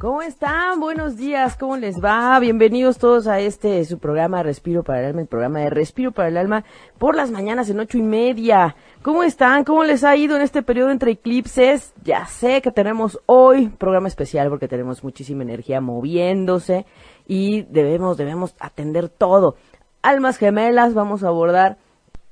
¿Cómo 0.00 0.22
están? 0.22 0.80
Buenos 0.80 1.18
días, 1.18 1.58
¿cómo 1.58 1.76
les 1.76 2.02
va? 2.02 2.38
Bienvenidos 2.40 2.96
todos 2.96 3.26
a 3.26 3.38
este 3.40 3.84
su 3.84 3.98
programa 3.98 4.42
Respiro 4.42 4.82
para 4.82 5.00
el 5.00 5.06
Alma, 5.08 5.20
el 5.20 5.26
programa 5.26 5.60
de 5.60 5.68
Respiro 5.68 6.10
para 6.10 6.28
el 6.28 6.38
Alma 6.38 6.64
por 6.96 7.14
las 7.14 7.30
mañanas 7.30 7.68
en 7.68 7.80
ocho 7.80 7.98
y 7.98 8.02
media. 8.02 8.76
¿Cómo 9.02 9.24
están? 9.24 9.62
¿Cómo 9.62 9.84
les 9.84 10.02
ha 10.02 10.16
ido 10.16 10.36
en 10.36 10.40
este 10.40 10.62
periodo 10.62 10.90
entre 10.90 11.10
eclipses? 11.10 11.92
Ya 12.02 12.24
sé 12.24 12.62
que 12.62 12.70
tenemos 12.70 13.20
hoy 13.26 13.68
programa 13.68 14.08
especial 14.08 14.48
porque 14.48 14.68
tenemos 14.68 15.04
muchísima 15.04 15.42
energía 15.42 15.82
moviéndose 15.82 16.86
y 17.26 17.64
debemos, 17.64 18.16
debemos 18.16 18.54
atender 18.58 19.10
todo. 19.10 19.56
Almas 20.00 20.38
gemelas, 20.38 20.94
vamos 20.94 21.24
a 21.24 21.28
abordar 21.28 21.76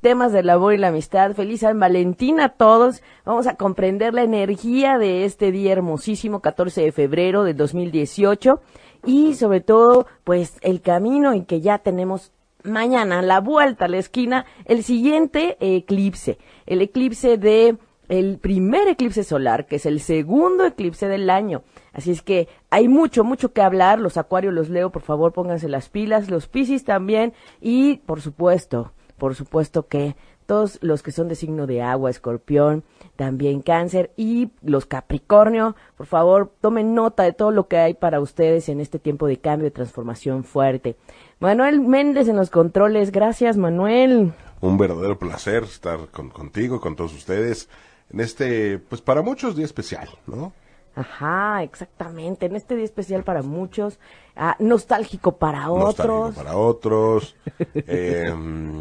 temas 0.00 0.32
del 0.32 0.50
amor 0.50 0.74
y 0.74 0.78
la 0.78 0.88
amistad. 0.88 1.34
Feliz 1.34 1.60
San 1.60 1.80
Valentín 1.80 2.40
a 2.40 2.50
todos. 2.50 3.02
Vamos 3.24 3.46
a 3.46 3.56
comprender 3.56 4.14
la 4.14 4.22
energía 4.22 4.98
de 4.98 5.24
este 5.24 5.52
día 5.52 5.72
hermosísimo, 5.72 6.40
14 6.40 6.82
de 6.82 6.92
febrero 6.92 7.44
del 7.44 7.56
2018. 7.56 8.60
Y 9.06 9.34
sobre 9.34 9.60
todo, 9.60 10.06
pues 10.24 10.58
el 10.62 10.80
camino 10.80 11.32
en 11.32 11.44
que 11.44 11.60
ya 11.60 11.78
tenemos 11.78 12.32
mañana, 12.62 13.22
la 13.22 13.40
vuelta 13.40 13.86
a 13.86 13.88
la 13.88 13.98
esquina, 13.98 14.46
el 14.64 14.82
siguiente 14.82 15.56
eclipse. 15.60 16.38
El 16.66 16.82
eclipse 16.82 17.38
de 17.38 17.76
el 18.08 18.38
primer 18.38 18.88
eclipse 18.88 19.22
solar, 19.22 19.66
que 19.66 19.76
es 19.76 19.86
el 19.86 20.00
segundo 20.00 20.64
eclipse 20.64 21.08
del 21.08 21.28
año. 21.28 21.62
Así 21.92 22.10
es 22.10 22.22
que 22.22 22.48
hay 22.70 22.88
mucho, 22.88 23.22
mucho 23.22 23.52
que 23.52 23.60
hablar. 23.60 23.98
Los 23.98 24.16
acuarios 24.16 24.54
los 24.54 24.70
leo, 24.70 24.90
por 24.90 25.02
favor, 25.02 25.32
pónganse 25.32 25.68
las 25.68 25.88
pilas. 25.88 26.30
Los 26.30 26.48
piscis 26.48 26.84
también. 26.84 27.34
Y, 27.60 27.96
por 28.06 28.22
supuesto, 28.22 28.92
por 29.18 29.34
supuesto 29.34 29.86
que 29.86 30.16
todos 30.46 30.78
los 30.80 31.02
que 31.02 31.12
son 31.12 31.28
de 31.28 31.34
signo 31.34 31.66
de 31.66 31.82
agua, 31.82 32.08
escorpión, 32.08 32.82
también 33.16 33.60
cáncer 33.60 34.12
y 34.16 34.50
los 34.62 34.86
capricornio, 34.86 35.76
por 35.96 36.06
favor, 36.06 36.50
tomen 36.62 36.94
nota 36.94 37.24
de 37.24 37.34
todo 37.34 37.50
lo 37.50 37.68
que 37.68 37.76
hay 37.76 37.92
para 37.92 38.20
ustedes 38.20 38.70
en 38.70 38.80
este 38.80 38.98
tiempo 38.98 39.26
de 39.26 39.36
cambio, 39.36 39.64
de 39.64 39.72
transformación 39.72 40.44
fuerte. 40.44 40.96
Manuel 41.38 41.80
Méndez 41.80 42.28
en 42.28 42.36
los 42.36 42.48
controles, 42.48 43.12
gracias 43.12 43.58
Manuel. 43.58 44.32
Un 44.62 44.78
verdadero 44.78 45.18
placer 45.18 45.64
estar 45.64 46.08
con, 46.08 46.30
contigo, 46.30 46.80
con 46.80 46.96
todos 46.96 47.12
ustedes, 47.12 47.68
en 48.10 48.20
este, 48.20 48.78
pues 48.78 49.02
para 49.02 49.20
muchos 49.20 49.54
día 49.54 49.66
especial, 49.66 50.08
¿no? 50.26 50.54
Ajá, 50.98 51.62
exactamente. 51.62 52.46
En 52.46 52.56
este 52.56 52.74
día 52.74 52.84
especial 52.84 53.22
para 53.22 53.42
muchos, 53.42 54.00
ah, 54.34 54.56
nostálgico 54.58 55.36
para 55.36 55.70
otros. 55.70 56.34
Nostálgico 56.36 56.42
para 56.42 56.56
otros, 56.56 57.36
eh, 57.74 58.34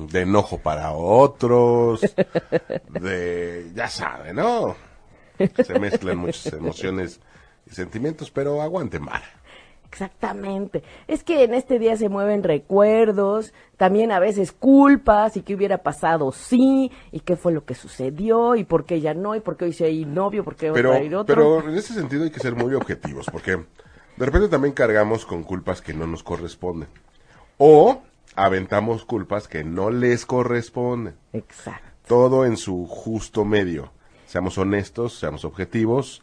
de 0.10 0.22
enojo 0.22 0.58
para 0.58 0.94
otros, 0.94 2.02
de, 2.90 3.72
ya 3.76 3.88
sabe, 3.88 4.34
¿no? 4.34 4.76
Se 5.64 5.78
mezclan 5.78 6.18
muchas 6.18 6.52
emociones 6.54 7.20
y 7.68 7.76
sentimientos, 7.76 8.32
pero 8.32 8.64
aguanten 8.64 9.04
mal. 9.04 9.22
Exactamente. 9.90 10.84
Es 11.08 11.24
que 11.24 11.44
en 11.44 11.54
este 11.54 11.80
día 11.80 11.96
se 11.98 12.10
mueven 12.10 12.44
recuerdos, 12.44 13.54
también 13.78 14.12
a 14.12 14.20
veces 14.20 14.52
culpas 14.52 15.38
y 15.38 15.42
qué 15.42 15.56
hubiera 15.56 15.80
pasado 15.80 16.32
sí, 16.32 16.92
y 17.12 17.22
qué 17.22 17.36
fue 17.36 17.54
lo 17.54 17.66
que 17.66 17.74
sucedió, 17.74 18.56
y 18.56 18.64
por 18.64 18.86
qué 18.86 19.02
ya 19.02 19.14
no, 19.14 19.36
y 19.36 19.40
por 19.40 19.58
qué 19.58 19.66
hoy 19.66 19.74
sí 19.74 19.84
hay 19.84 20.06
novio, 20.06 20.44
por 20.44 20.56
qué 20.56 20.72
pero, 20.72 20.90
va 20.90 20.96
a 20.98 21.04
ir 21.04 21.16
otro. 21.16 21.34
Pero 21.34 21.70
en 21.70 21.78
ese 21.78 21.94
sentido 21.94 22.24
hay 22.24 22.32
que 22.32 22.40
ser 22.40 22.56
muy 22.56 22.74
objetivos, 22.74 23.28
porque 23.32 23.52
de 23.52 24.26
repente 24.26 24.50
también 24.50 24.74
cargamos 24.74 25.26
con 25.26 25.44
culpas 25.44 25.82
que 25.82 25.94
no 25.94 26.06
nos 26.06 26.24
corresponden. 26.24 26.90
O 27.58 28.02
aventamos 28.36 29.06
culpas 29.06 29.48
que 29.48 29.64
no 29.64 29.90
les 29.90 30.26
corresponden. 30.26 31.16
Exacto. 31.34 31.88
Todo 32.08 32.45
en 32.45 32.58
su 32.58 32.86
justo 32.86 33.45
medio. 33.45 33.92
Seamos 34.28 34.58
honestos, 34.58 35.17
seamos 35.17 35.45
objetivos 35.45 36.22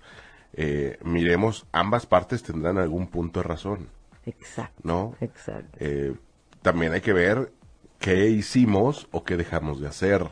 eh, 0.57 0.99
miremos, 1.03 1.67
ambas 1.73 2.07
partes 2.07 2.43
tendrán 2.43 2.79
algún 2.79 3.09
punto 3.09 3.41
de 3.41 3.49
razón. 3.49 3.89
Exacto. 4.25 4.81
¿No? 4.85 5.17
Exacto. 5.21 5.77
Eh, 5.81 6.15
también 6.63 6.93
hay 6.93 7.01
que 7.01 7.13
ver 7.13 7.53
qué 7.99 8.29
hicimos 8.29 9.09
o 9.11 9.25
qué 9.25 9.37
dejamos 9.37 9.81
de 9.81 9.89
hacer. 9.89 10.31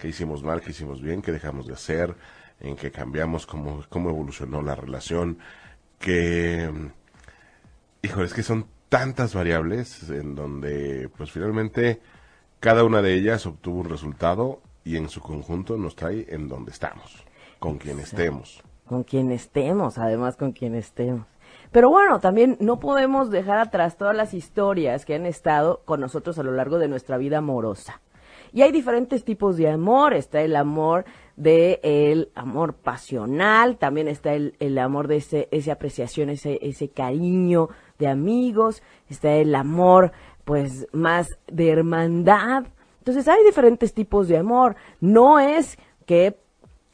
¿Qué 0.00 0.08
hicimos 0.08 0.42
mal, 0.42 0.60
qué 0.60 0.70
hicimos 0.70 1.00
bien, 1.00 1.22
qué 1.22 1.32
dejamos 1.32 1.66
de 1.66 1.72
hacer? 1.72 2.14
¿En 2.60 2.76
qué 2.76 2.90
cambiamos? 2.90 3.46
¿Cómo, 3.46 3.82
cómo 3.88 4.10
evolucionó 4.10 4.60
la 4.60 4.74
relación? 4.74 5.38
Que, 5.98 6.70
híjole, 8.02 8.26
es 8.26 8.34
que 8.34 8.42
son 8.42 8.66
tantas 8.90 9.34
variables 9.34 10.10
en 10.10 10.34
donde, 10.34 11.08
pues 11.16 11.30
finalmente, 11.30 12.00
cada 12.60 12.84
una 12.84 13.00
de 13.00 13.14
ellas 13.14 13.46
obtuvo 13.46 13.80
un 13.80 13.88
resultado 13.88 14.60
y 14.84 14.96
en 14.96 15.08
su 15.08 15.22
conjunto 15.22 15.78
nos 15.78 15.96
trae 15.96 16.26
en 16.28 16.46
donde 16.46 16.72
estamos, 16.72 17.24
con 17.58 17.78
quien 17.78 17.98
estemos 17.98 18.62
con 18.86 19.04
quien 19.04 19.32
estemos, 19.32 19.98
además 19.98 20.36
con 20.36 20.52
quien 20.52 20.74
estemos. 20.74 21.26
Pero 21.72 21.90
bueno, 21.90 22.20
también 22.20 22.56
no 22.60 22.80
podemos 22.80 23.30
dejar 23.30 23.58
atrás 23.58 23.96
todas 23.96 24.16
las 24.16 24.34
historias 24.34 25.04
que 25.04 25.14
han 25.14 25.26
estado 25.26 25.82
con 25.84 26.00
nosotros 26.00 26.38
a 26.38 26.42
lo 26.42 26.52
largo 26.52 26.78
de 26.78 26.88
nuestra 26.88 27.18
vida 27.18 27.38
amorosa. 27.38 28.00
Y 28.52 28.62
hay 28.62 28.72
diferentes 28.72 29.24
tipos 29.24 29.56
de 29.56 29.68
amor. 29.68 30.14
Está 30.14 30.40
el 30.40 30.56
amor 30.56 31.04
de 31.36 31.80
el 31.82 32.30
amor 32.34 32.74
pasional, 32.74 33.76
también 33.76 34.08
está 34.08 34.32
el, 34.32 34.56
el 34.58 34.78
amor 34.78 35.08
de 35.08 35.16
ese, 35.16 35.48
esa 35.50 35.72
apreciación, 35.72 36.30
ese, 36.30 36.58
ese 36.62 36.88
cariño 36.88 37.68
de 37.98 38.08
amigos, 38.08 38.82
está 39.10 39.34
el 39.34 39.54
amor 39.54 40.12
pues 40.44 40.86
más 40.92 41.38
de 41.46 41.70
hermandad. 41.70 42.64
Entonces 42.98 43.28
hay 43.28 43.44
diferentes 43.44 43.92
tipos 43.92 44.28
de 44.28 44.38
amor. 44.38 44.76
No 45.00 45.38
es 45.38 45.76
que 46.06 46.38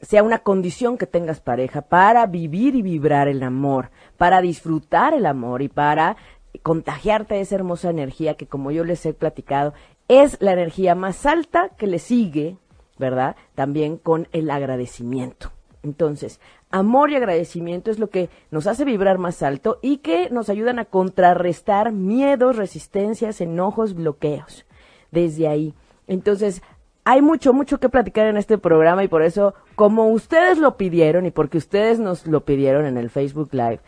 sea 0.03 0.23
una 0.23 0.41
condición 0.41 0.99
que 0.99 1.07
tengas 1.07 1.41
pareja 1.41 1.83
para 1.83 2.27
vivir 2.27 2.75
y 2.75 2.83
vibrar 2.83 3.29
el 3.29 3.43
amor, 3.43 3.91
para 4.17 4.41
disfrutar 4.41 5.15
el 5.15 5.27
amor 5.27 5.63
y 5.63 5.69
para 5.69 6.17
contagiarte 6.63 7.35
de 7.35 7.41
esa 7.41 7.55
hermosa 7.55 7.89
energía 7.89 8.35
que 8.35 8.47
como 8.47 8.71
yo 8.71 8.85
les 8.85 9.07
he 9.07 9.15
platicado 9.15 9.73
es 10.09 10.37
la 10.41 10.53
energía 10.53 10.95
más 10.95 11.25
alta 11.25 11.71
que 11.71 11.87
le 11.87 11.99
sigue, 11.99 12.59
¿verdad? 12.99 13.37
También 13.55 13.97
con 13.97 14.29
el 14.33 14.51
agradecimiento. 14.51 15.53
Entonces, 15.83 16.41
amor 16.71 17.11
y 17.11 17.17
agradecimiento 17.17 17.91
es 17.91 17.99
lo 17.99 18.11
que 18.11 18.29
nos 18.51 18.67
hace 18.67 18.85
vibrar 18.85 19.19
más 19.19 19.43
alto 19.43 19.79
y 19.83 19.99
que 19.99 20.31
nos 20.31 20.49
ayudan 20.49 20.79
a 20.79 20.85
contrarrestar 20.85 21.93
miedos, 21.93 22.57
resistencias, 22.57 23.41
enojos, 23.41 23.95
bloqueos. 23.95 24.65
Desde 25.11 25.49
ahí. 25.49 25.75
Entonces, 26.07 26.63
hay 27.05 27.23
mucho, 27.23 27.53
mucho 27.53 27.81
que 27.81 27.89
platicar 27.89 28.27
en 28.27 28.37
este 28.37 28.59
programa 28.59 29.03
y 29.05 29.09
por 29.09 29.23
eso, 29.23 29.55
como 29.75 30.09
ustedes 30.09 30.59
lo 30.59 30.77
pidieron 30.77 31.27
y 31.27 31.31
porque 31.31 31.59
ustedes 31.59 31.99
nos 31.99 32.27
lo 32.27 32.45
pidieron 32.45 32.87
en 32.87 32.97
el 32.97 33.11
Facebook 33.11 33.49
Live 33.53 33.81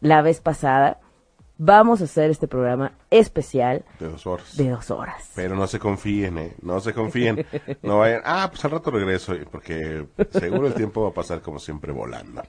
la 0.00 0.22
vez 0.22 0.40
pasada, 0.40 1.00
vamos 1.58 2.00
a 2.00 2.04
hacer 2.04 2.30
este 2.30 2.48
programa 2.48 2.92
especial. 3.10 3.84
De 3.98 4.08
dos 4.08 4.26
horas. 4.26 4.56
De 4.56 4.70
dos 4.70 4.90
horas. 4.90 5.30
Pero 5.34 5.54
no 5.56 5.66
se 5.66 5.78
confíen, 5.78 6.38
¿eh? 6.38 6.56
No 6.62 6.80
se 6.80 6.94
confíen. 6.94 7.44
No 7.82 7.98
vayan, 7.98 8.22
ah, 8.24 8.48
pues 8.50 8.64
al 8.64 8.70
rato 8.70 8.90
regreso, 8.90 9.34
porque 9.50 10.06
seguro 10.30 10.66
el 10.66 10.74
tiempo 10.74 11.02
va 11.02 11.10
a 11.10 11.14
pasar 11.14 11.42
como 11.42 11.58
siempre 11.58 11.92
volando. 11.92 12.42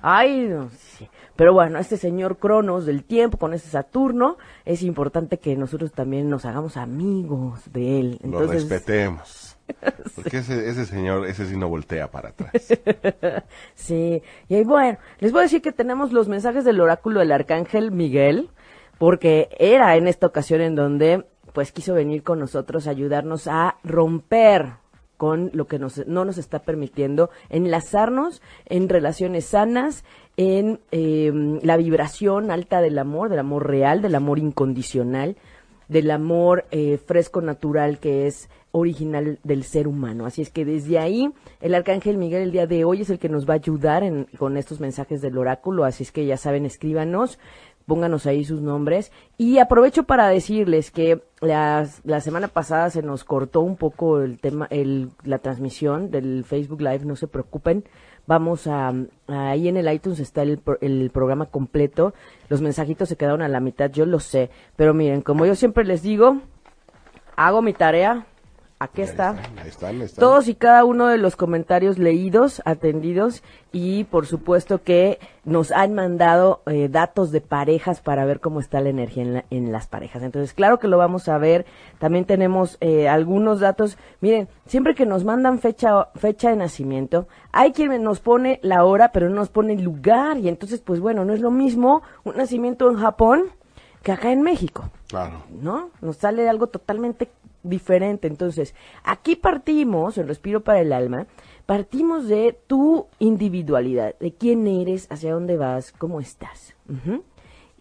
Ay, 0.00 0.46
no 0.48 0.70
sé. 0.70 1.10
Pero 1.36 1.52
bueno, 1.52 1.78
este 1.78 1.96
señor 1.96 2.38
Cronos 2.38 2.86
del 2.86 3.04
tiempo 3.04 3.38
con 3.38 3.52
este 3.52 3.68
Saturno, 3.68 4.38
es 4.64 4.82
importante 4.82 5.38
que 5.38 5.56
nosotros 5.56 5.92
también 5.92 6.30
nos 6.30 6.44
hagamos 6.44 6.76
amigos 6.76 7.72
de 7.72 8.00
él. 8.00 8.20
Entonces, 8.22 8.46
lo 8.46 8.52
respetemos. 8.52 9.43
Porque 10.14 10.38
ese, 10.38 10.68
ese 10.68 10.86
señor, 10.86 11.26
ese 11.26 11.46
sí 11.46 11.56
no 11.56 11.68
voltea 11.68 12.10
para 12.10 12.30
atrás. 12.30 12.52
sí, 13.74 14.22
y 14.48 14.64
bueno, 14.64 14.98
les 15.20 15.32
voy 15.32 15.40
a 15.40 15.42
decir 15.44 15.62
que 15.62 15.72
tenemos 15.72 16.12
los 16.12 16.28
mensajes 16.28 16.64
del 16.64 16.80
oráculo 16.80 17.20
del 17.20 17.32
arcángel 17.32 17.90
Miguel, 17.90 18.50
porque 18.98 19.48
era 19.58 19.96
en 19.96 20.06
esta 20.06 20.26
ocasión 20.26 20.60
en 20.60 20.74
donde 20.74 21.24
pues 21.52 21.72
quiso 21.72 21.94
venir 21.94 22.22
con 22.22 22.40
nosotros 22.40 22.86
a 22.86 22.90
ayudarnos 22.90 23.46
a 23.46 23.76
romper 23.84 24.84
con 25.16 25.50
lo 25.54 25.66
que 25.66 25.78
nos, 25.78 26.06
no 26.06 26.24
nos 26.24 26.38
está 26.38 26.60
permitiendo 26.60 27.30
enlazarnos 27.48 28.42
en 28.66 28.88
relaciones 28.88 29.46
sanas, 29.46 30.04
en 30.36 30.80
em, 30.90 31.60
la 31.62 31.76
vibración 31.76 32.50
alta 32.50 32.80
del 32.80 32.98
amor, 32.98 33.28
del 33.28 33.38
amor 33.38 33.68
real, 33.68 34.02
del 34.02 34.16
amor 34.16 34.40
incondicional, 34.40 35.36
del 35.88 36.10
amor 36.10 36.64
eh, 36.72 36.98
fresco 36.98 37.40
natural 37.40 38.00
que 38.00 38.26
es 38.26 38.48
original 38.74 39.38
del 39.44 39.62
ser 39.62 39.86
humano. 39.86 40.26
Así 40.26 40.42
es 40.42 40.50
que 40.50 40.64
desde 40.64 40.98
ahí 40.98 41.30
el 41.60 41.74
arcángel 41.74 42.18
Miguel 42.18 42.42
el 42.42 42.52
día 42.52 42.66
de 42.66 42.84
hoy 42.84 43.02
es 43.02 43.10
el 43.10 43.20
que 43.20 43.28
nos 43.28 43.48
va 43.48 43.54
a 43.54 43.56
ayudar 43.56 44.02
en, 44.02 44.26
con 44.36 44.56
estos 44.56 44.80
mensajes 44.80 45.22
del 45.22 45.38
oráculo. 45.38 45.84
Así 45.84 46.02
es 46.02 46.10
que 46.10 46.26
ya 46.26 46.36
saben, 46.36 46.66
escríbanos, 46.66 47.38
pónganos 47.86 48.26
ahí 48.26 48.44
sus 48.44 48.60
nombres. 48.60 49.12
Y 49.38 49.58
aprovecho 49.58 50.02
para 50.02 50.28
decirles 50.28 50.90
que 50.90 51.22
la, 51.40 51.86
la 52.02 52.20
semana 52.20 52.48
pasada 52.48 52.90
se 52.90 53.02
nos 53.02 53.22
cortó 53.22 53.60
un 53.60 53.76
poco 53.76 54.20
el 54.20 54.40
tema, 54.40 54.66
el, 54.70 55.10
la 55.22 55.38
transmisión 55.38 56.10
del 56.10 56.44
Facebook 56.44 56.80
Live, 56.80 57.04
no 57.04 57.14
se 57.14 57.28
preocupen 57.28 57.84
vamos 58.26 58.66
a, 58.66 58.90
ahí 59.26 59.68
en 59.68 59.76
el 59.76 59.92
iTunes 59.92 60.18
está 60.18 60.40
el, 60.42 60.58
el 60.80 61.10
programa 61.12 61.44
completo, 61.44 62.14
los 62.48 62.62
mensajitos 62.62 63.08
se 63.08 63.16
quedaron 63.16 63.42
a 63.42 63.48
la 63.48 63.60
mitad, 63.60 63.90
yo 63.90 64.06
lo 64.06 64.18
sé, 64.18 64.48
pero 64.76 64.94
miren, 64.94 65.20
como 65.20 65.44
yo 65.44 65.54
siempre 65.54 65.84
les 65.84 66.02
digo, 66.02 66.38
hago 67.36 67.62
mi 67.62 67.72
tarea, 67.72 68.26
Aquí 68.80 69.02
está. 69.02 69.36
Todos 70.18 70.48
y 70.48 70.56
cada 70.56 70.84
uno 70.84 71.06
de 71.06 71.16
los 71.16 71.36
comentarios 71.36 71.96
leídos, 71.96 72.60
atendidos 72.64 73.42
y 73.72 74.04
por 74.04 74.26
supuesto 74.26 74.82
que 74.82 75.20
nos 75.44 75.70
han 75.70 75.94
mandado 75.94 76.60
eh, 76.66 76.88
datos 76.90 77.30
de 77.30 77.40
parejas 77.40 78.00
para 78.00 78.24
ver 78.24 78.40
cómo 78.40 78.58
está 78.58 78.80
la 78.80 78.88
energía 78.88 79.44
en, 79.48 79.72
las 79.72 79.86
parejas. 79.86 80.24
Entonces, 80.24 80.54
claro 80.54 80.80
que 80.80 80.88
lo 80.88 80.98
vamos 80.98 81.28
a 81.28 81.38
ver. 81.38 81.66
También 81.98 82.24
tenemos 82.24 82.76
eh, 82.80 83.08
algunos 83.08 83.60
datos. 83.60 83.96
Miren, 84.20 84.48
siempre 84.66 84.96
que 84.96 85.06
nos 85.06 85.24
mandan 85.24 85.60
fecha, 85.60 86.08
fecha 86.16 86.50
de 86.50 86.56
nacimiento, 86.56 87.28
hay 87.52 87.72
quien 87.72 88.02
nos 88.02 88.18
pone 88.18 88.58
la 88.62 88.84
hora, 88.84 89.12
pero 89.12 89.28
no 89.28 89.36
nos 89.36 89.50
pone 89.50 89.74
el 89.74 89.82
lugar. 89.82 90.38
Y 90.38 90.48
entonces, 90.48 90.80
pues 90.80 90.98
bueno, 90.98 91.24
no 91.24 91.32
es 91.32 91.40
lo 91.40 91.52
mismo 91.52 92.02
un 92.24 92.36
nacimiento 92.36 92.90
en 92.90 92.96
Japón 92.96 93.44
que 94.02 94.12
acá 94.12 94.32
en 94.32 94.42
México. 94.42 94.90
Claro. 95.08 95.44
¿No? 95.48 95.90
Nos 96.00 96.16
sale 96.16 96.48
algo 96.48 96.66
totalmente 96.66 97.30
diferente. 97.64 98.28
Entonces, 98.28 98.74
aquí 99.02 99.34
partimos, 99.34 100.16
el 100.18 100.28
respiro 100.28 100.62
para 100.62 100.80
el 100.80 100.92
alma, 100.92 101.26
partimos 101.66 102.28
de 102.28 102.56
tu 102.66 103.08
individualidad, 103.18 104.16
de 104.20 104.32
quién 104.32 104.66
eres, 104.68 105.10
hacia 105.10 105.32
dónde 105.32 105.56
vas, 105.56 105.92
cómo 105.92 106.20
estás, 106.20 106.76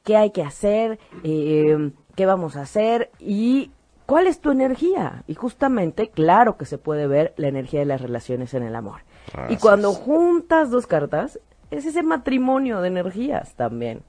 qué 0.03 0.17
hay 0.17 0.31
que 0.31 0.41
hacer, 0.41 0.97
eh, 1.23 1.91
qué 2.15 2.25
vamos 2.25 2.55
a 2.55 2.61
hacer 2.61 3.11
y 3.19 3.71
cuál 4.05 4.27
es 4.27 4.39
tu 4.39 4.51
energía. 4.51 5.23
Y 5.27 5.35
justamente, 5.35 6.09
claro 6.09 6.57
que 6.57 6.65
se 6.65 6.77
puede 6.77 7.05
ver 7.05 7.33
la 7.37 7.49
energía 7.49 7.81
de 7.81 7.85
las 7.85 8.01
relaciones 8.01 8.53
en 8.53 8.63
el 8.63 8.75
amor. 8.75 9.01
y 9.49 9.57
cuando 9.57 9.93
juntas 9.93 10.69
dos 10.71 10.87
cartas, 10.87 11.39
es 11.71 11.85
ese 11.85 12.03
matrimonio 12.03 12.81
de 12.81 12.87
energías 12.87 13.55
también. 13.55 14.01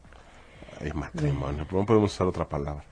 Ay, 0.81 0.93
matrimonio, 0.93 1.67
¿cómo 1.71 1.87
podemos 1.87 2.13
usar 2.13 2.27
otra 2.27 2.49
palabra? 2.49 2.85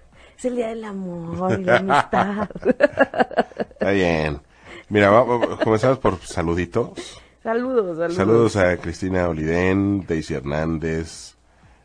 Es 0.42 0.46
el 0.46 0.56
día 0.56 0.68
del 0.70 0.82
amor 0.82 1.60
y 1.60 1.62
la 1.62 1.76
amistad. 1.76 2.50
Está 2.66 3.90
bien. 3.92 4.40
Mira, 4.88 5.24
comenzamos 5.62 6.00
por 6.00 6.18
saluditos. 6.18 7.20
Saludos, 7.44 7.96
saludos. 7.96 8.14
Saludos 8.16 8.56
a 8.56 8.76
Cristina 8.78 9.28
Olidén, 9.28 10.04
Daisy 10.04 10.34
Hernández, 10.34 11.36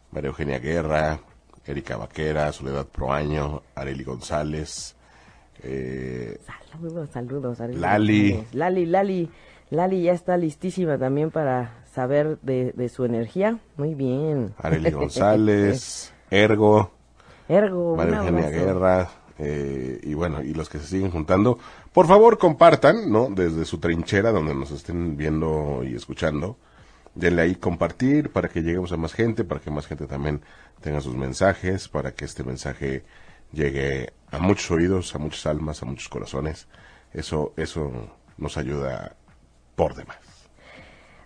María 0.09 0.29
Eugenia 0.29 0.57
Guerra, 0.57 1.19
Erika 1.67 1.97
Vaquera, 1.97 2.51
Soledad 2.51 2.87
Proaño, 2.87 3.61
Areli 3.75 4.03
González. 4.03 4.95
Eh, 5.61 6.39
saludos, 6.71 7.09
saludos. 7.11 7.59
Lali. 7.59 8.43
Lali, 8.53 8.87
Lali. 8.87 9.29
Lali 9.69 10.01
ya 10.01 10.13
está 10.13 10.35
listísima 10.35 10.97
también 10.97 11.29
para 11.29 11.83
saber 11.93 12.39
de, 12.41 12.71
de 12.71 12.89
su 12.89 13.05
energía. 13.05 13.59
Muy 13.75 13.93
bien. 13.93 14.55
Areli 14.57 14.89
González, 14.99 16.11
Ergo. 16.31 16.96
Ergo, 17.47 17.95
María 17.95 18.17
Eugenia 18.17 18.49
Guerra, 18.49 19.09
eh, 19.39 19.99
y 20.03 20.13
bueno, 20.13 20.41
y 20.41 20.53
los 20.53 20.69
que 20.69 20.79
se 20.79 20.87
siguen 20.87 21.11
juntando, 21.11 21.59
por 21.93 22.07
favor 22.07 22.37
compartan, 22.37 23.11
¿no? 23.11 23.29
Desde 23.29 23.65
su 23.65 23.77
trinchera 23.79 24.31
donde 24.31 24.55
nos 24.55 24.71
estén 24.71 25.17
viendo 25.17 25.83
y 25.83 25.95
escuchando. 25.95 26.57
Denle 27.13 27.41
ahí 27.41 27.55
compartir 27.55 28.31
para 28.31 28.49
que 28.49 28.61
lleguemos 28.61 28.91
a 28.91 28.97
más 28.97 29.13
gente, 29.13 29.43
para 29.43 29.59
que 29.59 29.71
más 29.71 29.87
gente 29.87 30.05
también 30.05 30.41
tenga 30.81 31.01
sus 31.01 31.15
mensajes, 31.15 31.87
para 31.87 32.11
que 32.13 32.25
este 32.25 32.43
mensaje 32.43 33.03
llegue 33.51 34.13
a 34.31 34.39
muchos 34.39 34.69
oídos, 34.71 35.15
a 35.15 35.17
muchas 35.17 35.45
almas, 35.47 35.81
a 35.81 35.85
muchos 35.85 36.09
corazones. 36.09 36.67
Eso, 37.13 37.53
eso 37.57 37.91
nos 38.37 38.57
ayuda 38.57 39.15
por 39.75 39.95
demás. 39.95 40.17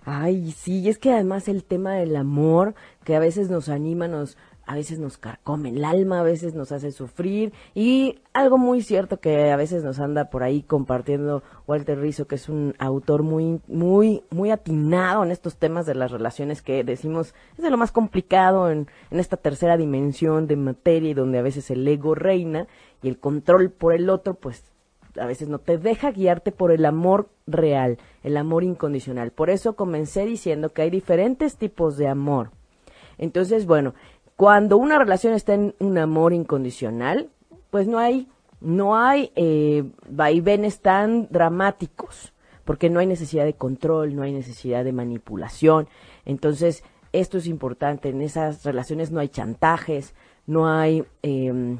Ay, 0.03 0.51
sí, 0.51 0.89
es 0.89 0.97
que 0.97 1.13
además 1.13 1.47
el 1.47 1.63
tema 1.63 1.93
del 1.93 2.15
amor, 2.15 2.73
que 3.03 3.15
a 3.15 3.19
veces 3.19 3.49
nos 3.49 3.69
anima, 3.69 4.07
nos, 4.07 4.37
a 4.65 4.75
veces 4.75 4.99
nos 4.99 5.17
carcome 5.17 5.69
el 5.69 5.83
alma, 5.83 6.19
a 6.19 6.23
veces 6.23 6.53
nos 6.53 6.71
hace 6.71 6.91
sufrir 6.91 7.53
y 7.73 8.19
algo 8.33 8.57
muy 8.57 8.81
cierto 8.81 9.19
que 9.19 9.51
a 9.51 9.55
veces 9.55 9.83
nos 9.83 9.99
anda 9.99 10.29
por 10.29 10.43
ahí 10.43 10.61
compartiendo 10.61 11.43
Walter 11.67 11.99
Rizzo, 11.99 12.27
que 12.27 12.35
es 12.35 12.47
un 12.49 12.75
autor 12.79 13.23
muy 13.23 13.59
muy 13.67 14.23
muy 14.29 14.51
atinado 14.51 15.23
en 15.23 15.31
estos 15.31 15.57
temas 15.57 15.85
de 15.85 15.95
las 15.95 16.11
relaciones 16.11 16.61
que 16.61 16.83
decimos 16.83 17.33
es 17.57 17.63
de 17.63 17.69
lo 17.69 17.77
más 17.77 17.91
complicado 17.91 18.69
en, 18.69 18.87
en 19.09 19.19
esta 19.19 19.37
tercera 19.37 19.77
dimensión 19.77 20.47
de 20.47 20.55
materia 20.55 21.11
y 21.11 21.15
donde 21.15 21.39
a 21.39 21.43
veces 21.43 21.69
el 21.71 21.87
ego 21.87 22.15
reina 22.15 22.67
y 23.01 23.09
el 23.09 23.19
control 23.19 23.71
por 23.71 23.93
el 23.93 24.09
otro 24.09 24.35
pues 24.35 24.71
a 25.19 25.25
veces 25.25 25.49
no 25.49 25.59
te 25.59 25.77
deja 25.77 26.11
guiarte 26.11 26.51
por 26.51 26.71
el 26.71 26.85
amor 26.85 27.29
real, 27.47 27.97
el 28.23 28.37
amor 28.37 28.63
incondicional. 28.63 29.31
Por 29.31 29.49
eso 29.49 29.75
comencé 29.75 30.25
diciendo 30.25 30.69
que 30.69 30.83
hay 30.83 30.89
diferentes 30.89 31.57
tipos 31.57 31.97
de 31.97 32.07
amor. 32.07 32.51
Entonces, 33.17 33.65
bueno, 33.65 33.93
cuando 34.41 34.77
una 34.77 34.97
relación 34.97 35.35
está 35.35 35.53
en 35.53 35.75
un 35.77 35.99
amor 35.99 36.33
incondicional, 36.33 37.29
pues 37.69 37.87
no 37.87 37.99
hay, 37.99 38.27
no 38.59 38.97
hay 38.97 39.31
eh, 39.35 39.83
vaivenes 40.09 40.79
tan 40.79 41.27
dramáticos, 41.29 42.33
porque 42.65 42.89
no 42.89 42.99
hay 42.99 43.05
necesidad 43.05 43.45
de 43.45 43.53
control, 43.53 44.15
no 44.15 44.23
hay 44.23 44.33
necesidad 44.33 44.83
de 44.83 44.93
manipulación. 44.93 45.87
Entonces, 46.25 46.83
esto 47.13 47.37
es 47.37 47.45
importante. 47.45 48.09
En 48.09 48.23
esas 48.23 48.65
relaciones 48.65 49.11
no 49.11 49.19
hay 49.19 49.29
chantajes, 49.29 50.15
no 50.47 50.67
hay, 50.67 51.05
eh, 51.21 51.77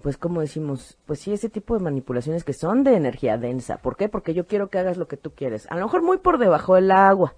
pues, 0.00 0.16
como 0.16 0.40
decimos, 0.40 0.96
pues 1.06 1.18
sí, 1.18 1.32
ese 1.32 1.48
tipo 1.48 1.76
de 1.76 1.82
manipulaciones 1.82 2.44
que 2.44 2.52
son 2.52 2.84
de 2.84 2.94
energía 2.94 3.38
densa. 3.38 3.78
¿Por 3.78 3.96
qué? 3.96 4.08
Porque 4.08 4.34
yo 4.34 4.46
quiero 4.46 4.70
que 4.70 4.78
hagas 4.78 4.98
lo 4.98 5.08
que 5.08 5.16
tú 5.16 5.32
quieres. 5.32 5.66
A 5.68 5.74
lo 5.74 5.86
mejor 5.86 6.04
muy 6.04 6.18
por 6.18 6.38
debajo 6.38 6.76
del 6.76 6.92
agua. 6.92 7.34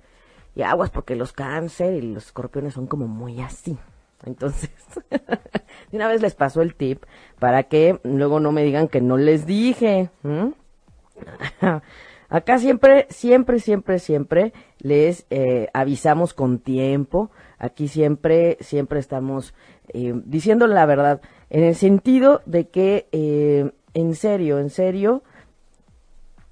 Y 0.55 0.61
aguas 0.61 0.90
porque 0.90 1.17
los 1.17 1.32
cáncer 1.32 1.94
y 1.94 2.02
los 2.12 2.26
escorpiones 2.26 2.75
son 2.75 2.87
como 2.87 3.08
muy 3.08 3.40
así. 3.40 3.78
Entonces, 4.24 4.70
de 5.10 5.96
una 5.96 6.08
vez 6.08 6.22
les 6.22 6.34
paso 6.34 6.62
el 6.62 6.74
tip 6.74 7.04
para 7.38 7.64
que 7.64 8.00
luego 8.02 8.40
no 8.40 8.52
me 8.52 8.64
digan 8.64 8.88
que 8.88 9.00
no 9.00 9.16
les 9.16 9.46
dije. 9.46 10.10
Acá 12.28 12.58
siempre, 12.58 13.06
siempre, 13.08 13.60
siempre, 13.60 13.98
siempre 13.98 14.52
les 14.80 15.26
eh, 15.30 15.68
avisamos 15.72 16.34
con 16.34 16.58
tiempo. 16.58 17.30
Aquí 17.58 17.88
siempre, 17.88 18.58
siempre 18.60 18.98
estamos 18.98 19.54
eh, 19.88 20.12
diciendo 20.24 20.66
la 20.66 20.86
verdad, 20.86 21.20
en 21.50 21.62
el 21.62 21.74
sentido 21.74 22.42
de 22.44 22.68
que, 22.68 23.06
eh, 23.12 23.70
en 23.94 24.14
serio, 24.14 24.58
en 24.58 24.70
serio, 24.70 25.22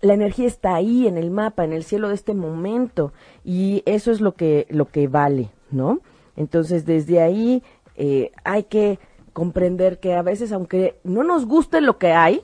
la 0.01 0.15
energía 0.15 0.47
está 0.47 0.75
ahí 0.75 1.07
en 1.07 1.17
el 1.17 1.31
mapa, 1.31 1.65
en 1.65 1.73
el 1.73 1.83
cielo 1.83 2.09
de 2.09 2.15
este 2.15 2.35
momento, 2.35 3.13
y 3.43 3.83
eso 3.87 4.13
es 4.13 4.21
lo 4.21 4.35
que, 4.35 4.67
lo 4.71 4.87
que 4.87 5.09
vale, 5.09 5.51
¿no? 5.71 6.01
Entonces, 6.37 6.85
desde 6.85 7.21
ahí 7.21 7.63
eh, 7.97 8.33
hay 8.45 8.65
que 8.65 8.99
comprender 9.33 9.99
que 9.99 10.15
a 10.15 10.23
veces, 10.23 10.53
aunque 10.53 10.99
no 11.05 11.23
nos 11.23 11.47
guste 11.47 11.81
lo 11.81 11.99
que 11.99 12.13
hay 12.13 12.43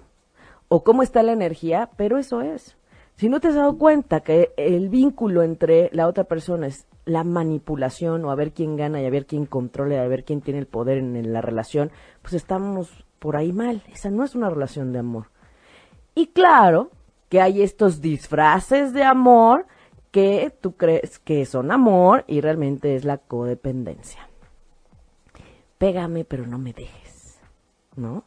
o 0.68 0.84
cómo 0.84 1.02
está 1.02 1.22
la 1.22 1.32
energía, 1.32 1.90
pero 1.96 2.18
eso 2.18 2.42
es. 2.42 2.76
Si 3.16 3.28
no 3.28 3.40
te 3.40 3.48
has 3.48 3.54
dado 3.54 3.76
cuenta 3.76 4.20
que 4.20 4.52
el 4.56 4.88
vínculo 4.88 5.42
entre 5.42 5.90
la 5.92 6.06
otra 6.06 6.24
persona 6.24 6.66
es 6.66 6.86
la 7.04 7.24
manipulación 7.24 8.24
o 8.24 8.30
a 8.30 8.34
ver 8.34 8.52
quién 8.52 8.76
gana 8.76 9.02
y 9.02 9.06
a 9.06 9.10
ver 9.10 9.26
quién 9.26 9.46
controla 9.46 9.96
y 9.96 9.98
a 9.98 10.08
ver 10.08 10.24
quién 10.24 10.40
tiene 10.40 10.60
el 10.60 10.66
poder 10.66 10.98
en 10.98 11.32
la 11.32 11.40
relación, 11.40 11.90
pues 12.22 12.34
estamos 12.34 13.04
por 13.18 13.36
ahí 13.36 13.52
mal. 13.52 13.82
Esa 13.92 14.10
no 14.10 14.24
es 14.24 14.34
una 14.34 14.48
relación 14.48 14.92
de 14.92 15.00
amor. 15.00 15.26
Y 16.14 16.28
claro 16.28 16.90
que 17.28 17.40
hay 17.40 17.62
estos 17.62 18.00
disfraces 18.00 18.92
de 18.92 19.04
amor 19.04 19.66
que 20.10 20.52
tú 20.60 20.76
crees 20.76 21.18
que 21.18 21.46
son 21.46 21.70
amor 21.70 22.24
y 22.26 22.40
realmente 22.40 22.96
es 22.96 23.04
la 23.04 23.18
codependencia. 23.18 24.28
Pégame, 25.78 26.24
pero 26.24 26.46
no 26.46 26.58
me 26.58 26.72
dejes, 26.72 27.40
¿no? 27.96 28.24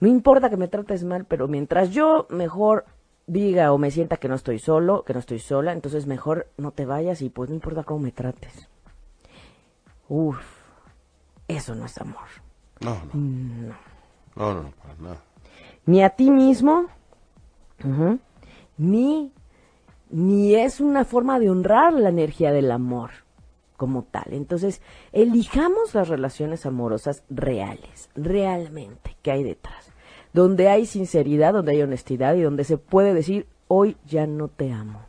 No 0.00 0.08
importa 0.08 0.50
que 0.50 0.56
me 0.56 0.68
trates 0.68 1.04
mal, 1.04 1.24
pero 1.24 1.48
mientras 1.48 1.90
yo 1.90 2.26
mejor 2.30 2.86
diga 3.26 3.72
o 3.72 3.78
me 3.78 3.90
sienta 3.90 4.16
que 4.16 4.28
no 4.28 4.34
estoy 4.34 4.58
solo, 4.58 5.04
que 5.04 5.14
no 5.14 5.20
estoy 5.20 5.38
sola, 5.38 5.72
entonces 5.72 6.06
mejor 6.06 6.48
no 6.56 6.72
te 6.72 6.84
vayas 6.84 7.22
y 7.22 7.30
pues 7.30 7.48
no 7.50 7.56
importa 7.56 7.84
cómo 7.84 8.00
me 8.00 8.12
trates. 8.12 8.68
Uf, 10.08 10.38
eso 11.48 11.74
no 11.74 11.86
es 11.86 11.98
amor. 11.98 12.28
No, 12.80 12.96
no. 13.12 13.74
No, 14.36 14.54
no, 14.54 14.62
no, 14.64 14.70
para 14.72 14.94
nada. 14.98 15.22
Ni 15.86 16.02
a 16.02 16.10
ti 16.10 16.30
mismo, 16.30 16.86
ni 18.76 19.32
ni 20.14 20.54
es 20.54 20.80
una 20.80 21.04
forma 21.04 21.40
de 21.40 21.50
honrar 21.50 21.92
la 21.92 22.08
energía 22.08 22.52
del 22.52 22.70
amor 22.70 23.10
como 23.76 24.04
tal. 24.04 24.26
Entonces, 24.32 24.80
elijamos 25.10 25.92
las 25.92 26.06
relaciones 26.06 26.66
amorosas 26.66 27.24
reales, 27.30 28.10
realmente, 28.14 29.16
que 29.22 29.32
hay 29.32 29.42
detrás, 29.42 29.90
donde 30.32 30.68
hay 30.68 30.86
sinceridad, 30.86 31.52
donde 31.52 31.72
hay 31.72 31.82
honestidad 31.82 32.36
y 32.36 32.42
donde 32.42 32.62
se 32.62 32.78
puede 32.78 33.12
decir, 33.12 33.48
hoy 33.66 33.96
ya 34.06 34.28
no 34.28 34.46
te 34.46 34.70
amo. 34.70 35.00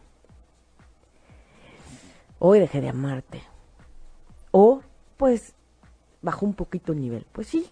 Hoy 2.40 2.60
dejé 2.60 2.82
de 2.82 2.90
amarte. 2.90 3.44
O, 4.50 4.82
pues, 5.18 5.54
bajó 6.24 6.48
un 6.48 6.56
poquito 6.56 6.94
el 6.94 7.02
nivel. 7.02 7.28
Pues 7.32 7.46
sí. 7.46 7.70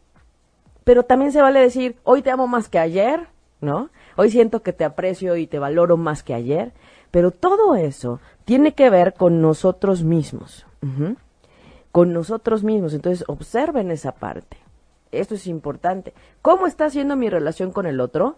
Pero 0.84 1.02
también 1.02 1.32
se 1.32 1.42
vale 1.42 1.62
decir, 1.62 1.98
hoy 2.04 2.22
te 2.22 2.30
amo 2.30 2.46
más 2.46 2.70
que 2.70 2.78
ayer, 2.78 3.28
¿no? 3.60 3.90
Hoy 4.18 4.30
siento 4.30 4.62
que 4.62 4.74
te 4.74 4.84
aprecio 4.84 5.36
y 5.36 5.48
te 5.48 5.58
valoro 5.58 5.98
más 5.98 6.22
que 6.22 6.36
ayer. 6.36 6.74
Pero 7.14 7.30
todo 7.30 7.76
eso 7.76 8.20
tiene 8.44 8.74
que 8.74 8.90
ver 8.90 9.14
con 9.14 9.40
nosotros 9.40 10.04
mismos. 10.04 10.66
Con 11.92 12.12
nosotros 12.12 12.64
mismos. 12.64 12.96
Entonces, 12.96 13.24
observen 13.28 13.92
esa 13.92 14.14
parte. 14.14 14.58
Esto 15.12 15.36
es 15.36 15.46
importante. 15.46 16.16
¿Cómo 16.42 16.66
está 16.66 16.90
siendo 16.90 17.16
mi 17.16 17.30
relación 17.30 17.72
con 17.72 17.86
el 17.86 18.00
otro? 18.00 18.38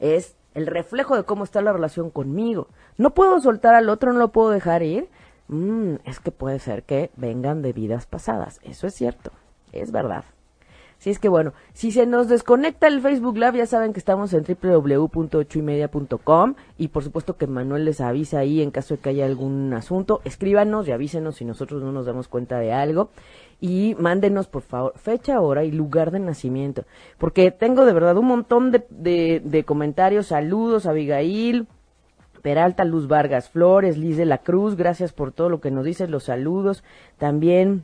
Es 0.00 0.34
el 0.54 0.66
reflejo 0.66 1.14
de 1.14 1.24
cómo 1.24 1.44
está 1.44 1.60
la 1.60 1.74
relación 1.74 2.08
conmigo. 2.08 2.68
No 2.96 3.10
puedo 3.10 3.38
soltar 3.38 3.74
al 3.74 3.90
otro, 3.90 4.14
no 4.14 4.18
lo 4.18 4.32
puedo 4.32 4.48
dejar 4.48 4.82
ir. 4.82 5.10
Mm, 5.48 5.96
es 6.06 6.18
que 6.18 6.30
puede 6.30 6.58
ser 6.58 6.84
que 6.84 7.10
vengan 7.16 7.60
de 7.60 7.74
vidas 7.74 8.06
pasadas. 8.06 8.60
Eso 8.62 8.86
es 8.86 8.94
cierto. 8.94 9.30
Es 9.72 9.92
verdad. 9.92 10.24
Si 10.98 11.10
es 11.10 11.18
que 11.18 11.28
bueno, 11.28 11.52
si 11.72 11.90
se 11.92 12.06
nos 12.06 12.28
desconecta 12.28 12.86
el 12.86 13.00
Facebook 13.00 13.36
Live, 13.36 13.58
ya 13.58 13.66
saben 13.66 13.92
que 13.92 13.98
estamos 13.98 14.32
en 14.32 14.44
www.ochoymedia.com 14.44 16.54
y 16.78 16.88
por 16.88 17.04
supuesto 17.04 17.36
que 17.36 17.46
Manuel 17.46 17.84
les 17.84 18.00
avisa 18.00 18.38
ahí 18.38 18.62
en 18.62 18.70
caso 18.70 18.94
de 18.94 19.00
que 19.00 19.10
haya 19.10 19.26
algún 19.26 19.74
asunto. 19.74 20.22
Escríbanos 20.24 20.88
y 20.88 20.92
avísenos 20.92 21.36
si 21.36 21.44
nosotros 21.44 21.82
no 21.82 21.92
nos 21.92 22.06
damos 22.06 22.28
cuenta 22.28 22.58
de 22.58 22.72
algo 22.72 23.10
y 23.60 23.94
mándenos 23.98 24.48
por 24.48 24.62
favor 24.62 24.94
fecha, 24.96 25.40
hora 25.40 25.64
y 25.64 25.70
lugar 25.70 26.10
de 26.10 26.20
nacimiento. 26.20 26.84
Porque 27.18 27.50
tengo 27.50 27.84
de 27.84 27.92
verdad 27.92 28.16
un 28.16 28.26
montón 28.26 28.72
de, 28.72 28.86
de, 28.90 29.42
de 29.44 29.64
comentarios, 29.64 30.28
saludos, 30.28 30.86
Abigail. 30.86 31.66
Peralta, 32.42 32.84
Luz 32.84 33.08
Vargas 33.08 33.50
Flores, 33.50 33.98
Liz 33.98 34.16
de 34.16 34.24
la 34.24 34.38
Cruz, 34.38 34.76
gracias 34.76 35.12
por 35.12 35.32
todo 35.32 35.48
lo 35.48 35.60
que 35.60 35.72
nos 35.72 35.84
dices, 35.84 36.08
los 36.08 36.24
saludos. 36.24 36.84
También, 37.18 37.82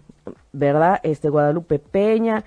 ¿verdad? 0.52 1.00
Este 1.02 1.30
Guadalupe 1.30 1.80
Peña, 1.80 2.44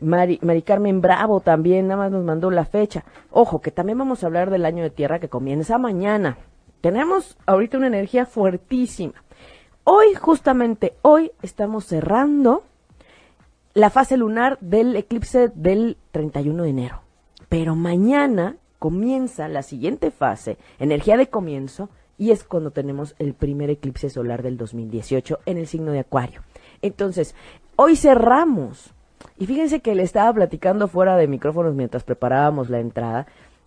Mari, 0.00 0.38
Carmen 0.62 1.00
Bravo 1.00 1.40
también, 1.40 1.86
nada 1.86 2.02
más 2.02 2.12
nos 2.12 2.24
mandó 2.24 2.50
la 2.50 2.64
fecha. 2.64 3.04
Ojo, 3.30 3.60
que 3.60 3.70
también 3.70 3.98
vamos 3.98 4.22
a 4.22 4.26
hablar 4.26 4.50
del 4.50 4.64
año 4.64 4.82
de 4.82 4.90
tierra 4.90 5.20
que 5.20 5.28
comienza 5.28 5.78
mañana. 5.78 6.38
Tenemos 6.80 7.36
ahorita 7.46 7.78
una 7.78 7.86
energía 7.86 8.26
fuertísima. 8.26 9.14
Hoy, 9.84 10.14
justamente 10.14 10.94
hoy, 11.02 11.30
estamos 11.42 11.86
cerrando 11.86 12.64
la 13.74 13.90
fase 13.90 14.16
lunar 14.16 14.58
del 14.60 14.96
eclipse 14.96 15.50
del 15.54 15.96
31 16.10 16.64
de 16.64 16.70
enero. 16.70 17.02
Pero 17.48 17.76
mañana 17.76 18.56
comienza 18.78 19.48
la 19.48 19.62
siguiente 19.62 20.10
fase, 20.10 20.58
energía 20.78 21.16
de 21.16 21.28
comienzo, 21.28 21.88
y 22.18 22.30
es 22.30 22.44
cuando 22.44 22.70
tenemos 22.70 23.14
el 23.18 23.34
primer 23.34 23.70
eclipse 23.70 24.10
solar 24.10 24.42
del 24.42 24.56
2018 24.56 25.40
en 25.46 25.58
el 25.58 25.66
signo 25.66 25.92
de 25.92 26.00
Acuario. 26.00 26.42
Entonces, 26.82 27.34
hoy 27.76 27.96
cerramos. 27.96 28.94
Y 29.38 29.46
fíjense 29.46 29.80
que 29.80 29.94
le 29.94 30.02
estaba 30.02 30.32
platicando 30.32 30.88
fuera 30.88 31.16
de 31.16 31.28
micrófonos 31.28 31.74
mientras 31.74 32.04
preparábamos 32.04 32.70
la 32.70 32.80
entrada 32.80 33.26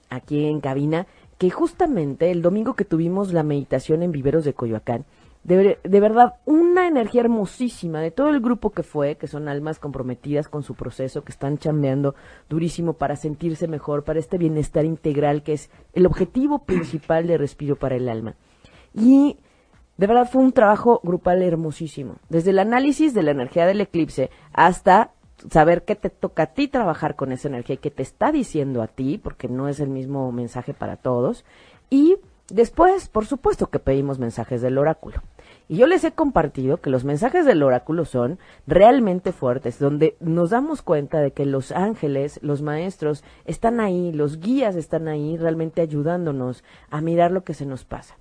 aquí 0.09 0.45
en 0.45 0.61
cabina, 0.61 1.07
que 1.37 1.49
justamente 1.49 2.31
el 2.31 2.41
domingo 2.41 2.73
que 2.73 2.85
tuvimos 2.85 3.31
la 3.31 3.43
meditación 3.43 4.03
en 4.03 4.11
Viveros 4.11 4.43
de 4.43 4.53
Coyoacán, 4.53 5.05
de, 5.43 5.79
de, 5.81 5.99
verdad, 5.99 6.35
una 6.45 6.87
energía 6.87 7.21
hermosísima 7.21 8.01
de 8.01 8.11
todo 8.11 8.29
el 8.29 8.41
grupo 8.41 8.71
que 8.71 8.83
fue, 8.83 9.15
que 9.15 9.27
son 9.27 9.47
almas 9.47 9.79
comprometidas 9.79 10.49
con 10.49 10.63
su 10.63 10.75
proceso, 10.75 11.23
que 11.23 11.31
están 11.31 11.57
chambeando 11.57 12.13
durísimo 12.49 12.93
para 12.93 13.15
sentirse 13.15 13.67
mejor, 13.67 14.03
para 14.03 14.19
este 14.19 14.37
bienestar 14.37 14.83
integral 14.83 15.43
que 15.43 15.53
es 15.53 15.69
el 15.93 16.05
objetivo 16.05 16.59
principal 16.65 17.25
de 17.25 17.37
Respiro 17.37 17.77
para 17.77 17.95
el 17.95 18.09
Alma. 18.09 18.35
Y 18.93 19.37
de 19.97 20.07
verdad 20.07 20.29
fue 20.29 20.43
un 20.43 20.51
trabajo 20.51 20.99
grupal 21.03 21.41
hermosísimo, 21.41 22.15
desde 22.27 22.51
el 22.51 22.59
análisis 22.59 23.13
de 23.13 23.23
la 23.23 23.31
energía 23.31 23.65
del 23.65 23.81
eclipse 23.81 24.29
hasta 24.53 25.11
saber 25.51 25.83
qué 25.83 25.95
te 25.95 26.09
toca 26.09 26.43
a 26.43 26.53
ti 26.53 26.67
trabajar 26.67 27.15
con 27.15 27.31
esa 27.31 27.47
energía 27.47 27.75
y 27.75 27.79
qué 27.79 27.91
te 27.91 28.03
está 28.03 28.31
diciendo 28.31 28.81
a 28.81 28.87
ti, 28.87 29.17
porque 29.17 29.47
no 29.47 29.67
es 29.67 29.79
el 29.79 29.89
mismo 29.89 30.31
mensaje 30.31 30.73
para 30.73 30.97
todos, 30.97 31.45
y 31.89 32.17
Después, 32.49 33.09
por 33.09 33.27
supuesto 33.27 33.67
que 33.67 33.77
pedimos 33.77 34.17
mensajes 34.17 34.61
del 34.61 34.79
oráculo. 34.79 35.21
Y 35.67 35.77
yo 35.77 35.85
les 35.85 36.03
he 36.03 36.13
compartido 36.13 36.77
que 36.77 36.89
los 36.89 37.05
mensajes 37.05 37.45
del 37.45 37.61
oráculo 37.61 38.05
son 38.05 38.39
realmente 38.65 39.31
fuertes, 39.31 39.77
donde 39.77 40.15
nos 40.19 40.49
damos 40.49 40.81
cuenta 40.81 41.19
de 41.19 41.31
que 41.31 41.45
los 41.45 41.71
ángeles, 41.71 42.39
los 42.41 42.63
maestros, 42.63 43.23
están 43.45 43.79
ahí, 43.79 44.11
los 44.11 44.39
guías 44.39 44.75
están 44.75 45.07
ahí 45.07 45.37
realmente 45.37 45.81
ayudándonos 45.81 46.63
a 46.89 47.01
mirar 47.01 47.29
lo 47.29 47.43
que 47.43 47.53
se 47.53 47.67
nos 47.67 47.85
pasa. 47.85 48.15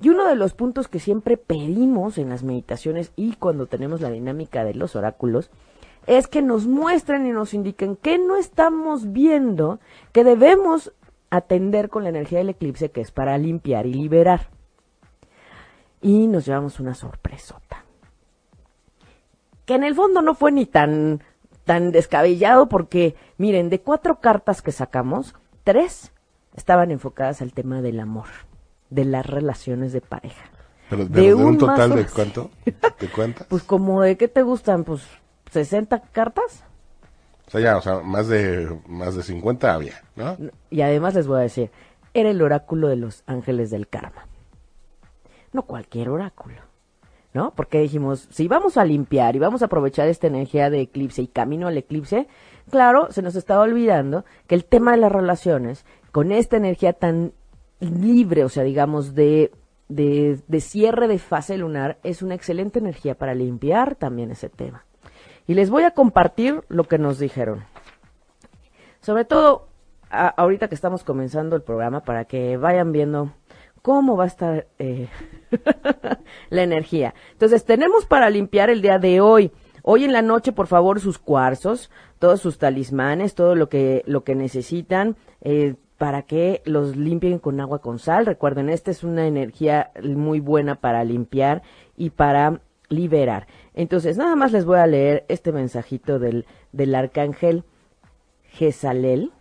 Y 0.00 0.08
uno 0.08 0.26
de 0.26 0.34
los 0.34 0.54
puntos 0.54 0.88
que 0.88 0.98
siempre 0.98 1.36
pedimos 1.36 2.18
en 2.18 2.30
las 2.30 2.42
meditaciones 2.42 3.12
y 3.14 3.34
cuando 3.36 3.66
tenemos 3.66 4.00
la 4.00 4.10
dinámica 4.10 4.64
de 4.64 4.74
los 4.74 4.96
oráculos 4.96 5.50
es 6.08 6.26
que 6.26 6.40
nos 6.40 6.66
muestren 6.66 7.26
y 7.26 7.32
nos 7.32 7.52
indiquen 7.52 7.94
qué 7.94 8.16
no 8.16 8.36
estamos 8.36 9.12
viendo, 9.12 9.78
que 10.12 10.24
debemos 10.24 10.94
atender 11.28 11.90
con 11.90 12.02
la 12.02 12.08
energía 12.08 12.38
del 12.38 12.48
eclipse 12.48 12.90
que 12.90 13.02
es 13.02 13.10
para 13.10 13.36
limpiar 13.36 13.84
y 13.84 13.92
liberar. 13.92 14.48
Y 16.00 16.26
nos 16.26 16.46
llevamos 16.46 16.80
una 16.80 16.94
sorpresota. 16.94 17.84
Que 19.66 19.74
en 19.74 19.84
el 19.84 19.94
fondo 19.94 20.22
no 20.22 20.34
fue 20.34 20.50
ni 20.50 20.64
tan, 20.64 21.22
tan 21.64 21.92
descabellado 21.92 22.70
porque, 22.70 23.14
miren, 23.36 23.68
de 23.68 23.82
cuatro 23.82 24.18
cartas 24.18 24.62
que 24.62 24.72
sacamos, 24.72 25.34
tres 25.62 26.12
estaban 26.56 26.90
enfocadas 26.90 27.42
al 27.42 27.52
tema 27.52 27.82
del 27.82 28.00
amor, 28.00 28.28
de 28.88 29.04
las 29.04 29.26
relaciones 29.26 29.92
de 29.92 30.00
pareja. 30.00 30.50
Pero, 30.88 31.06
pero 31.06 31.22
de, 31.22 31.34
un, 31.34 31.44
un 31.44 31.58
total 31.58 31.94
de 31.94 32.06
cuánto? 32.06 32.50
¿De 32.64 33.08
cuántas? 33.14 33.46
pues 33.46 33.62
como 33.62 34.00
de 34.00 34.16
qué 34.16 34.26
te 34.26 34.40
gustan, 34.40 34.84
pues 34.84 35.06
60 35.50 36.00
cartas. 36.12 36.64
O 37.46 37.50
sea, 37.50 37.60
ya, 37.60 37.76
o 37.78 37.80
sea, 37.80 38.00
más 38.00 38.28
de, 38.28 38.78
más 38.86 39.14
de 39.14 39.22
50 39.22 39.72
había, 39.72 40.02
¿no? 40.16 40.36
Y 40.70 40.82
además 40.82 41.14
les 41.14 41.26
voy 41.26 41.38
a 41.38 41.42
decir, 41.42 41.70
era 42.12 42.30
el 42.30 42.42
oráculo 42.42 42.88
de 42.88 42.96
los 42.96 43.22
ángeles 43.26 43.70
del 43.70 43.88
karma. 43.88 44.26
No 45.52 45.62
cualquier 45.62 46.10
oráculo, 46.10 46.56
¿no? 47.32 47.54
Porque 47.54 47.80
dijimos, 47.80 48.28
si 48.30 48.48
vamos 48.48 48.76
a 48.76 48.84
limpiar 48.84 49.34
y 49.34 49.38
vamos 49.38 49.62
a 49.62 49.66
aprovechar 49.66 50.08
esta 50.08 50.26
energía 50.26 50.68
de 50.68 50.82
eclipse 50.82 51.22
y 51.22 51.28
camino 51.28 51.68
al 51.68 51.78
eclipse, 51.78 52.28
claro, 52.70 53.10
se 53.10 53.22
nos 53.22 53.34
estaba 53.34 53.62
olvidando 53.62 54.26
que 54.46 54.54
el 54.54 54.66
tema 54.66 54.92
de 54.92 54.98
las 54.98 55.12
relaciones, 55.12 55.86
con 56.12 56.32
esta 56.32 56.58
energía 56.58 56.92
tan 56.92 57.32
libre, 57.80 58.44
o 58.44 58.50
sea, 58.50 58.62
digamos, 58.62 59.14
de, 59.14 59.52
de, 59.88 60.38
de 60.46 60.60
cierre 60.60 61.08
de 61.08 61.18
fase 61.18 61.56
lunar, 61.56 61.98
es 62.02 62.20
una 62.20 62.34
excelente 62.34 62.78
energía 62.78 63.16
para 63.16 63.34
limpiar 63.34 63.94
también 63.94 64.30
ese 64.30 64.50
tema. 64.50 64.84
Y 65.48 65.54
les 65.54 65.70
voy 65.70 65.82
a 65.82 65.92
compartir 65.92 66.62
lo 66.68 66.84
que 66.84 66.98
nos 66.98 67.18
dijeron. 67.18 67.64
Sobre 69.00 69.24
todo 69.24 69.68
a, 70.10 70.28
ahorita 70.28 70.68
que 70.68 70.74
estamos 70.74 71.04
comenzando 71.04 71.56
el 71.56 71.62
programa 71.62 72.02
para 72.02 72.26
que 72.26 72.58
vayan 72.58 72.92
viendo 72.92 73.32
cómo 73.80 74.14
va 74.14 74.24
a 74.24 74.26
estar 74.26 74.66
eh, 74.78 75.08
la 76.50 76.62
energía. 76.62 77.14
Entonces, 77.32 77.64
tenemos 77.64 78.04
para 78.04 78.28
limpiar 78.28 78.68
el 78.68 78.82
día 78.82 78.98
de 78.98 79.22
hoy. 79.22 79.50
Hoy 79.82 80.04
en 80.04 80.12
la 80.12 80.20
noche, 80.20 80.52
por 80.52 80.66
favor, 80.66 81.00
sus 81.00 81.18
cuarzos, 81.18 81.90
todos 82.18 82.42
sus 82.42 82.58
talismanes, 82.58 83.34
todo 83.34 83.54
lo 83.54 83.70
que, 83.70 84.02
lo 84.06 84.24
que 84.24 84.34
necesitan. 84.34 85.16
Eh, 85.40 85.76
para 85.96 86.22
que 86.22 86.62
los 86.64 86.96
limpien 86.96 87.40
con 87.40 87.60
agua 87.60 87.80
con 87.80 87.98
sal. 87.98 88.24
Recuerden, 88.24 88.68
esta 88.68 88.92
es 88.92 89.02
una 89.02 89.26
energía 89.26 89.90
muy 90.00 90.38
buena 90.38 90.76
para 90.76 91.02
limpiar 91.02 91.62
y 91.96 92.10
para 92.10 92.60
liberar. 92.88 93.46
Entonces, 93.74 94.16
nada 94.16 94.36
más 94.36 94.52
les 94.52 94.64
voy 94.64 94.78
a 94.78 94.86
leer 94.86 95.24
este 95.28 95.52
mensajito 95.52 96.18
del, 96.18 96.46
del 96.72 96.94
arcángel 96.94 97.64
Jezalel. 98.44 99.32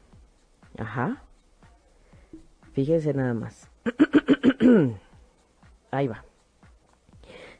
Ajá. 0.77 1.23
Fíjense 2.73 3.13
nada 3.13 3.33
más. 3.33 3.69
Ahí 5.91 6.07
va. 6.07 6.23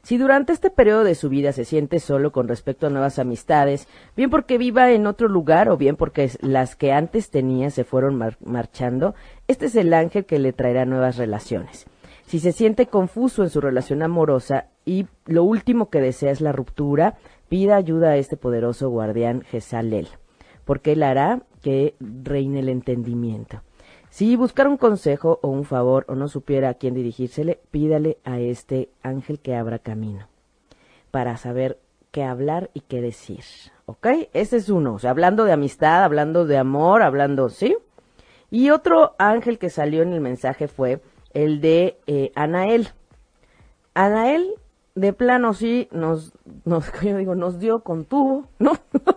Si 0.02 0.16
durante 0.16 0.54
este 0.54 0.70
periodo 0.70 1.04
de 1.04 1.14
su 1.14 1.28
vida 1.28 1.52
se 1.52 1.66
siente 1.66 1.98
solo 1.98 2.32
con 2.32 2.48
respecto 2.48 2.86
a 2.86 2.90
nuevas 2.90 3.18
amistades, 3.18 3.88
bien 4.16 4.30
porque 4.30 4.56
viva 4.56 4.90
en 4.90 5.06
otro 5.06 5.28
lugar 5.28 5.68
o 5.68 5.76
bien 5.76 5.96
porque 5.96 6.30
las 6.40 6.76
que 6.76 6.92
antes 6.92 7.30
tenía 7.30 7.70
se 7.70 7.84
fueron 7.84 8.14
mar 8.14 8.38
marchando, 8.42 9.14
este 9.48 9.66
es 9.66 9.76
el 9.76 9.92
ángel 9.92 10.24
que 10.24 10.38
le 10.38 10.54
traerá 10.54 10.86
nuevas 10.86 11.18
relaciones. 11.18 11.86
Si 12.26 12.38
se 12.38 12.52
siente 12.52 12.86
confuso 12.86 13.42
en 13.42 13.50
su 13.50 13.60
relación 13.60 14.02
amorosa 14.02 14.68
y 14.88 15.06
lo 15.26 15.44
último 15.44 15.90
que 15.90 16.00
desea 16.00 16.30
es 16.30 16.40
la 16.40 16.52
ruptura, 16.52 17.18
pida 17.50 17.76
ayuda 17.76 18.10
a 18.10 18.16
este 18.16 18.38
poderoso 18.38 18.88
guardián 18.88 19.42
Jezalel, 19.42 20.08
porque 20.64 20.92
él 20.92 21.02
hará 21.02 21.42
que 21.60 21.94
reine 22.00 22.60
el 22.60 22.70
entendimiento. 22.70 23.60
Si 24.08 24.34
buscara 24.36 24.70
un 24.70 24.78
consejo 24.78 25.40
o 25.42 25.48
un 25.48 25.64
favor 25.64 26.06
o 26.08 26.14
no 26.14 26.28
supiera 26.28 26.70
a 26.70 26.74
quién 26.74 26.94
dirigírsele, 26.94 27.60
pídale 27.70 28.16
a 28.24 28.40
este 28.40 28.88
ángel 29.02 29.40
que 29.40 29.54
abra 29.54 29.78
camino 29.78 30.28
para 31.10 31.36
saber 31.36 31.78
qué 32.10 32.24
hablar 32.24 32.70
y 32.72 32.80
qué 32.80 33.02
decir. 33.02 33.44
¿Ok? 33.84 34.06
Ese 34.32 34.56
es 34.56 34.70
uno. 34.70 34.94
O 34.94 34.98
sea, 34.98 35.10
hablando 35.10 35.44
de 35.44 35.52
amistad, 35.52 36.02
hablando 36.02 36.46
de 36.46 36.56
amor, 36.56 37.02
hablando, 37.02 37.50
¿sí? 37.50 37.76
Y 38.50 38.70
otro 38.70 39.14
ángel 39.18 39.58
que 39.58 39.68
salió 39.68 40.02
en 40.02 40.14
el 40.14 40.22
mensaje 40.22 40.66
fue 40.66 41.02
el 41.34 41.60
de 41.60 41.98
eh, 42.06 42.32
Anael. 42.34 42.88
Anael, 43.92 44.54
de 44.98 45.12
plano 45.12 45.54
sí, 45.54 45.88
nos, 45.92 46.32
yo 47.02 47.16
digo, 47.16 47.34
nos 47.34 47.58
dio 47.58 47.80
con 47.80 48.04
tubo, 48.04 48.46
¿no? 48.58 48.72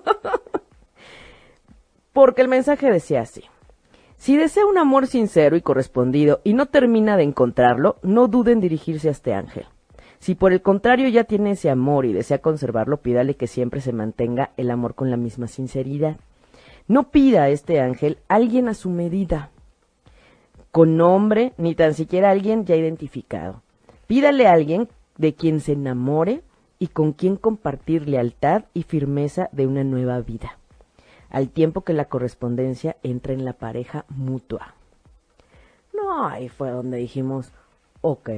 Porque 2.13 2.41
el 2.41 2.47
mensaje 2.47 2.91
decía 2.91 3.21
así. 3.21 3.43
Si 4.17 4.37
desea 4.37 4.65
un 4.65 4.77
amor 4.77 5.07
sincero 5.07 5.55
y 5.55 5.61
correspondido 5.61 6.41
y 6.43 6.53
no 6.53 6.67
termina 6.67 7.17
de 7.17 7.23
encontrarlo, 7.23 7.97
no 8.03 8.27
duden 8.27 8.55
en 8.55 8.61
dirigirse 8.61 9.07
a 9.07 9.11
este 9.11 9.33
ángel. 9.33 9.65
Si 10.19 10.35
por 10.35 10.53
el 10.53 10.61
contrario 10.61 11.07
ya 11.07 11.23
tiene 11.23 11.51
ese 11.51 11.71
amor 11.71 12.05
y 12.05 12.13
desea 12.13 12.37
conservarlo, 12.37 12.97
pídale 12.97 13.35
que 13.35 13.47
siempre 13.47 13.81
se 13.81 13.93
mantenga 13.93 14.51
el 14.57 14.69
amor 14.69 14.93
con 14.93 15.09
la 15.09 15.17
misma 15.17 15.47
sinceridad. 15.47 16.17
No 16.87 17.09
pida 17.09 17.43
a 17.43 17.49
este 17.49 17.79
ángel 17.79 18.19
alguien 18.27 18.67
a 18.67 18.75
su 18.75 18.91
medida, 18.91 19.49
con 20.71 20.97
nombre, 20.97 21.53
ni 21.57 21.73
tan 21.73 21.95
siquiera 21.95 22.29
alguien 22.29 22.65
ya 22.65 22.75
identificado. 22.75 23.63
Pídale 24.05 24.45
a 24.45 24.53
alguien 24.53 24.87
de 25.21 25.35
quien 25.35 25.59
se 25.59 25.73
enamore 25.73 26.41
y 26.79 26.87
con 26.87 27.13
quien 27.13 27.35
compartir 27.37 28.09
lealtad 28.09 28.65
y 28.73 28.83
firmeza 28.83 29.49
de 29.51 29.67
una 29.67 29.83
nueva 29.83 30.19
vida, 30.19 30.57
al 31.29 31.49
tiempo 31.49 31.81
que 31.81 31.93
la 31.93 32.05
correspondencia 32.05 32.97
entra 33.03 33.33
en 33.33 33.45
la 33.45 33.53
pareja 33.53 34.05
mutua. 34.09 34.73
No, 35.93 36.27
ahí 36.27 36.49
fue 36.49 36.71
donde 36.71 36.97
dijimos, 36.97 37.53
ok, 38.01 38.29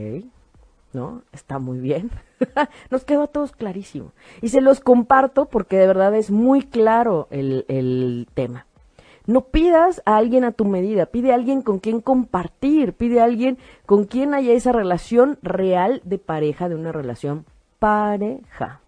¿no? 0.91 1.21
Está 1.31 1.57
muy 1.57 1.79
bien. 1.79 2.11
Nos 2.91 3.05
quedó 3.05 3.23
a 3.23 3.27
todos 3.27 3.53
clarísimo. 3.53 4.11
Y 4.41 4.49
se 4.49 4.59
los 4.59 4.81
comparto 4.81 5.45
porque 5.45 5.77
de 5.77 5.87
verdad 5.87 6.13
es 6.13 6.31
muy 6.31 6.63
claro 6.63 7.29
el, 7.31 7.63
el 7.69 8.27
tema. 8.33 8.67
No 9.25 9.45
pidas 9.45 10.01
a 10.05 10.17
alguien 10.17 10.43
a 10.43 10.51
tu 10.51 10.65
medida, 10.65 11.05
pide 11.05 11.31
a 11.31 11.35
alguien 11.35 11.61
con 11.61 11.79
quien 11.79 12.01
compartir, 12.01 12.93
pide 12.93 13.21
a 13.21 13.23
alguien 13.23 13.57
con 13.85 14.05
quien 14.05 14.33
haya 14.33 14.53
esa 14.53 14.73
relación 14.73 15.39
real 15.41 16.01
de 16.03 16.17
pareja, 16.17 16.67
de 16.67 16.75
una 16.75 16.91
relación 16.91 17.45
pareja. 17.79 18.81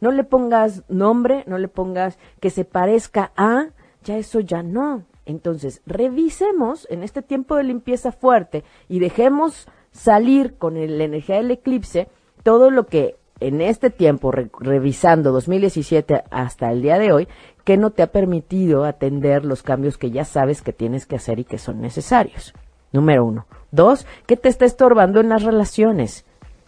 No 0.00 0.10
le 0.12 0.24
pongas 0.24 0.84
nombre, 0.90 1.44
no 1.46 1.56
le 1.56 1.68
pongas 1.68 2.18
que 2.40 2.50
se 2.50 2.64
parezca 2.64 3.32
a, 3.36 3.68
ya 4.04 4.18
eso 4.18 4.40
ya 4.40 4.62
no. 4.62 5.04
Entonces, 5.24 5.80
revisemos 5.86 6.86
en 6.90 7.02
este 7.02 7.22
tiempo 7.22 7.56
de 7.56 7.64
limpieza 7.64 8.12
fuerte 8.12 8.64
y 8.88 8.98
dejemos 8.98 9.66
salir 9.90 10.56
con 10.58 10.74
la 10.74 11.04
energía 11.04 11.36
del 11.36 11.50
eclipse 11.50 12.08
todo 12.42 12.70
lo 12.70 12.86
que 12.86 13.16
en 13.40 13.60
este 13.60 13.90
tiempo, 13.90 14.30
revisando 14.30 15.32
2017 15.32 16.24
hasta 16.30 16.70
el 16.70 16.80
día 16.80 16.98
de 16.98 17.12
hoy, 17.12 17.28
que 17.66 17.76
no 17.76 17.90
te 17.90 18.04
ha 18.04 18.06
permitido 18.06 18.84
atender 18.84 19.44
los 19.44 19.64
cambios 19.64 19.98
que 19.98 20.12
ya 20.12 20.24
sabes 20.24 20.62
que 20.62 20.72
tienes 20.72 21.04
que 21.04 21.16
hacer 21.16 21.40
y 21.40 21.44
que 21.44 21.58
son 21.58 21.80
necesarios. 21.80 22.54
Número 22.92 23.24
uno. 23.24 23.46
Dos, 23.72 24.06
¿qué 24.26 24.36
te 24.36 24.48
está 24.48 24.64
estorbando 24.64 25.18
en 25.18 25.30
las 25.30 25.42
relaciones? 25.42 26.24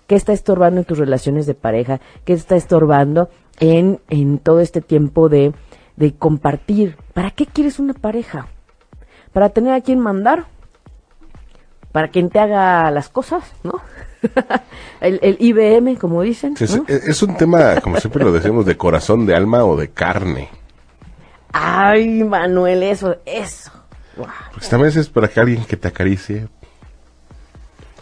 ¿Qué 0.08 0.16
está 0.16 0.32
estorbando 0.32 0.80
en 0.80 0.84
tus 0.84 0.98
relaciones 0.98 1.46
de 1.46 1.54
pareja? 1.54 2.00
¿Qué 2.24 2.32
está 2.32 2.56
estorbando 2.56 3.28
en, 3.60 4.00
en 4.10 4.40
todo 4.40 4.58
este 4.58 4.80
tiempo 4.80 5.28
de, 5.28 5.52
de 5.94 6.14
compartir? 6.16 6.96
¿Para 7.14 7.30
qué 7.30 7.46
quieres 7.46 7.78
una 7.78 7.94
pareja? 7.94 8.48
¿Para 9.32 9.50
tener 9.50 9.74
a 9.74 9.80
quien 9.80 10.00
mandar? 10.00 10.46
¿Para 11.92 12.08
quien 12.08 12.28
te 12.28 12.40
haga 12.40 12.90
las 12.90 13.08
cosas? 13.08 13.44
¿No? 13.62 13.74
el, 15.00 15.20
el, 15.22 15.36
IBM, 15.38 15.94
como 15.96 16.22
dicen. 16.22 16.56
Es, 16.58 16.76
es, 16.88 17.22
un 17.22 17.36
tema, 17.36 17.80
como 17.80 18.00
siempre 18.00 18.24
lo 18.24 18.32
decimos, 18.32 18.66
de 18.66 18.76
corazón, 18.76 19.26
de 19.26 19.36
alma 19.36 19.64
o 19.64 19.76
de 19.76 19.90
carne. 19.90 20.57
Ay, 21.52 22.24
Manuel, 22.24 22.82
eso, 22.82 23.16
eso. 23.24 23.70
Pues 24.52 24.68
también 24.68 24.96
es 24.98 25.08
para 25.08 25.28
que 25.28 25.40
alguien 25.40 25.64
que 25.64 25.76
te 25.76 25.88
acaricie. 25.88 26.48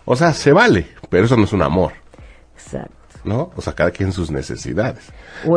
O 0.05 0.17
sea, 0.17 0.33
se 0.33 0.53
vale, 0.53 0.88
pero 1.11 1.26
eso 1.26 1.37
no 1.37 1.45
es 1.45 1.53
un 1.53 1.62
amor. 1.62 1.93
Exacto. 2.55 2.93
¿No? 3.25 3.50
O 3.57 3.61
sea, 3.61 3.75
cada 3.75 3.91
quien 3.91 4.12
sus 4.12 4.31
necesidades. 4.31 5.05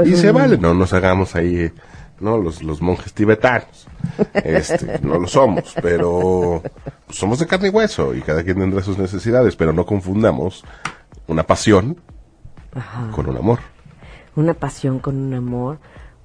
Y 0.05 0.15
se 0.15 0.31
vale, 0.31 0.58
no 0.58 0.74
nos 0.74 0.91
hagamos 0.91 1.36
ahí, 1.36 1.72
¿no? 2.19 2.38
Los, 2.38 2.63
los 2.63 2.81
monjes 2.81 3.13
tibetanos. 3.13 3.88
Este, 4.34 5.00
no 5.01 5.19
lo 5.19 5.27
somos, 5.27 5.75
pero 5.81 6.62
somos 7.10 7.39
de 7.39 7.48
carne 7.48 7.67
y 7.67 7.72
hueso 7.72 8.13
y 8.13 8.22
cada 8.22 8.43
quien 8.43 8.58
tendrá 8.58 8.81
sus 8.81 8.98
necesidades, 8.98 9.55
pero 9.55 9.72
no 9.72 9.86
confundamos 9.86 10.63
una 11.27 11.43
pasión 11.43 11.98
con 13.12 13.29
un 13.29 13.38
amor. 13.38 13.60
Una 14.36 14.53
pasión 14.53 15.00
con 15.00 15.17
un 15.17 15.34
amor 15.34 15.79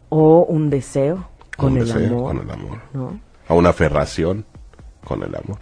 o 0.09 0.45
un 0.45 0.71
deseo 0.71 1.29
con, 1.57 1.77
el, 1.77 1.91
amor, 1.91 2.23
con 2.23 2.39
el 2.39 2.51
amor. 2.51 2.79
¿no? 2.93 3.21
A 3.49 3.55
una 3.55 3.71
aferración 3.71 4.45
con 5.05 5.23
el 5.23 5.35
amor. 5.35 5.59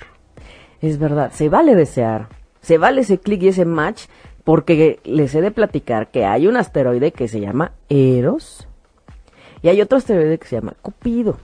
Es 0.81 0.98
verdad, 0.98 1.33
se 1.33 1.48
vale 1.48 1.74
desear, 1.74 2.28
se 2.61 2.78
vale 2.78 3.02
ese 3.02 3.18
clic 3.18 3.42
y 3.42 3.48
ese 3.48 3.64
match, 3.64 4.05
porque 4.44 5.00
les 5.05 5.35
he 5.35 5.40
de 5.40 5.50
platicar 5.50 6.11
que 6.11 6.24
hay 6.24 6.46
un 6.46 6.57
asteroide 6.57 7.12
que 7.12 7.28
se 7.28 7.40
llama 7.40 7.72
Eros 7.88 8.66
y 9.62 9.68
hay 9.68 9.81
otro 9.81 9.98
asteroide 9.98 10.38
que 10.38 10.48
se 10.48 10.57
llama 10.57 10.74
Cupido. 10.83 11.37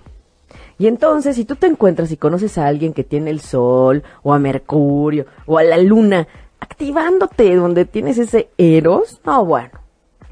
Y 0.78 0.86
entonces, 0.86 1.36
si 1.36 1.44
tú 1.44 1.56
te 1.56 1.66
encuentras 1.66 2.10
y 2.12 2.16
conoces 2.16 2.58
a 2.58 2.66
alguien 2.66 2.92
que 2.92 3.04
tiene 3.04 3.30
el 3.30 3.40
Sol, 3.40 4.02
o 4.22 4.32
a 4.32 4.38
Mercurio, 4.38 5.26
o 5.46 5.58
a 5.58 5.64
la 5.64 5.78
Luna, 5.78 6.26
activándote 6.60 7.54
donde 7.54 7.84
tienes 7.84 8.18
ese 8.18 8.48
Eros, 8.58 9.20
no, 9.24 9.44
bueno, 9.44 9.70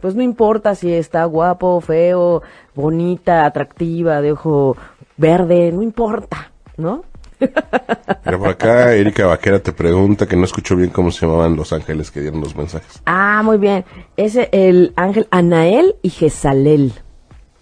pues 0.01 0.15
no 0.15 0.23
importa 0.23 0.75
si 0.75 0.93
está 0.93 1.25
guapo, 1.25 1.81
feo, 1.81 2.43
bonita, 2.75 3.47
atractiva, 3.47 4.21
de 4.21 4.33
ojo 4.33 4.77
verde, 5.17 5.73
no 5.73 5.83
importa, 5.83 6.51
¿no? 6.77 7.05
Pero 8.25 8.39
por 8.39 8.49
acá 8.49 8.95
Erika 8.95 9.27
Vaquera 9.27 9.59
te 9.59 9.73
pregunta 9.73 10.27
que 10.27 10.37
no 10.37 10.45
escuchó 10.45 10.77
bien 10.77 10.91
cómo 10.91 11.11
se 11.11 11.27
llamaban 11.27 11.57
los 11.57 11.73
ángeles 11.73 12.11
que 12.11 12.21
dieron 12.21 12.41
los 12.41 12.57
mensajes. 12.57 13.03
Ah, 13.05 13.43
muy 13.45 13.59
bien. 13.59 13.85
Es 14.17 14.37
el 14.53 14.93
ángel 14.97 15.29
Anael 15.31 15.97
y 16.03 16.11
Jezalel. 16.11 16.93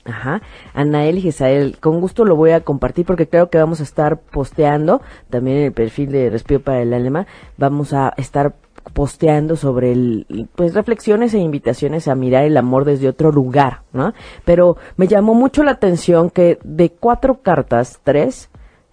Ajá, 0.04 0.42
Anael 0.74 1.18
y. 1.18 1.76
Con 1.80 2.00
gusto 2.00 2.24
lo 2.24 2.36
voy 2.36 2.50
a 2.50 2.60
compartir 2.60 3.06
porque 3.06 3.26
creo 3.26 3.48
que 3.48 3.58
vamos 3.58 3.80
a 3.80 3.84
estar 3.84 4.20
posteando 4.20 5.00
también 5.30 5.58
en 5.58 5.64
el 5.64 5.72
perfil 5.72 6.12
de 6.12 6.30
Respiro 6.30 6.60
para 6.60 6.82
el 6.82 6.92
Alma. 6.92 7.26
Vamos 7.56 7.92
a 7.94 8.12
estar 8.18 8.54
posteando 8.92 9.56
sobre 9.56 9.92
el, 9.92 10.48
pues 10.54 10.74
reflexiones 10.74 11.34
e 11.34 11.38
invitaciones 11.38 12.06
a 12.08 12.14
mirar 12.14 12.44
el 12.44 12.56
amor 12.56 12.84
desde 12.84 13.08
otro 13.08 13.32
lugar, 13.32 13.82
¿no? 13.92 14.12
Pero 14.44 14.76
me 14.96 15.08
llamó 15.08 15.34
mucho 15.34 15.62
la 15.62 15.72
atención 15.72 16.30
que 16.30 16.58
de 16.62 16.90
cuatro 16.90 17.40
cartas, 17.42 18.00
tres 18.04 18.50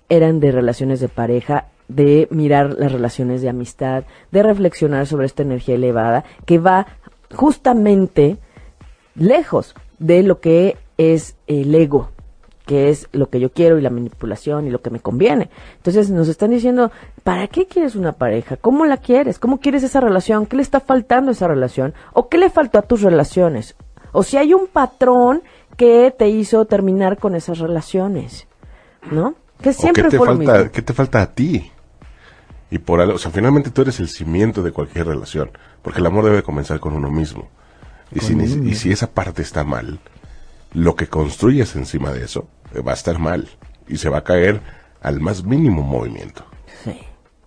eran 0.10 0.39
de 0.39 0.51
relaciones 0.51 0.99
de 0.99 1.10
pareja, 1.10 1.67
de 1.88 2.27
mirar 2.32 2.73
las 2.77 2.91
relaciones 2.91 3.41
de 3.41 3.49
amistad, 3.49 4.06
de 4.32 4.43
reflexionar 4.43 5.08
sobre 5.08 5.25
esta 5.25 5.43
energía 5.43 5.75
elevada 5.75 6.23
que 6.45 6.58
va 6.58 6.88
justamente 7.36 8.38
lejos 9.15 9.75
de 9.99 10.23
lo 10.23 10.39
que 10.39 10.77
es 10.97 11.36
el 11.47 11.73
ego, 11.75 12.10
que 12.71 12.88
es 12.88 13.10
lo 13.12 13.29
que 13.29 13.41
yo 13.41 13.51
quiero 13.51 13.77
y 13.77 13.81
la 13.81 13.89
manipulación 13.89 14.65
y 14.65 14.69
lo 14.69 14.81
que 14.81 14.89
me 14.89 15.01
conviene. 15.01 15.49
Entonces 15.75 16.10
nos 16.10 16.29
están 16.29 16.51
diciendo, 16.51 16.89
¿para 17.21 17.49
qué 17.49 17.65
quieres 17.65 17.97
una 17.97 18.13
pareja? 18.13 18.55
¿Cómo 18.55 18.86
la 18.86 18.95
quieres? 18.95 19.39
¿Cómo 19.39 19.60
quieres 19.60 19.84
esa 19.84 19.99
relación? 19.99 20.45
¿Qué 20.45 20.55
le 20.55 20.62
está 20.62 20.79
faltando 20.79 21.31
a 21.31 21.34
esa 21.34 21.49
relación? 21.49 21.93
¿O 22.13 22.29
qué 22.29 22.38
le 22.38 22.49
faltó 22.49 22.79
a 22.79 22.84
tus 22.84 23.01
relaciones? 23.01 23.75
O 24.13 24.23
si 24.23 24.38
hay 24.38 24.53
un 24.53 24.67
patrón 24.67 25.43
que 25.75 26.15
te 26.17 26.29
hizo 26.29 26.63
terminar 26.63 27.17
con 27.17 27.36
esas 27.36 27.60
relaciones, 27.60 28.47
¿no? 29.12 29.36
Que 29.62 29.73
siempre 29.73 30.03
qué 30.03 30.12
te 30.12 30.17
fue 30.17 30.27
falta, 30.27 30.71
¿Qué 30.71 30.81
te 30.81 30.93
falta 30.93 31.21
a 31.21 31.29
ti? 31.29 31.69
Y 32.69 32.79
por 32.79 33.01
algo, 33.01 33.15
o 33.15 33.17
sea, 33.17 33.31
finalmente 33.31 33.71
tú 33.71 33.81
eres 33.81 33.99
el 33.99 34.07
cimiento 34.07 34.63
de 34.63 34.71
cualquier 34.71 35.07
relación, 35.07 35.51
porque 35.81 35.99
el 35.99 36.05
amor 36.05 36.23
debe 36.23 36.41
comenzar 36.41 36.79
con 36.79 36.93
uno 36.93 37.12
mismo. 37.12 37.49
Y, 38.15 38.21
si, 38.21 38.34
y 38.34 38.75
si 38.75 38.93
esa 38.93 39.12
parte 39.12 39.41
está 39.41 39.65
mal, 39.65 39.99
lo 40.73 40.95
que 40.95 41.07
construyes 41.07 41.75
encima 41.75 42.13
de 42.13 42.23
eso 42.23 42.47
va 42.79 42.91
a 42.91 42.95
estar 42.95 43.19
mal 43.19 43.49
y 43.88 43.97
se 43.97 44.10
va 44.10 44.19
a 44.19 44.23
caer 44.23 44.62
al 45.01 45.19
más 45.19 45.43
mínimo 45.43 45.81
movimiento. 45.81 46.45
Sí, 46.84 46.97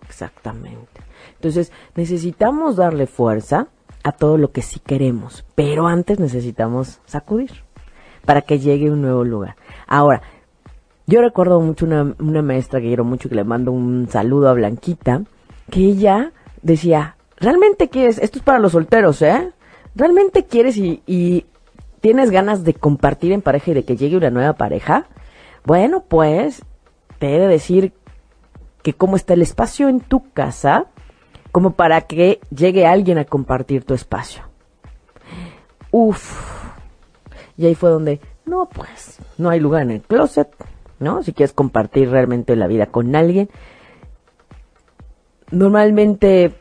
exactamente. 0.07 1.01
Entonces, 1.37 1.73
necesitamos 1.95 2.77
darle 2.77 3.07
fuerza 3.07 3.69
a 4.03 4.13
todo 4.13 4.37
lo 4.37 4.53
que 4.53 4.63
sí 4.63 4.81
queremos, 4.81 5.45
pero 5.55 5.87
antes 5.87 6.19
necesitamos 6.19 7.01
sacudir 7.07 7.51
para 8.25 8.43
que 8.43 8.59
llegue 8.59 8.91
un 8.91 9.03
nuevo 9.03 9.25
lugar. 9.25 9.57
Ahora, 9.87 10.23
yo 11.07 11.21
recuerdo 11.21 11.61
mucho 11.61 11.87
una, 11.87 12.15
una 12.19 12.43
maestra 12.43 12.81
que 12.81 12.89
quiero 12.89 13.05
mucho, 13.05 13.29
que 13.29 13.35
le 13.35 13.45
mando 13.45 13.73
un 13.73 14.09
saludo 14.11 14.49
a 14.49 14.55
Blanquita, 14.55 15.23
que 15.71 15.81
ella 15.81 16.33
decía, 16.63 17.17
¿realmente 17.37 17.89
quieres? 17.89 18.19
Esto 18.19 18.39
es 18.39 18.45
para 18.45 18.59
los 18.59 18.73
solteros, 18.73 19.21
¿eh? 19.23 19.53
¿Realmente 19.95 20.45
quieres 20.45 20.77
y 20.77 21.47
tienes 22.05 22.31
ganas 22.31 22.65
de 22.65 22.75
compartir 22.75 23.33
en 23.33 23.41
pareja 23.41 23.71
y 23.71 23.75
de 23.75 23.85
que 23.87 23.97
llegue 23.97 24.19
una 24.19 24.29
nueva 24.29 24.53
pareja, 24.53 25.07
bueno, 25.65 26.05
pues 26.07 26.63
te 27.19 27.35
he 27.35 27.41
de 27.41 27.47
decir 27.47 27.95
que 28.83 28.93
cómo 28.93 29.17
está 29.17 29.33
el 29.33 29.41
espacio 29.41 29.89
en 29.89 30.01
tu 30.01 30.31
casa, 30.35 30.85
como 31.51 31.71
para 31.71 32.03
que 32.03 32.41
llegue 32.55 32.85
alguien 32.85 33.17
a 33.17 33.25
compartir 33.25 33.85
tu 33.85 33.95
espacio. 33.95 34.43
Uf. 35.93 36.63
Y 37.57 37.65
ahí 37.65 37.75
fue 37.75 37.89
donde, 37.89 38.21
no, 38.45 38.69
pues, 38.69 39.19
no 39.39 39.49
hay 39.49 39.61
lugar 39.61 39.81
en 39.81 39.93
el 39.93 40.03
closet, 40.03 40.55
¿no? 40.99 41.23
Si 41.23 41.33
quieres 41.33 41.55
compartir 41.55 42.11
realmente 42.11 42.55
la 42.55 42.67
vida 42.67 42.85
con 42.85 43.17
alguien. 43.17 43.49
Normalmente 45.51 46.53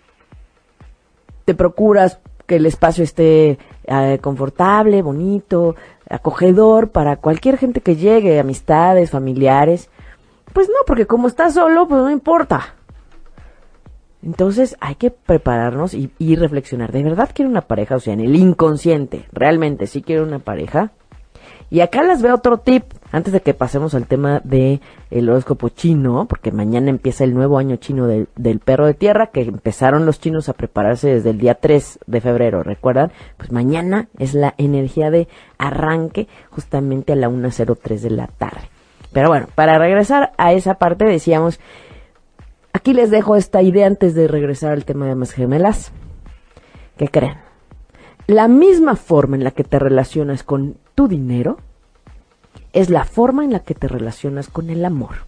te 1.44 1.54
procuras 1.54 2.22
que 2.46 2.56
el 2.56 2.66
espacio 2.66 3.04
esté 3.04 3.58
eh, 3.86 4.20
confortable, 4.22 5.02
bonito, 5.02 5.76
acogedor 6.10 6.90
para 6.90 7.18
cualquier 7.18 7.58
gente 7.58 7.82
que 7.82 7.96
llegue, 7.96 8.40
amistades, 8.40 9.12
familiares. 9.12 9.90
Pues 10.54 10.68
no, 10.68 10.86
porque 10.86 11.08
como 11.08 11.28
estás 11.28 11.54
solo, 11.54 11.88
pues 11.88 12.02
no 12.02 12.12
importa. 12.12 12.76
Entonces 14.22 14.78
hay 14.80 14.96
que 14.96 15.12
prepararnos 15.12 15.94
y, 15.94 16.12
y 16.18 16.36
reflexionar. 16.36 16.92
¿De 16.92 17.04
verdad 17.04 17.30
quiero 17.34 17.52
una 17.52 17.62
pareja? 17.62 17.96
O 17.96 18.00
sea, 18.00 18.14
en 18.14 18.22
el 18.22 18.36
inconsciente, 18.36 19.26
realmente 19.32 19.88
sí 19.88 20.02
quiero 20.02 20.24
una 20.24 20.40
pareja. 20.40 20.92
Y 21.70 21.82
acá 21.82 22.04
les 22.04 22.22
veo 22.22 22.36
otro 22.36 22.60
tip, 22.60 22.84
antes 23.14 23.32
de 23.32 23.42
que 23.42 23.54
pasemos 23.54 23.94
al 23.94 24.08
tema 24.08 24.42
de 24.44 24.82
el 25.12 25.30
horóscopo 25.30 25.70
chino, 25.70 26.26
porque 26.28 26.52
mañana 26.52 26.90
empieza 26.90 27.24
el 27.24 27.36
nuevo 27.36 27.60
año 27.60 27.76
chino 27.76 28.08
del, 28.08 28.28
del 28.36 28.60
perro 28.60 28.88
de 28.88 28.96
tierra, 28.96 29.28
que 29.28 29.42
empezaron 29.42 30.08
los 30.08 30.20
chinos 30.20 30.50
a 30.50 30.54
prepararse 30.54 31.10
desde 31.14 31.30
el 31.30 31.38
día 31.38 31.54
3 31.54 32.00
de 32.08 32.22
febrero, 32.22 32.64
¿recuerdan? 32.64 33.12
Pues 33.38 33.52
mañana 33.52 34.08
es 34.18 34.34
la 34.34 34.56
energía 34.58 35.12
de 35.12 35.28
arranque 35.60 36.28
justamente 36.50 37.14
a 37.14 37.16
la 37.16 37.30
1.03 37.30 38.00
de 38.00 38.10
la 38.10 38.26
tarde. 38.26 38.62
Pero 39.14 39.30
bueno, 39.30 39.46
para 39.54 39.78
regresar 39.78 40.32
a 40.38 40.54
esa 40.54 40.74
parte 40.80 41.06
decíamos, 41.06 41.60
aquí 42.74 42.94
les 42.94 43.12
dejo 43.12 43.36
esta 43.36 43.62
idea 43.62 43.86
antes 43.86 44.16
de 44.16 44.28
regresar 44.28 44.72
al 44.72 44.86
tema 44.86 45.06
de 45.06 45.14
más 45.14 45.34
gemelas. 45.34 45.92
¿Qué 46.98 47.10
creen? 47.10 47.38
La 48.26 48.48
misma 48.48 48.96
forma 48.96 49.36
en 49.36 49.44
la 49.44 49.52
que 49.52 49.64
te 49.64 49.78
relacionas 49.78 50.42
con 50.42 50.78
tu 50.96 51.08
dinero 51.08 51.58
es 52.74 52.90
la 52.90 53.06
forma 53.06 53.44
en 53.44 53.52
la 53.52 53.60
que 53.60 53.76
te 53.76 53.88
relacionas 53.88 54.48
con 54.48 54.70
el 54.70 54.84
amor. 54.84 55.26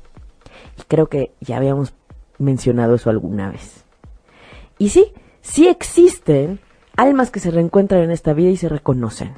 Y 0.77 0.83
creo 0.83 1.07
que 1.07 1.31
ya 1.39 1.57
habíamos 1.57 1.93
mencionado 2.37 2.95
eso 2.95 3.09
alguna 3.09 3.49
vez. 3.49 3.85
Y 4.77 4.89
sí, 4.89 5.13
sí 5.41 5.67
existen 5.67 6.59
almas 6.97 7.31
que 7.31 7.39
se 7.39 7.51
reencuentran 7.51 8.01
en 8.01 8.11
esta 8.11 8.33
vida 8.33 8.49
y 8.49 8.57
se 8.57 8.69
reconocen. 8.69 9.33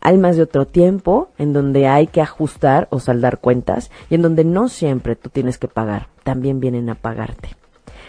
Almas 0.00 0.36
de 0.36 0.42
otro 0.42 0.66
tiempo 0.66 1.30
en 1.36 1.52
donde 1.52 1.88
hay 1.88 2.06
que 2.06 2.20
ajustar 2.20 2.86
o 2.90 3.00
saldar 3.00 3.38
cuentas 3.38 3.90
y 4.08 4.14
en 4.14 4.22
donde 4.22 4.44
no 4.44 4.68
siempre 4.68 5.16
tú 5.16 5.30
tienes 5.30 5.58
que 5.58 5.68
pagar, 5.68 6.08
también 6.22 6.60
vienen 6.60 6.88
a 6.90 6.94
pagarte. 6.94 7.50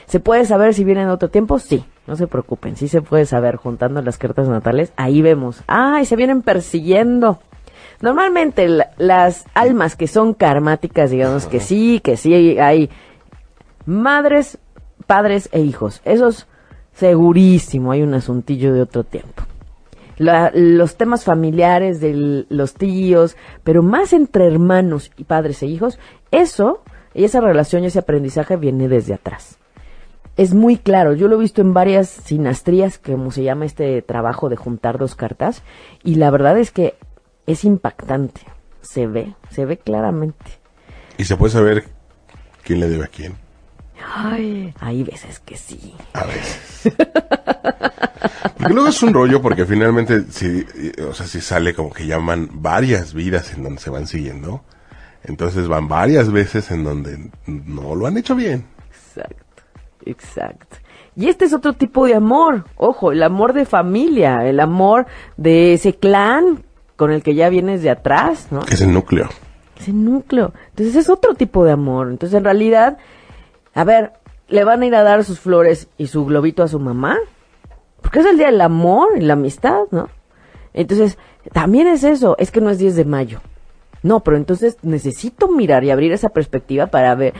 ¿Se 0.06 0.20
puede 0.20 0.46
saber 0.46 0.74
si 0.74 0.84
vienen 0.84 1.08
de 1.08 1.14
otro 1.14 1.30
tiempo? 1.30 1.60
Sí, 1.60 1.84
no 2.06 2.16
se 2.16 2.28
preocupen, 2.28 2.78
sí 2.78 2.88
se 2.88 3.02
puede 3.02 3.26
saber 3.26 3.56
juntando 3.56 4.02
las 4.02 4.18
cartas 4.18 4.48
natales. 4.48 4.94
Ahí 4.96 5.22
vemos, 5.22 5.64
¡ay! 5.68 6.06
Se 6.06 6.16
vienen 6.16 6.44
persiguiendo. 6.44 7.40
Normalmente 8.02 8.68
la- 8.68 8.92
las 8.98 9.46
almas 9.54 9.96
que 9.96 10.08
son 10.08 10.34
karmáticas, 10.34 11.10
digamos 11.12 11.48
que 11.48 11.60
sí, 11.60 12.00
que 12.04 12.18
sí 12.18 12.58
hay 12.60 12.90
madres, 13.86 14.60
padres 15.08 15.50
e 15.52 15.62
hijos. 15.62 16.02
Esos 16.06 16.48
segurísimo, 16.94 17.92
hay 17.92 18.02
un 18.02 18.14
asuntillo 18.14 18.74
de 18.74 18.82
otro 18.82 19.04
tiempo. 19.04 19.44
La- 20.18 20.52
los 20.54 20.96
temas 20.96 21.24
familiares 21.24 22.00
de 22.00 22.46
los 22.50 22.74
tíos, 22.74 23.38
pero 23.64 23.84
más 23.84 24.14
entre 24.14 24.48
hermanos 24.48 25.12
y 25.18 25.24
padres 25.24 25.62
e 25.62 25.68
hijos, 25.68 26.00
eso 26.32 26.82
y 27.14 27.24
esa 27.24 27.40
relación 27.40 27.84
y 27.84 27.88
ese 27.88 28.00
aprendizaje 28.00 28.58
viene 28.58 28.88
desde 28.88 29.14
atrás. 29.14 29.58
Es 30.38 30.54
muy 30.54 30.78
claro, 30.78 31.14
yo 31.14 31.28
lo 31.28 31.36
he 31.36 31.40
visto 31.40 31.62
en 31.62 31.74
varias 31.74 32.10
sinastrías, 32.10 33.00
como 33.00 33.32
se 33.32 33.44
llama 33.44 33.66
este 33.66 34.04
trabajo 34.04 34.50
de 34.50 34.56
juntar 34.56 35.00
dos 35.00 35.16
cartas, 35.16 35.64
y 36.04 36.16
la 36.16 36.30
verdad 36.30 36.60
es 36.60 36.72
que 36.72 36.96
es 37.48 37.64
impactante. 37.64 38.42
Se 38.82 39.08
ve, 39.08 39.34
se 39.50 39.66
ve 39.66 39.78
claramente. 39.78 40.46
Y 41.18 41.26
se 41.26 41.36
puede 41.36 41.54
saber 41.54 41.86
quién 42.64 42.80
le 42.80 42.88
debe 42.88 43.06
a 43.06 43.08
quién. 43.08 43.36
Ay, 44.16 44.74
hay 44.80 45.04
veces 45.04 45.40
que 45.40 45.58
sí. 45.58 45.96
A 46.14 46.26
veces. 46.26 46.94
Porque 48.58 48.74
luego 48.74 48.90
es 48.90 49.02
un 49.02 49.14
rollo 49.14 49.42
porque 49.42 49.66
finalmente, 49.66 50.26
si, 50.30 50.66
o 51.08 51.14
sea, 51.14 51.26
si 51.26 51.42
sale 51.42 51.74
como 51.74 51.92
que 51.92 52.06
llaman 52.06 52.50
varias 52.54 53.14
vidas 53.14 53.54
en 53.54 53.64
donde 53.64 53.82
se 53.82 53.90
van 53.90 54.08
siguiendo, 54.08 54.64
entonces 55.24 55.68
van 55.68 55.88
varias 55.88 56.32
veces 56.32 56.72
en 56.72 56.84
donde 56.84 57.32
no 57.46 57.96
lo 57.96 58.08
han 58.08 58.18
hecho 58.18 58.36
bien. 58.36 58.66
Exacto, 58.90 59.64
exacto. 60.06 60.78
Y 61.16 61.30
este 61.30 61.46
es 61.46 61.54
otro 61.54 61.74
tipo 61.74 62.06
de 62.06 62.16
amor, 62.16 62.66
ojo, 62.76 63.12
el 63.12 63.24
amor 63.24 63.54
de 63.54 63.66
familia, 63.66 64.48
el 64.48 64.60
amor 64.60 65.08
de 65.36 65.74
ese 65.74 65.96
clan 65.96 66.64
con 66.98 67.12
el 67.12 67.24
que 67.24 67.36
ya 67.36 67.48
vienes 67.48 67.82
de 67.82 67.90
atrás, 67.90 68.48
¿no? 68.52 68.62
Que 68.62 68.74
es 68.74 68.82
el 68.82 68.92
núcleo. 68.92 69.30
Ese 69.80 69.94
núcleo. 69.94 70.54
Entonces 70.72 70.96
es 70.96 71.10
otro 71.10 71.36
tipo 71.36 71.64
de 71.64 71.72
amor. 71.72 72.10
Entonces 72.10 72.38
en 72.38 72.44
realidad, 72.44 72.98
a 73.74 73.84
ver, 73.86 74.12
¿le 74.50 74.64
van 74.64 74.82
a 74.82 74.86
ir 74.88 74.96
a 74.96 75.04
dar 75.04 75.24
sus 75.24 75.40
flores 75.40 75.88
y 75.98 76.08
su 76.08 76.26
globito 76.26 76.64
a 76.64 76.68
su 76.68 76.80
mamá? 76.80 77.18
Porque 78.02 78.20
es 78.20 78.26
el 78.26 78.38
día 78.38 78.48
del 78.48 78.62
amor 78.62 79.10
y 79.16 79.22
la 79.22 79.34
amistad, 79.34 79.84
¿no? 79.92 80.10
Entonces, 80.74 81.18
también 81.54 81.88
es 81.88 82.04
eso, 82.04 82.36
es 82.38 82.52
que 82.52 82.62
no 82.62 82.70
es 82.70 82.78
10 82.78 82.96
de 82.96 83.06
mayo. 83.06 83.40
No, 84.04 84.22
pero 84.22 84.38
entonces 84.38 84.78
necesito 84.84 85.48
mirar 85.48 85.84
y 85.84 85.92
abrir 85.92 86.12
esa 86.12 86.30
perspectiva 86.30 86.88
para 86.88 87.16
ver 87.16 87.34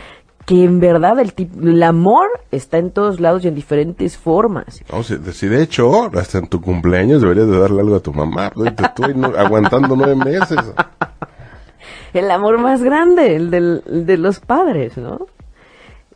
que 0.48 0.64
en 0.64 0.80
verdad 0.80 1.20
el, 1.20 1.36
tip- 1.36 1.62
el 1.62 1.84
amor 1.84 2.28
está 2.52 2.78
en 2.78 2.92
todos 2.92 3.20
lados 3.20 3.44
y 3.44 3.50
en 3.50 3.56
diferentes 3.56 4.18
formas. 4.18 4.82
No, 4.92 5.04
si, 5.04 5.18
si 5.34 5.48
de 5.48 5.62
hecho, 5.62 6.06
hasta 6.18 6.38
en 6.38 6.48
tu 6.48 6.62
cumpleaños 6.62 7.22
deberías 7.22 7.48
de 7.48 7.60
darle 7.60 7.82
algo 7.82 7.98
a 7.98 8.00
tu 8.00 8.14
mamá. 8.14 8.50
Te 8.52 8.84
estoy 8.86 9.14
aguantando 9.38 9.96
nueve 9.98 10.16
meses. 10.16 10.58
El 12.14 12.32
amor 12.32 12.58
más 12.60 12.82
grande, 12.82 13.36
el, 13.36 13.52
del, 13.52 13.84
el 13.86 14.06
de 14.06 14.18
los 14.18 14.40
padres, 14.40 14.98
¿no? 14.98 15.28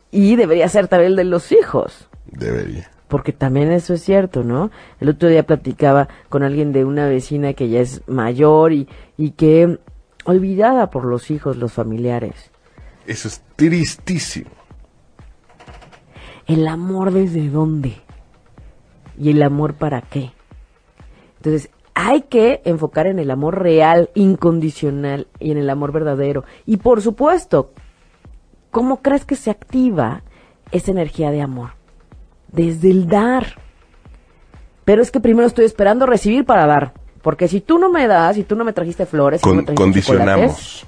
Y 0.10 0.36
debería 0.38 0.68
ser 0.70 0.88
también 0.88 1.12
el 1.12 1.18
de 1.18 1.26
los 1.26 1.52
hijos. 1.52 2.08
Debería. 2.26 2.90
Porque 3.10 3.34
también 3.34 3.72
eso 3.72 3.94
es 3.94 4.02
cierto, 4.02 4.44
¿no? 4.44 4.72
El 5.02 5.10
otro 5.10 5.28
día 5.28 5.44
platicaba 5.44 6.08
con 6.30 6.44
alguien 6.44 6.72
de 6.72 6.86
una 6.86 7.08
vecina 7.08 7.54
que 7.54 7.68
ya 7.70 7.82
es 7.82 8.02
mayor 8.08 8.72
y, 8.72 8.88
y 9.18 9.32
que 9.32 9.78
olvidada 10.24 10.90
por 10.90 11.04
los 11.06 11.30
hijos, 11.30 11.58
los 11.58 11.74
familiares. 11.74 12.51
Eso 13.06 13.28
es 13.28 13.42
tristísimo. 13.56 14.50
¿El 16.48 16.68
amor 16.68 17.12
desde 17.12 17.50
dónde? 17.50 17.96
¿Y 19.18 19.32
el 19.32 19.42
amor 19.44 19.76
para 19.76 20.02
qué? 20.02 20.32
Entonces, 21.38 21.70
hay 21.94 22.22
que 22.24 22.62
enfocar 22.66 23.08
en 23.08 23.20
el 23.20 23.32
amor 23.32 23.62
real, 23.62 24.10
incondicional 24.16 25.28
y 25.40 25.52
en 25.52 25.58
el 25.58 25.70
amor 25.70 25.92
verdadero. 25.92 26.44
Y 26.66 26.78
por 26.78 27.02
supuesto, 27.02 27.74
¿cómo 28.70 29.02
crees 29.02 29.26
que 29.26 29.36
se 29.36 29.52
activa 29.52 30.24
esa 30.72 30.92
energía 30.92 31.32
de 31.32 31.42
amor? 31.42 31.72
Desde 32.52 32.92
el 32.92 33.08
dar. 33.08 33.60
Pero 34.86 35.02
es 35.02 35.12
que 35.12 35.20
primero 35.20 35.48
estoy 35.48 35.66
esperando 35.66 36.06
recibir 36.06 36.46
para 36.46 36.66
dar. 36.66 36.94
Porque 37.22 37.48
si 37.48 37.62
tú 37.62 37.78
no 37.78 37.90
me 37.90 38.08
das, 38.08 38.36
si 38.36 38.44
tú 38.44 38.56
no 38.56 38.64
me 38.64 38.74
trajiste 38.74 39.06
flores, 39.06 39.42
si 39.42 39.48
no 39.48 39.52
Con- 39.52 39.58
me 39.58 39.64
trajiste 39.64 39.82
condicionamos. 39.84 40.86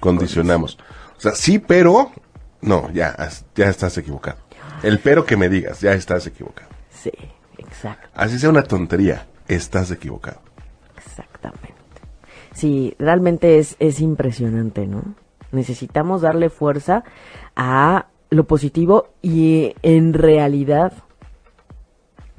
Condicionamos. 0.00 0.78
Sea, 1.24 1.34
sí, 1.34 1.58
pero. 1.58 2.12
No, 2.60 2.90
ya, 2.92 3.16
ya 3.54 3.68
estás 3.70 3.96
equivocado. 3.96 4.36
El 4.82 4.98
pero 4.98 5.24
que 5.24 5.38
me 5.38 5.48
digas, 5.48 5.80
ya 5.80 5.94
estás 5.94 6.26
equivocado. 6.26 6.68
Sí, 6.90 7.12
exacto. 7.56 8.08
Así 8.14 8.38
sea 8.38 8.50
una 8.50 8.62
tontería, 8.62 9.26
estás 9.48 9.90
equivocado. 9.90 10.40
Exactamente. 10.98 11.72
Sí, 12.52 12.94
realmente 12.98 13.58
es, 13.58 13.76
es 13.78 14.00
impresionante, 14.00 14.86
¿no? 14.86 15.02
Necesitamos 15.50 16.20
darle 16.20 16.50
fuerza 16.50 17.04
a 17.56 18.08
lo 18.28 18.44
positivo 18.44 19.14
y 19.22 19.74
en 19.80 20.12
realidad, 20.12 20.92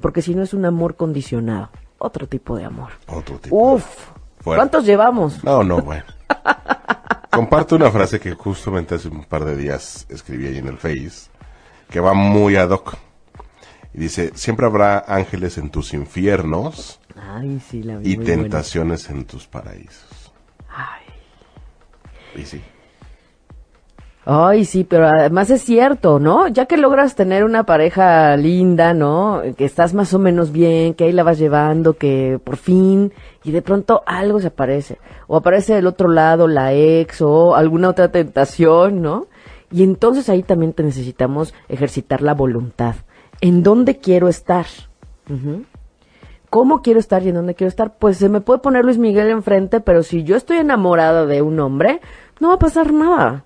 porque 0.00 0.22
si 0.22 0.36
no 0.36 0.44
es 0.44 0.54
un 0.54 0.64
amor 0.64 0.94
condicionado, 0.94 1.70
otro 1.98 2.28
tipo 2.28 2.56
de 2.56 2.66
amor. 2.66 2.90
Otro 3.08 3.36
tipo. 3.38 3.74
Uf. 3.74 4.10
¿cuántos 4.44 4.84
llevamos? 4.84 5.42
No, 5.42 5.64
no, 5.64 5.80
bueno. 5.80 6.04
Comparto 7.36 7.76
una 7.76 7.90
frase 7.90 8.18
que 8.18 8.32
justamente 8.32 8.94
hace 8.94 9.08
un 9.08 9.24
par 9.24 9.44
de 9.44 9.56
días 9.56 10.06
escribí 10.08 10.46
ahí 10.46 10.58
en 10.58 10.68
el 10.68 10.78
Face, 10.78 11.30
que 11.90 12.00
va 12.00 12.14
muy 12.14 12.56
ad 12.56 12.70
hoc. 12.70 12.96
Y 13.92 14.00
dice, 14.00 14.32
siempre 14.34 14.66
habrá 14.66 15.04
ángeles 15.06 15.58
en 15.58 15.70
tus 15.70 15.94
infiernos 15.94 17.00
Ay, 17.14 17.60
sí, 17.60 17.82
la 17.82 17.96
vi 17.98 18.12
y 18.12 18.16
buena. 18.16 18.42
tentaciones 18.42 19.08
en 19.10 19.24
tus 19.24 19.46
paraísos. 19.46 20.32
Ay. 20.68 21.04
Y 22.42 22.44
sí. 22.44 22.62
Ay, 24.28 24.64
sí, 24.64 24.82
pero 24.82 25.06
además 25.06 25.50
es 25.50 25.62
cierto, 25.62 26.18
¿no? 26.18 26.48
Ya 26.48 26.66
que 26.66 26.76
logras 26.76 27.14
tener 27.14 27.44
una 27.44 27.64
pareja 27.64 28.36
linda, 28.36 28.92
¿no? 28.92 29.40
Que 29.56 29.64
estás 29.64 29.94
más 29.94 30.12
o 30.14 30.18
menos 30.18 30.50
bien, 30.50 30.94
que 30.94 31.04
ahí 31.04 31.12
la 31.12 31.22
vas 31.22 31.38
llevando, 31.38 31.96
que 31.96 32.40
por 32.42 32.56
fin, 32.56 33.12
y 33.46 33.52
de 33.52 33.62
pronto 33.62 34.02
algo 34.06 34.40
se 34.40 34.48
aparece. 34.48 34.98
O 35.28 35.36
aparece 35.36 35.74
del 35.74 35.86
otro 35.86 36.08
lado 36.08 36.48
la 36.48 36.72
ex 36.72 37.22
o 37.22 37.54
alguna 37.54 37.88
otra 37.88 38.10
tentación, 38.10 39.02
¿no? 39.02 39.28
Y 39.70 39.84
entonces 39.84 40.28
ahí 40.28 40.42
también 40.42 40.72
te 40.72 40.82
necesitamos 40.82 41.54
ejercitar 41.68 42.22
la 42.22 42.34
voluntad. 42.34 42.96
¿En 43.40 43.62
dónde 43.62 43.98
quiero 43.98 44.26
estar? 44.26 44.66
¿Cómo 46.50 46.82
quiero 46.82 46.98
estar 46.98 47.22
y 47.22 47.28
en 47.28 47.36
dónde 47.36 47.54
quiero 47.54 47.68
estar? 47.68 47.94
Pues 47.98 48.16
se 48.16 48.28
me 48.28 48.40
puede 48.40 48.58
poner 48.58 48.84
Luis 48.84 48.98
Miguel 48.98 49.28
enfrente, 49.28 49.78
pero 49.78 50.02
si 50.02 50.24
yo 50.24 50.34
estoy 50.34 50.56
enamorada 50.56 51.24
de 51.24 51.40
un 51.40 51.60
hombre, 51.60 52.00
no 52.40 52.48
va 52.48 52.54
a 52.54 52.58
pasar 52.58 52.92
nada. 52.92 53.44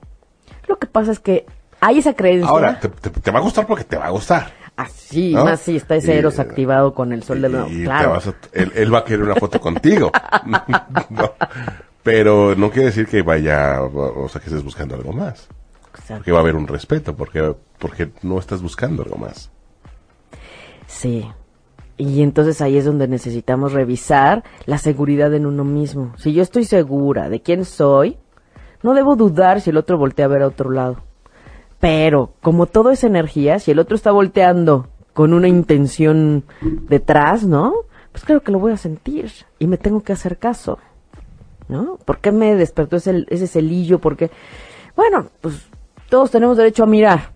Lo 0.66 0.78
que 0.78 0.86
pasa 0.86 1.12
es 1.12 1.20
que 1.20 1.44
hay 1.82 1.98
esa 1.98 2.14
creencia. 2.14 2.48
Ahora, 2.48 2.80
te 2.80 3.30
va 3.30 3.38
a 3.38 3.42
gustar 3.42 3.66
porque 3.66 3.84
te 3.84 3.98
va 3.98 4.06
a 4.06 4.10
gustar. 4.10 4.59
Así, 4.82 5.32
¿no? 5.34 5.44
más 5.44 5.60
si 5.60 5.76
está 5.76 5.96
ese 5.96 6.14
Y, 6.14 6.18
Eros 6.18 6.38
activado 6.38 6.94
con 6.94 7.12
el 7.12 7.22
sol 7.22 7.40
de 7.42 7.48
la... 7.48 7.66
Y 7.68 7.78
te 7.78 7.84
Claro. 7.84 8.10
vas 8.10 8.26
a- 8.28 8.34
él, 8.52 8.72
él 8.74 8.92
va 8.94 8.98
a 9.00 9.04
querer 9.04 9.22
una 9.24 9.34
foto 9.36 9.60
contigo. 9.60 10.10
No. 11.10 11.32
Pero 12.02 12.54
no 12.54 12.70
quiere 12.70 12.86
decir 12.86 13.06
que 13.06 13.22
vaya, 13.22 13.82
o 13.82 14.28
sea, 14.28 14.40
que 14.40 14.46
estés 14.48 14.64
buscando 14.64 14.94
algo 14.94 15.12
más. 15.12 15.48
Exacto. 15.90 16.14
Porque 16.16 16.32
va 16.32 16.38
a 16.38 16.40
haber 16.42 16.56
un 16.56 16.66
respeto, 16.66 17.14
porque, 17.14 17.54
porque 17.78 18.10
no 18.22 18.38
estás 18.38 18.62
buscando 18.62 19.02
algo 19.02 19.16
más. 19.16 19.50
Sí. 20.86 21.26
Y 21.96 22.22
entonces 22.22 22.62
ahí 22.62 22.78
es 22.78 22.86
donde 22.86 23.06
necesitamos 23.08 23.72
revisar 23.74 24.42
la 24.64 24.78
seguridad 24.78 25.34
en 25.34 25.44
uno 25.44 25.64
mismo. 25.64 26.14
Si 26.16 26.32
yo 26.32 26.42
estoy 26.42 26.64
segura 26.64 27.28
de 27.28 27.42
quién 27.42 27.66
soy, 27.66 28.16
no 28.82 28.94
debo 28.94 29.16
dudar 29.16 29.60
si 29.60 29.68
el 29.68 29.76
otro 29.76 29.98
voltea 29.98 30.24
a 30.24 30.28
ver 30.28 30.42
a 30.42 30.46
otro 30.46 30.70
lado. 30.70 31.02
Pero, 31.80 32.34
como 32.42 32.66
todo 32.66 32.90
es 32.90 33.04
energía, 33.04 33.58
si 33.58 33.70
el 33.70 33.78
otro 33.78 33.96
está 33.96 34.10
volteando 34.12 34.88
con 35.14 35.32
una 35.32 35.48
intención 35.48 36.44
detrás, 36.88 37.44
¿no? 37.44 37.72
Pues 38.12 38.24
claro 38.24 38.42
que 38.42 38.52
lo 38.52 38.58
voy 38.58 38.72
a 38.72 38.76
sentir 38.76 39.30
y 39.58 39.66
me 39.66 39.78
tengo 39.78 40.02
que 40.02 40.12
hacer 40.12 40.38
caso, 40.38 40.78
¿no? 41.68 41.96
¿Por 42.04 42.18
qué 42.18 42.32
me 42.32 42.54
despertó 42.54 42.96
ese, 42.96 43.24
ese 43.28 43.46
celillo? 43.46 43.98
Porque, 43.98 44.30
bueno, 44.94 45.28
pues 45.40 45.68
todos 46.08 46.30
tenemos 46.30 46.56
derecho 46.56 46.82
a 46.82 46.86
mirar, 46.86 47.32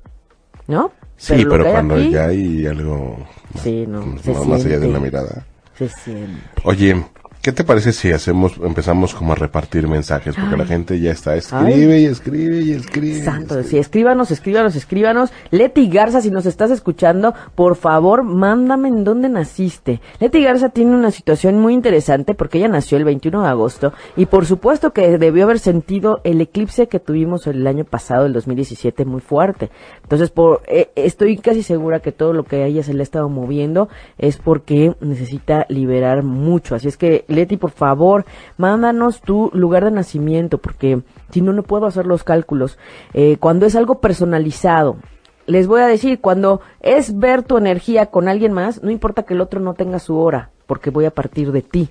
¿no? 0.66 0.92
Sí, 1.16 1.44
pero, 1.48 1.64
cuando 1.64 1.94
aquí- 1.94 2.11
ya 2.11 2.26
hay 2.26 2.66
algo 2.66 3.16
Sí, 3.62 3.87
no, 3.87 4.00
más, 4.46 4.64
allá 4.64 4.78
de 4.80 4.88
una 4.88 4.98
mirada. 5.00 5.46
Se 5.78 5.88
siente. 5.88 6.40
Oye, 6.64 7.04
¿qué 7.44 7.52
te 7.52 7.62
parece 7.62 7.92
si 7.92 8.11
hacemos, 8.11 8.57
empezamos 8.64 9.14
como 9.14 9.33
a 9.33 9.35
repartir 9.35 9.87
mensajes? 9.87 10.35
Porque 10.35 10.57
la 10.57 10.64
gente 10.64 10.98
ya 10.98 11.11
está, 11.11 11.37
escribe 11.37 12.00
y 12.00 12.07
escribe 12.07 12.62
y 12.62 12.72
escribe. 12.72 13.22
Santo, 13.22 13.62
sí, 13.62 13.76
escríbanos, 13.76 14.30
escríbanos, 14.30 14.74
escríbanos. 14.76 15.30
Leti 15.50 15.90
Garza, 15.90 16.22
si 16.22 16.30
nos 16.30 16.46
estás 16.46 16.70
escuchando, 16.70 17.35
por 17.54 17.76
favor, 17.76 18.24
mándame 18.24 18.88
en 18.88 19.04
dónde 19.04 19.28
naciste. 19.28 20.00
Leti 20.20 20.42
Garza 20.42 20.70
tiene 20.70 20.96
una 20.96 21.11
situación 21.11 21.61
muy 21.61 21.74
interesante 21.74 22.33
porque 22.33 22.57
ella 22.57 22.68
nació 22.68 22.96
el 22.96 23.04
21 23.04 23.42
de 23.42 23.48
agosto 23.48 23.92
y 24.16 24.24
por 24.24 24.46
supuesto 24.46 24.92
que 24.92 25.18
debió 25.18 25.44
haber 25.44 25.59
sentido 25.59 26.20
el 26.24 26.40
eclipse 26.40 26.88
que 26.88 26.98
tuvimos 26.98 27.46
el 27.46 27.66
año 27.66 27.85
pasado, 27.85 28.24
el 28.24 28.33
2017, 28.33 29.04
muy 29.04 29.20
fuerte. 29.20 29.68
Entonces, 30.02 30.30
por, 30.30 30.62
eh, 30.66 30.88
estoy 30.96 31.37
casi 31.37 31.62
segura 31.62 32.00
que 32.00 32.11
todo 32.11 32.33
lo 32.33 32.44
que 32.44 32.62
a 32.62 32.66
ella 32.66 32.83
se 32.83 32.94
le 32.94 33.00
ha 33.00 33.02
estado 33.02 33.28
moviendo 33.28 33.90
es 34.16 34.38
porque 34.38 34.94
necesita 35.02 35.66
liberar 35.68 36.22
mucho. 36.22 36.74
Así 36.74 36.88
es 36.88 36.96
que, 36.96 37.26
Leti, 37.35 37.57
por 37.57 37.70
favor, 37.70 38.25
mándanos 38.57 39.20
tu 39.20 39.51
lugar 39.53 39.85
de 39.85 39.90
nacimiento, 39.90 40.59
porque 40.59 41.03
si 41.31 41.40
no, 41.40 41.53
no 41.53 41.62
puedo 41.62 41.87
hacer 41.87 42.07
los 42.07 42.25
cálculos. 42.25 42.79
Eh, 43.12 43.37
cuando 43.38 43.66
es 43.66 43.77
algo 43.77 44.01
personalizado, 44.01 44.97
les 45.47 45.66
voy 45.66 45.83
a 45.83 45.87
decir, 45.87 46.20
cuando 46.20 46.61
es 46.81 47.18
ver 47.18 47.42
tu 47.42 47.57
energía 47.57 48.07
con 48.07 48.29
alguien 48.29 48.53
más, 48.53 48.83
no 48.83 48.90
importa 48.90 49.25
que 49.25 49.35
el 49.35 49.40
otro 49.40 49.61
no 49.61 49.75
tenga 49.75 49.99
su 49.99 50.18
hora, 50.18 50.51
porque 50.66 50.90
voy 50.90 51.05
a 51.05 51.11
partir 51.11 51.53
de 51.53 51.62
ti. 51.62 51.90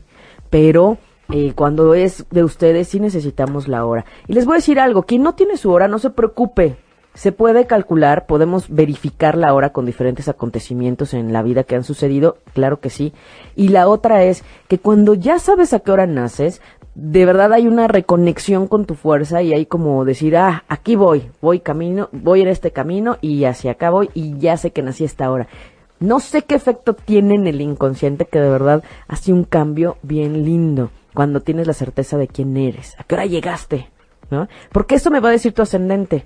Pero 0.50 0.98
eh, 1.32 1.54
cuando 1.56 1.94
es 1.94 2.26
de 2.30 2.44
ustedes, 2.44 2.88
sí 2.88 3.00
necesitamos 3.00 3.68
la 3.68 3.86
hora. 3.86 4.06
Y 4.28 4.34
les 4.34 4.46
voy 4.46 4.54
a 4.54 4.58
decir 4.58 4.80
algo, 4.80 5.04
quien 5.04 5.24
no 5.24 5.36
tiene 5.36 5.58
su 5.58 5.72
hora, 5.72 5.88
no 5.88 6.00
se 6.00 6.10
preocupe. 6.10 6.78
Se 7.14 7.32
puede 7.32 7.68
calcular, 7.68 8.26
podemos 8.26 8.70
verificar 8.70 9.38
la 9.38 9.54
hora 9.54 9.72
con 9.72 9.86
diferentes 9.86 10.28
acontecimientos 10.28 11.14
en 11.14 11.32
la 11.32 11.44
vida 11.44 11.64
que 11.64 11.76
han 11.76 11.84
sucedido, 11.84 12.38
claro 12.54 12.80
que 12.80 12.90
sí. 12.90 13.14
Y 13.56 13.68
la 13.70 13.88
otra 13.88 14.24
es 14.24 14.44
que 14.68 14.80
cuando 14.80 15.14
ya 15.14 15.38
sabes 15.38 15.74
a 15.74 15.80
qué 15.80 15.92
hora 15.92 16.08
naces, 16.08 16.60
de 16.96 17.26
verdad 17.26 17.54
hay 17.54 17.68
una 17.68 17.88
reconexión 17.88 18.68
con 18.68 18.86
tu 18.86 18.96
fuerza 18.96 19.42
y 19.42 19.54
hay 19.54 19.66
como 19.66 20.06
decir, 20.06 20.38
ah, 20.38 20.64
aquí 20.68 20.96
voy, 20.96 21.30
voy 21.42 21.60
camino, 21.60 22.10
voy 22.12 22.42
en 22.42 22.48
este 22.48 22.72
camino 22.72 23.18
y 23.22 23.46
hacia 23.46 23.72
acá 23.72 23.90
voy 23.90 24.10
y 24.14 24.38
ya 24.40 24.58
sé 24.58 24.72
que 24.72 24.82
nací 24.82 25.04
esta 25.04 25.30
hora. 25.32 25.48
No 26.00 26.20
sé 26.20 26.44
qué 26.44 26.56
efecto 26.56 26.94
tiene 26.94 27.36
en 27.36 27.48
el 27.48 27.62
inconsciente 27.62 28.26
que 28.26 28.40
de 28.40 28.50
verdad 28.50 28.84
hace 29.08 29.32
un 29.32 29.44
cambio 29.44 29.98
bien 30.02 30.44
lindo 30.46 30.92
cuando 31.14 31.42
tienes 31.42 31.68
la 31.68 31.74
certeza 31.74 32.18
de 32.18 32.28
quién 32.28 32.58
eres, 32.58 32.96
a 33.00 33.04
qué 33.04 33.16
hora 33.16 33.26
llegaste, 33.26 33.90
¿no? 34.30 34.48
Porque 34.72 34.96
eso 34.96 35.12
me 35.12 35.20
va 35.20 35.30
a 35.30 35.34
decir 35.34 35.54
tu 35.54 35.62
ascendente. 35.62 36.26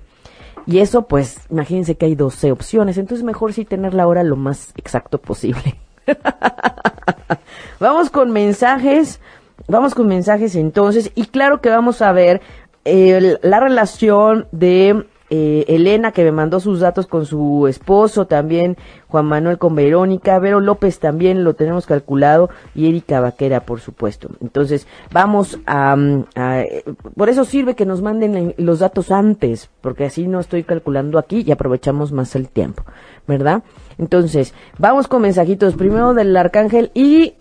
Y 0.68 0.80
eso, 0.80 1.08
pues, 1.08 1.38
imagínense 1.50 1.94
que 1.94 2.04
hay 2.04 2.14
12 2.14 2.52
opciones, 2.52 2.98
entonces 2.98 3.24
mejor 3.24 3.54
sí 3.54 3.64
tener 3.64 3.94
la 3.94 4.06
hora 4.06 4.22
lo 4.22 4.36
más 4.36 4.74
exacto 4.76 5.18
posible. 5.18 5.76
vamos 7.80 8.10
con 8.10 8.32
mensajes, 8.32 9.18
vamos 9.66 9.94
con 9.94 10.06
mensajes 10.08 10.54
entonces, 10.56 11.10
y 11.14 11.24
claro 11.28 11.62
que 11.62 11.70
vamos 11.70 12.02
a 12.02 12.12
ver 12.12 12.42
eh, 12.84 13.38
la 13.40 13.60
relación 13.60 14.46
de 14.52 15.06
eh, 15.30 15.64
Elena 15.68 16.12
que 16.12 16.24
me 16.24 16.32
mandó 16.32 16.58
sus 16.60 16.80
datos 16.80 17.06
con 17.06 17.26
su 17.26 17.66
esposo, 17.68 18.26
también 18.26 18.76
Juan 19.08 19.26
Manuel 19.26 19.58
con 19.58 19.74
Verónica, 19.74 20.38
Vero 20.38 20.60
López 20.60 20.98
también 20.98 21.44
lo 21.44 21.54
tenemos 21.54 21.86
calculado 21.86 22.48
y 22.74 22.88
Erika 22.88 23.20
Vaquera, 23.20 23.60
por 23.60 23.80
supuesto. 23.80 24.28
Entonces, 24.40 24.86
vamos 25.12 25.58
a, 25.66 25.96
mm, 25.96 26.24
a- 26.34 26.60
eh, 26.62 26.84
por 27.16 27.28
eso 27.28 27.44
sirve 27.44 27.74
que 27.74 27.84
nos 27.86 28.00
manden 28.02 28.54
los 28.56 28.78
datos 28.78 29.10
antes, 29.10 29.68
porque 29.80 30.04
así 30.06 30.26
no 30.26 30.40
estoy 30.40 30.64
calculando 30.64 31.18
aquí 31.18 31.44
y 31.46 31.52
aprovechamos 31.52 32.12
más 32.12 32.34
el 32.34 32.48
tiempo, 32.48 32.84
¿verdad? 33.26 33.62
Entonces, 33.98 34.54
vamos 34.78 35.08
con 35.08 35.22
mensajitos, 35.22 35.74
primero 35.74 36.14
del 36.14 36.36
arcángel 36.36 36.90
y 36.94 37.34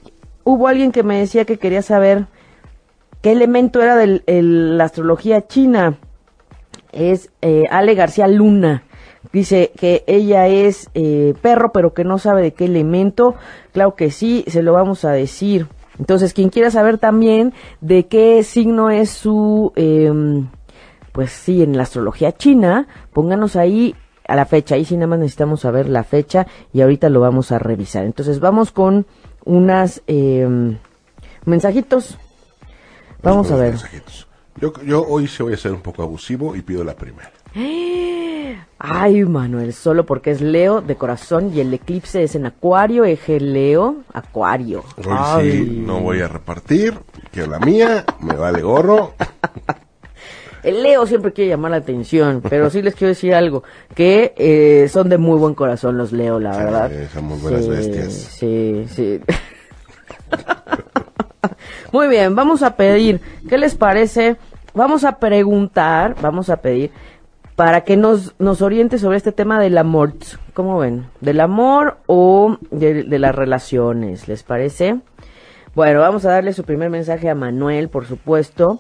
hubo 0.44 0.68
alguien 0.68 0.92
que 0.92 1.04
me 1.04 1.20
decía 1.20 1.46
que 1.46 1.58
quería 1.58 1.82
saber 1.82 2.26
qué 3.22 3.32
elemento 3.32 3.82
era 3.82 3.96
de 3.96 4.22
la 4.42 4.84
astrología 4.84 5.48
china 5.48 5.98
es 6.92 7.32
eh, 7.42 7.64
Ale 7.70 7.96
García 7.96 8.28
Luna. 8.28 8.84
Dice 9.34 9.72
que 9.78 10.04
ella 10.08 10.48
es 10.48 10.90
eh, 10.94 11.34
perro, 11.42 11.72
pero 11.74 11.94
que 11.94 12.04
no 12.04 12.18
sabe 12.18 12.42
de 12.42 12.54
qué 12.54 12.66
elemento. 12.66 13.36
Claro 13.74 13.96
que 13.96 14.12
sí, 14.12 14.46
se 14.48 14.62
lo 14.62 14.74
vamos 14.74 15.06
a 15.06 15.12
decir. 15.12 15.68
Entonces, 16.00 16.34
quien 16.34 16.50
quiera 16.50 16.72
saber 16.72 16.98
también 16.98 17.54
de 17.82 18.08
qué 18.08 18.44
signo 18.44 18.90
es 18.90 19.10
su, 19.10 19.74
em, 19.76 20.48
pues 21.12 21.32
sí, 21.32 21.64
en 21.64 21.76
la 21.76 21.84
astrología 21.84 22.32
china, 22.32 22.88
pónganos 23.14 23.56
ahí 23.56 23.96
a 24.28 24.36
la 24.36 24.46
fecha. 24.46 24.76
Ahí 24.76 24.86
sí 24.86 24.96
nada 24.96 25.08
más 25.08 25.20
necesitamos 25.20 25.62
saber 25.62 25.90
la 25.90 26.04
fecha 26.04 26.48
y 26.72 26.82
ahorita 26.82 27.10
lo 27.10 27.20
vamos 27.20 27.52
a 27.52 27.60
revisar. 27.60 28.06
Entonces, 28.06 28.40
vamos 28.40 28.72
con 28.72 29.08
unas 29.44 30.04
em, 30.08 30.78
mensajitos. 31.46 32.18
Vamos 33.24 33.52
a 33.52 33.56
ver. 33.56 33.76
Yo, 34.60 34.74
yo 34.84 35.06
hoy 35.08 35.28
sí 35.28 35.44
voy 35.44 35.54
a 35.54 35.58
ser 35.58 35.72
un 35.72 35.82
poco 35.82 36.02
abusivo 36.04 36.56
y 36.56 36.62
pido 36.62 36.84
la 36.84 36.96
primera. 36.96 37.32
Ay, 38.80 39.24
Manuel, 39.26 39.74
solo 39.74 40.06
porque 40.06 40.32
es 40.32 40.40
Leo 40.42 40.82
de 40.82 40.96
corazón 40.96 41.52
y 41.54 41.60
el 41.62 41.74
eclipse 41.74 42.24
es 42.24 42.36
en 42.36 42.46
Acuario, 42.46 43.06
eje 43.06 43.40
Leo, 43.40 43.98
Acuario. 44.14 44.84
Hoy 44.98 45.06
Ay. 45.10 45.52
sí 45.52 45.84
no 45.86 46.00
voy 46.02 46.22
a 46.22 46.28
repartir, 46.28 46.94
que 47.32 47.48
la 47.48 47.60
mía 47.60 48.06
me 48.22 48.36
vale 48.36 48.62
gorro. 48.62 49.14
El 50.64 50.84
Leo 50.84 51.06
siempre 51.08 51.32
quiere 51.34 51.52
llamar 51.52 51.72
la 51.72 51.78
atención, 51.78 52.42
pero 52.48 52.70
sí 52.70 52.82
les 52.82 52.94
quiero 52.94 53.10
decir 53.10 53.34
algo, 53.34 53.64
que 53.96 54.34
eh, 54.38 54.88
son 54.92 55.08
de 55.08 55.18
muy 55.18 55.38
buen 55.40 55.54
corazón 55.56 55.98
los 55.98 56.12
Leo, 56.12 56.40
la 56.40 56.54
Sí, 56.54 56.60
verdad. 56.60 56.92
somos 57.14 57.42
buenas 57.42 57.64
Sí, 57.64 57.70
bestias. 57.70 58.14
Sí, 58.14 58.86
sí. 58.90 59.22
Muy 61.94 62.08
bien, 62.10 62.36
vamos 62.36 62.64
a 62.64 62.76
pedir, 62.76 63.22
¿qué 63.48 63.58
les 63.58 63.76
parece? 63.76 64.36
Vamos 64.78 65.04
a 65.06 65.18
preguntar, 65.18 66.16
vamos 66.22 66.52
a 66.52 66.58
pedir 66.58 66.92
para 67.56 67.82
que 67.82 67.98
nos, 67.98 68.36
nos 68.38 68.62
oriente 68.62 69.00
sobre 69.00 69.18
este 69.18 69.32
tema 69.32 69.60
del 69.60 69.76
amor. 69.76 70.14
¿Cómo 70.54 70.78
ven? 70.78 71.08
¿Del 71.20 71.40
amor 71.40 71.98
o 72.06 72.60
de, 72.70 73.02
de 73.04 73.18
las 73.18 73.34
relaciones? 73.34 74.28
¿Les 74.28 74.44
parece? 74.44 75.00
Bueno, 75.74 76.02
vamos 76.02 76.26
a 76.26 76.30
darle 76.30 76.54
su 76.54 76.64
primer 76.64 76.92
mensaje 76.92 77.28
a 77.28 77.34
Manuel, 77.34 77.90
por 77.90 78.06
supuesto, 78.06 78.80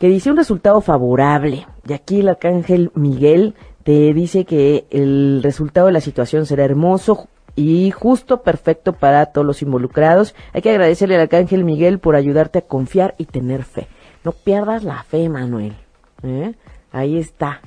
que 0.00 0.08
dice 0.08 0.32
un 0.32 0.36
resultado 0.36 0.80
favorable. 0.80 1.68
Y 1.88 1.92
aquí 1.92 2.18
el 2.18 2.30
arcángel 2.30 2.90
Miguel 2.96 3.54
te 3.84 4.12
dice 4.12 4.44
que 4.46 4.88
el 4.90 5.44
resultado 5.44 5.86
de 5.86 5.92
la 5.92 6.00
situación 6.00 6.44
será 6.44 6.64
hermoso 6.64 7.28
y 7.54 7.92
justo 7.92 8.42
perfecto 8.42 8.94
para 8.94 9.26
todos 9.26 9.46
los 9.46 9.62
involucrados. 9.62 10.34
Hay 10.52 10.60
que 10.60 10.70
agradecerle 10.70 11.14
al 11.14 11.20
arcángel 11.20 11.62
Miguel 11.62 12.00
por 12.00 12.16
ayudarte 12.16 12.58
a 12.58 12.62
confiar 12.62 13.14
y 13.16 13.26
tener 13.26 13.62
fe. 13.62 13.86
No 14.24 14.32
pierdas 14.32 14.84
la 14.84 15.02
fe, 15.02 15.28
Manuel. 15.28 15.76
¿eh? 16.22 16.54
Ahí 16.92 17.18
está. 17.18 17.60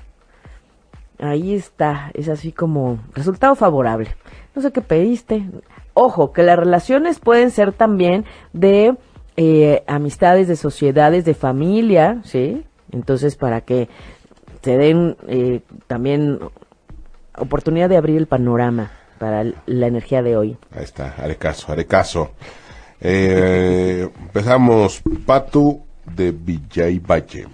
Ahí 1.20 1.54
está. 1.54 2.12
Es 2.14 2.30
así 2.30 2.52
como 2.52 3.00
resultado 3.14 3.56
favorable. 3.56 4.16
No 4.56 4.62
sé 4.62 4.72
qué 4.72 4.82
pediste. 4.82 5.46
Ojo, 5.94 6.34
que 6.34 6.44
las 6.44 6.58
relaciones 6.58 7.20
pueden 7.20 7.52
ser 7.52 7.74
también 7.74 8.26
de 8.54 8.96
eh, 9.38 9.84
amistades, 9.88 10.48
de 10.48 10.56
sociedades, 10.56 11.26
de 11.26 11.34
familia, 11.34 12.22
¿sí? 12.24 12.66
Entonces, 12.92 13.36
para 13.36 13.62
que 13.62 13.90
se 14.62 14.78
den 14.78 15.18
eh, 15.28 15.62
también 15.88 16.40
oportunidad 17.38 17.90
de 17.90 17.98
abrir 17.98 18.18
el 18.18 18.28
panorama 18.28 18.92
para 19.20 19.44
la 19.66 19.88
energía 19.88 20.22
de 20.22 20.36
hoy. 20.36 20.58
Ahí 20.72 20.84
está, 20.84 21.16
haré 21.18 21.38
caso, 21.38 21.72
haré 21.72 21.86
caso. 21.86 22.32
Eh, 23.00 24.10
empezamos, 24.20 25.02
Patu 25.26 25.82
de 26.16 26.32
Villay 26.32 27.00
Valle. 27.00 27.48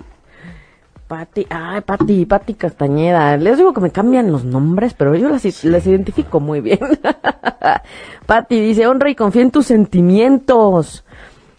Pati, 1.08 1.48
ay, 1.50 1.82
Pati, 1.82 2.26
Pati 2.26 2.54
Castañeda. 2.56 3.38
Les 3.38 3.58
digo 3.58 3.74
que 3.74 3.80
me 3.80 3.92
cambian 3.92 4.32
los 4.32 4.44
nombres, 4.44 4.94
pero 4.94 5.16
yo 5.16 5.30
las, 5.30 5.64
las 5.64 5.88
identifico 5.88 6.42
muy 6.42 6.60
bien. 6.60 6.80
Pati 8.26 8.60
dice, 8.60 8.88
honra 8.88 9.10
y 9.10 9.16
confía 9.16 9.42
en 9.42 9.52
tus 9.52 9.68
sentimientos. 9.68 11.06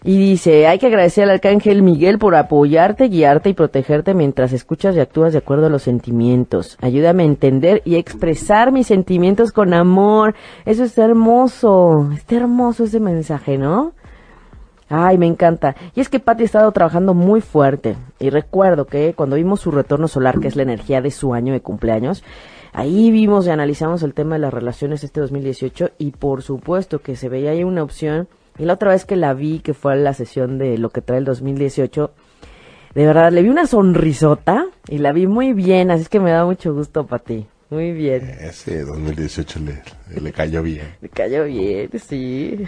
Y 0.03 0.17
dice, 0.17 0.67
hay 0.67 0.79
que 0.79 0.87
agradecer 0.87 1.25
al 1.25 1.31
arcángel 1.31 1.81
Miguel 1.81 2.19
por 2.19 2.35
apoyarte, 2.35 3.09
guiarte 3.09 3.49
y 3.49 3.53
protegerte 3.53 4.13
mientras 4.13 4.53
escuchas 4.53 4.95
y 4.95 4.99
actúas 4.99 5.33
de 5.33 5.39
acuerdo 5.39 5.65
a 5.65 5.69
los 5.69 5.83
sentimientos. 5.83 6.77
Ayúdame 6.79 7.23
a 7.23 7.25
entender 7.25 7.81
y 7.83 7.95
expresar 7.95 8.71
mis 8.71 8.87
sentimientos 8.87 9.51
con 9.51 9.73
amor. 9.73 10.35
Eso 10.65 10.85
es 10.85 10.97
hermoso. 10.97 12.09
Está 12.13 12.37
hermoso 12.37 12.85
ese 12.85 13.01
mensaje, 13.01 13.57
¿no? 13.57 13.93
Ay, 14.89 15.17
me 15.17 15.27
encanta. 15.27 15.75
Y 15.95 16.01
es 16.01 16.09
que 16.09 16.19
Patty 16.19 16.43
ha 16.43 16.45
estado 16.45 16.71
trabajando 16.71 17.13
muy 17.13 17.41
fuerte. 17.41 17.95
Y 18.19 18.31
recuerdo 18.31 18.85
que 18.85 19.13
cuando 19.13 19.35
vimos 19.35 19.61
su 19.61 19.71
retorno 19.71 20.07
solar, 20.07 20.39
que 20.39 20.47
es 20.47 20.55
la 20.55 20.63
energía 20.63 21.01
de 21.01 21.11
su 21.11 21.33
año 21.33 21.53
de 21.53 21.61
cumpleaños, 21.61 22.23
ahí 22.73 23.11
vimos 23.11 23.45
y 23.45 23.51
analizamos 23.51 24.01
el 24.03 24.13
tema 24.13 24.35
de 24.35 24.39
las 24.39 24.53
relaciones 24.53 25.03
este 25.03 25.21
2018 25.21 25.91
y 25.97 26.11
por 26.11 26.41
supuesto 26.41 26.99
que 26.99 27.15
se 27.15 27.29
veía 27.29 27.51
ahí 27.51 27.63
una 27.63 27.83
opción 27.83 28.27
y 28.57 28.65
la 28.65 28.73
otra 28.73 28.91
vez 28.91 29.05
que 29.05 29.15
la 29.15 29.33
vi, 29.33 29.59
que 29.59 29.73
fue 29.73 29.93
a 29.93 29.95
la 29.95 30.13
sesión 30.13 30.57
de 30.57 30.77
lo 30.77 30.89
que 30.89 31.01
trae 31.01 31.19
el 31.19 31.25
2018, 31.25 32.11
de 32.93 33.05
verdad, 33.05 33.31
le 33.31 33.41
vi 33.41 33.49
una 33.49 33.67
sonrisota 33.67 34.65
y 34.87 34.97
la 34.97 35.13
vi 35.13 35.27
muy 35.27 35.53
bien, 35.53 35.91
así 35.91 36.03
es 36.03 36.09
que 36.09 36.19
me 36.19 36.31
da 36.31 36.43
mucho 36.45 36.73
gusto 36.73 37.05
para 37.05 37.23
ti. 37.23 37.47
Muy 37.69 37.91
bien. 37.91 38.27
Ese 38.39 38.83
2018 38.83 39.59
le, 39.59 39.81
le 40.19 40.33
cayó 40.33 40.63
bien. 40.63 40.87
Le 41.01 41.09
cayó 41.09 41.45
bien, 41.45 41.89
sí. 41.99 42.67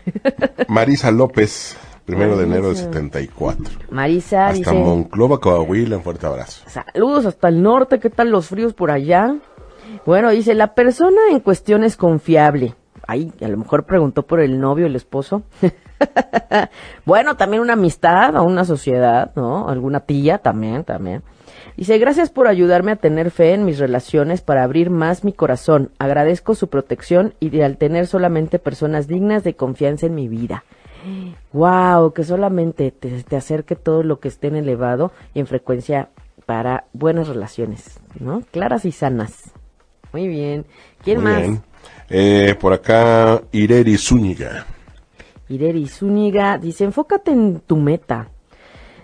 Marisa 0.68 1.12
López, 1.12 1.76
primero 2.06 2.38
de 2.38 2.44
enero 2.44 2.74
del 2.74 2.76
Marisa. 2.76 2.86
74. 2.86 3.80
Marisa 3.90 4.48
Hasta 4.48 4.58
dice, 4.58 4.74
Monclova, 4.74 5.40
Coahuila, 5.40 5.98
un 5.98 6.04
fuerte 6.04 6.26
abrazo. 6.26 6.64
saludos 6.68 7.26
hasta 7.26 7.48
el 7.48 7.62
norte, 7.62 8.00
¿qué 8.00 8.10
tal 8.10 8.30
los 8.30 8.48
fríos 8.48 8.74
por 8.74 8.92
allá? 8.92 9.36
Bueno, 10.06 10.30
dice, 10.32 10.54
la 10.54 10.74
persona 10.74 11.22
en 11.32 11.40
cuestión 11.40 11.84
es 11.84 11.98
confiable. 11.98 12.76
Ay, 13.08 13.32
a 13.42 13.48
lo 13.48 13.58
mejor 13.58 13.86
preguntó 13.86 14.24
por 14.24 14.40
el 14.40 14.60
novio, 14.60 14.86
el 14.86 14.96
esposo. 14.96 15.44
bueno, 17.06 17.36
también 17.36 17.62
una 17.62 17.74
amistad 17.74 18.36
o 18.36 18.44
una 18.44 18.64
sociedad, 18.64 19.32
¿no? 19.36 19.70
Alguna 19.70 20.02
tía 20.02 20.38
también, 20.38 20.84
también. 20.84 21.24
Dice, 21.78 21.98
gracias 21.98 22.30
por 22.30 22.48
ayudarme 22.48 22.92
a 22.92 22.96
tener 22.98 23.32
fe 23.32 23.54
en 23.54 23.66
mis 23.66 23.80
relaciones 23.80 24.42
para 24.42 24.64
abrir 24.64 24.90
más 24.90 25.24
mi 25.24 25.34
corazón. 25.34 25.92
Agradezco 26.00 26.54
su 26.54 26.68
protección 26.70 27.34
y 27.40 27.50
de 27.50 27.64
al 27.64 27.78
tener 27.78 28.08
solamente 28.08 28.60
personas 28.60 29.08
dignas 29.08 29.44
de 29.44 29.56
confianza 29.56 30.06
en 30.06 30.16
mi 30.16 30.28
vida. 30.28 30.64
Wow, 31.54 32.14
que 32.14 32.24
solamente 32.24 32.92
te, 32.92 33.24
te 33.24 33.36
acerque 33.36 33.76
todo 33.76 34.04
lo 34.04 34.20
que 34.20 34.28
esté 34.28 34.48
en 34.48 34.56
elevado 34.56 35.12
y 35.34 35.40
en 35.40 35.48
frecuencia 35.48 36.10
para 36.46 36.86
buenas 36.94 37.28
relaciones, 37.28 38.00
¿no? 38.20 38.42
Claras 38.52 38.86
y 38.86 38.92
sanas. 38.92 39.52
Muy 40.14 40.28
bien. 40.28 40.66
¿Quién 41.04 41.22
Muy 41.22 41.32
más? 41.32 41.42
bien. 41.42 41.62
Eh, 42.10 42.56
por 42.60 42.74
acá, 42.74 43.42
Ireri 43.52 43.98
Zúñiga. 43.98 44.66
Ireri 45.48 45.88
Zúñiga 45.88 46.58
dice, 46.58 46.84
enfócate 46.84 47.32
en 47.32 47.60
tu 47.62 47.78
meta. 47.78 48.30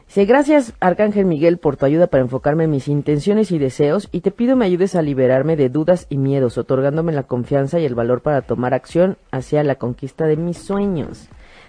Dice, 0.07 0.25
gracias 0.25 0.73
Arcángel 0.79 1.25
Miguel 1.25 1.57
por 1.57 1.75
tu 1.75 1.85
ayuda 1.85 2.07
para 2.07 2.23
enfocarme 2.23 2.63
en 2.63 2.71
mis 2.71 2.87
intenciones 2.87 3.51
y 3.51 3.59
deseos 3.59 4.07
y 4.13 4.21
te 4.21 4.31
pido 4.31 4.55
me 4.55 4.65
ayudes 4.65 4.95
a 4.95 5.01
liberarme 5.01 5.57
de 5.57 5.67
dudas 5.67 6.05
y 6.09 6.17
miedos, 6.17 6.57
otorgándome 6.57 7.11
la 7.11 7.23
confianza 7.23 7.79
y 7.79 7.85
el 7.85 7.93
valor 7.93 8.21
para 8.21 8.41
tomar 8.41 8.73
acción 8.73 9.17
hacia 9.31 9.63
la 9.63 9.75
conquista 9.75 10.25
de 10.25 10.37
mis 10.37 10.57
sueños. 10.57 11.27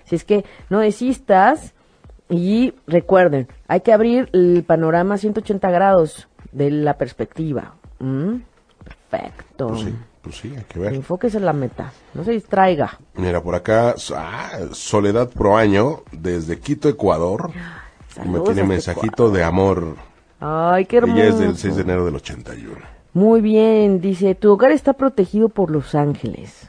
Si 0.08 0.16
es 0.16 0.24
que 0.24 0.44
no 0.70 0.80
desistas 0.80 1.74
y 2.28 2.74
recuerden, 2.86 3.48
hay 3.66 3.80
que 3.80 3.92
abrir 3.92 4.28
el 4.32 4.64
panorama 4.66 5.18
180 5.18 5.70
grados 5.70 6.28
de 6.52 6.70
la 6.70 6.96
perspectiva. 6.96 7.74
¿Mm? 7.98 8.36
Perfecto. 9.10 9.68
Pues 9.68 9.80
sí, 9.80 9.94
pues 10.22 10.36
sí, 10.36 10.54
hay 10.56 10.64
que 10.64 10.78
ver. 10.78 10.94
Enfóquese 10.94 11.38
en 11.38 11.44
la 11.44 11.52
meta, 11.52 11.92
no 12.14 12.24
se 12.24 12.32
distraiga. 12.32 12.98
Mira, 13.14 13.42
por 13.42 13.54
acá, 13.54 13.94
ah, 14.14 14.50
Soledad 14.72 15.28
Proaño, 15.30 16.02
desde 16.12 16.58
Quito, 16.58 16.88
Ecuador. 16.88 17.50
Y 18.16 18.20
me 18.20 18.24
Saludos 18.24 18.44
tiene 18.44 18.64
mensajito 18.64 19.30
de 19.30 19.44
amor. 19.44 19.96
Ay, 20.40 20.86
qué 20.86 20.98
hermoso. 20.98 21.20
Ella 21.20 21.28
es 21.28 21.38
del 21.38 21.56
6 21.56 21.76
de 21.76 21.82
enero 21.82 22.04
del 22.04 22.16
81. 22.16 22.76
Muy 23.14 23.40
bien, 23.40 24.00
dice, 24.00 24.34
tu 24.34 24.52
hogar 24.52 24.70
está 24.70 24.92
protegido 24.92 25.48
por 25.48 25.70
los 25.70 25.94
ángeles. 25.94 26.68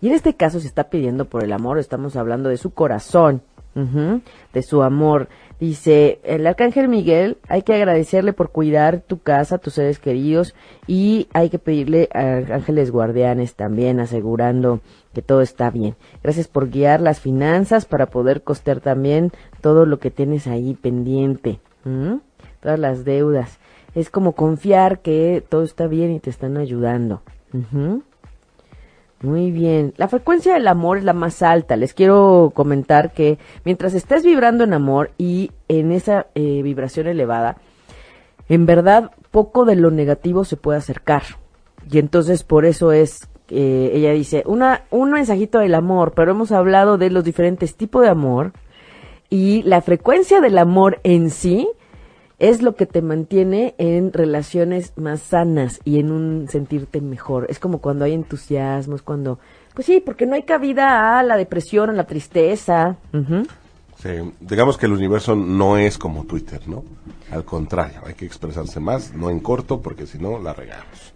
Y 0.00 0.08
en 0.08 0.14
este 0.14 0.34
caso 0.34 0.60
se 0.60 0.66
está 0.66 0.84
pidiendo 0.90 1.26
por 1.26 1.44
el 1.44 1.52
amor, 1.52 1.78
estamos 1.78 2.16
hablando 2.16 2.48
de 2.48 2.56
su 2.56 2.70
corazón, 2.70 3.42
de 3.74 4.62
su 4.62 4.82
amor. 4.82 5.28
Dice, 5.60 6.20
el 6.24 6.46
arcángel 6.46 6.88
Miguel, 6.88 7.36
hay 7.46 7.62
que 7.62 7.74
agradecerle 7.74 8.32
por 8.32 8.50
cuidar 8.50 9.00
tu 9.00 9.18
casa, 9.18 9.58
tus 9.58 9.74
seres 9.74 9.98
queridos, 9.98 10.54
y 10.86 11.28
hay 11.34 11.50
que 11.50 11.58
pedirle 11.58 12.08
a 12.14 12.54
ángeles 12.54 12.90
guardianes 12.90 13.54
también, 13.54 14.00
asegurando 14.00 14.80
que 15.12 15.20
todo 15.20 15.42
está 15.42 15.70
bien. 15.70 15.96
Gracias 16.22 16.48
por 16.48 16.70
guiar 16.70 17.02
las 17.02 17.20
finanzas 17.20 17.84
para 17.84 18.06
poder 18.06 18.42
costear 18.42 18.80
también 18.80 19.32
todo 19.60 19.84
lo 19.84 19.98
que 19.98 20.10
tienes 20.10 20.46
ahí 20.46 20.74
pendiente, 20.74 21.60
todas 22.62 22.78
las 22.78 23.04
deudas. 23.04 23.58
Es 23.94 24.08
como 24.08 24.32
confiar 24.32 25.00
que 25.00 25.44
todo 25.46 25.62
está 25.62 25.86
bien 25.88 26.10
y 26.10 26.20
te 26.20 26.30
están 26.30 26.56
ayudando. 26.56 27.22
Muy 29.22 29.50
bien. 29.50 29.92
La 29.98 30.08
frecuencia 30.08 30.54
del 30.54 30.66
amor 30.66 30.96
es 30.96 31.04
la 31.04 31.12
más 31.12 31.42
alta. 31.42 31.76
Les 31.76 31.92
quiero 31.92 32.52
comentar 32.54 33.12
que 33.12 33.38
mientras 33.64 33.92
estés 33.92 34.24
vibrando 34.24 34.64
en 34.64 34.72
amor 34.72 35.10
y 35.18 35.50
en 35.68 35.92
esa 35.92 36.28
eh, 36.34 36.62
vibración 36.62 37.06
elevada, 37.06 37.58
en 38.48 38.64
verdad 38.64 39.10
poco 39.30 39.66
de 39.66 39.76
lo 39.76 39.90
negativo 39.90 40.44
se 40.44 40.56
puede 40.56 40.78
acercar. 40.78 41.22
Y 41.90 41.98
entonces 41.98 42.44
por 42.44 42.64
eso 42.64 42.92
es, 42.92 43.28
eh, 43.50 43.90
ella 43.92 44.12
dice, 44.12 44.42
una, 44.46 44.84
un 44.90 45.12
mensajito 45.12 45.58
del 45.58 45.74
amor, 45.74 46.12
pero 46.14 46.30
hemos 46.30 46.50
hablado 46.50 46.96
de 46.96 47.10
los 47.10 47.22
diferentes 47.22 47.76
tipos 47.76 48.02
de 48.02 48.08
amor 48.08 48.52
y 49.28 49.62
la 49.64 49.82
frecuencia 49.82 50.40
del 50.40 50.56
amor 50.56 50.98
en 51.04 51.28
sí 51.30 51.68
es 52.40 52.62
lo 52.62 52.74
que 52.74 52.86
te 52.86 53.02
mantiene 53.02 53.74
en 53.78 54.12
relaciones 54.12 54.92
más 54.96 55.20
sanas 55.20 55.78
y 55.84 56.00
en 56.00 56.10
un 56.10 56.48
sentirte 56.48 57.00
mejor. 57.00 57.46
Es 57.50 57.58
como 57.60 57.78
cuando 57.78 58.04
hay 58.04 58.14
entusiasmo, 58.14 58.96
es 58.96 59.02
cuando, 59.02 59.38
pues 59.74 59.86
sí, 59.86 60.00
porque 60.04 60.26
no 60.26 60.34
hay 60.34 60.42
cabida 60.42 61.18
a 61.18 61.22
la 61.22 61.36
depresión, 61.36 61.90
a 61.90 61.92
la 61.92 62.04
tristeza. 62.06 62.96
Ujú. 63.12 63.46
Sí, 64.02 64.08
digamos 64.40 64.78
que 64.78 64.86
el 64.86 64.92
universo 64.94 65.36
no 65.36 65.76
es 65.76 65.98
como 65.98 66.24
Twitter, 66.24 66.66
¿no? 66.66 66.82
Al 67.30 67.44
contrario, 67.44 68.00
hay 68.06 68.14
que 68.14 68.24
expresarse 68.24 68.80
más, 68.80 69.12
no 69.14 69.28
en 69.28 69.40
corto, 69.40 69.80
porque 69.82 70.06
si 70.06 70.18
no, 70.18 70.38
la 70.38 70.54
regamos. 70.54 71.12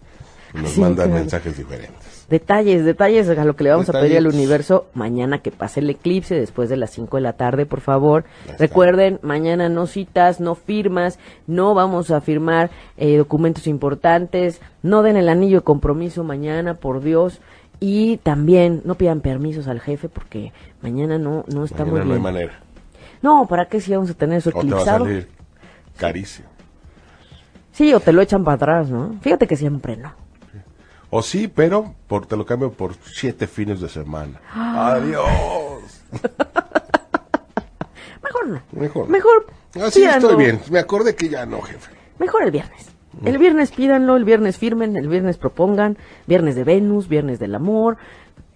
Y 0.53 0.59
nos 0.59 0.71
Sí, 0.71 0.79
mandan 0.81 1.07
claro. 1.07 1.21
mensajes 1.21 1.57
diferentes. 1.57 2.14
Detalles, 2.29 2.83
detalles 2.83 3.29
a 3.29 3.45
lo 3.45 3.55
que 3.55 3.63
le 3.65 3.69
vamos 3.69 3.87
a 3.89 3.93
pedir 3.93 4.17
al 4.17 4.25
universo 4.27 4.87
mañana 4.95 5.39
que 5.39 5.51
pase 5.51 5.79
el 5.79 5.89
eclipse 5.91 6.33
después 6.33 6.69
de 6.69 6.77
las 6.77 6.89
5 6.89 7.17
de 7.17 7.21
la 7.21 7.33
tarde, 7.33 7.67
por 7.67 7.81
favor. 7.81 8.23
Recuerden, 8.57 9.19
mañana 9.21 9.69
no 9.69 9.85
citas, 9.85 10.39
no 10.39 10.55
firmas, 10.55 11.19
no 11.45 11.75
vamos 11.75 12.09
a 12.09 12.21
firmar 12.21 12.71
eh, 12.97 13.17
documentos 13.17 13.67
importantes, 13.67 14.59
no 14.81 15.03
den 15.03 15.17
el 15.17 15.29
anillo 15.29 15.59
de 15.59 15.63
compromiso 15.63 16.23
mañana, 16.23 16.73
por 16.73 17.01
Dios. 17.01 17.41
Y 17.79 18.17
también 18.17 18.81
no 18.85 18.95
pidan 18.95 19.21
permisos 19.21 19.67
al 19.67 19.79
jefe 19.81 20.09
porque 20.09 20.51
mañana 20.81 21.19
no, 21.19 21.43
no 21.53 21.65
está 21.65 21.85
Mañana 21.85 21.91
muy 21.91 21.99
no 21.99 22.03
hay 22.05 22.19
bien. 22.19 22.21
manera. 22.23 22.53
No, 23.21 23.45
¿para 23.47 23.65
qué 23.65 23.79
si 23.81 23.91
vamos 23.93 24.09
a 24.09 24.13
tener 24.15 24.37
eso 24.39 24.49
O 24.53 24.53
te 24.53 24.57
va 24.57 24.63
a 24.63 24.65
eclipsado? 24.81 25.05
salir 25.05 25.27
carísimo. 25.97 26.47
Sí, 27.71 27.93
o 27.93 27.99
te 27.99 28.13
lo 28.13 28.21
echan 28.21 28.43
para 28.43 28.55
atrás, 28.55 28.89
¿no? 28.89 29.15
Fíjate 29.21 29.45
que 29.45 29.57
siempre 29.57 29.97
no. 29.97 30.13
O 31.17 31.21
sí, 31.21 31.47
pero 31.47 31.95
por, 32.07 32.25
te 32.25 32.35
lo 32.35 32.45
cambio 32.45 32.73
por 32.73 32.93
siete 33.05 33.47
fines 33.47 33.79
de 33.79 33.87
semana. 33.87 34.41
Ah. 34.53 34.95
Adiós. 34.95 36.01
Mejor 38.21 38.47
no. 38.47 38.61
Mejor. 38.73 39.07
Mejor. 39.07 39.47
Así 39.81 40.01
pídanlo. 40.01 40.31
estoy 40.31 40.43
bien. 40.43 40.59
Me 40.69 40.79
acordé 40.79 41.15
que 41.15 41.29
ya 41.29 41.45
no, 41.45 41.61
jefe. 41.61 41.89
Mejor 42.19 42.43
el 42.43 42.51
viernes. 42.51 42.89
El 43.23 43.37
viernes 43.37 43.71
pídanlo, 43.71 44.17
el 44.17 44.25
viernes 44.25 44.57
firmen, 44.57 44.97
el 44.97 45.07
viernes 45.07 45.37
propongan, 45.37 45.97
viernes 46.27 46.55
de 46.55 46.65
Venus, 46.65 47.07
viernes 47.07 47.39
del 47.39 47.55
amor. 47.55 47.95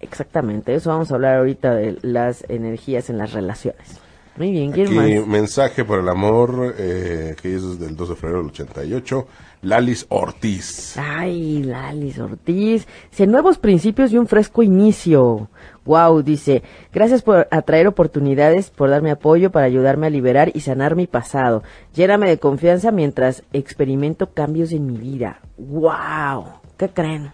Exactamente, 0.00 0.74
eso 0.74 0.90
vamos 0.90 1.10
a 1.10 1.14
hablar 1.14 1.38
ahorita 1.38 1.74
de 1.74 1.96
las 2.02 2.44
energías 2.50 3.08
en 3.08 3.16
las 3.16 3.32
relaciones. 3.32 4.00
Muy 4.36 4.50
bien, 4.50 4.72
¿quién 4.72 4.86
Aquí, 4.86 5.18
más? 5.18 5.26
mensaje 5.26 5.84
por 5.84 6.00
el 6.00 6.08
amor, 6.08 6.74
eh, 6.78 7.34
que 7.40 7.54
es 7.54 7.78
del 7.78 7.96
2 7.96 8.08
de 8.10 8.16
febrero 8.16 8.38
del 8.40 8.50
88. 8.50 9.26
Lalis 9.62 10.06
Ortiz. 10.08 10.96
Ay, 10.96 11.62
Lalis 11.62 12.18
Ortiz. 12.18 12.86
Dice, 13.10 13.26
nuevos 13.26 13.58
principios 13.58 14.12
y 14.12 14.18
un 14.18 14.26
fresco 14.26 14.62
inicio. 14.62 15.48
Wow, 15.84 16.22
dice, 16.22 16.62
gracias 16.92 17.22
por 17.22 17.46
atraer 17.50 17.86
oportunidades, 17.86 18.70
por 18.70 18.90
darme 18.90 19.10
apoyo 19.10 19.50
para 19.50 19.66
ayudarme 19.66 20.06
a 20.06 20.10
liberar 20.10 20.50
y 20.54 20.60
sanar 20.60 20.96
mi 20.96 21.06
pasado. 21.06 21.62
Lléname 21.94 22.28
de 22.28 22.38
confianza 22.38 22.90
mientras 22.90 23.42
experimento 23.52 24.32
cambios 24.32 24.72
en 24.72 24.86
mi 24.86 24.96
vida. 24.96 25.40
Wow, 25.58 26.44
¿qué 26.78 26.88
creen? 26.88 27.32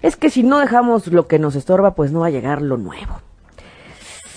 Es 0.00 0.16
que 0.16 0.30
si 0.30 0.44
no 0.44 0.58
dejamos 0.58 1.08
lo 1.08 1.26
que 1.26 1.38
nos 1.38 1.56
estorba, 1.56 1.94
pues 1.94 2.12
no 2.12 2.20
va 2.20 2.26
a 2.26 2.30
llegar 2.30 2.62
lo 2.62 2.76
nuevo. 2.76 3.20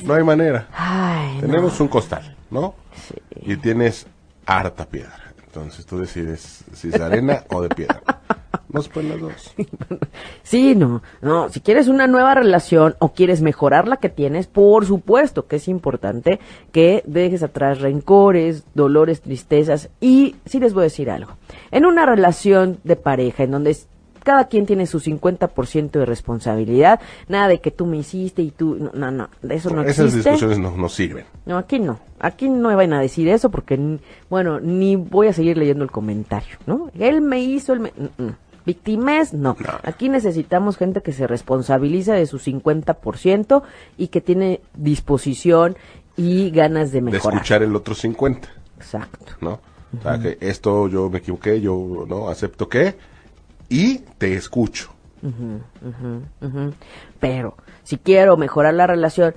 No 0.04 0.16
hay 0.16 0.24
manera. 0.24 0.68
Ay, 0.74 1.36
no. 1.36 1.42
Tenemos 1.42 1.80
un 1.80 1.88
costal, 1.88 2.36
¿no? 2.50 2.74
Sí. 3.08 3.16
Y 3.44 3.58
tienes 3.58 4.08
harta 4.46 4.86
piedra. 4.86 5.31
Entonces 5.54 5.86
tú 5.86 6.00
decides 6.00 6.64
si 6.72 6.88
es 6.88 7.02
arena 7.02 7.44
o 7.50 7.62
de 7.62 7.68
piedra. 7.68 8.02
No 8.70 8.82
se 8.82 9.04
las 9.04 9.20
dos. 9.20 9.54
Sí, 10.44 10.76
no, 10.76 11.02
no, 11.22 11.50
si 11.50 11.60
quieres 11.60 11.88
una 11.88 12.08
nueva 12.08 12.34
relación 12.34 12.96
o 13.00 13.14
quieres 13.14 13.42
mejorar 13.42 13.88
la 13.88 13.98
que 13.98 14.08
tienes, 14.10 14.48
por 14.48 14.86
supuesto 14.86 15.48
que 15.48 15.58
es 15.58 15.68
importante 15.68 16.40
que 16.72 17.04
dejes 17.06 17.44
atrás 17.44 17.82
rencores, 17.82 18.64
dolores, 18.74 19.22
tristezas 19.22 19.90
y 20.00 20.38
sí 20.46 20.60
les 20.60 20.74
voy 20.74 20.82
a 20.82 20.84
decir 20.84 21.10
algo. 21.10 21.34
En 21.72 21.86
una 21.86 22.06
relación 22.06 22.80
de 22.86 22.96
pareja 22.96 23.44
en 23.44 23.52
donde 23.52 23.72
cada 24.24 24.46
quien 24.48 24.66
tiene 24.66 24.86
su 24.86 25.00
50% 25.00 25.92
de 25.92 26.06
responsabilidad, 26.06 27.00
nada 27.28 27.48
de 27.48 27.60
que 27.60 27.72
tú 27.72 27.86
me 27.86 27.98
hiciste 27.98 28.42
y 28.42 28.52
tú, 28.52 28.76
no, 28.76 28.92
no, 28.94 29.12
no 29.12 29.30
de 29.42 29.56
eso 29.56 29.70
no 29.72 29.82
Esas 29.84 30.08
existe. 30.08 30.30
discusiones 30.32 30.60
no, 30.60 30.76
no 30.78 30.90
sirven. 30.90 31.26
No, 31.46 31.58
aquí 31.58 31.80
no. 31.80 32.00
Aquí 32.20 32.50
no 32.50 32.70
me 32.70 32.76
van 32.76 32.94
a 32.94 33.02
decir 33.02 33.28
eso 33.28 33.50
porque, 33.50 34.00
bueno, 34.30 34.60
ni 34.60 34.96
voy 34.96 35.28
a 35.28 35.34
seguir 35.34 35.58
leyendo 35.58 35.84
el 35.84 35.92
comentario, 35.92 36.58
¿no? 36.68 36.92
Él 37.00 37.22
me 37.22 37.40
hizo, 37.42 37.74
él 37.74 37.80
me... 37.82 37.90
mm, 37.98 38.24
mm. 38.24 38.36
Victimez, 38.64 39.34
no. 39.34 39.58
No. 39.60 39.70
Aquí 39.82 40.08
necesitamos 40.08 40.78
gente 40.78 41.02
que 41.02 41.14
se 41.14 41.26
responsabiliza 41.26 42.14
de 42.14 42.28
su 42.28 42.38
50% 42.38 43.64
y 43.98 44.10
que 44.10 44.22
tiene 44.22 44.62
disposición 44.76 45.76
y 46.16 46.52
ganas 46.52 46.92
de 46.92 47.00
De 47.02 47.12
mejorar. 47.12 47.34
escuchar 47.38 47.64
el 47.64 47.76
otro 47.76 47.96
50, 47.96 48.48
Exacto. 48.78 49.34
¿no? 49.42 49.60
O 49.98 50.02
sea, 50.04 50.20
que 50.20 50.38
esto 50.42 50.88
yo 50.88 51.10
me 51.10 51.18
equivoqué, 51.18 51.60
yo 51.60 52.06
no 52.08 52.30
acepto 52.30 52.70
que, 52.70 52.96
y 53.72 54.00
te 54.18 54.36
escucho. 54.36 54.92
Pero 57.20 57.56
si 57.84 57.98
quiero 57.98 58.38
mejorar 58.38 58.74
la 58.74 58.88
relación 58.88 59.34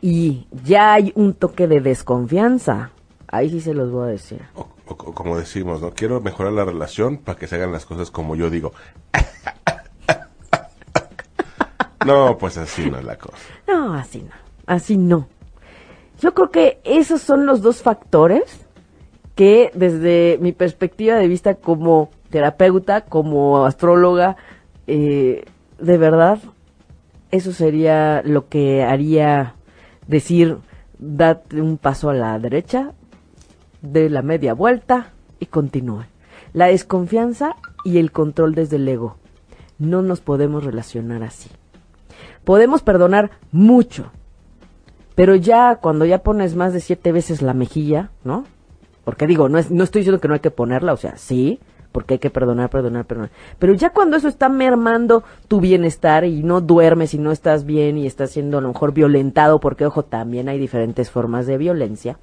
y 0.00 0.46
ya 0.64 0.94
hay 0.94 1.12
un 1.16 1.34
toque 1.34 1.66
de 1.66 1.80
desconfianza, 1.80 2.90
ahí 3.28 3.50
sí 3.50 3.60
se 3.60 3.74
los 3.74 3.90
voy 3.90 4.08
a 4.08 4.12
decir. 4.12 4.42
O, 4.54 4.60
o- 4.86 4.92
o 4.92 5.14
como 5.14 5.38
decimos, 5.38 5.80
¿no? 5.82 5.90
Quiero 5.92 6.20
mejorar 6.20 6.52
la 6.52 6.64
relación 6.64 7.18
para 7.18 7.38
que 7.38 7.46
se 7.46 7.56
hagan 7.56 7.72
las 7.72 7.86
cosas 7.86 8.10
como 8.10 8.36
yo 8.36 8.50
digo. 8.50 8.72
no, 12.06 12.36
pues 12.38 12.58
así 12.58 12.90
no 12.90 12.98
es 12.98 13.04
la 13.04 13.16
cosa. 13.16 13.38
No, 13.66 13.94
así 13.94 14.22
no, 14.22 14.34
así 14.66 14.96
no. 14.96 15.26
Yo 16.20 16.34
creo 16.34 16.50
que 16.50 16.80
esos 16.84 17.22
son 17.22 17.46
los 17.46 17.62
dos 17.62 17.82
factores 17.82 18.66
que 19.34 19.70
desde 19.74 20.38
mi 20.40 20.52
perspectiva 20.52 21.16
de 21.16 21.28
vista 21.28 21.54
como 21.54 22.10
terapeuta, 22.34 23.02
como 23.02 23.64
astróloga, 23.64 24.36
eh, 24.88 25.44
de 25.78 25.98
verdad, 25.98 26.40
eso 27.30 27.52
sería 27.52 28.22
lo 28.24 28.48
que 28.48 28.82
haría 28.82 29.54
decir, 30.08 30.58
date 30.98 31.60
un 31.60 31.78
paso 31.78 32.10
a 32.10 32.14
la 32.14 32.36
derecha, 32.40 32.90
de 33.82 34.10
la 34.10 34.22
media 34.22 34.52
vuelta 34.52 35.12
y 35.38 35.46
continúe. 35.46 36.06
La 36.52 36.66
desconfianza 36.66 37.54
y 37.84 37.98
el 37.98 38.10
control 38.10 38.56
desde 38.56 38.78
el 38.78 38.88
ego. 38.88 39.16
No 39.78 40.02
nos 40.02 40.20
podemos 40.20 40.64
relacionar 40.64 41.22
así. 41.22 41.50
Podemos 42.42 42.82
perdonar 42.82 43.30
mucho, 43.52 44.10
pero 45.14 45.36
ya 45.36 45.76
cuando 45.76 46.04
ya 46.04 46.24
pones 46.24 46.56
más 46.56 46.72
de 46.72 46.80
siete 46.80 47.12
veces 47.12 47.42
la 47.42 47.54
mejilla, 47.54 48.10
¿no? 48.24 48.44
Porque 49.04 49.28
digo, 49.28 49.48
no, 49.48 49.58
es, 49.58 49.70
no 49.70 49.84
estoy 49.84 50.00
diciendo 50.00 50.20
que 50.20 50.26
no 50.26 50.34
hay 50.34 50.40
que 50.40 50.50
ponerla, 50.50 50.92
o 50.92 50.96
sea, 50.96 51.16
sí, 51.16 51.60
porque 51.94 52.14
hay 52.14 52.18
que 52.18 52.28
perdonar, 52.28 52.70
perdonar, 52.70 53.04
perdonar. 53.04 53.30
Pero 53.60 53.72
ya 53.72 53.90
cuando 53.90 54.16
eso 54.16 54.26
está 54.26 54.48
mermando 54.48 55.22
tu 55.46 55.60
bienestar 55.60 56.24
y 56.24 56.42
no 56.42 56.60
duermes 56.60 57.14
y 57.14 57.18
no 57.18 57.30
estás 57.30 57.64
bien 57.64 57.96
y 57.96 58.08
estás 58.08 58.32
siendo 58.32 58.58
a 58.58 58.60
lo 58.60 58.66
mejor 58.66 58.92
violentado, 58.92 59.60
porque 59.60 59.86
ojo, 59.86 60.04
también 60.04 60.48
hay 60.48 60.58
diferentes 60.58 61.08
formas 61.08 61.46
de 61.46 61.56
violencia. 61.56 62.18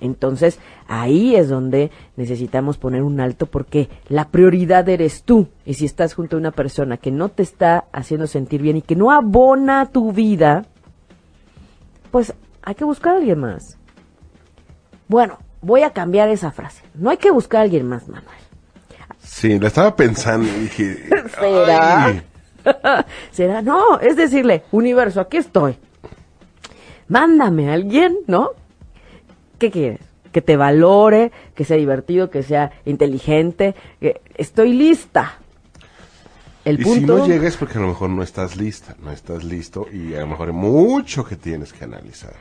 Entonces, 0.00 0.58
ahí 0.88 1.36
es 1.36 1.48
donde 1.48 1.92
necesitamos 2.16 2.76
poner 2.76 3.04
un 3.04 3.20
alto 3.20 3.46
porque 3.46 3.88
la 4.08 4.26
prioridad 4.30 4.88
eres 4.88 5.22
tú. 5.22 5.46
Y 5.64 5.74
si 5.74 5.84
estás 5.84 6.14
junto 6.14 6.34
a 6.34 6.40
una 6.40 6.50
persona 6.50 6.96
que 6.96 7.12
no 7.12 7.28
te 7.28 7.44
está 7.44 7.84
haciendo 7.92 8.26
sentir 8.26 8.60
bien 8.60 8.78
y 8.78 8.82
que 8.82 8.96
no 8.96 9.12
abona 9.12 9.86
tu 9.86 10.10
vida, 10.10 10.66
pues 12.10 12.34
hay 12.60 12.74
que 12.74 12.84
buscar 12.84 13.14
a 13.14 13.18
alguien 13.18 13.38
más. 13.38 13.78
Bueno, 15.06 15.38
voy 15.62 15.82
a 15.82 15.90
cambiar 15.90 16.28
esa 16.28 16.50
frase. 16.50 16.82
No 16.94 17.10
hay 17.10 17.18
que 17.18 17.30
buscar 17.30 17.60
a 17.60 17.62
alguien 17.62 17.86
más, 17.86 18.08
Manuel. 18.08 18.43
Sí, 19.34 19.58
la 19.58 19.66
estaba 19.66 19.96
pensando 19.96 20.46
y 20.46 20.60
dije... 20.60 21.08
¿Será? 21.40 22.04
"Ay". 22.04 22.22
¿Será? 23.32 23.62
No, 23.62 23.98
es 23.98 24.16
decirle, 24.16 24.62
universo, 24.70 25.20
aquí 25.20 25.38
estoy. 25.38 25.76
Mándame 27.08 27.68
a 27.68 27.72
alguien, 27.72 28.16
¿no? 28.28 28.50
¿Qué 29.58 29.72
quieres? 29.72 29.98
Que 30.30 30.40
te 30.40 30.56
valore, 30.56 31.32
que 31.56 31.64
sea 31.64 31.76
divertido, 31.76 32.30
que 32.30 32.44
sea 32.44 32.70
inteligente. 32.84 33.74
que 34.00 34.20
estoy 34.36 34.72
lista. 34.72 35.38
El 36.64 36.80
y 36.80 36.84
punto. 36.84 37.16
si 37.16 37.22
no 37.22 37.26
llegas 37.26 37.56
porque 37.56 37.78
a 37.78 37.80
lo 37.80 37.88
mejor 37.88 38.10
no 38.10 38.22
estás 38.22 38.54
lista, 38.56 38.94
no 39.02 39.10
estás 39.10 39.42
listo 39.42 39.88
y 39.92 40.14
a 40.14 40.20
lo 40.20 40.28
mejor 40.28 40.48
hay 40.50 40.54
mucho 40.54 41.24
que 41.24 41.34
tienes 41.34 41.72
que 41.72 41.82
analizar. 41.84 42.34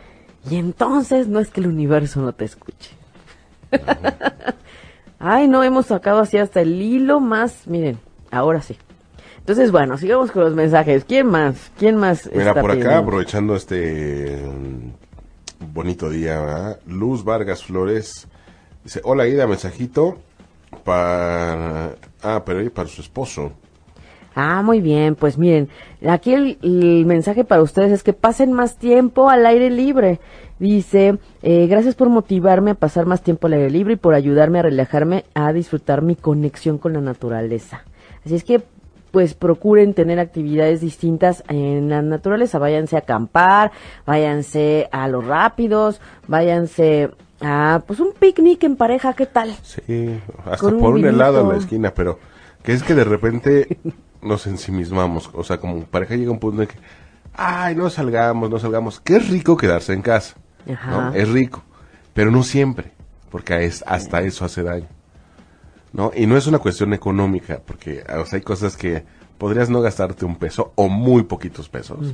Y 0.48 0.58
entonces 0.58 1.28
no 1.28 1.40
es 1.40 1.50
que 1.50 1.60
el 1.60 1.68
universo 1.68 2.22
no 2.22 2.34
te 2.34 2.46
escuche. 2.46 2.92
Ay, 5.26 5.48
no, 5.48 5.64
hemos 5.64 5.86
sacado 5.86 6.20
así 6.20 6.38
hasta 6.38 6.60
el 6.60 6.82
hilo 6.82 7.22
más, 7.22 7.66
miren, 7.66 7.98
ahora 8.30 8.62
sí. 8.62 8.78
Entonces, 9.38 9.72
bueno, 9.72 9.98
sigamos 9.98 10.32
con 10.32 10.44
los 10.44 10.54
mensajes. 10.54 11.06
¿Quién 11.06 11.28
más? 11.28 11.72
¿Quién 11.78 11.96
más? 11.96 12.30
Mira, 12.30 12.50
está 12.50 12.60
por 12.60 12.72
acá, 12.72 12.80
pidiendo? 12.82 13.00
aprovechando 13.00 13.56
este 13.56 14.38
mm, 14.46 15.74
bonito 15.74 16.10
día, 16.10 16.42
¿verdad? 16.42 16.80
Luz 16.88 17.24
Vargas 17.24 17.64
Flores 17.64 18.28
dice, 18.84 19.00
hola 19.06 19.26
Ida, 19.26 19.48
mensajito 19.48 20.18
para... 20.84 21.96
Ah, 22.22 22.44
pero 22.46 22.60
ahí 22.60 22.68
para 22.68 22.90
su 22.90 23.02
esposo. 23.02 23.54
Ah, 24.36 24.62
muy 24.64 24.82
bien, 24.82 25.16
pues 25.16 25.38
miren, 25.38 25.70
aquí 26.08 26.34
el, 26.34 26.58
el 26.64 27.06
mensaje 27.06 27.44
para 27.44 27.62
ustedes 27.62 27.92
es 27.92 28.04
que 28.04 28.14
pasen 28.14 28.52
más 28.52 28.78
tiempo 28.78 29.30
al 29.30 29.46
aire 29.46 29.70
libre. 29.70 30.20
Dice, 30.60 31.18
eh, 31.42 31.68
gracias 31.68 31.96
por 31.96 32.10
motivarme 32.10 32.72
a 32.72 32.76
pasar 32.76 33.06
más 33.06 33.22
tiempo 33.22 33.48
al 33.48 33.54
aire 33.54 33.70
libre 33.70 33.94
y 33.94 33.98
por 33.98 34.14
ayudarme 34.14 34.60
a 34.60 34.64
relajarme, 34.64 35.26
a 35.34 35.52
disfrutar 35.52 36.02
mi 36.02 36.16
conexión 36.16 36.78
con 36.78 36.94
la 36.94 37.02
naturaleza. 37.02 37.84
Así 38.26 38.36
es 38.36 38.44
que, 38.44 38.62
pues 39.12 39.34
procuren 39.34 39.94
tener 39.94 40.20
actividades 40.20 40.82
distintas 40.82 41.44
en 41.50 41.90
la 41.90 42.02
naturaleza. 42.02 42.60
Váyanse 42.60 42.96
a 42.96 43.00
acampar, 43.00 43.72
váyanse 44.06 44.88
a 44.92 45.08
los 45.08 45.26
rápidos, 45.26 46.02
váyanse 46.28 47.12
a, 47.42 47.84
pues 47.86 48.00
un 48.00 48.14
picnic 48.18 48.64
en 48.64 48.76
pareja, 48.76 49.14
¿qué 49.14 49.26
tal? 49.26 49.54
Sí, 49.62 50.20
hasta 50.46 50.58
Con 50.58 50.76
un 50.76 50.80
por 50.80 50.94
un 50.94 51.06
helado 51.06 51.42
en 51.42 51.50
la 51.50 51.58
esquina, 51.58 51.94
pero 51.94 52.18
que 52.64 52.74
es 52.74 52.84
que 52.84 52.96
de 52.96 53.04
repente 53.04 53.78
nos 54.24 54.48
ensimismamos. 54.48 55.30
O 55.34 55.44
sea, 55.44 55.58
como 55.60 55.84
pareja 55.86 56.16
llega 56.16 56.32
un 56.32 56.40
punto 56.40 56.62
en 56.62 56.68
que, 56.68 56.76
ay, 57.34 57.76
no 57.76 57.90
salgamos, 57.90 58.50
no 58.50 58.60
salgamos. 58.60 59.00
Qué 59.00 59.20
rico 59.20 59.58
quedarse 59.58 59.94
en 59.94 60.02
casa. 60.02 60.36
Ajá. 60.72 60.92
¿no? 60.92 61.14
Es 61.14 61.30
rico, 61.30 61.64
pero 62.14 62.32
no 62.32 62.44
siempre, 62.44 62.92
porque 63.30 63.66
es, 63.66 63.84
hasta 63.88 64.22
eso 64.22 64.46
hace 64.46 64.64
daño. 64.64 64.88
¿no? 65.94 66.12
Y 66.16 66.26
no 66.26 66.36
es 66.36 66.48
una 66.48 66.60
cuestión 66.60 66.94
económica, 66.94 67.62
porque 67.66 68.04
o 68.18 68.26
sea, 68.26 68.38
hay 68.38 68.44
cosas 68.44 68.76
que 68.76 69.06
podrías 69.38 69.70
no 69.70 69.82
gastarte 69.82 70.26
un 70.26 70.36
peso 70.36 70.74
o 70.76 70.90
muy 70.90 71.24
poquitos 71.24 71.70
pesos. 71.70 72.14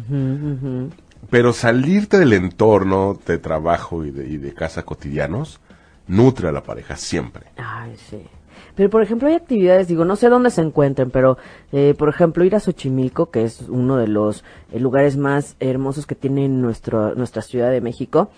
Pero 1.30 1.54
salirte 1.54 2.20
del 2.20 2.34
entorno 2.34 3.20
de 3.26 3.38
trabajo 3.38 4.06
y 4.06 4.12
de, 4.12 4.28
y 4.28 4.38
de 4.38 4.54
casa 4.54 4.84
cotidianos 4.84 5.60
nutre 6.08 6.50
a 6.50 6.52
la 6.52 6.64
pareja 6.64 6.98
siempre. 6.98 7.46
Ay, 7.58 7.96
sí. 8.10 8.28
Pero, 8.76 8.90
por 8.90 9.02
ejemplo, 9.02 9.28
hay 9.28 9.36
actividades, 9.36 9.88
digo, 9.88 10.06
no 10.06 10.16
sé 10.16 10.30
dónde 10.30 10.50
se 10.52 10.62
encuentren, 10.62 11.12
pero, 11.12 11.38
eh, 11.72 11.94
por 11.98 12.10
ejemplo, 12.10 12.44
ir 12.44 12.56
a 12.56 12.60
Xochimilco, 12.60 13.30
que 13.30 13.44
es 13.44 13.62
uno 13.68 13.98
de 13.98 14.08
los 14.08 14.44
eh, 14.72 14.80
lugares 14.80 15.18
más 15.18 15.56
hermosos 15.60 16.06
que 16.06 16.16
tiene 16.16 16.48
nuestro, 16.48 17.16
nuestra 17.16 17.42
Ciudad 17.42 17.72
de 17.72 17.82
México, 17.82 18.30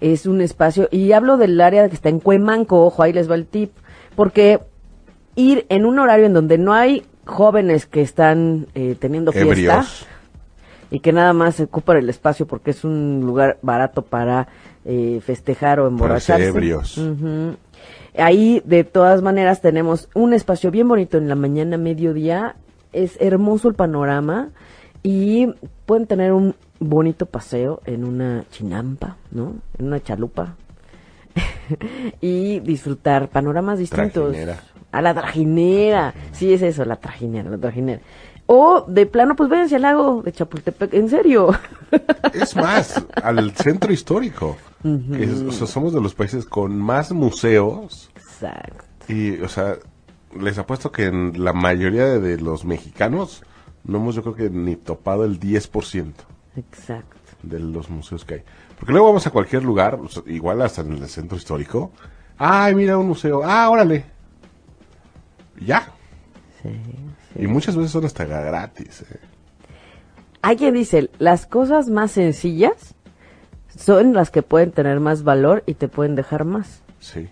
es 0.00 0.26
un 0.26 0.40
espacio, 0.40 0.88
y 0.92 1.10
hablo 1.12 1.36
del 1.36 1.60
área 1.60 1.88
que 1.88 1.94
está 1.96 2.08
en 2.08 2.20
Cuemanco, 2.20 2.84
ojo, 2.84 3.02
ahí 3.02 3.12
les 3.12 3.28
va 3.30 3.34
el 3.34 3.46
tip, 3.46 3.72
porque 4.14 4.60
ir 5.34 5.66
en 5.68 5.84
un 5.84 5.98
horario 5.98 6.26
en 6.26 6.32
donde 6.34 6.58
no 6.58 6.72
hay 6.72 7.04
jóvenes 7.24 7.86
que 7.86 8.00
están 8.02 8.66
eh, 8.74 8.96
teniendo 8.98 9.32
fiesta, 9.32 9.50
Ebrios. 9.50 10.06
y 10.90 11.00
que 11.00 11.12
nada 11.12 11.32
más 11.32 11.60
ocupan 11.60 11.98
el 11.98 12.08
espacio 12.08 12.46
porque 12.46 12.70
es 12.70 12.84
un 12.84 13.20
lugar 13.24 13.58
barato 13.62 14.02
para 14.02 14.48
eh, 14.84 15.20
festejar 15.22 15.78
o 15.80 15.82
Para 15.84 15.90
emborracharse. 15.90 16.44
ser 16.44 16.48
ebrios. 16.54 16.96
Ujú. 16.96 17.56
Ahí, 18.18 18.62
de 18.64 18.84
todas 18.84 19.22
maneras, 19.22 19.60
tenemos 19.60 20.08
un 20.14 20.34
espacio 20.34 20.70
bien 20.70 20.88
bonito 20.88 21.18
en 21.18 21.28
la 21.28 21.34
mañana, 21.34 21.78
mediodía. 21.78 22.56
Es 22.92 23.16
hermoso 23.20 23.68
el 23.68 23.74
panorama 23.74 24.50
y 25.02 25.46
pueden 25.86 26.06
tener 26.06 26.32
un 26.32 26.54
bonito 26.80 27.26
paseo 27.26 27.80
en 27.84 28.04
una 28.04 28.44
chinampa, 28.50 29.16
¿no? 29.30 29.56
En 29.78 29.86
una 29.86 30.02
chalupa. 30.02 30.56
y 32.20 32.60
disfrutar 32.60 33.28
panoramas 33.28 33.78
distintos. 33.78 34.32
Trajinera. 34.32 34.60
A 34.90 35.02
la 35.02 35.14
trajinera. 35.14 36.14
Sí, 36.32 36.52
es 36.52 36.62
eso, 36.62 36.84
la 36.84 36.96
trajinera, 36.96 37.50
la 37.50 37.58
trajinera. 37.58 38.00
O 38.50 38.84
de 38.88 39.04
plano, 39.04 39.36
pues 39.36 39.50
váyanse 39.50 39.76
al 39.76 39.82
lago 39.82 40.22
de 40.22 40.32
Chapultepec. 40.32 40.94
En 40.94 41.08
serio. 41.10 41.50
Es 42.32 42.56
más, 42.56 43.04
al 43.22 43.52
centro 43.52 43.92
histórico. 43.92 44.56
es- 44.84 45.40
o 45.42 45.52
sea, 45.52 45.66
somos 45.66 45.92
de 45.92 46.00
los 46.00 46.14
países 46.14 46.44
con 46.46 46.76
más 46.78 47.12
museos 47.12 48.10
Exacto. 48.16 48.84
y, 49.12 49.40
o 49.40 49.48
sea, 49.48 49.76
les 50.38 50.56
apuesto 50.58 50.90
que 50.92 51.06
en 51.06 51.42
la 51.44 51.52
mayoría 51.52 52.04
de, 52.06 52.20
de 52.20 52.38
los 52.40 52.64
mexicanos 52.64 53.42
no 53.84 53.98
hemos 53.98 54.14
yo 54.14 54.22
creo 54.22 54.34
que 54.34 54.50
ni 54.50 54.76
topado 54.76 55.24
el 55.24 55.38
10% 55.40 56.12
Exacto. 56.56 57.16
de 57.42 57.58
los 57.60 57.88
museos 57.90 58.24
que 58.24 58.34
hay. 58.34 58.42
Porque 58.78 58.92
luego 58.92 59.08
vamos 59.08 59.26
a 59.26 59.30
cualquier 59.30 59.62
lugar, 59.64 59.94
o 59.94 60.08
sea, 60.08 60.22
igual 60.26 60.60
hasta 60.62 60.82
en 60.82 60.92
el 60.92 61.08
centro 61.08 61.36
histórico. 61.38 61.90
Ay, 62.36 62.74
mira 62.74 62.96
un 62.98 63.08
museo. 63.08 63.42
Ah, 63.44 63.68
órale. 63.70 64.04
Ya. 65.60 65.88
Sí. 66.62 66.68
Y 67.38 67.46
muchas 67.46 67.76
veces 67.76 67.92
son 67.92 68.04
hasta 68.04 68.24
gratis. 68.24 69.02
eh. 69.02 69.20
Hay 70.42 70.56
quien 70.56 70.74
dice, 70.74 71.10
las 71.18 71.46
cosas 71.46 71.88
más 71.88 72.12
sencillas 72.12 72.94
son 73.76 74.12
las 74.12 74.30
que 74.30 74.42
pueden 74.42 74.72
tener 74.72 75.00
más 75.00 75.22
valor 75.22 75.62
y 75.66 75.74
te 75.74 75.88
pueden 75.88 76.14
dejar 76.14 76.44
más. 76.44 76.82
Sí. 77.00 77.28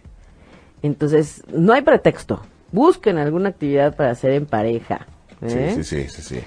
Entonces, 0.83 1.43
no 1.53 1.73
hay 1.73 1.83
pretexto. 1.83 2.43
Busquen 2.73 3.19
alguna 3.19 3.51
actividad 3.51 3.97
para 3.97 4.11
hacer 4.11 4.33
en 4.33 4.47
pareja. 4.47 5.07
¿eh? 5.43 5.73
Sí, 5.75 5.85
sí, 5.85 6.09
sí, 6.09 6.09
sí, 6.09 6.23
sí. 6.37 6.41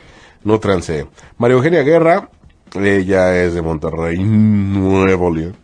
Nútranse. 0.43 1.07
María 1.37 1.57
Eugenia 1.57 1.81
Guerra, 1.83 2.29
ella 2.75 3.35
es 3.43 3.53
de 3.53 3.61
Monterrey, 3.61 4.19
Nuevo 4.19 5.33
León. 5.33 5.55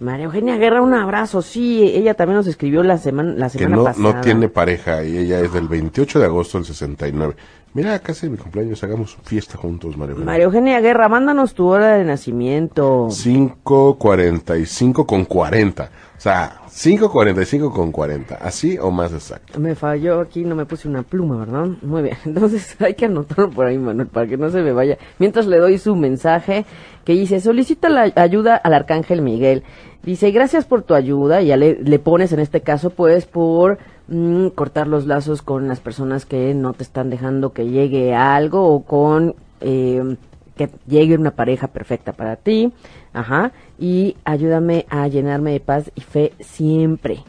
María 0.00 0.24
Eugenia 0.26 0.56
Guerra, 0.56 0.82
un 0.82 0.92
abrazo. 0.94 1.40
Sí, 1.40 1.82
ella 1.82 2.14
también 2.14 2.36
nos 2.36 2.46
escribió 2.46 2.82
la 2.82 2.98
semana, 2.98 3.32
la 3.34 3.46
Que 3.48 3.58
semana 3.58 3.76
no, 3.76 3.84
pasada. 3.84 4.14
no 4.14 4.20
tiene 4.20 4.48
pareja 4.48 5.04
y 5.04 5.16
ella 5.16 5.40
es 5.40 5.52
del 5.52 5.68
28 5.68 6.18
de 6.18 6.24
agosto 6.26 6.58
del 6.58 6.66
69. 6.66 7.34
Mira, 7.74 7.98
casi 7.98 8.30
mi 8.30 8.36
cumpleaños, 8.36 8.84
hagamos 8.84 9.18
fiesta 9.24 9.58
juntos, 9.58 9.96
María 9.96 10.12
Eugenia. 10.12 10.26
María 10.26 10.44
Eugenia 10.44 10.80
Guerra, 10.80 11.08
mándanos 11.08 11.54
tu 11.54 11.66
hora 11.66 11.96
de 11.96 12.04
nacimiento. 12.04 13.08
5.45 13.08 15.04
con 15.04 15.24
40. 15.24 15.90
O 16.16 16.20
sea, 16.20 16.60
5.45 16.68 17.72
con 17.72 17.90
40. 17.90 18.36
Así 18.36 18.78
o 18.78 18.92
más 18.92 19.12
exacto. 19.12 19.58
Me 19.58 19.74
falló 19.74 20.20
aquí, 20.20 20.44
no 20.44 20.54
me 20.54 20.66
puse 20.66 20.86
una 20.86 21.02
pluma, 21.02 21.38
¿verdad? 21.38 21.66
Muy 21.82 22.02
bien. 22.02 22.16
Entonces 22.24 22.76
hay 22.80 22.94
que 22.94 23.06
anotarlo 23.06 23.50
por 23.50 23.66
ahí, 23.66 23.76
Manuel, 23.76 24.06
para 24.06 24.28
que 24.28 24.36
no 24.36 24.50
se 24.50 24.62
me 24.62 24.70
vaya. 24.70 24.96
Mientras 25.18 25.46
le 25.48 25.58
doy 25.58 25.78
su 25.78 25.96
mensaje 25.96 26.66
que 27.04 27.14
dice, 27.14 27.40
solicita 27.40 27.88
la 27.88 28.12
ayuda 28.14 28.54
al 28.54 28.74
Arcángel 28.74 29.20
Miguel. 29.20 29.64
Dice, 30.04 30.30
gracias 30.30 30.64
por 30.64 30.82
tu 30.82 30.94
ayuda. 30.94 31.42
Y 31.42 31.48
ya 31.48 31.56
le, 31.56 31.74
le 31.82 31.98
pones 31.98 32.30
en 32.30 32.38
este 32.38 32.60
caso, 32.60 32.90
pues, 32.90 33.26
por 33.26 33.78
mm, 34.08 34.48
cortar 34.48 34.86
los 34.86 35.06
lazos 35.06 35.42
con 35.42 35.68
las 35.68 35.80
personas 35.80 36.26
que 36.26 36.54
no 36.54 36.72
te 36.72 36.82
están 36.82 37.10
dejando 37.10 37.52
que 37.52 37.68
llegue 37.68 38.14
algo 38.14 38.68
o 38.68 38.84
con 38.84 39.34
eh, 39.60 40.16
que 40.56 40.70
llegue 40.86 41.16
una 41.16 41.32
pareja 41.32 41.68
perfecta 41.68 42.12
para 42.12 42.36
ti. 42.36 42.72
Ajá. 43.12 43.52
Y 43.78 44.16
ayúdame 44.24 44.86
a 44.88 45.08
llenarme 45.08 45.52
de 45.52 45.60
paz 45.60 45.90
y 45.94 46.00
fe 46.00 46.32
siempre. 46.40 47.24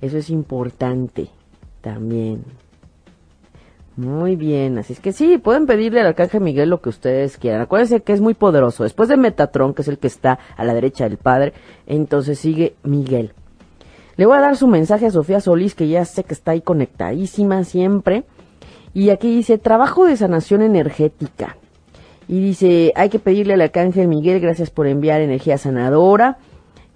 Eso 0.00 0.18
es 0.18 0.30
importante 0.30 1.28
también. 1.80 2.44
Muy 3.96 4.36
bien, 4.36 4.76
así 4.76 4.92
es 4.92 5.00
que 5.00 5.12
sí, 5.12 5.38
pueden 5.38 5.64
pedirle 5.64 6.00
al 6.00 6.08
Arcángel 6.08 6.42
Miguel 6.42 6.68
lo 6.68 6.82
que 6.82 6.90
ustedes 6.90 7.38
quieran. 7.38 7.62
Acuérdense 7.62 8.02
que 8.02 8.12
es 8.12 8.20
muy 8.20 8.34
poderoso. 8.34 8.82
Después 8.82 9.08
de 9.08 9.16
Metatron, 9.16 9.72
que 9.72 9.80
es 9.80 9.88
el 9.88 9.98
que 9.98 10.08
está 10.08 10.38
a 10.54 10.64
la 10.64 10.74
derecha 10.74 11.08
del 11.08 11.16
Padre, 11.16 11.54
entonces 11.86 12.38
sigue 12.38 12.74
Miguel. 12.82 13.32
Le 14.16 14.24
voy 14.26 14.38
a 14.38 14.40
dar 14.40 14.56
su 14.56 14.66
mensaje 14.66 15.06
a 15.06 15.10
Sofía 15.10 15.40
Solís, 15.40 15.74
que 15.74 15.88
ya 15.88 16.04
sé 16.04 16.24
que 16.24 16.34
está 16.34 16.52
ahí 16.52 16.62
conectadísima 16.62 17.64
siempre. 17.64 18.24
Y 18.94 19.10
aquí 19.10 19.34
dice, 19.34 19.58
trabajo 19.58 20.06
de 20.06 20.16
sanación 20.16 20.62
energética. 20.62 21.58
Y 22.26 22.40
dice, 22.40 22.92
hay 22.96 23.10
que 23.10 23.18
pedirle 23.18 23.54
al 23.54 23.60
Arcángel 23.60 24.08
Miguel, 24.08 24.40
gracias 24.40 24.70
por 24.70 24.86
enviar 24.86 25.20
energía 25.20 25.58
sanadora 25.58 26.38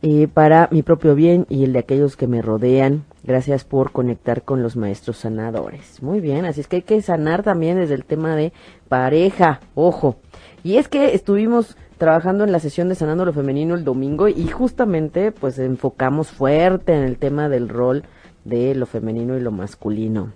eh, 0.03 0.29
para 0.33 0.69
mi 0.73 0.83
propio 0.83 1.15
bien 1.15 1.45
y 1.51 1.63
el 1.63 1.75
de 1.75 1.81
aquellos 1.81 2.17
que 2.17 2.27
me 2.27 2.41
rodean. 2.41 3.05
Gracias 3.23 3.65
por 3.65 3.93
conectar 3.93 4.43
con 4.43 4.63
los 4.63 4.77
maestros 4.77 5.19
sanadores. 5.19 6.03
Muy 6.03 6.21
bien, 6.21 6.47
así 6.47 6.63
es 6.63 6.69
que 6.69 6.77
hay 6.77 6.83
que 6.83 7.03
sanar 7.03 7.43
también 7.43 7.77
desde 7.77 7.95
el 7.95 8.07
tema 8.07 8.35
de 8.35 8.55
pareja, 8.89 9.61
ojo. 9.75 10.17
Y 10.65 10.79
es 10.79 10.89
que 10.89 11.15
estuvimos 11.15 11.77
trabajando 12.01 12.45
en 12.45 12.51
la 12.51 12.61
sesión 12.61 12.89
de 12.89 12.95
Sanando 12.95 13.27
lo 13.27 13.35
Femenino 13.35 13.75
el 13.75 13.85
domingo 13.85 14.27
y 14.27 14.49
justamente 14.49 15.33
pues 15.33 15.59
enfocamos 15.59 16.31
fuerte 16.31 16.95
en 16.95 17.05
el 17.05 17.19
tema 17.19 17.51
del 17.51 17.69
rol 17.69 18.05
de 18.45 18.75
lo 18.75 18.87
femenino 18.87 19.37
y 19.37 19.41
lo 19.41 19.53
masculino. 19.53 20.33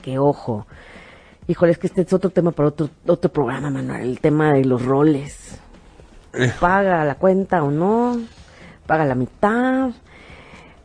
Que 0.00 0.18
ojo. 0.18 0.66
Híjole, 1.46 1.72
es 1.72 1.78
que 1.78 1.88
este 1.88 2.00
es 2.00 2.12
otro 2.14 2.30
tema 2.30 2.52
para 2.52 2.70
otro, 2.70 2.88
otro 3.06 3.30
programa, 3.30 3.68
Manuel, 3.68 4.08
el 4.08 4.20
tema 4.20 4.54
de 4.54 4.64
los 4.64 4.82
roles. 4.82 5.60
Eh. 6.32 6.50
Paga 6.58 7.04
la 7.04 7.16
cuenta 7.16 7.62
o 7.62 7.70
no, 7.70 8.18
paga 8.86 9.04
la 9.04 9.14
mitad. 9.14 9.90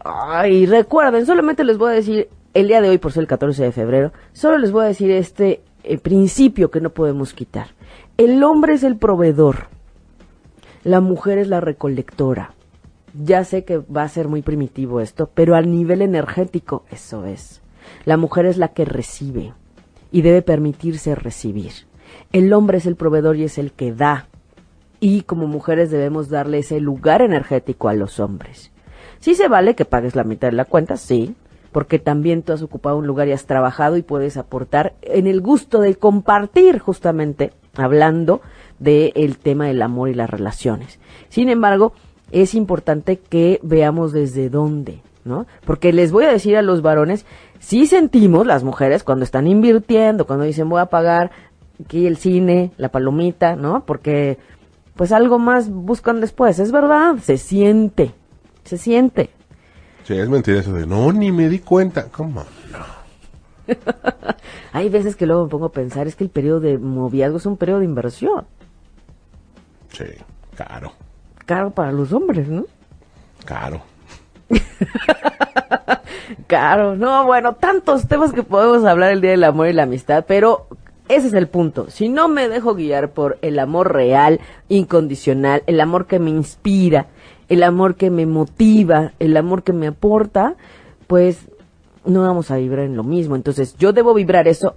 Ay, 0.03 0.65
recuerden, 0.65 1.25
solamente 1.25 1.63
les 1.63 1.77
voy 1.77 1.91
a 1.91 1.95
decir, 1.95 2.27
el 2.53 2.67
día 2.67 2.81
de 2.81 2.89
hoy, 2.89 2.97
por 2.97 3.13
ser 3.13 3.21
el 3.21 3.27
14 3.27 3.63
de 3.63 3.71
febrero, 3.71 4.11
solo 4.33 4.57
les 4.57 4.73
voy 4.73 4.83
a 4.83 4.87
decir 4.89 5.11
este 5.11 5.63
eh, 5.83 5.97
principio 5.97 6.71
que 6.71 6.81
no 6.81 6.89
podemos 6.89 7.33
quitar. 7.33 7.67
El 8.17 8.43
hombre 8.43 8.73
es 8.73 8.83
el 8.83 8.97
proveedor, 8.97 9.67
la 10.84 10.99
mujer 10.99 11.38
es 11.38 11.47
la 11.47 11.61
recolectora. 11.61 12.53
Ya 13.13 13.43
sé 13.43 13.63
que 13.63 13.77
va 13.77 14.03
a 14.03 14.09
ser 14.09 14.27
muy 14.27 14.41
primitivo 14.41 14.99
esto, 14.99 15.29
pero 15.34 15.55
al 15.55 15.71
nivel 15.71 16.01
energético 16.01 16.84
eso 16.91 17.25
es. 17.25 17.61
La 18.05 18.17
mujer 18.17 18.45
es 18.45 18.57
la 18.57 18.69
que 18.69 18.86
recibe 18.86 19.53
y 20.11 20.21
debe 20.21 20.41
permitirse 20.41 21.15
recibir. 21.15 21.71
El 22.31 22.51
hombre 22.53 22.79
es 22.79 22.86
el 22.86 22.95
proveedor 22.95 23.36
y 23.38 23.43
es 23.43 23.57
el 23.57 23.71
que 23.71 23.93
da. 23.93 24.27
Y 24.99 25.21
como 25.21 25.47
mujeres 25.47 25.91
debemos 25.91 26.29
darle 26.29 26.59
ese 26.59 26.79
lugar 26.79 27.21
energético 27.21 27.88
a 27.88 27.93
los 27.93 28.19
hombres. 28.19 28.71
Sí 29.19 29.36
se 29.36 29.47
vale 29.47 29.75
que 29.75 29.86
pagues 29.86 30.15
la 30.15 30.23
mitad 30.23 30.49
de 30.49 30.57
la 30.57 30.65
cuenta, 30.65 30.97
sí, 30.97 31.36
porque 31.71 31.99
también 31.99 32.43
tú 32.43 32.53
has 32.53 32.61
ocupado 32.61 32.97
un 32.97 33.07
lugar 33.07 33.27
y 33.27 33.31
has 33.31 33.45
trabajado 33.45 33.97
y 33.97 34.01
puedes 34.01 34.38
aportar 34.38 34.93
en 35.01 35.27
el 35.27 35.41
gusto 35.41 35.79
de 35.79 35.95
compartir 35.95 36.79
justamente 36.79 37.53
hablando 37.75 38.41
del 38.84 39.38
tema 39.38 39.67
del 39.67 39.81
amor 39.81 40.09
y 40.09 40.13
las 40.13 40.29
relaciones. 40.29 40.99
Sin 41.29 41.49
embargo, 41.49 41.93
es 42.31 42.53
importante 42.55 43.17
que 43.17 43.59
veamos 43.63 44.11
desde 44.11 44.49
dónde, 44.49 45.01
¿no? 45.25 45.45
Porque 45.65 45.93
les 45.93 46.11
voy 46.11 46.25
a 46.25 46.31
decir 46.31 46.57
a 46.57 46.61
los 46.61 46.81
varones, 46.81 47.25
sí 47.59 47.88
sentimos 47.88 48.45
las 48.45 48.63
mujeres 48.63 49.03
cuando 49.03 49.23
están 49.23 49.47
invirtiendo, 49.47 50.25
cuando 50.25 50.45
dicen 50.45 50.69
voy 50.69 50.81
a 50.81 50.88
pagar 50.88 51.31
aquí 51.84 52.07
el 52.07 52.17
cine, 52.17 52.71
la 52.77 52.89
palomita, 52.89 53.55
¿no? 53.55 53.86
Porque 53.86 54.38
pues 54.95 55.11
algo 55.11 55.39
más 55.39 55.69
buscan 55.69 56.21
después, 56.21 56.59
es 56.59 56.71
verdad, 56.71 57.17
se 57.21 57.38
siente, 57.38 58.13
se 58.63 58.77
siente. 58.77 59.29
Sí, 60.03 60.15
es 60.15 60.27
mentira 60.27 60.59
eso 60.59 60.73
de, 60.73 60.86
no, 60.86 61.11
ni 61.13 61.31
me 61.31 61.47
di 61.47 61.59
cuenta. 61.59 62.07
¿Cómo? 62.11 62.43
No. 62.71 62.93
Hay 64.73 64.89
veces 64.89 65.15
que 65.15 65.25
luego 65.25 65.45
me 65.45 65.49
pongo 65.49 65.65
a 65.67 65.71
pensar, 65.71 66.07
es 66.07 66.15
que 66.15 66.23
el 66.23 66.29
periodo 66.29 66.59
de 66.59 66.77
noviazgo 66.77 67.38
es 67.38 67.45
un 67.45 67.57
periodo 67.57 67.79
de 67.79 67.86
inversión, 67.86 68.45
Sí, 69.93 70.05
caro, 70.55 70.91
caro 71.45 71.71
para 71.71 71.91
los 71.91 72.11
hombres, 72.11 72.47
¿no? 72.47 72.65
caro. 73.45 73.81
Caro, 76.47 76.95
no, 76.95 77.25
bueno, 77.25 77.53
tantos 77.53 78.07
temas 78.07 78.33
que 78.33 78.43
podemos 78.43 78.85
hablar 78.85 79.11
el 79.11 79.21
día 79.21 79.31
del 79.31 79.43
amor 79.43 79.67
y 79.67 79.73
la 79.73 79.83
amistad, 79.83 80.25
pero 80.27 80.67
ese 81.09 81.27
es 81.27 81.33
el 81.33 81.47
punto. 81.47 81.89
Si 81.89 82.09
no 82.09 82.27
me 82.27 82.47
dejo 82.47 82.75
guiar 82.75 83.11
por 83.11 83.37
el 83.41 83.59
amor 83.59 83.93
real, 83.93 84.39
incondicional, 84.69 85.63
el 85.67 85.79
amor 85.81 86.07
que 86.07 86.19
me 86.19 86.29
inspira, 86.29 87.07
el 87.49 87.63
amor 87.63 87.95
que 87.95 88.09
me 88.09 88.25
motiva, 88.25 89.11
el 89.19 89.35
amor 89.35 89.63
que 89.63 89.73
me 89.73 89.87
aporta, 89.87 90.55
pues 91.07 91.49
no 92.05 92.21
vamos 92.21 92.51
a 92.51 92.57
vibrar 92.57 92.85
en 92.85 92.95
lo 92.95 93.03
mismo. 93.03 93.35
Entonces 93.35 93.75
yo 93.77 93.93
debo 93.93 94.13
vibrar 94.13 94.47
eso 94.47 94.75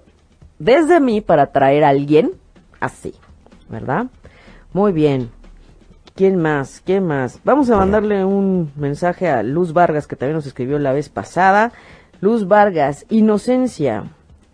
desde 0.59 1.01
mí 1.01 1.21
para 1.21 1.43
atraer 1.45 1.85
a 1.85 1.91
alguien 1.91 2.33
así, 2.81 3.15
¿verdad? 3.69 4.07
Muy 4.77 4.93
bien. 4.93 5.31
¿Quién 6.15 6.37
más? 6.37 6.83
¿Quién 6.85 7.07
más? 7.07 7.41
Vamos 7.45 7.71
a 7.71 7.79
mandarle 7.79 8.27
un 8.27 8.73
mensaje 8.77 9.27
a 9.27 9.43
Luz 9.43 9.73
Vargas, 9.73 10.07
que 10.07 10.17
también 10.17 10.37
nos 10.37 10.45
escribió 10.45 10.79
la 10.79 10.93
vez 10.93 11.09
pasada. 11.09 11.73
Luz 12.21 12.47
Vargas, 12.47 13.07
inocencia. 13.09 14.05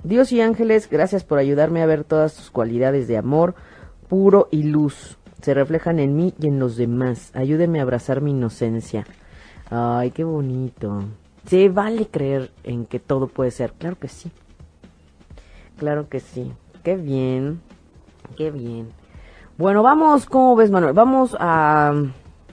Dios 0.05 0.31
y 0.31 0.41
ángeles, 0.41 0.89
gracias 0.89 1.25
por 1.25 1.41
ayudarme 1.41 1.83
a 1.83 1.87
ver 1.87 2.05
todas 2.05 2.37
tus 2.37 2.53
cualidades 2.53 3.09
de 3.09 3.17
amor 3.17 3.57
puro 4.09 4.47
y 4.53 4.63
luz. 4.63 5.19
Se 5.41 5.55
reflejan 5.55 5.99
en 5.99 6.15
mí 6.15 6.35
y 6.39 6.47
en 6.47 6.61
los 6.61 6.77
demás. 6.77 7.33
Ayúdeme 7.35 7.81
a 7.81 7.83
abrazar 7.83 8.21
mi 8.21 8.31
inocencia. 8.31 9.05
Ay, 9.71 10.13
qué 10.13 10.23
bonito. 10.23 11.03
Se 11.47 11.69
vale 11.69 12.07
creer 12.07 12.53
en 12.63 12.87
que 12.87 13.01
todo 13.01 13.27
puede 13.27 13.51
ser. 13.51 13.73
Claro 13.73 13.99
que 13.99 14.07
sí. 14.07 14.31
Claro 15.79 16.09
que 16.09 16.21
sí. 16.21 16.53
Qué 16.85 16.95
bien. 16.95 17.61
Qué 18.37 18.53
bien. 18.53 19.02
Bueno, 19.63 19.85
vamos, 19.85 20.27
¿cómo 20.27 20.57
ves, 20.57 20.73
Manuel? 20.73 20.93
Vamos 20.93 21.37
a 21.39 21.95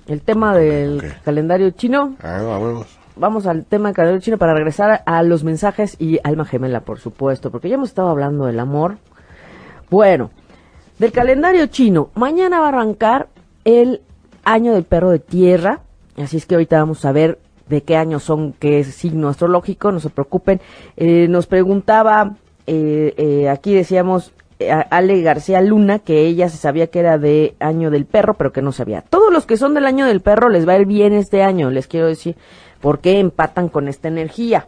el 0.06 0.22
tema 0.22 0.56
del 0.56 1.02
calendario 1.26 1.72
chino. 1.72 2.16
Ah, 2.22 2.44
vamos. 2.44 2.86
Vamos 3.16 3.48
al 3.48 3.66
tema 3.66 3.90
del 3.90 3.96
calendario 3.96 4.22
chino 4.22 4.38
para 4.38 4.54
regresar 4.54 5.02
a 5.04 5.24
los 5.24 5.44
mensajes 5.44 5.96
y 5.98 6.20
alma 6.24 6.46
gemela, 6.46 6.82
por 6.82 7.00
supuesto, 7.00 7.50
porque 7.50 7.68
ya 7.68 7.74
hemos 7.74 7.90
estado 7.90 8.10
hablando 8.10 8.46
del 8.46 8.60
amor. 8.60 8.98
Bueno, 9.90 10.30
del 11.00 11.12
calendario 11.12 11.66
chino, 11.66 12.12
mañana 12.14 12.60
va 12.60 12.66
a 12.68 12.70
arrancar 12.70 13.30
el 13.66 14.04
año 14.44 14.74
del 14.74 14.84
perro 14.84 15.10
de 15.10 15.18
tierra, 15.18 15.80
así 16.16 16.38
es 16.38 16.46
que 16.46 16.54
ahorita 16.54 16.78
vamos 16.78 17.04
a 17.06 17.12
ver 17.12 17.40
de 17.70 17.82
qué 17.82 17.98
año 17.98 18.20
son, 18.20 18.54
qué 18.54 18.84
signo 18.84 19.30
astrológico, 19.30 19.92
no 19.92 20.00
se 20.00 20.12
preocupen. 20.12 20.62
Eh, 20.96 21.26
nos 21.28 21.48
preguntaba, 21.48 22.36
eh, 22.68 23.16
eh, 23.18 23.50
aquí 23.50 23.74
decíamos, 23.74 24.32
Ale 24.90 25.22
García 25.22 25.62
Luna, 25.62 26.00
que 26.00 26.26
ella 26.26 26.50
se 26.50 26.58
sabía 26.58 26.88
que 26.88 27.00
era 27.00 27.18
de 27.18 27.56
año 27.60 27.92
del 27.92 28.06
perro, 28.06 28.34
pero 28.34 28.52
que 28.52 28.62
no 28.62 28.72
sabía. 28.72 29.02
Todos 29.02 29.32
los 29.32 29.46
que 29.46 29.58
son 29.58 29.74
del 29.74 29.86
año 29.86 30.06
del 30.06 30.22
perro 30.22 30.50
les 30.50 30.68
va 30.68 30.74
a 30.74 30.80
ir 30.80 30.86
bien 30.86 31.14
este 31.14 31.44
año, 31.44 31.70
les 31.70 31.88
quiero 31.88 32.08
decir, 32.08 32.36
porque 32.82 33.20
empatan 33.20 33.70
con 33.70 33.88
esta 33.88 34.08
energía. 34.08 34.68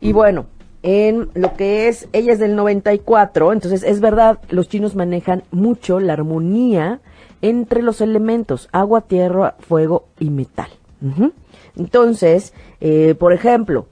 Y 0.00 0.12
bueno, 0.12 0.46
en 0.82 1.30
lo 1.32 1.54
que 1.54 1.88
es, 1.88 2.08
ella 2.12 2.34
es 2.34 2.38
del 2.38 2.56
94, 2.56 3.52
entonces 3.52 3.82
es 3.82 4.00
verdad, 4.00 4.38
los 4.50 4.68
chinos 4.68 4.94
manejan 4.94 5.44
mucho 5.50 5.98
la 5.98 6.12
armonía 6.12 7.00
entre 7.40 7.82
los 7.82 8.00
elementos, 8.02 8.68
agua, 8.72 9.02
tierra, 9.02 9.54
fuego 9.60 10.08
y 10.18 10.28
metal. 10.30 10.68
Entonces, 11.76 12.52
eh, 12.80 13.14
por 13.18 13.32
ejemplo, 13.32 13.86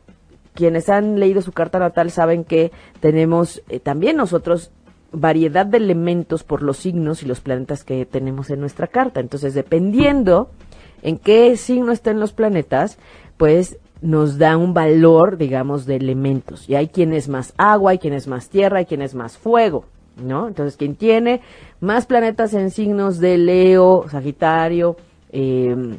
quienes 0.54 0.88
han 0.88 1.18
leído 1.18 1.42
su 1.42 1.52
carta 1.52 1.78
natal 1.78 2.10
saben 2.10 2.44
que 2.44 2.72
tenemos 3.00 3.62
eh, 3.68 3.80
también 3.80 4.16
nosotros 4.16 4.70
variedad 5.12 5.66
de 5.66 5.78
elementos 5.78 6.42
por 6.42 6.62
los 6.62 6.78
signos 6.78 7.22
y 7.22 7.26
los 7.26 7.40
planetas 7.40 7.84
que 7.84 8.06
tenemos 8.06 8.50
en 8.50 8.60
nuestra 8.60 8.86
carta. 8.86 9.20
Entonces, 9.20 9.54
dependiendo 9.54 10.50
en 11.02 11.18
qué 11.18 11.56
signo 11.56 11.92
estén 11.92 12.20
los 12.20 12.32
planetas, 12.32 12.98
pues 13.36 13.78
nos 14.00 14.38
da 14.38 14.56
un 14.56 14.74
valor, 14.74 15.36
digamos, 15.36 15.86
de 15.86 15.96
elementos. 15.96 16.68
Y 16.68 16.74
hay 16.74 16.88
quien 16.88 17.12
es 17.12 17.28
más 17.28 17.54
agua, 17.56 17.92
hay 17.92 17.98
quien 17.98 18.14
es 18.14 18.26
más 18.26 18.48
tierra, 18.48 18.78
hay 18.78 18.86
quien 18.86 19.02
es 19.02 19.14
más 19.14 19.38
fuego, 19.38 19.84
¿no? 20.16 20.48
Entonces, 20.48 20.76
quien 20.76 20.96
tiene 20.96 21.40
más 21.80 22.06
planetas 22.06 22.54
en 22.54 22.70
signos 22.70 23.18
de 23.18 23.38
Leo, 23.38 24.06
Sagitario, 24.08 24.96
eh, 25.30 25.98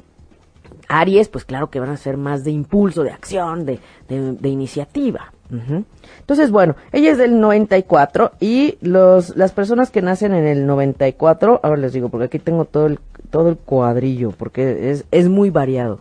Aries, 0.88 1.30
pues 1.30 1.46
claro 1.46 1.70
que 1.70 1.80
van 1.80 1.90
a 1.90 1.98
ser 1.98 2.18
más 2.18 2.44
de 2.44 2.52
impulso, 2.52 3.04
de 3.04 3.12
acción, 3.12 3.66
de, 3.66 3.80
de, 4.08 4.50
iniciativa. 4.50 5.33
Entonces, 5.52 6.50
bueno, 6.52 6.76
ella 6.92 7.12
es 7.12 7.18
del 7.18 7.40
94 7.40 8.32
y 8.40 8.78
los, 8.82 9.36
las 9.36 9.52
personas 9.52 9.92
que 9.92 10.02
nacen 10.02 10.34
en 10.34 10.48
el 10.48 10.66
94, 10.66 11.60
ahora 11.62 11.78
les 11.78 11.94
digo, 11.94 12.10
porque 12.10 12.26
aquí 12.26 12.40
tengo 12.40 12.66
todo 12.66 12.88
el, 12.88 13.00
todo 13.30 13.50
el 13.50 13.58
cuadrillo, 13.58 14.32
porque 14.32 14.90
es, 14.90 15.06
es 15.12 15.30
muy 15.30 15.50
variado. 15.52 16.00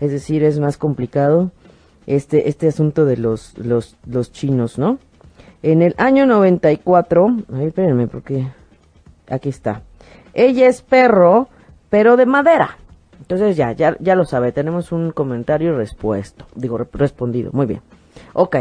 Es 0.00 0.10
decir, 0.10 0.42
es 0.42 0.58
más 0.58 0.76
complicado 0.76 1.50
este, 2.06 2.48
este 2.48 2.68
asunto 2.68 3.04
de 3.04 3.16
los, 3.16 3.56
los, 3.58 3.96
los 4.06 4.32
chinos, 4.32 4.78
¿no? 4.78 4.98
En 5.62 5.82
el 5.82 5.94
año 5.98 6.26
94, 6.26 7.36
ay, 7.54 7.66
espérenme, 7.66 8.06
porque 8.06 8.46
aquí 9.28 9.48
está. 9.48 9.82
Ella 10.34 10.68
es 10.68 10.82
perro, 10.82 11.48
pero 11.90 12.16
de 12.16 12.26
madera. 12.26 12.76
Entonces 13.20 13.56
ya, 13.56 13.72
ya, 13.72 13.96
ya 14.00 14.14
lo 14.14 14.24
sabe, 14.26 14.52
tenemos 14.52 14.92
un 14.92 15.10
comentario 15.10 15.76
respuesto, 15.76 16.46
digo, 16.54 16.78
respondido, 16.92 17.50
muy 17.52 17.66
bien. 17.66 17.80
Ok. 18.34 18.56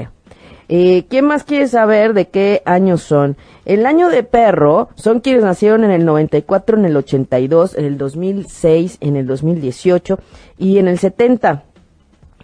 Eh, 0.70 1.06
¿Quién 1.10 1.26
más 1.26 1.44
quiere 1.44 1.68
saber 1.68 2.14
de 2.14 2.28
qué 2.28 2.62
años 2.66 3.02
son? 3.02 3.38
El 3.66 3.86
año 3.86 4.10
de 4.10 4.24
perro 4.24 4.90
son 4.96 5.20
quienes 5.20 5.44
nacieron 5.44 5.84
en 5.84 5.92
el 5.92 6.06
94, 6.06 6.78
en 6.78 6.86
el 6.86 6.98
82, 6.98 7.78
en 7.78 7.86
el 7.86 7.98
2006, 7.98 8.98
en 9.02 9.16
el 9.16 9.28
2018 9.28 10.20
y 10.58 10.78
en 10.78 10.88
el 10.88 11.00
70. 11.00 11.64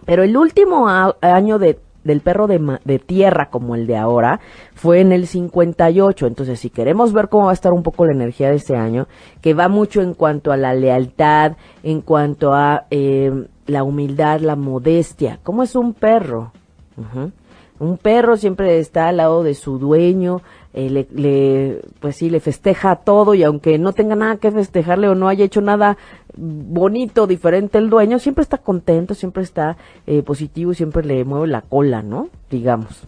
Pero 0.05 0.24
el 0.24 0.36
último 0.38 0.88
año 0.88 1.59
de 1.59 1.80
del 2.03 2.22
perro 2.22 2.47
de, 2.47 2.99
tierra 2.99 3.49
como 3.49 3.76
el 3.76 3.86
de 3.86 3.97
ahora 3.97 4.39
fue 4.74 5.01
en 5.01 5.11
el 5.11 5.28
58. 5.28 6.28
Entonces, 6.28 6.59
si 6.59 6.70
queremos 6.70 7.13
ver 7.13 7.30
cómo 7.30 7.45
va 7.45 7.51
a 7.51 7.53
estar 7.53 7.74
un 7.74 7.84
poco 7.84 8.05
la 8.05 8.13
energía 8.13 8.49
de 8.49 8.55
este 8.55 8.76
año, 8.76 9.07
que 9.41 9.53
va 9.53 9.67
mucho 9.67 10.01
en 10.01 10.13
cuanto 10.13 10.51
a 10.51 10.57
la 10.57 10.74
lealtad, 10.74 11.53
en 11.84 12.01
cuanto 12.01 12.53
a 12.53 12.86
eh, 12.89 13.45
la 13.67 13.84
humildad, 13.84 14.39
la 14.39 14.55
modestia. 14.55 15.39
¿Cómo 15.43 15.63
es 15.63 15.76
un 15.76 15.93
perro? 15.93 16.51
Un 17.80 17.97
perro 17.97 18.36
siempre 18.36 18.80
está 18.80 19.07
al 19.07 19.17
lado 19.17 19.41
de 19.41 19.53
su 19.53 19.80
dueño, 19.80 20.41
eh, 20.73 21.07
le, 21.11 21.82
pues 21.99 22.17
sí, 22.17 22.30
le 22.30 22.39
festeja 22.39 22.97
todo 22.97 23.34
y 23.34 23.43
aunque 23.43 23.80
no 23.80 23.93
tenga 23.93 24.15
nada 24.15 24.38
que 24.38 24.51
festejarle 24.51 25.07
o 25.07 25.15
no 25.15 25.30
haya 25.30 25.45
hecho 25.45 25.61
nada 25.61 25.97
bonito, 26.36 27.25
diferente 27.25 27.77
el 27.77 27.89
dueño, 27.89 28.19
siempre 28.19 28.43
está 28.43 28.57
contento, 28.57 29.13
siempre 29.13 29.43
está 29.43 29.77
eh, 30.05 30.21
positivo, 30.23 30.73
siempre 30.73 31.05
le 31.05 31.23
mueve 31.23 31.47
la 31.47 31.61
cola, 31.61 32.03
¿no? 32.03 32.30
Digamos. 32.49 33.07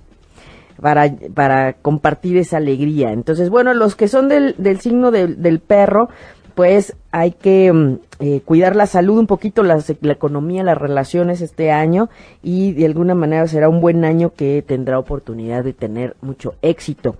Para, 0.81 1.13
para 1.35 1.73
compartir 1.73 2.37
esa 2.37 2.57
alegría. 2.57 3.11
Entonces, 3.11 3.51
bueno, 3.51 3.73
los 3.75 3.95
que 3.95 4.07
son 4.07 4.29
del, 4.29 4.55
del 4.57 4.79
signo 4.79 5.11
del 5.11 5.59
perro, 5.59 6.09
pues 6.53 6.95
hay 7.11 7.31
que 7.31 7.71
mm, 7.71 7.99
eh, 8.19 8.41
cuidar 8.45 8.75
la 8.75 8.85
salud 8.85 9.17
un 9.17 9.27
poquito, 9.27 9.63
la, 9.63 9.81
la, 10.01 10.13
economía, 10.13 10.63
las 10.63 10.77
relaciones 10.77 11.41
este 11.41 11.71
año 11.71 12.09
y 12.43 12.73
de 12.73 12.85
alguna 12.85 13.15
manera 13.15 13.47
será 13.47 13.69
un 13.69 13.81
buen 13.81 14.05
año 14.05 14.33
que 14.33 14.63
tendrá 14.65 14.99
oportunidad 14.99 15.63
de 15.63 15.73
tener 15.73 16.15
mucho 16.21 16.55
éxito 16.61 17.15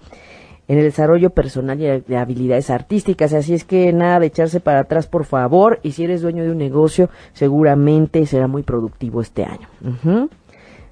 en 0.72 0.78
el 0.78 0.86
desarrollo 0.86 1.32
personal 1.32 1.82
y 1.82 2.00
de 2.00 2.18
habilidades 2.18 2.70
artísticas. 2.70 3.34
Así 3.34 3.54
es 3.54 3.66
que 3.66 3.92
nada 3.92 4.22
de 4.22 4.28
echarse 4.28 4.62
para 4.62 4.80
atrás, 4.80 5.06
por 5.06 5.26
favor. 5.26 5.82
Y 5.84 5.92
si 5.92 6.06
eres 6.06 6.22
dueño 6.22 6.44
de 6.44 6.52
un 6.52 6.58
negocio, 6.58 7.10
seguramente 7.34 8.26
será 8.26 8.48
muy 8.48 8.64
productivo 8.64 9.20
este 9.20 9.44
año. 9.44 9.68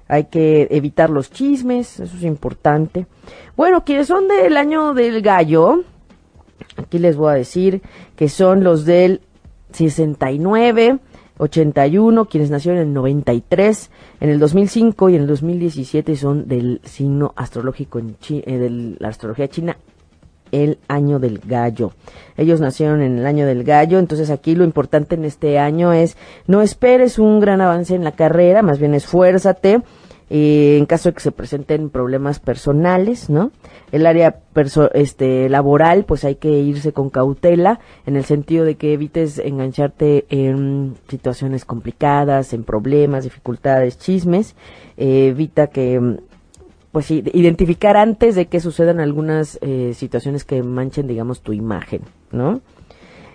Hay 0.06 0.24
que 0.24 0.68
evitar 0.70 1.08
los 1.08 1.30
chismes, 1.30 1.98
eso 1.98 2.14
es 2.14 2.24
importante. 2.24 3.06
Bueno, 3.56 3.82
quienes 3.82 4.08
son 4.08 4.28
del 4.28 4.58
año 4.58 4.92
del 4.92 5.22
gallo, 5.22 5.84
aquí 6.90 6.98
les 6.98 7.16
voy 7.16 7.30
a 7.30 7.34
decir 7.36 7.82
que 8.16 8.28
son 8.28 8.64
los 8.64 8.84
del 8.84 9.20
69, 9.70 10.98
81, 11.38 12.24
quienes 12.24 12.50
nacieron 12.50 12.80
en 12.80 12.88
el 12.88 12.94
93, 12.94 13.90
en 14.18 14.28
el 14.28 14.40
2005 14.40 15.08
y 15.08 15.14
en 15.14 15.20
el 15.22 15.28
2017 15.28 16.16
son 16.16 16.48
del 16.48 16.80
signo 16.82 17.32
astrológico 17.36 18.00
en 18.00 18.16
eh, 18.28 18.58
de 18.58 18.96
la 18.98 19.06
astrología 19.06 19.46
china, 19.46 19.76
el 20.50 20.78
año 20.88 21.20
del 21.20 21.38
gallo. 21.38 21.92
Ellos 22.36 22.60
nacieron 22.60 23.02
en 23.02 23.20
el 23.20 23.26
año 23.26 23.46
del 23.46 23.62
gallo, 23.62 24.00
entonces 24.00 24.28
aquí 24.28 24.56
lo 24.56 24.64
importante 24.64 25.14
en 25.14 25.24
este 25.24 25.60
año 25.60 25.92
es 25.92 26.16
no 26.48 26.60
esperes 26.60 27.20
un 27.20 27.38
gran 27.38 27.60
avance 27.60 27.94
en 27.94 28.02
la 28.02 28.16
carrera, 28.16 28.62
más 28.62 28.80
bien 28.80 28.94
esfuérzate, 28.94 29.80
eh, 30.32 30.76
en 30.78 30.86
caso 30.86 31.08
de 31.08 31.14
que 31.14 31.20
se 31.20 31.32
presenten 31.32 31.90
problemas 31.90 32.38
personales, 32.38 33.28
¿no? 33.28 33.50
El 33.90 34.06
área 34.06 34.38
este, 34.94 35.48
laboral, 35.48 36.04
pues 36.04 36.24
hay 36.24 36.36
que 36.36 36.50
irse 36.50 36.92
con 36.92 37.10
cautela, 37.10 37.80
en 38.06 38.14
el 38.14 38.24
sentido 38.24 38.64
de 38.64 38.76
que 38.76 38.92
evites 38.92 39.38
engancharte 39.38 40.26
en 40.28 40.94
situaciones 41.08 41.64
complicadas, 41.64 42.52
en 42.52 42.62
problemas, 42.62 43.24
dificultades, 43.24 43.98
chismes, 43.98 44.54
eh, 44.96 45.28
evita 45.30 45.66
que 45.66 46.18
pues 46.92 47.10
identificar 47.10 47.96
antes 47.96 48.36
de 48.36 48.46
que 48.46 48.60
sucedan 48.60 49.00
algunas 49.00 49.58
eh, 49.62 49.94
situaciones 49.94 50.44
que 50.44 50.62
manchen, 50.62 51.08
digamos, 51.08 51.40
tu 51.40 51.52
imagen, 51.52 52.02
¿no? 52.30 52.60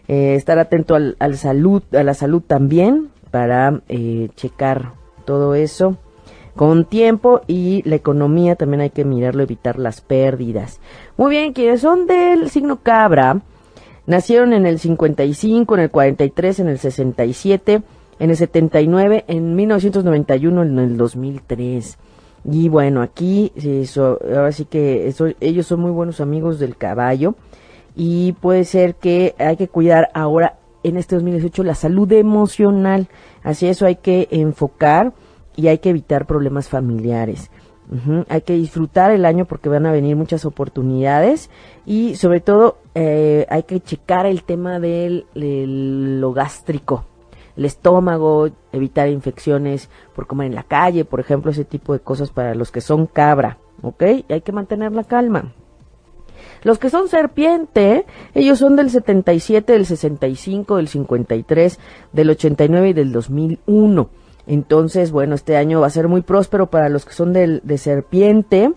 estar 0.08 0.60
atento 0.60 0.94
al, 0.94 1.16
al, 1.18 1.36
salud, 1.36 1.82
a 1.92 2.04
la 2.04 2.14
salud 2.14 2.44
también 2.46 3.10
para 3.32 3.82
checar 4.36 4.92
todo 5.26 5.56
eso 5.56 5.98
con 6.56 6.86
tiempo 6.86 7.42
y 7.48 7.82
la 7.88 7.96
economía 7.96 8.56
también 8.56 8.82
hay 8.82 8.90
que 8.90 9.06
mirarlo, 9.06 9.44
evitar 9.44 9.78
las 9.78 10.02
pérdidas. 10.02 10.80
Muy 11.18 11.32
bien, 11.32 11.54
quienes 11.54 11.82
son 11.82 12.08
del 12.08 12.50
signo 12.50 12.82
cabra, 12.82 13.42
nacieron 14.06 14.54
en 14.54 14.66
el 14.66 14.80
55, 14.80 15.76
en 15.76 15.82
el 15.82 15.90
43, 15.92 16.60
en 16.60 16.70
el 16.70 16.80
67, 16.80 17.82
en 18.20 18.30
el 18.30 18.38
79, 18.38 19.26
en 19.28 19.56
1991, 19.56 20.64
en 20.64 20.80
el 20.80 20.98
2003. 20.98 21.98
Y 22.50 22.70
bueno, 22.70 23.02
aquí 23.02 23.52
ahora 24.34 24.52
sí 24.52 24.66
que 24.66 25.12
ellos 25.42 25.68
son 25.68 25.80
muy 25.80 25.92
buenos 25.92 26.22
amigos 26.22 26.60
del 26.60 26.78
caballo 26.78 27.36
y 27.96 28.34
puede 28.34 28.66
ser 28.66 28.96
que 28.96 29.34
hay 29.40 29.58
que 29.58 29.68
cuidar 29.68 30.10
ahora 30.14 30.58
en 30.84 30.98
este 30.98 31.16
2018 31.16 31.64
la 31.64 31.76
salud 31.76 32.12
emocional. 32.12 33.08
Así 33.42 33.68
eso 33.68 33.88
hay 33.88 33.96
que 33.96 34.28
enfocar 34.30 35.14
y 35.56 35.68
hay 35.68 35.80
que 35.80 35.90
evitar 35.90 36.26
problemas 36.26 36.70
familiares. 36.70 37.50
Hay 38.30 38.42
que 38.42 38.54
disfrutar 38.54 39.12
el 39.12 39.26
año 39.26 39.46
porque 39.46 39.70
van 39.70 39.86
a 39.86 39.92
venir 39.92 40.16
muchas 40.16 40.44
oportunidades 40.46 41.52
y 41.86 42.16
sobre 42.16 42.40
todo 42.40 42.80
eh, 42.96 43.46
hay 43.48 43.62
que 43.64 43.80
checar 43.80 44.26
el 44.26 44.44
tema 44.44 44.80
del, 44.80 45.28
lo 46.20 46.34
gástrico, 46.34 47.06
el 47.56 47.66
estómago, 47.66 48.50
evitar 48.72 49.08
infecciones 49.08 49.88
por 50.16 50.26
comer 50.26 50.48
en 50.48 50.56
la 50.56 50.64
calle, 50.64 51.06
por 51.06 51.20
ejemplo, 51.20 51.52
ese 51.52 51.64
tipo 51.64 51.94
de 51.94 52.00
cosas 52.00 52.32
para 52.32 52.56
los 52.56 52.72
que 52.72 52.82
son 52.82 53.06
cabra, 53.06 53.60
¿ok? 53.84 54.04
hay 54.30 54.42
que 54.42 54.52
mantener 54.52 54.92
la 54.92 55.04
calma. 55.04 55.54
Los 56.64 56.80
que 56.80 56.90
son 56.90 57.08
serpiente, 57.08 58.06
ellos 58.34 58.58
son 58.58 58.76
del 58.76 58.90
77, 58.90 59.74
del 59.74 59.86
65, 59.86 60.78
del 60.78 60.88
53, 60.88 61.80
del 62.12 62.30
89 62.32 62.90
y 62.90 62.94
del 62.94 63.12
2001. 63.12 64.10
Entonces, 64.48 65.12
bueno, 65.12 65.36
este 65.36 65.58
año 65.58 65.82
va 65.82 65.88
a 65.88 65.92
ser 65.92 66.08
muy 66.08 66.22
próspero 66.22 66.70
para 66.70 66.90
los 66.90 67.06
que 67.06 67.14
son 67.14 67.34
de, 67.34 67.62
de 67.64 67.78
serpiente. 67.78 68.72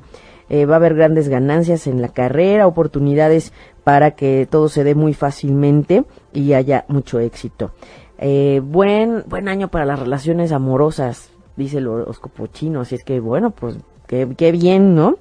Eh, 0.50 0.64
va 0.64 0.74
a 0.74 0.76
haber 0.76 0.94
grandes 0.94 1.28
ganancias 1.28 1.86
en 1.86 2.00
la 2.00 2.08
carrera, 2.08 2.66
oportunidades 2.66 3.52
para 3.84 4.12
que 4.12 4.48
todo 4.50 4.68
se 4.68 4.82
dé 4.82 4.94
muy 4.94 5.12
fácilmente 5.12 6.04
y 6.32 6.54
haya 6.54 6.86
mucho 6.88 7.20
éxito. 7.20 7.72
Eh, 8.18 8.60
buen, 8.64 9.24
buen 9.26 9.48
año 9.48 9.68
para 9.68 9.84
las 9.84 10.00
relaciones 10.00 10.52
amorosas, 10.52 11.30
dice 11.56 11.78
el 11.78 11.86
horóscopo 11.86 12.46
chino, 12.46 12.80
así 12.80 12.94
es 12.94 13.04
que 13.04 13.20
bueno, 13.20 13.50
pues 13.50 13.76
qué, 14.06 14.26
qué 14.36 14.50
bien, 14.50 14.94
¿no? 14.94 15.18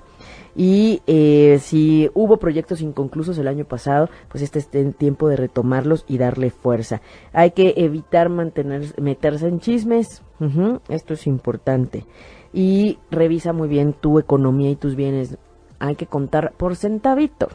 Y 0.60 1.03
eh, 1.05 1.60
si 1.62 2.10
hubo 2.16 2.38
proyectos 2.38 2.82
inconclusos 2.82 3.38
el 3.38 3.47
año 3.47 3.64
pasado, 3.64 4.10
pues 4.28 4.41
este 4.41 4.58
es 4.58 4.70
el 4.74 4.95
tiempo 4.95 5.30
de 5.30 5.36
retomarlos 5.36 6.03
y 6.08 6.18
darle 6.18 6.49
fuerza. 6.49 6.99
Hay 7.32 7.51
que 7.51 7.76
evitar 7.78 8.30
mantener, 8.30 8.99
meterse 8.99 9.47
en 9.47 9.60
chismes, 9.60 10.24
ujú, 10.39 10.82
esto 10.89 11.14
es 11.14 11.28
importante. 11.28 12.08
Y 12.53 12.97
revisa 13.12 13.53
muy 13.53 13.68
bien 13.68 13.93
tu 13.93 14.18
economía 14.18 14.72
y 14.72 14.76
tus 14.76 14.95
bienes. 14.95 15.38
Hay 15.78 15.95
que 15.95 16.08
contar 16.08 16.53
por 16.58 16.76
centavito. 16.76 17.49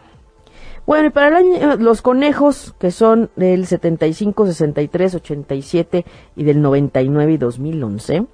Bueno, 0.86 1.08
y 1.08 1.10
para 1.10 1.28
el 1.28 1.34
año, 1.34 1.76
los 1.78 2.02
conejos, 2.02 2.72
que 2.78 2.92
son 2.92 3.30
del 3.34 3.66
75, 3.66 4.46
63, 4.46 5.16
87 5.16 6.04
y 6.36 6.44
del 6.44 6.62
99 6.62 7.32
y 7.32 7.36
2011, 7.36 8.26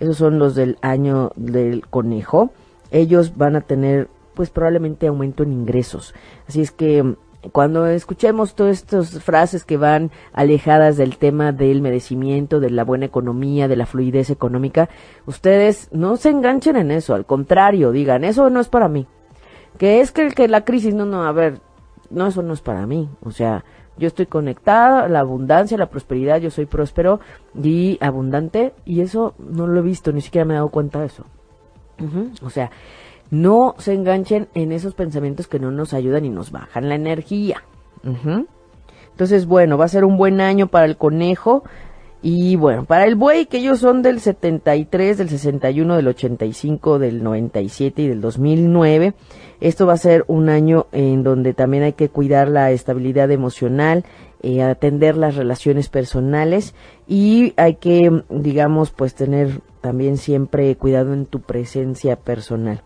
esos 0.00 0.16
son 0.16 0.40
los 0.40 0.56
del 0.56 0.78
año 0.82 1.30
del 1.36 1.86
conejo, 1.86 2.50
ellos 2.90 3.36
van 3.36 3.56
a 3.56 3.60
tener 3.60 4.08
pues 4.36 4.50
probablemente 4.50 5.08
aumento 5.08 5.42
en 5.42 5.52
ingresos. 5.52 6.14
Así 6.46 6.60
es 6.60 6.70
que 6.70 7.02
mm, 7.02 7.16
cuando 7.52 7.86
escuchemos 7.86 8.54
todas 8.54 8.76
estas 8.76 9.22
frases 9.22 9.64
que 9.64 9.76
van 9.76 10.12
alejadas 10.32 10.96
del 10.96 11.16
tema 11.16 11.52
del 11.52 11.80
merecimiento, 11.80 12.60
de 12.60 12.70
la 12.70 12.84
buena 12.84 13.06
economía, 13.06 13.66
de 13.66 13.76
la 13.76 13.86
fluidez 13.86 14.30
económica, 14.30 14.88
ustedes 15.26 15.88
no 15.90 16.16
se 16.16 16.30
enganchen 16.30 16.76
en 16.76 16.90
eso, 16.90 17.14
al 17.14 17.26
contrario, 17.26 17.90
digan, 17.90 18.22
eso 18.22 18.50
no 18.50 18.60
es 18.60 18.68
para 18.68 18.88
mí. 18.88 19.06
Que 19.78 20.00
es 20.00 20.12
que, 20.12 20.28
que 20.28 20.48
la 20.48 20.64
crisis, 20.64 20.94
no, 20.94 21.06
no, 21.06 21.24
a 21.24 21.32
ver, 21.32 21.60
no, 22.10 22.26
eso 22.26 22.42
no 22.42 22.52
es 22.52 22.60
para 22.60 22.86
mí. 22.86 23.08
O 23.22 23.30
sea, 23.30 23.64
yo 23.96 24.06
estoy 24.06 24.26
conectada 24.26 25.04
a 25.04 25.08
la 25.08 25.20
abundancia, 25.20 25.76
a 25.76 25.80
la 25.80 25.90
prosperidad, 25.90 26.40
yo 26.40 26.50
soy 26.50 26.66
próspero 26.66 27.20
y 27.54 27.98
abundante 28.00 28.74
y 28.84 29.00
eso 29.00 29.34
no 29.38 29.66
lo 29.66 29.80
he 29.80 29.82
visto, 29.82 30.12
ni 30.12 30.20
siquiera 30.20 30.44
me 30.44 30.54
he 30.54 30.56
dado 30.56 30.68
cuenta 30.68 31.00
de 31.00 31.06
eso. 31.06 31.24
O 32.42 32.50
sea, 32.50 32.70
no 33.30 33.74
se 33.78 33.94
enganchen 33.94 34.48
en 34.54 34.72
esos 34.72 34.94
pensamientos 34.94 35.48
que 35.48 35.58
no 35.58 35.70
nos 35.70 35.94
ayudan 35.94 36.24
y 36.24 36.30
nos 36.30 36.50
bajan 36.50 36.88
la 36.88 36.94
energía. 36.94 37.62
Entonces, 39.10 39.46
bueno, 39.46 39.78
va 39.78 39.86
a 39.86 39.88
ser 39.88 40.04
un 40.04 40.16
buen 40.16 40.40
año 40.40 40.68
para 40.68 40.86
el 40.86 40.96
conejo. 40.96 41.64
Y 42.22 42.56
bueno, 42.56 42.84
para 42.84 43.04
el 43.04 43.14
buey, 43.14 43.46
que 43.46 43.58
ellos 43.58 43.78
son 43.78 44.02
del 44.02 44.20
73, 44.20 45.18
del 45.18 45.28
61, 45.28 45.96
del 45.96 46.08
85, 46.08 46.98
del 46.98 47.22
97 47.22 48.02
y 48.02 48.08
del 48.08 48.20
2009. 48.20 49.14
Esto 49.60 49.86
va 49.86 49.92
a 49.92 49.98
ser 49.98 50.24
un 50.26 50.48
año 50.48 50.86
en 50.92 51.22
donde 51.22 51.54
también 51.54 51.82
hay 51.82 51.92
que 51.92 52.08
cuidar 52.08 52.48
la 52.48 52.72
estabilidad 52.72 53.30
emocional, 53.30 54.04
eh, 54.42 54.62
atender 54.62 55.16
las 55.16 55.36
relaciones 55.36 55.88
personales 55.88 56.74
y 57.06 57.54
hay 57.56 57.76
que, 57.76 58.22
digamos, 58.28 58.90
pues 58.90 59.14
tener 59.14 59.60
también 59.80 60.16
siempre 60.16 60.74
cuidado 60.76 61.14
en 61.14 61.26
tu 61.26 61.40
presencia 61.40 62.16
personal. 62.16 62.82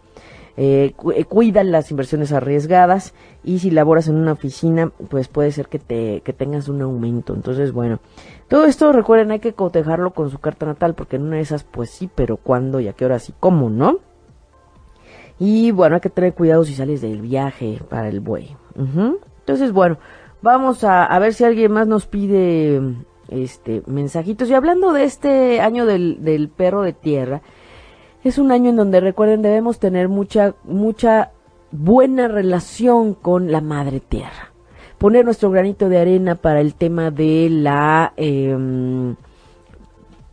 Eh, 0.57 0.95
eh, 1.15 1.25
cuidan 1.25 1.71
las 1.71 1.91
inversiones 1.91 2.33
arriesgadas 2.33 3.15
y 3.45 3.61
si 3.61 3.71
laboras 3.71 4.09
en 4.09 4.17
una 4.17 4.33
oficina, 4.33 4.91
pues 5.09 5.29
puede 5.29 5.53
ser 5.53 5.69
que 5.69 5.79
te 5.79 6.21
que 6.23 6.33
tengas 6.33 6.69
un 6.69 6.83
aumento. 6.83 7.35
Entonces, 7.35 7.73
bueno, 7.73 8.01
todo 8.49 8.65
esto 8.65 8.93
recuerden 8.93 9.31
hay 9.31 9.39
que 9.39 9.55
cotejarlo 9.55 10.13
con 10.13 10.31
su 10.31 10.39
carta 10.39 10.67
natal 10.67 10.95
porque 10.95 11.17
en 11.17 11.23
una 11.23 11.37
de 11.37 11.43
esas, 11.43 11.65
pues 11.65 11.91
sí, 11.91 12.11
pero 12.15 12.37
cuándo 12.37 12.81
y 12.81 12.89
a 12.89 12.93
qué 12.93 13.05
horas 13.05 13.29
y 13.29 13.35
cómo, 13.39 13.71
¿no? 13.71 13.99
Y 15.39 15.71
bueno, 15.71 15.95
hay 15.95 16.01
que 16.01 16.11
tener 16.11 16.35
cuidado 16.35 16.65
si 16.65 16.75
sales 16.75 17.01
del 17.01 17.23
viaje 17.23 17.81
para 17.89 18.09
el 18.09 18.21
buey. 18.21 18.55
Entonces, 18.77 19.73
bueno, 19.73 19.99
vamos 20.43 20.85
a, 20.85 21.05
a 21.05 21.19
ver 21.19 21.33
si 21.33 21.45
alguien 21.45 21.73
más 21.73 21.87
nos 21.87 22.07
pide 22.07 22.83
este 23.31 23.83
mensajitos. 23.87 24.51
Y 24.51 24.55
hablando 24.55 24.93
de 24.93 25.05
este 25.05 25.61
año 25.61 25.87
del, 25.87 26.23
del 26.23 26.49
perro 26.51 26.83
de 26.83 26.93
tierra, 26.93 27.41
es 28.23 28.39
un 28.39 28.53
año 28.53 28.71
en 28.71 28.77
donde 28.77 29.01
recuerden 29.01 29.43
debemos 29.43 29.79
tener 29.79 30.09
mucha, 30.09 30.55
mucha 30.65 31.31
buena 31.73 32.29
relación 32.29 33.15
con 33.15 33.51
la 33.51 33.61
madre 33.61 34.01
tierra. 34.01 34.53
Poner 34.99 35.25
nuestro 35.25 35.51
granito 35.51 35.89
de 35.89 35.99
arena 35.99 36.35
para 36.35 36.61
el 36.61 36.75
tema 36.75 37.11
de 37.11 37.49
la, 37.51 38.13
em, 38.17 39.17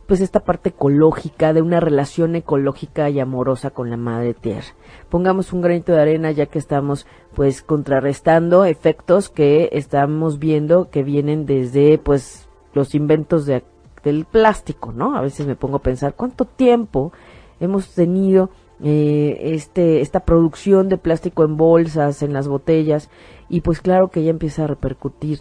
pues 0.06 0.20
esta 0.20 0.40
parte 0.40 0.70
ecológica, 0.70 1.54
de 1.54 1.62
una 1.62 1.80
relación 1.80 2.36
ecológica 2.36 3.08
y 3.08 3.20
amorosa 3.20 3.70
con 3.70 3.88
la 3.88 3.96
madre 3.96 4.34
tierra. 4.34 4.74
Pongamos 5.08 5.54
un 5.54 5.62
granito 5.62 5.92
de 5.92 6.02
arena 6.02 6.30
ya 6.32 6.46
que 6.46 6.58
estamos 6.58 7.06
pues 7.34 7.62
contrarrestando 7.62 8.66
efectos 8.66 9.30
que 9.30 9.70
estamos 9.72 10.38
viendo 10.38 10.90
que 10.90 11.02
vienen 11.02 11.46
desde 11.46 11.96
pues 11.96 12.48
los 12.74 12.94
inventos 12.94 13.46
de, 13.46 13.64
del 14.04 14.26
plástico, 14.26 14.92
¿no? 14.92 15.16
A 15.16 15.22
veces 15.22 15.46
me 15.46 15.56
pongo 15.56 15.78
a 15.78 15.82
pensar 15.82 16.14
cuánto 16.14 16.44
tiempo 16.44 17.12
hemos 17.60 17.94
tenido 17.94 18.50
eh, 18.82 19.38
este 19.54 20.00
esta 20.00 20.20
producción 20.20 20.88
de 20.88 20.98
plástico 20.98 21.44
en 21.44 21.56
bolsas, 21.56 22.22
en 22.22 22.32
las 22.32 22.46
botellas 22.46 23.10
y 23.48 23.62
pues 23.62 23.80
claro 23.80 24.08
que 24.08 24.22
ya 24.22 24.30
empieza 24.30 24.64
a 24.64 24.68
repercutir 24.68 25.40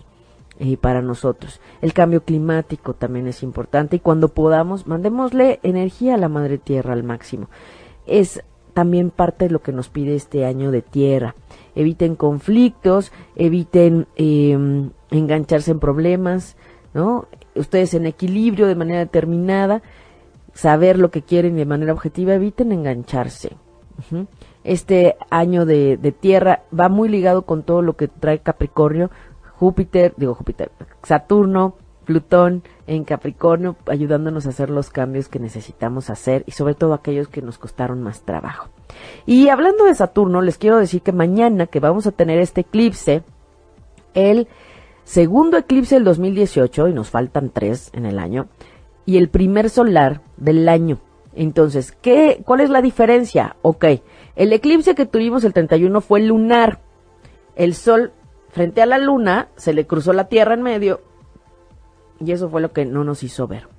eh, 0.59 0.75
para 0.75 1.03
nosotros. 1.03 1.61
El 1.81 1.93
cambio 1.93 2.23
climático 2.23 2.95
también 2.95 3.27
es 3.27 3.43
importante 3.43 3.97
y 3.97 3.99
cuando 3.99 4.29
podamos, 4.29 4.87
mandémosle 4.87 5.59
energía 5.61 6.15
a 6.15 6.17
la 6.17 6.29
madre 6.29 6.57
tierra 6.57 6.93
al 6.93 7.03
máximo. 7.03 7.47
Es 8.07 8.41
también 8.73 9.11
parte 9.11 9.45
de 9.45 9.51
lo 9.51 9.61
que 9.61 9.71
nos 9.71 9.89
pide 9.89 10.15
este 10.15 10.45
año 10.45 10.71
de 10.71 10.81
tierra. 10.81 11.35
Eviten 11.75 12.15
conflictos, 12.15 13.11
eviten 13.35 14.07
eh, 14.15 14.57
engancharse 15.11 15.71
en 15.71 15.79
problemas, 15.79 16.55
¿no? 16.93 17.27
Ustedes 17.55 17.93
en 17.93 18.07
equilibrio 18.07 18.65
de 18.65 18.75
manera 18.75 18.99
determinada, 18.99 19.83
saber 20.57 20.97
lo 20.97 21.11
que 21.11 21.21
quieren 21.21 21.55
de 21.55 21.65
manera 21.65 21.93
objetiva, 21.93 22.33
eviten 22.33 22.71
engancharse. 22.71 23.55
Este 24.63 25.15
año 25.29 25.65
de, 25.65 25.97
de 25.97 26.11
tierra 26.11 26.63
va 26.77 26.89
muy 26.89 27.09
ligado 27.09 27.43
con 27.43 27.61
todo 27.61 27.83
lo 27.83 27.95
que 27.95 28.07
trae 28.07 28.39
Capricornio, 28.39 29.11
Júpiter, 29.55 30.15
digo 30.17 30.33
Júpiter, 30.33 30.71
Saturno, 31.03 31.75
Plutón 32.05 32.63
en 32.87 33.03
Capricornio, 33.03 33.75
ayudándonos 33.85 34.47
a 34.47 34.49
hacer 34.49 34.71
los 34.71 34.89
cambios 34.89 35.29
que 35.29 35.39
necesitamos 35.39 36.09
hacer 36.09 36.43
y 36.47 36.51
sobre 36.51 36.73
todo 36.73 36.93
aquellos 36.93 37.27
que 37.27 37.43
nos 37.43 37.59
costaron 37.59 38.01
más 38.01 38.21
trabajo. 38.21 38.69
Y 39.27 39.49
hablando 39.49 39.85
de 39.85 39.93
Saturno, 39.93 40.41
les 40.41 40.57
quiero 40.57 40.77
decir 40.77 41.03
que 41.03 41.11
mañana 41.11 41.67
que 41.67 41.79
vamos 41.79 42.07
a 42.07 42.11
tener 42.11 42.39
este 42.39 42.61
eclipse, 42.61 43.23
el 44.15 44.47
segundo 45.03 45.57
eclipse 45.57 45.95
del 45.95 46.03
2018, 46.03 46.87
y 46.87 46.93
nos 46.93 47.11
faltan 47.11 47.51
tres 47.51 47.91
en 47.93 48.07
el 48.07 48.17
año, 48.17 48.47
y 49.07 49.17
el 49.17 49.29
primer 49.29 49.71
solar 49.71 50.21
del 50.35 50.69
año. 50.69 50.99
Entonces, 51.33 51.93
¿qué, 51.93 52.41
¿cuál 52.45 52.59
es 52.59 52.69
la 52.69 52.81
diferencia? 52.81 53.55
Ok, 53.61 53.85
el 54.35 54.53
eclipse 54.53 54.95
que 54.95 55.05
tuvimos 55.05 55.45
el 55.45 55.53
31 55.53 56.01
fue 56.01 56.19
lunar. 56.19 56.81
El 57.55 57.73
sol 57.73 58.11
frente 58.49 58.81
a 58.81 58.85
la 58.85 58.97
luna 58.97 59.47
se 59.55 59.73
le 59.73 59.87
cruzó 59.87 60.11
la 60.11 60.27
tierra 60.27 60.53
en 60.55 60.61
medio 60.61 61.01
y 62.19 62.33
eso 62.33 62.49
fue 62.49 62.61
lo 62.61 62.73
que 62.73 62.85
no 62.85 63.05
nos 63.05 63.23
hizo 63.23 63.47
ver. 63.47 63.69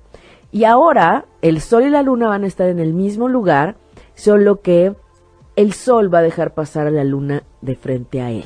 Y 0.51 0.63
ahora 0.63 1.25
el 1.41 1.61
sol 1.61 1.83
y 1.83 1.89
la 1.89 2.01
luna 2.01 2.27
van 2.27 2.43
a 2.43 2.47
estar 2.47 2.67
en 2.67 2.79
el 2.79 2.93
mismo 2.93 3.27
lugar, 3.27 3.75
solo 4.15 4.61
que 4.61 4.95
el 5.55 5.73
sol 5.73 6.11
va 6.11 6.19
a 6.19 6.23
dejar 6.23 6.55
pasar 6.55 6.87
a 6.87 6.91
la 6.91 7.03
luna 7.03 7.43
de 7.61 7.75
frente 7.75 8.21
a 8.21 8.31
él. 8.31 8.45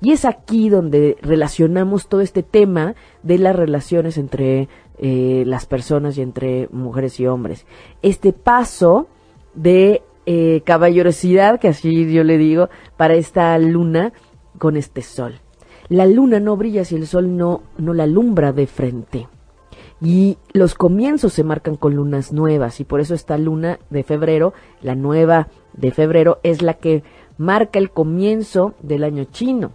Y 0.00 0.12
es 0.12 0.24
aquí 0.24 0.68
donde 0.68 1.16
relacionamos 1.22 2.08
todo 2.08 2.20
este 2.20 2.42
tema 2.42 2.94
de 3.22 3.38
las 3.38 3.56
relaciones 3.56 4.18
entre 4.18 4.68
eh, 4.98 5.44
las 5.46 5.66
personas 5.66 6.18
y 6.18 6.22
entre 6.22 6.68
mujeres 6.70 7.18
y 7.18 7.26
hombres. 7.26 7.66
Este 8.02 8.32
paso 8.32 9.08
de 9.54 10.02
eh, 10.26 10.62
caballerosidad, 10.64 11.60
que 11.60 11.68
así 11.68 12.12
yo 12.12 12.24
le 12.24 12.36
digo, 12.36 12.68
para 12.96 13.14
esta 13.14 13.58
luna 13.58 14.12
con 14.58 14.76
este 14.76 15.02
sol. 15.02 15.40
La 15.88 16.06
luna 16.06 16.40
no 16.40 16.56
brilla 16.56 16.84
si 16.84 16.96
el 16.96 17.06
sol 17.06 17.36
no, 17.36 17.62
no 17.78 17.94
la 17.94 18.04
alumbra 18.04 18.52
de 18.52 18.66
frente. 18.66 19.28
Y 20.00 20.36
los 20.52 20.74
comienzos 20.74 21.32
se 21.32 21.44
marcan 21.44 21.76
con 21.76 21.94
lunas 21.94 22.32
nuevas 22.32 22.80
y 22.80 22.84
por 22.84 23.00
eso 23.00 23.14
esta 23.14 23.38
luna 23.38 23.78
de 23.88 24.02
febrero, 24.02 24.52
la 24.82 24.94
nueva 24.94 25.48
de 25.72 25.90
febrero, 25.90 26.38
es 26.42 26.60
la 26.60 26.74
que 26.74 27.02
marca 27.38 27.78
el 27.78 27.90
comienzo 27.90 28.74
del 28.82 29.04
año 29.04 29.24
chino. 29.24 29.72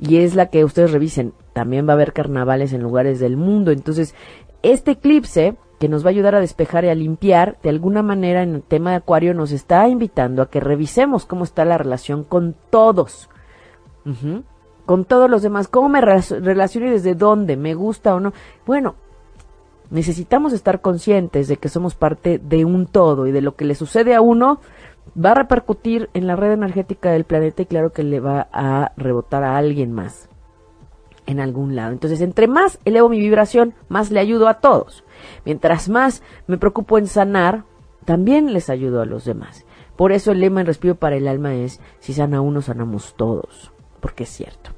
Y 0.00 0.18
es 0.18 0.34
la 0.34 0.46
que 0.46 0.64
ustedes 0.64 0.92
revisen. 0.92 1.32
También 1.52 1.86
va 1.86 1.92
a 1.92 1.94
haber 1.94 2.12
carnavales 2.12 2.72
en 2.72 2.82
lugares 2.82 3.18
del 3.20 3.36
mundo. 3.36 3.72
Entonces, 3.72 4.14
este 4.62 4.92
eclipse 4.92 5.56
que 5.80 5.88
nos 5.88 6.04
va 6.04 6.08
a 6.08 6.10
ayudar 6.10 6.34
a 6.34 6.40
despejar 6.40 6.84
y 6.84 6.88
a 6.88 6.94
limpiar, 6.94 7.56
de 7.62 7.70
alguna 7.70 8.02
manera 8.02 8.42
en 8.42 8.56
el 8.56 8.62
tema 8.62 8.90
de 8.90 8.96
Acuario 8.96 9.32
nos 9.32 9.52
está 9.52 9.88
invitando 9.88 10.42
a 10.42 10.50
que 10.50 10.58
revisemos 10.60 11.24
cómo 11.24 11.44
está 11.44 11.64
la 11.64 11.78
relación 11.78 12.24
con 12.24 12.56
todos. 12.70 13.28
Con 14.86 15.04
todos 15.04 15.30
los 15.30 15.42
demás. 15.42 15.68
¿Cómo 15.68 15.88
me 15.88 16.00
re- 16.00 16.20
relaciono 16.40 16.88
y 16.88 16.90
desde 16.90 17.14
dónde? 17.14 17.56
¿Me 17.56 17.74
gusta 17.74 18.14
o 18.14 18.20
no? 18.20 18.32
Bueno, 18.66 18.94
necesitamos 19.90 20.52
estar 20.52 20.80
conscientes 20.80 21.46
de 21.48 21.56
que 21.58 21.68
somos 21.68 21.94
parte 21.94 22.38
de 22.38 22.64
un 22.64 22.86
todo 22.86 23.26
y 23.26 23.32
de 23.32 23.40
lo 23.42 23.54
que 23.54 23.64
le 23.64 23.74
sucede 23.74 24.14
a 24.14 24.20
uno 24.20 24.60
va 25.16 25.32
a 25.32 25.34
repercutir 25.34 26.10
en 26.14 26.26
la 26.26 26.36
red 26.36 26.52
energética 26.52 27.10
del 27.10 27.24
planeta 27.24 27.62
y 27.62 27.66
claro 27.66 27.92
que 27.92 28.02
le 28.02 28.20
va 28.20 28.48
a 28.52 28.92
rebotar 28.96 29.44
a 29.44 29.56
alguien 29.56 29.92
más. 29.92 30.28
en 31.26 31.40
algún 31.40 31.76
lado. 31.76 31.92
Entonces, 31.92 32.22
entre 32.22 32.48
más 32.48 32.78
elevo 32.86 33.10
mi 33.10 33.20
vibración, 33.20 33.74
más 33.90 34.10
le 34.10 34.18
ayudo 34.18 34.48
a 34.48 34.60
todos. 34.60 35.04
Mientras 35.44 35.90
más 35.90 36.22
me 36.46 36.56
preocupo 36.56 36.96
en 36.96 37.06
sanar, 37.06 37.64
también 38.06 38.54
les 38.54 38.70
ayudo 38.70 39.02
a 39.02 39.04
los 39.04 39.26
demás. 39.26 39.66
Por 39.94 40.12
eso 40.12 40.32
el 40.32 40.40
lema 40.40 40.62
en 40.62 40.66
Respiro 40.66 40.94
para 40.94 41.16
el 41.16 41.28
Alma 41.28 41.54
es, 41.54 41.80
si 41.98 42.14
sana 42.14 42.40
uno, 42.40 42.62
sanamos 42.62 43.14
todos, 43.14 43.72
porque 44.00 44.22
es 44.22 44.30
cierto. 44.30 44.70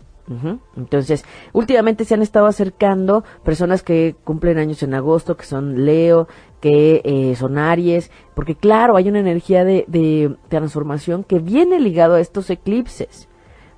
Entonces, 0.76 1.24
últimamente 1.53 2.05
se 2.05 2.14
han 2.14 2.22
estado 2.22 2.47
acercando 2.47 3.24
personas 3.45 3.83
que 3.83 4.14
cumplen 4.22 4.59
años 4.59 4.83
en 4.85 4.95
agosto, 4.95 5.37
que 5.37 5.45
son 5.45 5.85
Leo, 5.85 6.28
que 6.61 7.03
eh, 7.05 7.35
son 7.35 7.59
Aries, 7.59 8.12
porque 8.35 8.55
claro, 8.55 8.97
hay 8.97 9.09
una 9.09 9.18
energía 9.18 9.64
de, 9.64 9.85
de 9.89 10.37
transformación 10.49 11.24
que 11.24 11.41
viene 11.41 11.81
ligado 11.81 12.14
a 12.14 12.20
estos 12.20 12.49
eclipses 12.49 13.28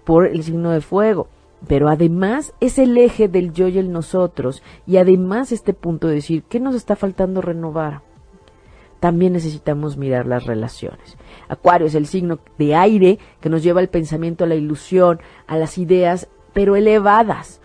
por 0.04 0.26
el 0.26 0.42
signo 0.42 0.70
de 0.70 0.82
fuego 0.82 1.28
pero 1.66 1.88
además 1.88 2.54
es 2.60 2.78
el 2.78 2.96
eje 2.98 3.28
del 3.28 3.52
yo 3.52 3.68
y 3.68 3.78
el 3.78 3.92
nosotros, 3.92 4.62
y 4.86 4.96
además 4.96 5.52
este 5.52 5.74
punto 5.74 6.08
de 6.08 6.16
decir, 6.16 6.42
¿qué 6.48 6.60
nos 6.60 6.74
está 6.74 6.96
faltando 6.96 7.40
renovar? 7.40 8.02
También 9.00 9.32
necesitamos 9.32 9.96
mirar 9.96 10.26
las 10.26 10.44
relaciones. 10.44 11.16
Acuario 11.48 11.88
es 11.88 11.94
el 11.94 12.06
signo 12.06 12.38
de 12.58 12.74
aire 12.74 13.18
que 13.40 13.48
nos 13.48 13.62
lleva 13.62 13.80
al 13.80 13.88
pensamiento, 13.88 14.44
a 14.44 14.46
la 14.46 14.54
ilusión, 14.54 15.20
a 15.46 15.56
las 15.56 15.76
ideas, 15.76 16.28
pero 16.52 16.76
elevadas. 16.76 17.60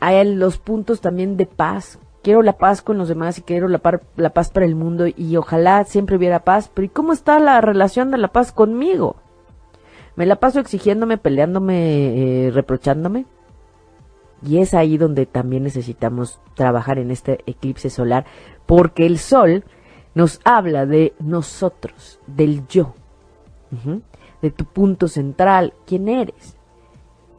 Hay 0.00 0.34
los 0.34 0.58
puntos 0.58 1.00
también 1.00 1.36
de 1.36 1.46
paz. 1.46 1.98
Quiero 2.22 2.42
la 2.42 2.54
paz 2.54 2.82
con 2.82 2.98
los 2.98 3.08
demás 3.08 3.38
y 3.38 3.42
quiero 3.42 3.68
la, 3.68 3.80
la 4.16 4.30
paz 4.30 4.50
para 4.50 4.66
el 4.66 4.74
mundo 4.74 5.06
y 5.06 5.36
ojalá 5.36 5.84
siempre 5.84 6.16
hubiera 6.16 6.44
paz, 6.44 6.70
pero 6.72 6.86
¿y 6.86 6.88
cómo 6.88 7.12
está 7.12 7.38
la 7.40 7.60
relación 7.60 8.10
de 8.10 8.18
la 8.18 8.28
paz 8.28 8.52
conmigo? 8.52 9.16
¿Me 10.14 10.26
la 10.26 10.36
paso 10.36 10.60
exigiéndome, 10.60 11.18
peleándome, 11.18 12.46
eh, 12.46 12.50
reprochándome? 12.50 13.26
Y 14.44 14.58
es 14.58 14.74
ahí 14.74 14.98
donde 14.98 15.26
también 15.26 15.62
necesitamos 15.62 16.40
trabajar 16.54 16.98
en 16.98 17.10
este 17.10 17.40
eclipse 17.46 17.90
solar, 17.90 18.26
porque 18.66 19.06
el 19.06 19.18
sol 19.18 19.64
nos 20.14 20.40
habla 20.44 20.84
de 20.84 21.14
nosotros, 21.18 22.20
del 22.26 22.66
yo, 22.66 22.94
de 24.42 24.50
tu 24.50 24.64
punto 24.64 25.08
central, 25.08 25.72
quién 25.86 26.08
eres. 26.08 26.56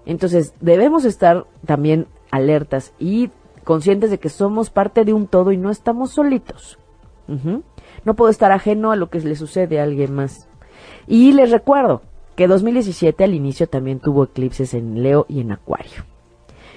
Entonces 0.05 0.53
debemos 0.59 1.05
estar 1.05 1.45
también 1.65 2.07
alertas 2.31 2.93
y 2.99 3.29
conscientes 3.63 4.11
de 4.11 4.19
que 4.19 4.29
somos 4.29 4.69
parte 4.69 5.05
de 5.05 5.13
un 5.13 5.27
todo 5.27 5.51
y 5.51 5.57
no 5.57 5.69
estamos 5.69 6.11
solitos. 6.11 6.77
No 8.05 8.15
puedo 8.15 8.29
estar 8.29 8.51
ajeno 8.51 8.91
a 8.91 8.95
lo 8.95 9.09
que 9.09 9.19
le 9.19 9.35
sucede 9.35 9.79
a 9.79 9.83
alguien 9.83 10.13
más. 10.13 10.47
Y 11.07 11.31
les 11.31 11.51
recuerdo 11.51 12.01
que 12.35 12.47
2017 12.47 13.23
al 13.23 13.33
inicio 13.33 13.67
también 13.67 13.99
tuvo 13.99 14.25
eclipses 14.25 14.73
en 14.73 15.03
Leo 15.03 15.25
y 15.29 15.39
en 15.39 15.51
Acuario. 15.51 16.03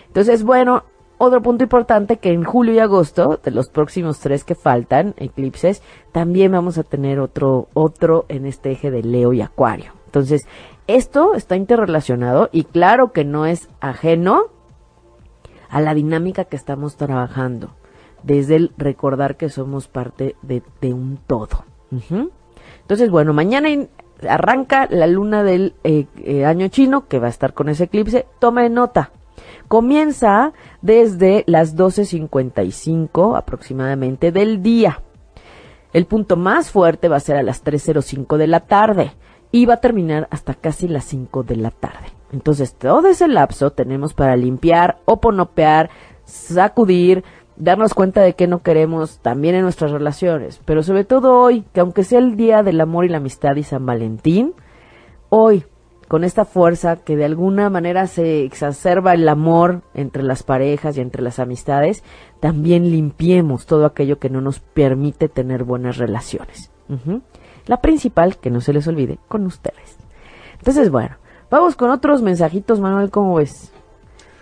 Entonces, 0.07 0.45
bueno, 0.45 0.85
otro 1.19 1.43
punto 1.43 1.65
importante 1.65 2.19
que 2.19 2.33
en 2.33 2.45
julio 2.45 2.75
y 2.75 2.79
agosto, 2.79 3.41
de 3.43 3.51
los 3.51 3.69
próximos 3.69 4.21
tres 4.21 4.45
que 4.45 4.55
faltan, 4.55 5.15
eclipses, 5.17 5.83
también 6.13 6.53
vamos 6.53 6.79
a 6.79 6.85
tener 6.85 7.21
otro, 7.21 7.69
otro 7.75 8.27
en 8.29 8.47
este 8.47 8.73
eje 8.73 8.91
de 8.91 9.03
Leo 9.03 9.33
y 9.33 9.41
Acuario. 9.41 9.96
Entonces, 10.07 10.47
esto 10.87 11.35
está 11.35 11.57
interrelacionado 11.57 12.49
y 12.53 12.65
claro 12.65 13.13
que 13.13 13.25
no 13.25 13.47
es 13.47 13.69
ajeno 13.81 14.47
a 15.69 15.81
la 15.81 15.95
dinámica 15.95 16.45
que 16.45 16.57
estamos 16.57 16.97
trabajando, 16.97 17.71
desde 18.23 18.57
el 18.57 18.73
recordar 18.79 19.37
que 19.37 19.49
somos 19.49 19.89
parte 19.89 20.37
de, 20.43 20.63
un 20.93 21.19
todo. 21.27 21.65
Entonces, 22.81 23.11
bueno, 23.11 23.33
mañana 23.33 23.69
arranca 24.29 24.87
la 24.91 25.07
luna 25.07 25.43
del 25.43 25.75
eh, 25.85 26.07
eh, 26.19 26.45
año 26.45 26.69
chino, 26.69 27.09
que 27.09 27.19
va 27.19 27.27
a 27.27 27.31
estar 27.31 27.53
con 27.53 27.69
ese 27.69 27.85
eclipse. 27.85 28.27
Toma 28.39 28.69
nota, 28.69 29.11
Comienza 29.69 30.53
desde 30.81 31.43
las 31.47 31.77
12.55 31.77 33.37
aproximadamente 33.37 34.31
del 34.31 34.63
día. 34.63 35.03
El 35.93 36.07
punto 36.07 36.37
más 36.37 36.71
fuerte 36.71 37.09
va 37.09 37.17
a 37.17 37.21
ser 37.21 37.37
a 37.37 37.43
las 37.43 37.65
3.05 37.65 38.37
de 38.37 38.47
la 38.47 38.61
tarde 38.61 39.13
y 39.57 39.65
va 39.65 39.75
a 39.75 39.81
terminar 39.81 40.29
hasta 40.31 40.53
casi 40.53 40.87
las 40.87 41.07
5 41.07 41.43
de 41.43 41.57
la 41.57 41.71
tarde. 41.71 42.09
Entonces, 42.31 42.75
todo 42.75 43.09
ese 43.09 43.27
lapso 43.27 43.71
tenemos 43.71 44.13
para 44.13 44.37
limpiar, 44.37 44.99
oponopear, 45.07 45.89
sacudir, 46.27 47.25
darnos 47.57 47.95
cuenta 47.95 48.21
de 48.21 48.35
que 48.35 48.49
no 48.49 48.63
queremos 48.63 49.19
también 49.21 49.55
en 49.55 49.63
nuestras 49.63 49.93
relaciones. 49.93 50.61
Pero 50.67 50.83
sobre 50.83 51.05
todo 51.05 51.41
hoy, 51.41 51.65
que 51.73 51.81
aunque 51.81 52.05
sea 52.05 52.19
el 52.19 52.37
Día 52.37 52.63
del 52.63 52.79
Amor 52.83 53.07
y 53.07 53.09
la 53.09 53.17
Amistad 53.17 53.57
y 53.57 53.63
San 53.63 53.87
Valentín, 53.87 54.53
hoy 55.31 55.65
con 56.07 56.23
esta 56.23 56.45
fuerza 56.45 56.97
que 56.97 57.17
de 57.17 57.25
alguna 57.25 57.71
manera 57.71 58.09
se 58.09 58.45
exacerba 58.45 59.15
el 59.15 59.27
amor 59.27 59.81
entre 59.95 60.23
las 60.23 60.43
parejas 60.43 60.99
y 60.99 61.01
entre 61.01 61.23
las 61.23 61.39
amistades, 61.39 62.05
también 62.41 62.91
limpiemos 62.91 63.65
todo 63.65 63.87
aquello 63.87 64.19
que 64.19 64.29
no 64.29 64.43
nos 64.43 64.61
permite 64.61 65.31
tener 65.31 65.65
buenas 65.65 65.97
relaciones. 65.97 66.71
La 67.67 67.79
principal, 67.79 68.39
que 68.39 68.51
no 68.51 68.61
se 68.61 68.73
les 68.73 68.87
olvide, 68.87 69.19
con 69.29 69.45
ustedes. 69.47 69.97
Entonces, 70.59 70.91
bueno, 70.91 71.17
vamos 71.51 71.77
con 71.77 71.91
otros 71.91 72.23
mensajitos, 72.23 72.81
Manuel, 72.81 73.11
¿cómo 73.11 73.35
ves? 73.37 73.73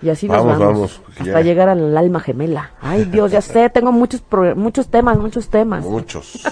Y 0.03 0.11
así 0.11 0.29
nos 0.29 0.45
vamos, 0.45 1.01
hasta 1.19 1.41
llegar 1.41 1.71
al 1.71 1.97
alma 1.97 2.21
gemela. 2.21 2.73
Ay, 2.83 3.07
Dios, 3.07 3.33
ya 3.33 3.41
sé, 3.41 3.71
tengo 3.71 3.91
muchos 3.91 4.23
muchos 4.55 4.89
temas, 4.89 5.19
muchos 5.19 5.49
temas. 5.49 5.83
Muchos. 5.85 6.43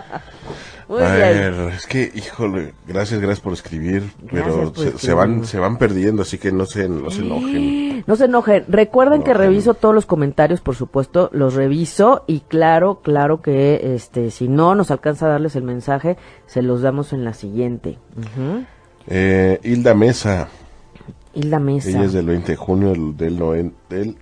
a 0.88 1.12
ver, 1.14 1.54
es 1.74 1.86
que, 1.86 2.10
híjole, 2.14 2.74
gracias, 2.86 3.20
gracias 3.20 3.40
por 3.40 3.52
escribir, 3.52 4.10
pero 4.30 4.72
se, 4.74 5.14
van 5.14 5.44
se 5.44 5.58
van 5.58 5.78
perdiendo, 5.78 6.22
así 6.22 6.38
que 6.38 6.52
no 6.52 6.66
se, 6.66 6.88
no 6.88 7.10
se 7.10 7.22
enojen. 7.22 8.04
No 8.06 8.16
se 8.16 8.24
enojen. 8.24 8.64
Recuerden 8.68 9.22
que 9.22 9.34
reviso 9.34 9.74
todos 9.74 9.94
los 9.94 10.06
comentarios, 10.06 10.60
por 10.60 10.74
supuesto, 10.74 11.30
los 11.32 11.54
reviso 11.54 12.24
y 12.26 12.40
claro, 12.40 13.00
claro 13.02 13.40
que 13.42 13.94
este 13.94 14.30
si 14.30 14.48
no 14.48 14.74
nos 14.74 14.90
alcanza 14.90 15.26
a 15.26 15.30
darles 15.30 15.56
el 15.56 15.62
mensaje, 15.62 16.16
se 16.46 16.62
los 16.62 16.82
damos 16.82 17.12
en 17.12 17.24
la 17.24 17.32
siguiente. 17.32 17.98
eh, 19.06 19.60
Hilda 19.62 19.94
Mesa. 19.94 20.48
Hilda 21.34 21.58
Mesa. 21.58 21.88
Ella 21.90 22.04
es 22.04 22.12
del 22.12 22.26
20 22.26 22.52
de 22.52 22.56
junio 22.56 22.90
del, 22.90 23.16
del, 23.16 23.72
del 23.88 24.16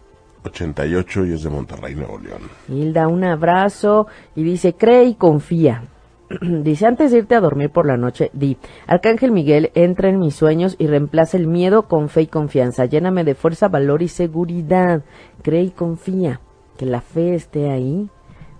88 0.44 1.26
y 1.26 1.32
es 1.34 1.42
de 1.42 1.50
Monterrey, 1.50 1.94
Nuevo 1.94 2.18
León. 2.18 2.42
Hilda, 2.68 3.08
un 3.08 3.24
abrazo 3.24 4.06
y 4.36 4.42
dice, 4.42 4.74
cree 4.74 5.04
y 5.04 5.14
confía. 5.14 5.82
Dice, 6.40 6.86
antes 6.86 7.10
de 7.10 7.18
irte 7.18 7.34
a 7.34 7.40
dormir 7.40 7.70
por 7.70 7.86
la 7.86 7.96
noche, 7.96 8.30
di, 8.32 8.56
Arcángel 8.86 9.32
Miguel, 9.32 9.72
entra 9.74 10.08
en 10.08 10.20
mis 10.20 10.36
sueños 10.36 10.76
y 10.78 10.86
reemplaza 10.86 11.36
el 11.36 11.48
miedo 11.48 11.88
con 11.88 12.08
fe 12.08 12.22
y 12.22 12.26
confianza. 12.28 12.84
Lléname 12.84 13.24
de 13.24 13.34
fuerza, 13.34 13.68
valor 13.68 14.02
y 14.02 14.08
seguridad. 14.08 15.02
Cree 15.42 15.62
y 15.64 15.70
confía. 15.70 16.40
Que 16.76 16.86
la 16.86 17.00
fe 17.00 17.34
esté 17.34 17.70
ahí, 17.70 18.08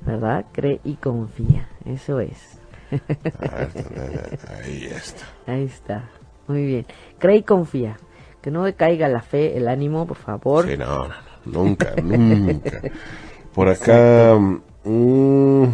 ¿verdad? 0.01 0.47
Cree 0.53 0.81
y 0.85 0.95
confía. 0.95 1.69
Eso 1.85 2.19
es. 2.19 2.61
ahí 2.91 4.85
está. 4.85 5.25
Ahí 5.47 5.65
está. 5.65 6.11
Muy 6.49 6.65
bien. 6.65 6.87
Cree 7.19 7.37
y 7.37 7.43
confía. 7.45 7.99
Que 8.43 8.51
no 8.51 8.65
decaiga 8.65 9.09
la 9.09 9.23
fe, 9.23 9.57
el 9.57 9.69
ánimo, 9.69 10.07
por 10.07 10.17
favor. 10.17 10.67
Sí, 10.67 10.77
no, 10.77 11.07
no, 11.07 11.15
nunca, 11.45 11.95
nunca. 12.03 12.83
Por 13.55 13.69
acá... 13.69 14.37
Mm, 14.83 15.67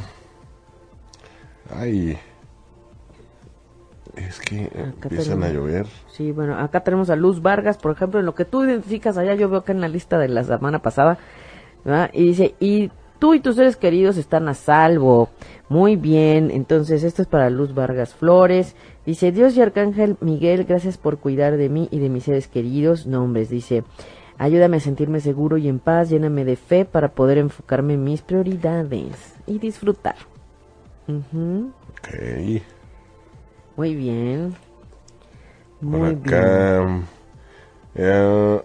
Ay. 1.74 2.18
Es 4.16 4.40
que 4.40 4.70
empiezan 5.02 5.42
a 5.42 5.50
llover. 5.50 5.86
Sí, 6.08 6.32
bueno, 6.32 6.56
acá 6.58 6.80
tenemos 6.80 7.10
a 7.10 7.16
Luz 7.16 7.42
Vargas, 7.42 7.76
por 7.76 7.92
ejemplo, 7.92 8.18
en 8.18 8.26
lo 8.26 8.34
que 8.34 8.46
tú 8.46 8.64
identificas 8.64 9.18
allá, 9.18 9.34
yo 9.34 9.50
veo 9.50 9.62
que 9.62 9.72
en 9.72 9.82
la 9.82 9.88
lista 9.88 10.18
de 10.18 10.28
la 10.28 10.42
semana 10.42 10.80
pasada, 10.80 11.18
y 12.12 12.24
dice, 12.24 12.54
y 12.58 12.90
tú 13.18 13.34
y 13.34 13.40
tus 13.40 13.56
seres 13.56 13.76
queridos 13.76 14.16
están 14.16 14.48
a 14.48 14.54
salvo. 14.54 15.28
Muy 15.68 15.96
bien, 15.96 16.50
entonces 16.50 17.04
esto 17.04 17.22
es 17.22 17.28
para 17.28 17.50
Luz 17.50 17.74
Vargas 17.74 18.14
Flores. 18.14 18.74
Dice, 19.04 19.32
Dios 19.32 19.56
y 19.56 19.62
Arcángel 19.62 20.16
Miguel, 20.20 20.64
gracias 20.64 20.96
por 20.96 21.18
cuidar 21.18 21.56
de 21.56 21.68
mí 21.68 21.88
y 21.90 21.98
de 21.98 22.08
mis 22.08 22.24
seres 22.24 22.48
queridos. 22.48 23.06
Nombres, 23.06 23.50
dice, 23.50 23.84
ayúdame 24.38 24.78
a 24.78 24.80
sentirme 24.80 25.20
seguro 25.20 25.58
y 25.58 25.68
en 25.68 25.78
paz, 25.78 26.08
lléname 26.08 26.44
de 26.44 26.56
fe 26.56 26.84
para 26.86 27.10
poder 27.10 27.38
enfocarme 27.38 27.94
en 27.94 28.04
mis 28.04 28.22
prioridades 28.22 29.34
y 29.46 29.58
disfrutar. 29.58 30.16
Ok. 31.08 32.62
Muy 33.76 33.94
bien. 33.94 34.54
Muy 35.80 36.10
acá, 36.14 37.04
eh, 37.94 38.62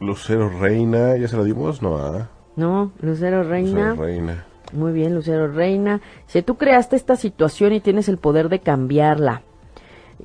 Lucero 0.00 0.48
Reina, 0.48 1.16
¿ya 1.16 1.28
se 1.28 1.36
la 1.36 1.44
dimos? 1.44 1.82
No, 1.82 1.98
¿ah? 1.98 2.30
No, 2.56 2.92
Lucero 3.00 3.42
Reina. 3.42 3.90
Lucero 3.90 4.06
Reina. 4.06 4.46
Muy 4.72 4.92
bien, 4.92 5.14
Lucero 5.14 5.48
Reina. 5.48 6.00
Si 6.26 6.42
tú 6.42 6.56
creaste 6.56 6.96
esta 6.96 7.16
situación 7.16 7.72
y 7.72 7.80
tienes 7.80 8.08
el 8.08 8.18
poder 8.18 8.48
de 8.48 8.60
cambiarla. 8.60 9.42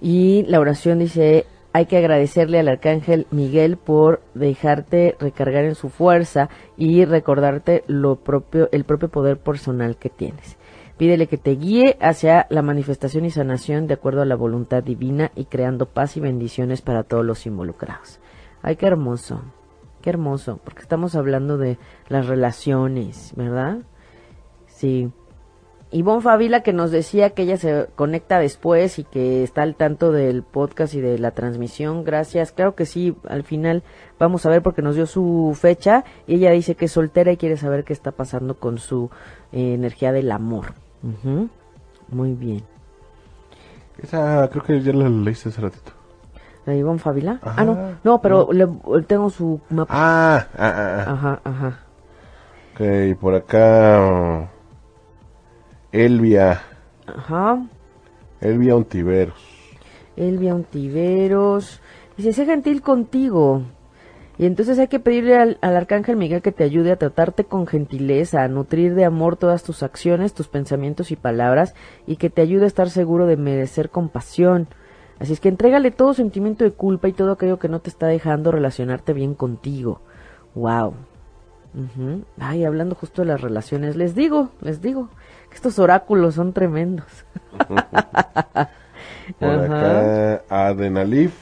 Y 0.02 0.44
la 0.48 0.60
oración 0.60 1.00
dice, 1.00 1.46
hay 1.76 1.88
que 1.88 1.98
agradecerle 1.98 2.58
al 2.58 2.70
arcángel 2.70 3.28
Miguel 3.32 3.76
por 3.76 4.22
dejarte 4.34 5.18
recargar 5.20 5.66
en 5.66 5.76
su 5.76 5.90
fuerza 5.90 6.48
y 6.78 7.04
recordarte 7.04 7.84
lo 7.88 8.16
propio, 8.16 8.70
el 8.72 8.86
propio 8.86 9.10
poder 9.10 9.38
personal 9.40 9.98
que 9.98 10.10
tienes. 10.10 10.56
Pídele 10.96 11.28
que 11.28 11.38
te 11.38 11.52
guíe 11.58 11.98
hacia 12.00 12.48
la 12.50 12.62
manifestación 12.62 13.26
y 13.26 13.30
sanación 13.30 13.88
de 13.88 13.96
acuerdo 13.96 14.22
a 14.22 14.26
la 14.26 14.38
voluntad 14.38 14.84
divina 14.84 15.34
y 15.36 15.48
creando 15.48 15.88
paz 15.88 16.16
y 16.16 16.22
bendiciones 16.22 16.82
para 16.82 17.04
todos 17.04 17.26
los 17.26 17.46
involucrados. 17.46 18.22
Ay, 18.62 18.78
qué 18.78 18.88
hermoso, 18.88 19.42
Qué 20.02 20.12
hermoso, 20.12 20.62
porque 20.64 20.82
estamos 20.82 21.16
hablando 21.16 21.58
de 21.58 21.78
las 22.08 22.28
relaciones, 22.28 23.34
¿verdad? 23.36 23.80
Sí. 24.68 25.12
Ivonne 25.98 26.22
Favila 26.22 26.62
que 26.62 26.74
nos 26.74 26.92
decía 26.92 27.30
que 27.30 27.44
ella 27.44 27.56
se 27.58 27.88
conecta 27.96 28.38
después 28.40 29.00
y 29.00 29.06
que 29.06 29.44
está 29.44 29.62
al 29.62 29.76
tanto 29.76 30.12
del 30.12 30.44
podcast 30.44 30.94
y 30.94 31.00
de 31.00 31.18
la 31.20 31.32
transmisión. 31.32 32.04
Gracias. 32.04 32.52
Claro 32.52 32.76
que 32.76 32.86
sí, 32.86 33.16
al 33.30 33.44
final 33.44 33.82
vamos 34.20 34.46
a 34.46 34.50
ver 34.50 34.62
porque 34.62 34.82
nos 34.82 34.96
dio 34.96 35.06
su 35.06 35.58
fecha 35.60 36.04
y 36.28 36.36
ella 36.36 36.52
dice 36.52 36.76
que 36.76 36.86
es 36.86 36.92
soltera 36.92 37.32
y 37.32 37.38
quiere 37.38 37.56
saber 37.56 37.86
qué 37.86 37.94
está 37.94 38.12
pasando 38.12 38.56
con 38.60 38.78
su 38.78 39.10
eh, 39.54 39.74
energía 39.74 40.12
del 40.12 40.32
amor. 40.32 40.74
Muy 42.10 42.34
bien. 42.34 42.64
Esa 44.02 44.50
creo 44.50 44.64
que 44.64 44.82
ya 44.82 44.92
la 44.92 45.08
leíste 45.08 45.50
hace 45.50 45.62
ratito. 45.62 45.92
¿La 46.66 46.76
Ivonne 46.76 47.00
Favila? 47.00 47.40
Ajá. 47.42 47.62
ah, 47.62 47.64
no, 47.64 47.78
no, 48.04 48.22
pero 48.22 48.50
le- 48.52 48.68
tengo 49.08 49.30
su 49.30 49.62
mapa. 49.70 49.94
Ah, 49.96 50.48
ah, 50.58 50.74
ah, 50.76 51.04
ah. 51.08 51.12
Ajá, 51.14 51.40
ajá. 51.44 51.80
Ok, 52.74 53.18
por 53.22 53.36
acá. 53.36 54.50
Elvia. 55.96 56.62
Ajá. 57.08 57.66
Elvia 58.42 58.76
Ontiveros. 58.76 59.40
Elvia 60.18 60.54
Ontiveros. 60.54 61.82
Dice, 62.18 62.34
sé 62.34 62.46
gentil 62.46 62.82
contigo. 62.82 63.62
Y 64.38 64.46
entonces 64.46 64.78
hay 64.78 64.90
que 64.90 65.00
pedirle 65.00 65.38
al, 65.38 65.58
al 65.62 65.78
arcángel 65.78 66.18
Miguel 66.18 66.42
que 66.42 66.52
te 66.52 66.66
ayude 66.66 66.92
a 66.92 66.98
tratarte 66.98 67.46
con 67.46 67.66
gentileza, 67.66 68.44
a 68.44 68.50
nutrir 68.50 68.94
de 68.94 69.06
amor 69.06 69.38
todas 69.38 69.64
tus 69.64 69.84
acciones, 69.84 70.34
tus 70.34 70.50
pensamientos 70.50 71.12
y 71.12 71.16
palabras, 71.16 71.74
y 72.06 72.18
que 72.18 72.30
te 72.30 72.42
ayude 72.42 72.66
a 72.66 72.68
estar 72.68 72.90
seguro 72.90 73.26
de 73.28 73.38
merecer 73.38 73.90
compasión. 73.90 74.68
Así 75.20 75.32
es 75.32 75.40
que 75.40 75.48
entrégale 75.48 75.92
todo 75.92 76.14
sentimiento 76.14 76.66
de 76.66 76.72
culpa 76.72 77.08
y 77.08 77.14
todo 77.14 77.32
aquello 77.32 77.58
que 77.58 77.70
no 77.70 77.80
te 77.80 77.90
está 77.90 78.08
dejando 78.08 78.52
relacionarte 78.52 79.14
bien 79.14 79.34
contigo. 79.34 80.02
Wow. 80.56 80.96
Ay, 82.40 82.64
hablando 82.64 82.96
justo 82.96 83.22
de 83.22 83.28
las 83.28 83.42
relaciones, 83.42 83.96
les 83.96 84.16
digo, 84.16 84.50
les 84.62 84.82
digo, 84.82 85.10
que 85.50 85.56
estos 85.56 85.80
oráculos 85.80 86.36
son 86.36 86.54
tremendos. 86.54 87.26
Por 89.40 89.50
Ajá. 89.50 89.66
acá, 89.66 90.44
Adenalif 90.50 91.34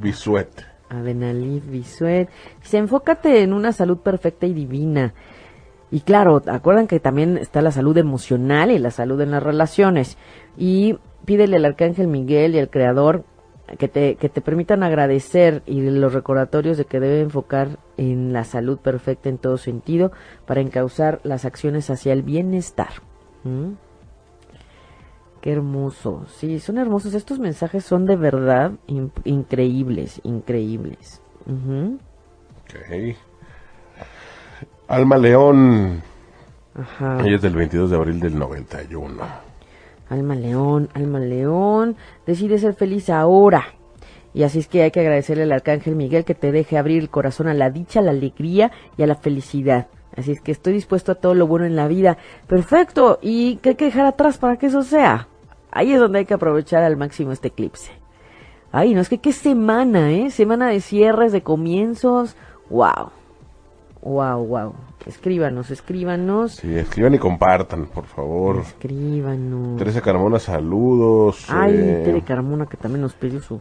Bisuet. 0.00 0.50
Adenalif 0.88 1.66
Bisuet. 1.70 2.28
Dice, 2.60 2.78
enfócate 2.78 3.42
en 3.42 3.52
una 3.52 3.72
salud 3.72 3.98
perfecta 3.98 4.46
y 4.46 4.52
divina. 4.52 5.14
Y 5.90 6.00
claro, 6.00 6.42
acuerdan 6.46 6.86
que 6.86 7.00
también 7.00 7.36
está 7.38 7.60
la 7.62 7.70
salud 7.70 7.96
emocional 7.96 8.70
y 8.70 8.78
la 8.78 8.90
salud 8.90 9.20
en 9.20 9.30
las 9.30 9.42
relaciones. 9.42 10.16
Y 10.56 10.98
pídele 11.24 11.56
al 11.56 11.64
Arcángel 11.64 12.08
Miguel 12.08 12.54
y 12.54 12.58
al 12.58 12.70
Creador 12.70 13.24
que 13.78 13.88
te, 13.88 14.16
que 14.16 14.28
te 14.28 14.40
permitan 14.40 14.82
agradecer 14.82 15.62
y 15.66 15.80
los 15.82 16.12
recordatorios 16.12 16.76
de 16.76 16.84
que 16.84 17.00
debe 17.00 17.20
enfocar 17.20 17.78
en 17.96 18.32
la 18.32 18.44
salud 18.44 18.78
perfecta 18.78 19.28
en 19.28 19.38
todo 19.38 19.56
sentido 19.58 20.12
para 20.46 20.60
encauzar 20.60 21.20
las 21.24 21.44
acciones 21.44 21.88
hacia 21.90 22.12
el 22.12 22.22
bienestar. 22.22 22.90
¿Mm? 23.44 23.72
Qué 25.40 25.52
hermoso. 25.52 26.24
Sí, 26.28 26.60
son 26.60 26.78
hermosos. 26.78 27.14
Estos 27.14 27.38
mensajes 27.40 27.84
son 27.84 28.06
de 28.06 28.14
verdad 28.16 28.72
in- 28.86 29.10
increíbles, 29.24 30.20
increíbles. 30.22 31.20
Ujú. 31.46 31.98
Ok. 32.62 33.16
Alma 34.88 35.16
León. 35.18 36.02
Ajá. 36.78 37.18
Ella 37.24 37.36
es 37.36 37.42
del 37.42 37.54
22 37.56 37.90
de 37.90 37.96
abril 37.96 38.20
del 38.20 38.38
91. 38.38 39.51
Alma 40.12 40.34
León, 40.34 40.88
Alma 40.94 41.18
León. 41.18 41.96
Decide 42.26 42.58
ser 42.58 42.74
feliz 42.74 43.08
ahora. 43.08 43.64
Y 44.34 44.44
así 44.44 44.58
es 44.58 44.68
que 44.68 44.82
hay 44.82 44.90
que 44.90 45.00
agradecerle 45.00 45.44
al 45.44 45.52
Arcángel 45.52 45.96
Miguel 45.96 46.24
que 46.24 46.34
te 46.34 46.52
deje 46.52 46.78
abrir 46.78 47.02
el 47.02 47.10
corazón 47.10 47.48
a 47.48 47.54
la 47.54 47.70
dicha, 47.70 48.00
a 48.00 48.02
la 48.02 48.10
alegría 48.10 48.72
y 48.96 49.02
a 49.02 49.06
la 49.06 49.14
felicidad. 49.14 49.88
Así 50.16 50.32
es 50.32 50.40
que 50.40 50.52
estoy 50.52 50.74
dispuesto 50.74 51.12
a 51.12 51.14
todo 51.14 51.34
lo 51.34 51.46
bueno 51.46 51.64
en 51.64 51.76
la 51.76 51.88
vida. 51.88 52.18
Perfecto. 52.46 53.18
¿Y 53.22 53.56
qué 53.56 53.70
hay 53.70 53.74
que 53.76 53.86
dejar 53.86 54.06
atrás 54.06 54.38
para 54.38 54.56
que 54.56 54.66
eso 54.66 54.82
sea? 54.82 55.28
Ahí 55.70 55.92
es 55.92 56.00
donde 56.00 56.20
hay 56.20 56.24
que 56.26 56.34
aprovechar 56.34 56.82
al 56.82 56.96
máximo 56.96 57.32
este 57.32 57.48
eclipse. 57.48 57.92
Ay, 58.70 58.94
no, 58.94 59.00
es 59.00 59.08
que 59.08 59.18
qué 59.18 59.32
semana, 59.32 60.12
¿eh? 60.12 60.30
Semana 60.30 60.68
de 60.68 60.80
cierres, 60.80 61.32
de 61.32 61.42
comienzos. 61.42 62.36
Wow. 62.68 63.10
Wow, 64.02 64.46
wow. 64.46 64.74
Escríbanos, 65.06 65.70
escríbanos. 65.70 66.52
Sí, 66.52 66.76
escriban 66.76 67.14
y 67.14 67.18
compartan, 67.18 67.86
por 67.86 68.06
favor. 68.06 68.60
Escríbanos. 68.60 69.76
Teresa 69.76 70.00
Carmona, 70.00 70.38
saludos. 70.38 71.46
Ay, 71.48 71.74
eh, 71.76 72.02
Tere 72.04 72.22
Carmona 72.22 72.66
que 72.66 72.76
también 72.76 73.02
nos 73.02 73.14
pidió 73.14 73.40
su... 73.40 73.60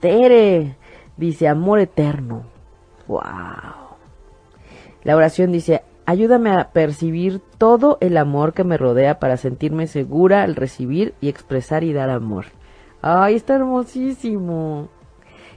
Tere, 0.00 0.76
dice, 1.16 1.46
amor 1.46 1.78
eterno. 1.80 2.44
Wow. 3.06 3.20
La 5.04 5.16
oración 5.16 5.52
dice, 5.52 5.82
ayúdame 6.06 6.50
a 6.50 6.70
percibir 6.70 7.40
todo 7.58 7.98
el 8.00 8.16
amor 8.16 8.54
que 8.54 8.64
me 8.64 8.76
rodea 8.76 9.18
para 9.18 9.36
sentirme 9.36 9.86
segura 9.86 10.42
al 10.42 10.56
recibir 10.56 11.14
y 11.20 11.28
expresar 11.28 11.84
y 11.84 11.92
dar 11.92 12.10
amor. 12.10 12.46
Ay, 13.02 13.34
está 13.34 13.56
hermosísimo. 13.56 14.88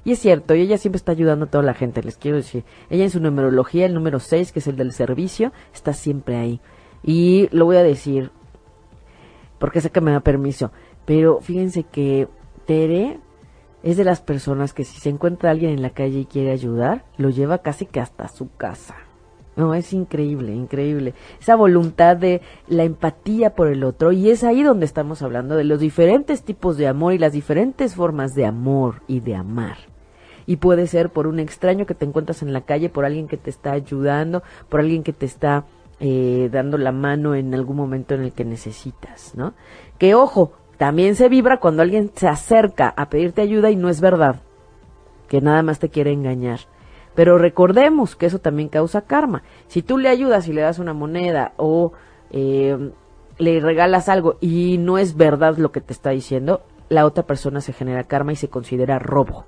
Y 0.05 0.11
es 0.11 0.19
cierto, 0.19 0.53
y 0.53 0.61
ella 0.61 0.77
siempre 0.77 0.97
está 0.97 1.11
ayudando 1.11 1.45
a 1.45 1.49
toda 1.49 1.63
la 1.63 1.73
gente, 1.73 2.03
les 2.03 2.15
quiero 2.15 2.37
decir. 2.37 2.63
Ella 2.91 3.03
en 3.03 3.09
su 3.09 3.19
numerología, 3.19 3.87
el 3.87 3.95
número 3.95 4.19
6, 4.19 4.51
que 4.51 4.59
es 4.59 4.67
el 4.67 4.77
del 4.77 4.91
servicio, 4.91 5.51
está 5.73 5.93
siempre 5.93 6.37
ahí. 6.37 6.61
Y 7.03 7.49
lo 7.51 7.65
voy 7.65 7.77
a 7.77 7.83
decir, 7.83 8.29
porque 9.57 9.81
sé 9.81 9.89
que 9.89 10.01
me 10.01 10.11
da 10.11 10.19
permiso. 10.19 10.71
Pero 11.05 11.41
fíjense 11.41 11.83
que 11.83 12.27
Tere 12.67 13.19
es 13.81 13.97
de 13.97 14.03
las 14.03 14.21
personas 14.21 14.73
que 14.73 14.83
si 14.83 14.99
se 14.99 15.09
encuentra 15.09 15.49
alguien 15.49 15.71
en 15.71 15.81
la 15.81 15.89
calle 15.89 16.19
y 16.19 16.25
quiere 16.25 16.51
ayudar, 16.51 17.03
lo 17.17 17.31
lleva 17.31 17.59
casi 17.59 17.87
que 17.87 17.99
hasta 17.99 18.27
su 18.27 18.49
casa. 18.55 18.95
No, 19.55 19.73
es 19.73 19.91
increíble, 19.91 20.53
increíble. 20.53 21.13
Esa 21.39 21.55
voluntad 21.55 22.17
de 22.17 22.41
la 22.67 22.83
empatía 22.83 23.55
por 23.55 23.69
el 23.69 23.83
otro. 23.83 24.11
Y 24.11 24.29
es 24.29 24.43
ahí 24.43 24.63
donde 24.63 24.85
estamos 24.85 25.21
hablando 25.21 25.55
de 25.55 25.63
los 25.63 25.79
diferentes 25.79 26.43
tipos 26.43 26.77
de 26.77 26.87
amor 26.87 27.13
y 27.13 27.17
las 27.17 27.31
diferentes 27.33 27.95
formas 27.95 28.35
de 28.35 28.45
amor 28.45 29.01
y 29.07 29.21
de 29.21 29.35
amar. 29.35 29.94
Y 30.45 30.57
puede 30.57 30.87
ser 30.87 31.09
por 31.09 31.27
un 31.27 31.39
extraño 31.39 31.85
que 31.85 31.95
te 31.95 32.05
encuentras 32.05 32.41
en 32.41 32.53
la 32.53 32.61
calle, 32.61 32.89
por 32.89 33.05
alguien 33.05 33.27
que 33.27 33.37
te 33.37 33.49
está 33.49 33.71
ayudando, 33.71 34.43
por 34.69 34.79
alguien 34.79 35.03
que 35.03 35.13
te 35.13 35.25
está 35.25 35.65
eh, 35.99 36.49
dando 36.51 36.77
la 36.77 36.91
mano 36.91 37.35
en 37.35 37.53
algún 37.53 37.77
momento 37.77 38.15
en 38.15 38.21
el 38.21 38.33
que 38.33 38.45
necesitas, 38.45 39.33
¿no? 39.35 39.53
Que 39.97 40.13
ojo, 40.13 40.51
también 40.77 41.15
se 41.15 41.29
vibra 41.29 41.59
cuando 41.59 41.81
alguien 41.81 42.11
se 42.15 42.27
acerca 42.27 42.93
a 42.95 43.09
pedirte 43.09 43.41
ayuda 43.41 43.71
y 43.71 43.75
no 43.75 43.89
es 43.89 44.01
verdad, 44.01 44.41
que 45.29 45.41
nada 45.41 45.63
más 45.63 45.79
te 45.79 45.89
quiere 45.89 46.11
engañar. 46.11 46.59
Pero 47.15 47.37
recordemos 47.37 48.15
que 48.15 48.25
eso 48.25 48.39
también 48.39 48.67
causa 48.67 49.01
karma. 49.01 49.43
Si 49.67 49.81
tú 49.81 49.97
le 49.97 50.09
ayudas 50.09 50.47
y 50.47 50.53
le 50.53 50.61
das 50.61 50.79
una 50.79 50.93
moneda 50.93 51.53
o 51.55 51.93
eh, 52.31 52.91
le 53.37 53.59
regalas 53.61 54.09
algo 54.09 54.37
y 54.41 54.77
no 54.77 54.97
es 54.97 55.15
verdad 55.15 55.57
lo 55.57 55.71
que 55.71 55.81
te 55.81 55.93
está 55.93 56.09
diciendo, 56.09 56.61
la 56.89 57.05
otra 57.05 57.25
persona 57.25 57.61
se 57.61 57.73
genera 57.73 58.03
karma 58.03 58.33
y 58.33 58.35
se 58.35 58.49
considera 58.49 58.99
robo. 58.99 59.45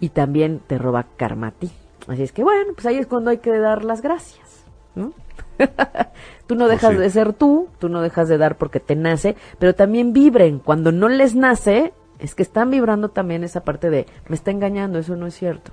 Y 0.00 0.10
también 0.10 0.60
te 0.66 0.78
roba 0.78 1.06
karma 1.16 1.48
a 1.48 1.50
ti. 1.52 1.70
Así 2.08 2.22
es 2.22 2.32
que 2.32 2.42
bueno, 2.44 2.72
pues 2.74 2.86
ahí 2.86 2.96
es 2.98 3.06
cuando 3.06 3.30
hay 3.30 3.38
que 3.38 3.56
dar 3.58 3.84
las 3.84 4.02
gracias. 4.02 4.64
¿no? 4.94 5.12
tú 6.46 6.54
no 6.54 6.68
dejas 6.68 6.92
sí. 6.92 6.98
de 6.98 7.10
ser 7.10 7.32
tú, 7.32 7.68
tú 7.78 7.88
no 7.88 8.00
dejas 8.02 8.28
de 8.28 8.38
dar 8.38 8.56
porque 8.56 8.80
te 8.80 8.94
nace, 8.96 9.36
pero 9.58 9.74
también 9.74 10.12
vibren. 10.12 10.58
Cuando 10.58 10.92
no 10.92 11.08
les 11.08 11.34
nace, 11.34 11.92
es 12.18 12.34
que 12.34 12.42
están 12.42 12.70
vibrando 12.70 13.10
también 13.10 13.44
esa 13.44 13.62
parte 13.64 13.90
de 13.90 14.06
me 14.28 14.36
está 14.36 14.50
engañando, 14.50 14.98
eso 14.98 15.16
no 15.16 15.26
es 15.26 15.34
cierto. 15.34 15.72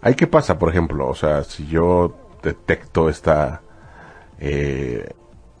¿Ahí 0.00 0.14
qué 0.14 0.26
pasa, 0.26 0.58
por 0.58 0.68
ejemplo? 0.70 1.08
O 1.08 1.14
sea, 1.14 1.44
si 1.44 1.66
yo 1.66 2.14
detecto 2.42 3.08
esta... 3.08 3.62
Eh, 4.38 5.08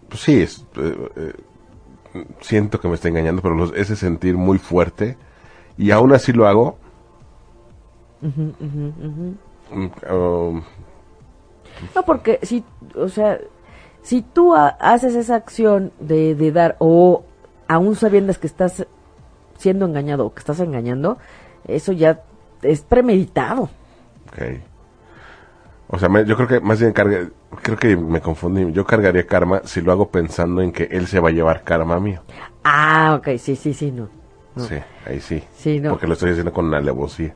pues 0.08 0.20
sí, 0.20 0.42
es, 0.42 0.64
eh, 0.76 1.08
eh, 1.16 1.32
siento 2.40 2.80
que 2.80 2.88
me 2.88 2.94
está 2.94 3.08
engañando, 3.08 3.42
pero 3.42 3.54
los- 3.54 3.72
ese 3.74 3.96
sentir 3.96 4.36
muy 4.36 4.58
fuerte, 4.58 5.16
y 5.76 5.90
aún 5.90 6.12
así 6.12 6.32
lo 6.32 6.46
hago. 6.46 6.78
Ujú, 8.22 8.52
ujú, 8.60 8.92
ujú. 9.06 9.34
mm, 9.70 10.14
um, 10.14 10.62
No, 11.94 12.02
porque 12.04 12.38
si, 12.42 12.64
o 12.94 13.08
sea, 13.08 13.38
si 14.02 14.22
tú 14.22 14.54
ha- 14.54 14.76
haces 14.80 15.14
esa 15.14 15.34
acción 15.36 15.92
de, 16.00 16.34
de 16.34 16.52
dar 16.52 16.76
o 16.78 17.24
aún 17.68 17.96
sabiendas 17.96 18.38
que 18.38 18.46
estás 18.46 18.86
siendo 19.58 19.84
engañado 19.86 20.26
o 20.26 20.32
que 20.34 20.38
estás 20.40 20.60
engañando, 20.60 21.18
eso 21.66 21.92
ya 21.92 22.22
es 22.62 22.80
premeditado. 22.82 23.64
ok. 24.28 24.42
O 25.88 25.98
sea, 25.98 26.08
me- 26.08 26.24
yo 26.24 26.34
creo 26.36 26.48
que 26.48 26.60
más 26.60 26.80
bien 26.80 26.92
carga, 26.92 27.28
creo 27.62 27.76
que 27.76 27.96
me 27.96 28.20
confundí. 28.20 28.72
Yo 28.72 28.84
cargaría 28.84 29.24
karma 29.26 29.60
si 29.64 29.80
lo 29.82 29.92
hago 29.92 30.08
pensando 30.08 30.60
en 30.60 30.72
que 30.72 30.84
él 30.90 31.06
se 31.06 31.20
va 31.20 31.28
a 31.28 31.32
llevar 31.32 31.62
karma 31.62 32.00
mío. 32.00 32.22
Ah, 32.64 33.14
ok, 33.18 33.36
sí, 33.38 33.54
sí, 33.54 33.72
sí, 33.72 33.92
no. 33.92 34.08
No. 34.56 34.64
Sí, 34.64 34.74
ahí 35.06 35.20
sí. 35.20 35.44
Sí, 35.54 35.78
no. 35.80 35.90
Porque 35.90 36.06
lo 36.08 36.14
estoy 36.14 36.30
haciendo 36.30 36.52
con 36.52 36.72
alevosía. 36.74 37.34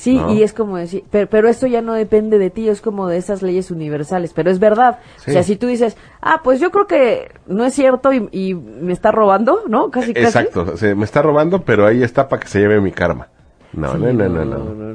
Sí, 0.00 0.16
¿no? 0.16 0.32
y 0.32 0.42
es 0.42 0.54
como 0.54 0.78
decir, 0.78 1.04
pero, 1.10 1.28
pero 1.28 1.46
esto 1.50 1.66
ya 1.66 1.82
no 1.82 1.92
depende 1.92 2.38
de 2.38 2.48
ti, 2.48 2.70
es 2.70 2.80
como 2.80 3.06
de 3.06 3.18
esas 3.18 3.42
leyes 3.42 3.70
universales, 3.70 4.32
pero 4.32 4.50
es 4.50 4.58
verdad. 4.58 4.98
Sí. 5.18 5.30
O 5.30 5.34
sea, 5.34 5.42
si 5.42 5.56
tú 5.56 5.66
dices, 5.66 5.94
ah, 6.22 6.40
pues 6.42 6.58
yo 6.58 6.70
creo 6.70 6.86
que 6.86 7.30
no 7.46 7.66
es 7.66 7.74
cierto 7.74 8.10
y, 8.10 8.26
y 8.32 8.54
me 8.54 8.94
está 8.94 9.12
robando, 9.12 9.64
¿no? 9.68 9.90
Casi, 9.90 10.14
casi. 10.14 10.24
Exacto, 10.24 10.72
o 10.72 10.76
sea, 10.78 10.94
me 10.94 11.04
está 11.04 11.20
robando, 11.20 11.60
pero 11.66 11.86
ahí 11.86 12.02
está 12.02 12.30
para 12.30 12.40
que 12.40 12.48
se 12.48 12.60
lleve 12.60 12.80
mi 12.80 12.92
karma. 12.92 13.28
No, 13.74 13.92
Sí, 13.92 13.98
no, 13.98 14.12
no, 14.14 14.28
no, 14.30 14.44
no. 14.46 14.58
no, 14.74 14.94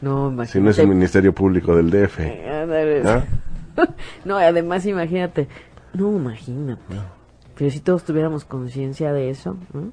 no. 0.00 0.30
No, 0.30 0.44
Si 0.46 0.60
no 0.60 0.70
es 0.70 0.78
el 0.78 0.86
Ministerio 0.86 1.32
Público 1.34 1.74
del 1.74 1.90
DF. 1.90 2.20
Ándale. 2.20 3.02
¿Ah? 3.04 3.24
no, 4.24 4.36
además 4.38 4.86
imagínate. 4.86 5.48
No, 5.92 6.08
imagínate. 6.16 6.94
Pero 7.56 7.68
si 7.68 7.80
todos 7.80 8.04
tuviéramos 8.04 8.44
conciencia 8.44 9.12
de 9.12 9.28
eso, 9.30 9.56
¿no? 9.72 9.90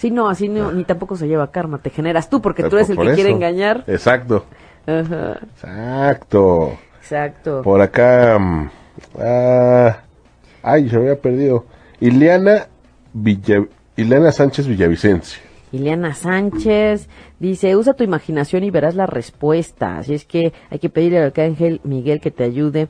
Sí, 0.00 0.10
no, 0.10 0.30
así 0.30 0.48
no, 0.48 0.72
ni 0.72 0.84
tampoco 0.84 1.14
se 1.14 1.28
lleva 1.28 1.50
karma, 1.50 1.76
te 1.76 1.90
generas 1.90 2.30
tú 2.30 2.40
porque 2.40 2.62
tú 2.62 2.76
eres 2.76 2.88
el 2.88 2.96
que 2.96 3.12
quiere 3.12 3.28
engañar. 3.28 3.84
Exacto, 3.86 4.46
Ajá, 4.86 5.38
exacto. 5.42 6.78
exacto. 6.98 7.60
Por 7.60 7.82
acá. 7.82 8.38
mm, 8.38 8.70
ah, 9.18 9.98
ay, 10.62 10.88
se 10.88 10.96
había 10.96 11.16
perdido. 11.16 11.66
Ileana, 12.00 12.68
Villa, 13.12 13.66
Ileana 13.94 14.32
Sánchez 14.32 14.66
Villavicencio. 14.68 15.42
Ileana 15.70 16.14
Sánchez 16.14 17.06
dice, 17.38 17.76
usa 17.76 17.92
tu 17.92 18.02
imaginación 18.02 18.64
y 18.64 18.70
verás 18.70 18.94
la 18.94 19.04
respuesta. 19.04 19.98
Así 19.98 20.14
es 20.14 20.24
que 20.24 20.54
hay 20.70 20.78
que 20.78 20.88
pedirle 20.88 21.18
al 21.18 21.24
arcángel 21.24 21.82
Miguel 21.84 22.22
que 22.22 22.30
te 22.30 22.44
ayude, 22.44 22.88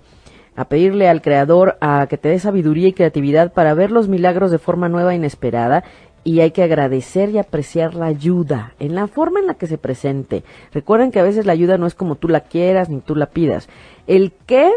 a 0.54 0.66
pedirle 0.66 1.08
al 1.08 1.22
creador 1.22 1.76
a 1.80 2.06
que 2.08 2.18
te 2.18 2.28
dé 2.28 2.38
sabiduría 2.38 2.88
y 2.88 2.92
creatividad 2.92 3.52
para 3.52 3.74
ver 3.74 3.90
los 3.90 4.08
milagros 4.08 4.50
de 4.50 4.58
forma 4.58 4.88
nueva 4.88 5.12
e 5.12 5.16
inesperada. 5.16 5.84
Y 6.22 6.40
hay 6.40 6.50
que 6.50 6.62
agradecer 6.62 7.30
y 7.30 7.38
apreciar 7.38 7.94
la 7.94 8.06
ayuda 8.06 8.74
en 8.78 8.94
la 8.94 9.06
forma 9.06 9.40
en 9.40 9.46
la 9.46 9.54
que 9.54 9.66
se 9.66 9.78
presente. 9.78 10.44
Recuerden 10.72 11.10
que 11.10 11.20
a 11.20 11.24
veces 11.24 11.46
la 11.46 11.52
ayuda 11.52 11.78
no 11.78 11.86
es 11.86 11.94
como 11.94 12.16
tú 12.16 12.28
la 12.28 12.40
quieras 12.40 12.90
ni 12.90 13.00
tú 13.00 13.16
la 13.16 13.26
pidas. 13.26 13.68
El 14.06 14.32
qué 14.46 14.70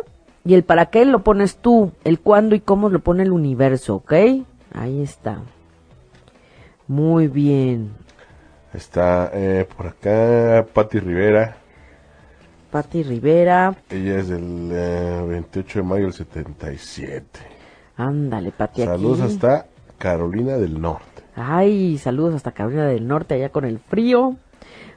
y 0.45 0.53
el 0.53 0.63
para 0.63 0.87
qué 0.87 1.05
lo 1.05 1.23
pones 1.23 1.57
tú, 1.57 1.91
el 2.03 2.19
cuándo 2.19 2.55
y 2.55 2.59
cómo 2.59 2.89
lo 2.89 2.99
pone 2.99 3.23
el 3.23 3.31
universo, 3.31 3.95
¿ok? 3.95 4.13
Ahí 4.73 5.01
está. 5.01 5.39
Muy 6.87 7.27
bien. 7.27 7.91
Está 8.73 9.29
eh, 9.33 9.67
por 9.77 9.87
acá 9.87 10.65
Patti 10.73 10.99
Rivera. 10.99 11.57
Patti 12.71 13.03
Rivera. 13.03 13.75
Ella 13.89 14.19
es 14.19 14.29
del 14.29 14.69
eh, 14.73 15.23
28 15.27 15.79
de 15.79 15.83
mayo 15.83 16.03
del 16.05 16.13
77. 16.13 17.39
Ándale, 17.97 18.51
Patti 18.51 18.83
Saludos 18.83 19.21
aquí. 19.21 19.33
hasta 19.33 19.67
Carolina 19.99 20.57
del 20.57 20.81
Norte. 20.81 21.12
Ay, 21.35 21.97
saludos 21.97 22.35
hasta 22.35 22.51
Carolina 22.51 22.85
del 22.87 23.07
Norte, 23.07 23.35
allá 23.35 23.49
con 23.49 23.65
el 23.65 23.79
frío. 23.79 24.35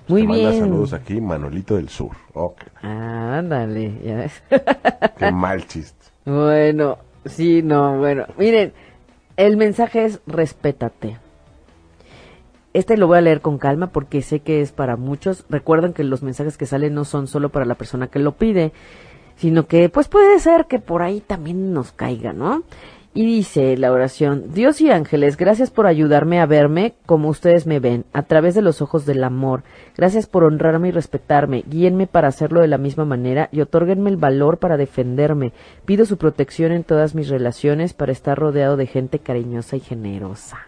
Muy 0.08 0.22
Te 0.22 0.28
manda 0.28 0.50
bien. 0.50 0.60
saludos 0.62 0.92
aquí 0.92 1.20
Manuelito 1.20 1.76
del 1.76 1.88
Sur. 1.88 2.10
Ok, 2.34 2.62
Ah, 2.82 3.38
ándale, 3.38 3.92
ya 4.04 4.16
ves. 4.16 4.42
qué 5.18 5.32
mal 5.32 5.66
chiste. 5.66 6.04
bueno, 6.26 6.98
sí, 7.24 7.62
no, 7.62 7.98
bueno. 7.98 8.26
Miren, 8.38 8.72
el 9.36 9.56
mensaje 9.56 10.04
es 10.04 10.20
respétate. 10.26 11.18
Este 12.72 12.96
lo 12.98 13.06
voy 13.06 13.18
a 13.18 13.22
leer 13.22 13.40
con 13.40 13.56
calma 13.58 13.86
porque 13.88 14.20
sé 14.22 14.40
que 14.40 14.60
es 14.60 14.70
para 14.70 14.96
muchos. 14.96 15.44
Recuerden 15.48 15.92
que 15.94 16.04
los 16.04 16.22
mensajes 16.22 16.58
que 16.58 16.66
salen 16.66 16.94
no 16.94 17.04
son 17.06 17.26
solo 17.26 17.48
para 17.48 17.64
la 17.64 17.74
persona 17.74 18.08
que 18.08 18.18
lo 18.18 18.32
pide, 18.32 18.72
sino 19.36 19.66
que 19.66 19.88
pues 19.88 20.08
puede 20.08 20.38
ser 20.40 20.66
que 20.66 20.78
por 20.78 21.00
ahí 21.02 21.20
también 21.20 21.72
nos 21.72 21.92
caiga, 21.92 22.32
¿no? 22.34 22.62
Y 23.16 23.24
dice 23.24 23.78
la 23.78 23.92
oración, 23.92 24.52
Dios 24.52 24.78
y 24.82 24.90
ángeles, 24.90 25.38
gracias 25.38 25.70
por 25.70 25.86
ayudarme 25.86 26.38
a 26.38 26.44
verme 26.44 26.92
como 27.06 27.30
ustedes 27.30 27.66
me 27.66 27.80
ven, 27.80 28.04
a 28.12 28.24
través 28.24 28.54
de 28.54 28.60
los 28.60 28.82
ojos 28.82 29.06
del 29.06 29.24
amor. 29.24 29.62
Gracias 29.96 30.26
por 30.26 30.44
honrarme 30.44 30.88
y 30.88 30.90
respetarme. 30.90 31.64
Guíenme 31.66 32.06
para 32.06 32.28
hacerlo 32.28 32.60
de 32.60 32.68
la 32.68 32.76
misma 32.76 33.06
manera 33.06 33.48
y 33.52 33.62
otórguenme 33.62 34.10
el 34.10 34.18
valor 34.18 34.58
para 34.58 34.76
defenderme. 34.76 35.54
Pido 35.86 36.04
su 36.04 36.18
protección 36.18 36.72
en 36.72 36.84
todas 36.84 37.14
mis 37.14 37.30
relaciones 37.30 37.94
para 37.94 38.12
estar 38.12 38.38
rodeado 38.38 38.76
de 38.76 38.86
gente 38.86 39.18
cariñosa 39.18 39.76
y 39.76 39.80
generosa. 39.80 40.58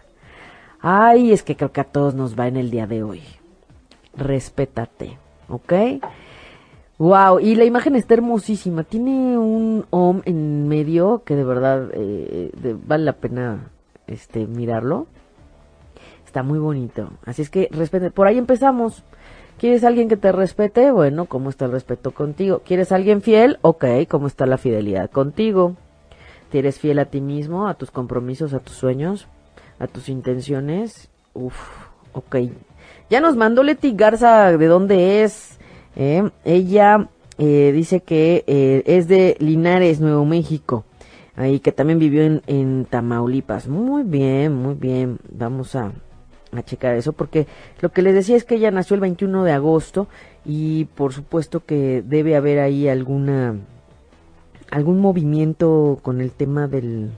Ay, 0.81 1.31
es 1.31 1.43
que 1.43 1.55
creo 1.55 1.71
que 1.71 1.81
a 1.81 1.91
todos 1.91 2.15
nos 2.15 2.33
va 2.35 2.47
en 2.47 2.57
el 2.57 2.71
día 2.71 2.87
de 2.87 3.03
hoy. 3.03 3.21
Respétate, 4.15 5.19
¿ok? 5.49 5.73
Wow, 6.99 7.39
y 7.39 7.55
la 7.55 7.63
imagen 7.63 7.95
está 7.95 8.13
hermosísima. 8.13 8.83
Tiene 8.83 9.37
un 9.37 9.85
om 9.89 10.21
en 10.25 10.67
medio 10.67 11.23
que 11.23 11.37
de 11.37 11.45
verdad 11.45 11.89
eh, 11.93 12.51
vale 12.85 13.05
la 13.05 13.13
pena 13.13 13.71
este 14.05 14.45
mirarlo. 14.45 15.07
Está 16.25 16.43
muy 16.43 16.59
bonito. 16.59 17.09
Así 17.25 17.41
es 17.41 17.49
que 17.49 17.69
respete. 17.71 18.11
Por 18.11 18.27
ahí 18.27 18.37
empezamos. 18.37 19.03
¿Quieres 19.57 19.85
alguien 19.85 20.09
que 20.09 20.17
te 20.17 20.33
respete? 20.33 20.91
Bueno, 20.91 21.25
¿cómo 21.25 21.49
está 21.49 21.65
el 21.65 21.71
respeto 21.71 22.11
contigo? 22.11 22.61
¿Quieres 22.65 22.91
alguien 22.91 23.21
fiel? 23.21 23.59
Ok, 23.61 23.85
¿cómo 24.09 24.27
está 24.27 24.45
la 24.45 24.57
fidelidad 24.57 25.09
contigo? 25.09 25.75
¿Te 26.51 26.59
eres 26.59 26.79
fiel 26.79 26.99
a 26.99 27.05
ti 27.05 27.21
mismo, 27.21 27.67
a 27.67 27.75
tus 27.75 27.91
compromisos, 27.91 28.53
a 28.53 28.59
tus 28.59 28.75
sueños, 28.75 29.27
a 29.79 29.87
tus 29.87 30.09
intenciones? 30.09 31.09
Uf, 31.33 31.55
ok. 32.13 32.37
Ya 33.09 33.21
nos 33.21 33.37
mandó 33.37 33.63
Leti 33.63 33.93
Garza 33.93 34.57
de 34.57 34.67
dónde 34.67 35.23
es. 35.23 35.58
¿Eh? 35.95 36.29
Ella 36.45 37.09
eh, 37.37 37.71
dice 37.73 38.01
que 38.01 38.43
eh, 38.47 38.83
es 38.85 39.07
de 39.07 39.35
Linares, 39.39 39.99
Nuevo 39.99 40.25
México. 40.25 40.85
Ahí 41.35 41.59
que 41.59 41.71
también 41.71 41.99
vivió 41.99 42.41
en, 42.45 42.85
Tamaulipas. 42.85 43.67
Muy 43.67 44.03
bien, 44.03 44.53
muy 44.53 44.75
bien. 44.75 45.19
Vamos 45.31 45.75
a, 45.75 45.93
a 46.51 46.63
checar 46.63 46.95
eso 46.95 47.13
porque 47.13 47.47
lo 47.79 47.91
que 47.91 48.01
les 48.01 48.13
decía 48.13 48.35
es 48.35 48.43
que 48.43 48.55
ella 48.55 48.71
nació 48.71 48.95
el 48.95 49.01
21 49.01 49.45
de 49.45 49.53
agosto 49.53 50.07
y 50.43 50.85
por 50.95 51.13
supuesto 51.13 51.65
que 51.65 52.03
debe 52.05 52.35
haber 52.35 52.59
ahí 52.59 52.89
alguna 52.89 53.55
algún 54.69 54.99
movimiento 54.99 55.99
con 56.01 56.21
el 56.21 56.31
tema 56.31 56.67
del 56.67 57.11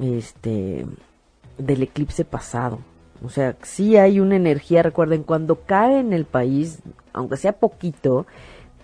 este 0.00 0.84
del 1.56 1.82
eclipse 1.82 2.24
pasado. 2.24 2.78
O 3.24 3.30
sea, 3.30 3.56
sí 3.62 3.96
hay 3.96 4.20
una 4.20 4.36
energía, 4.36 4.82
recuerden, 4.82 5.24
cuando 5.24 5.62
cae 5.62 5.98
en 5.98 6.12
el 6.12 6.24
país, 6.24 6.78
aunque 7.12 7.36
sea 7.36 7.52
poquito, 7.52 8.26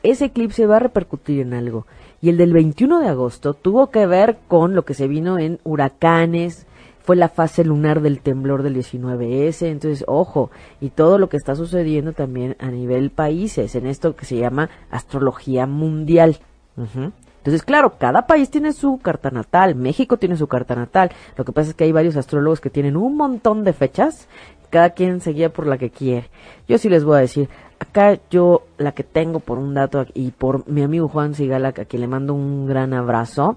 ese 0.03 0.27
eclipse 0.27 0.67
va 0.67 0.77
a 0.77 0.81
repercutir 0.81 1.41
en 1.41 1.55
algo. 1.55 1.87
Y 2.21 2.29
el 2.31 2.37
del 2.37 2.53
21 2.53 3.01
de 3.01 3.09
agosto 3.09 3.55
tuvo 3.55 3.91
que 3.91 4.07
ver 4.07 4.39
con 4.49 4.75
lo 4.75 4.85
que 4.85 4.95
se 4.95 5.09
vino 5.09 5.39
en 5.39 5.61
huracanes, 5.65 6.67
fue 7.05 7.17
la 7.17 7.29
fase 7.29 7.65
lunar 7.65 8.01
del 8.01 8.21
temblor 8.21 8.63
del 8.63 8.77
19S, 8.77 9.67
entonces 9.67 10.05
ojo, 10.09 10.51
y 10.81 10.89
todo 10.89 11.19
lo 11.19 11.29
que 11.29 11.37
está 11.37 11.55
sucediendo 11.55 12.15
también 12.15 12.57
a 12.59 12.71
nivel 12.71 13.11
países, 13.11 13.75
en 13.75 13.87
esto 13.87 14.17
que 14.17 14.25
se 14.25 14.39
llama 14.39 14.71
astrología 14.91 15.67
mundial. 15.67 16.39
Entonces, 16.79 17.63
claro, 17.63 17.99
cada 17.99 18.27
país 18.27 18.49
tiene 18.51 18.73
su 18.73 18.99
carta 18.99 19.31
natal, 19.31 19.75
México 19.75 20.17
tiene 20.17 20.39
su 20.39 20.47
carta 20.47 20.75
natal, 20.75 21.13
lo 21.37 21.45
que 21.45 21.53
pasa 21.53 21.71
es 21.71 21.77
que 21.77 21.85
hay 21.85 21.93
varios 21.93 22.17
astrólogos 22.17 22.63
que 22.63 22.71
tienen 22.71 22.97
un 22.97 23.19
montón 23.19 23.65
de 23.65 23.75
fechas, 23.75 24.27
cada 24.71 24.91
quien 24.91 25.21
se 25.21 25.33
guía 25.33 25.53
por 25.53 25.67
la 25.67 25.77
que 25.77 25.91
quiere. 25.91 26.31
Yo 26.67 26.79
sí 26.79 26.89
les 26.89 27.05
voy 27.05 27.19
a 27.19 27.21
decir, 27.21 27.51
acá 27.79 28.19
yo 28.31 28.63
la 28.79 28.93
que 28.93 29.05
tengo 29.05 29.41
por 29.41 29.59
un 29.59 29.75
dato 29.75 30.07
y 30.15 30.31
por 30.31 30.69
mi 30.69 30.83
amigo 30.83 31.09
Juan 31.09 31.35
Sigala, 31.35 31.69
a 31.69 31.73
quien 31.73 32.01
le 32.01 32.09
mando 32.09 32.35
un 32.35 32.67
gran 32.67 32.93
abrazo, 32.95 33.57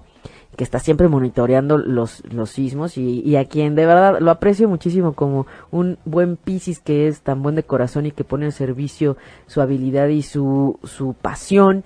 que 0.56 0.64
está 0.64 0.80
siempre 0.80 1.06
monitoreando 1.06 1.78
los, 1.78 2.24
los 2.32 2.50
sismos 2.50 2.98
y, 2.98 3.36
a 3.36 3.44
quien 3.44 3.76
de 3.76 3.86
verdad 3.86 4.18
lo 4.20 4.32
aprecio 4.32 4.68
muchísimo 4.68 5.12
como 5.12 5.46
un 5.70 5.98
buen 6.04 6.36
Piscis 6.36 6.80
que 6.80 7.06
es 7.06 7.20
tan 7.20 7.42
buen 7.42 7.54
de 7.54 7.62
corazón 7.62 8.06
y 8.06 8.10
que 8.10 8.24
pone 8.24 8.46
al 8.46 8.52
servicio 8.52 9.16
su 9.46 9.60
habilidad 9.60 10.08
y 10.08 10.22
su, 10.22 10.80
su 10.82 11.14
pasión 11.14 11.84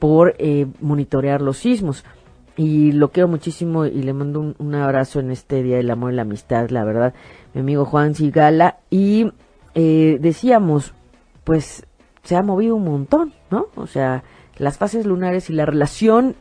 por 0.00 0.34
eh, 0.38 0.66
monitorear 0.80 1.40
los 1.40 1.58
sismos. 1.58 2.04
Y 2.56 2.90
lo 2.90 3.12
quiero 3.12 3.28
muchísimo 3.28 3.86
y 3.86 4.02
le 4.02 4.12
mando 4.12 4.40
un, 4.40 4.56
un 4.58 4.74
abrazo 4.74 5.20
en 5.20 5.30
este 5.30 5.62
Día 5.62 5.76
del 5.76 5.90
Amor 5.90 6.12
y 6.12 6.16
la 6.16 6.22
Amistad, 6.22 6.70
la 6.70 6.82
verdad, 6.82 7.14
mi 7.54 7.60
amigo 7.60 7.84
Juan 7.84 8.16
Sigala. 8.16 8.78
Y 8.90 9.30
eh, 9.76 10.18
decíamos, 10.20 10.92
pues 11.48 11.86
se 12.24 12.36
ha 12.36 12.42
movido 12.42 12.76
un 12.76 12.84
montón, 12.84 13.32
¿no? 13.50 13.68
O 13.74 13.86
sea, 13.86 14.22
las 14.58 14.76
fases 14.76 15.06
lunares 15.06 15.48
y 15.48 15.54
la 15.54 15.64
relación 15.64 16.36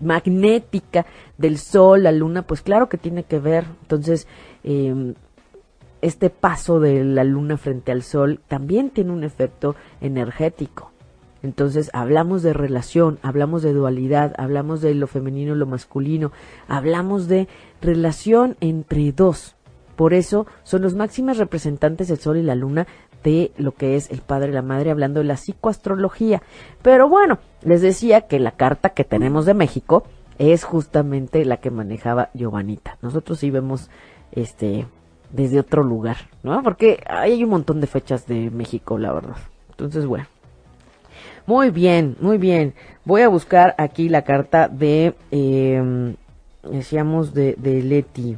magnética 0.00 1.04
del 1.36 1.58
Sol, 1.58 2.04
la 2.04 2.12
Luna, 2.12 2.42
pues 2.42 2.62
claro 2.62 2.88
que 2.88 2.96
tiene 2.96 3.24
que 3.24 3.40
ver. 3.40 3.64
Entonces, 3.82 4.28
eh, 4.62 5.14
este 6.00 6.30
paso 6.30 6.78
de 6.78 7.02
la 7.02 7.24
Luna 7.24 7.56
frente 7.56 7.90
al 7.90 8.04
Sol 8.04 8.40
también 8.46 8.90
tiene 8.90 9.10
un 9.10 9.24
efecto 9.24 9.74
energético. 10.00 10.92
Entonces 11.42 11.90
hablamos 11.92 12.44
de 12.44 12.52
relación, 12.52 13.18
hablamos 13.22 13.64
de 13.64 13.72
dualidad, 13.72 14.32
hablamos 14.38 14.80
de 14.80 14.94
lo 14.94 15.08
femenino 15.08 15.56
y 15.56 15.58
lo 15.58 15.66
masculino, 15.66 16.30
hablamos 16.68 17.26
de 17.26 17.48
relación 17.80 18.56
entre 18.60 19.10
dos. 19.10 19.56
Por 19.96 20.12
eso 20.12 20.46
son 20.62 20.82
los 20.82 20.94
máximos 20.94 21.38
representantes 21.38 22.08
del 22.08 22.18
Sol 22.18 22.36
y 22.36 22.42
la 22.42 22.54
Luna 22.54 22.86
de 23.22 23.52
lo 23.56 23.72
que 23.72 23.96
es 23.96 24.10
el 24.10 24.20
padre 24.20 24.50
y 24.50 24.54
la 24.54 24.62
madre, 24.62 24.90
hablando 24.90 25.20
de 25.20 25.26
la 25.26 25.36
psicoastrología. 25.36 26.42
Pero 26.82 27.08
bueno, 27.08 27.38
les 27.62 27.82
decía 27.82 28.22
que 28.22 28.38
la 28.38 28.52
carta 28.52 28.90
que 28.90 29.04
tenemos 29.04 29.46
de 29.46 29.54
México 29.54 30.04
es 30.38 30.64
justamente 30.64 31.44
la 31.44 31.58
que 31.58 31.70
manejaba 31.70 32.30
Giovanita. 32.34 32.98
Nosotros 33.02 33.38
sí 33.38 33.50
vemos 33.50 33.90
este 34.32 34.86
desde 35.32 35.58
otro 35.58 35.82
lugar, 35.82 36.16
¿no? 36.42 36.62
Porque 36.62 37.02
hay 37.06 37.42
un 37.42 37.50
montón 37.50 37.80
de 37.80 37.86
fechas 37.86 38.26
de 38.26 38.50
México, 38.50 38.98
la 38.98 39.12
verdad. 39.12 39.36
Entonces, 39.70 40.06
bueno. 40.06 40.26
Muy 41.46 41.70
bien, 41.70 42.16
muy 42.20 42.38
bien. 42.38 42.74
Voy 43.04 43.22
a 43.22 43.28
buscar 43.28 43.74
aquí 43.78 44.08
la 44.08 44.22
carta 44.22 44.68
de, 44.68 45.14
eh, 45.30 46.14
decíamos, 46.68 47.34
de, 47.34 47.54
de 47.56 47.82
Leti. 47.82 48.36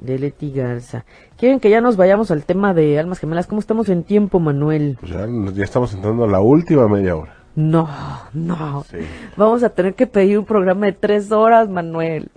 De 0.00 0.18
Leti 0.18 0.50
Garza. 0.50 1.04
¿Quieren 1.36 1.60
que 1.60 1.70
ya 1.70 1.80
nos 1.80 1.96
vayamos 1.96 2.30
al 2.30 2.44
tema 2.44 2.74
de 2.74 2.98
almas 2.98 3.18
gemelas? 3.18 3.46
¿Cómo 3.46 3.60
estamos 3.60 3.88
en 3.88 4.02
tiempo, 4.02 4.40
Manuel? 4.40 4.96
Pues 5.00 5.12
ya, 5.12 5.26
ya 5.54 5.64
estamos 5.64 5.94
entrando 5.94 6.24
a 6.24 6.28
la 6.28 6.40
última 6.40 6.88
media 6.88 7.16
hora. 7.16 7.34
No, 7.54 7.88
no. 8.32 8.84
Sí. 8.90 8.98
Vamos 9.36 9.62
a 9.62 9.70
tener 9.70 9.94
que 9.94 10.06
pedir 10.06 10.38
un 10.38 10.44
programa 10.44 10.86
de 10.86 10.92
tres 10.92 11.30
horas, 11.30 11.68
Manuel. 11.68 12.30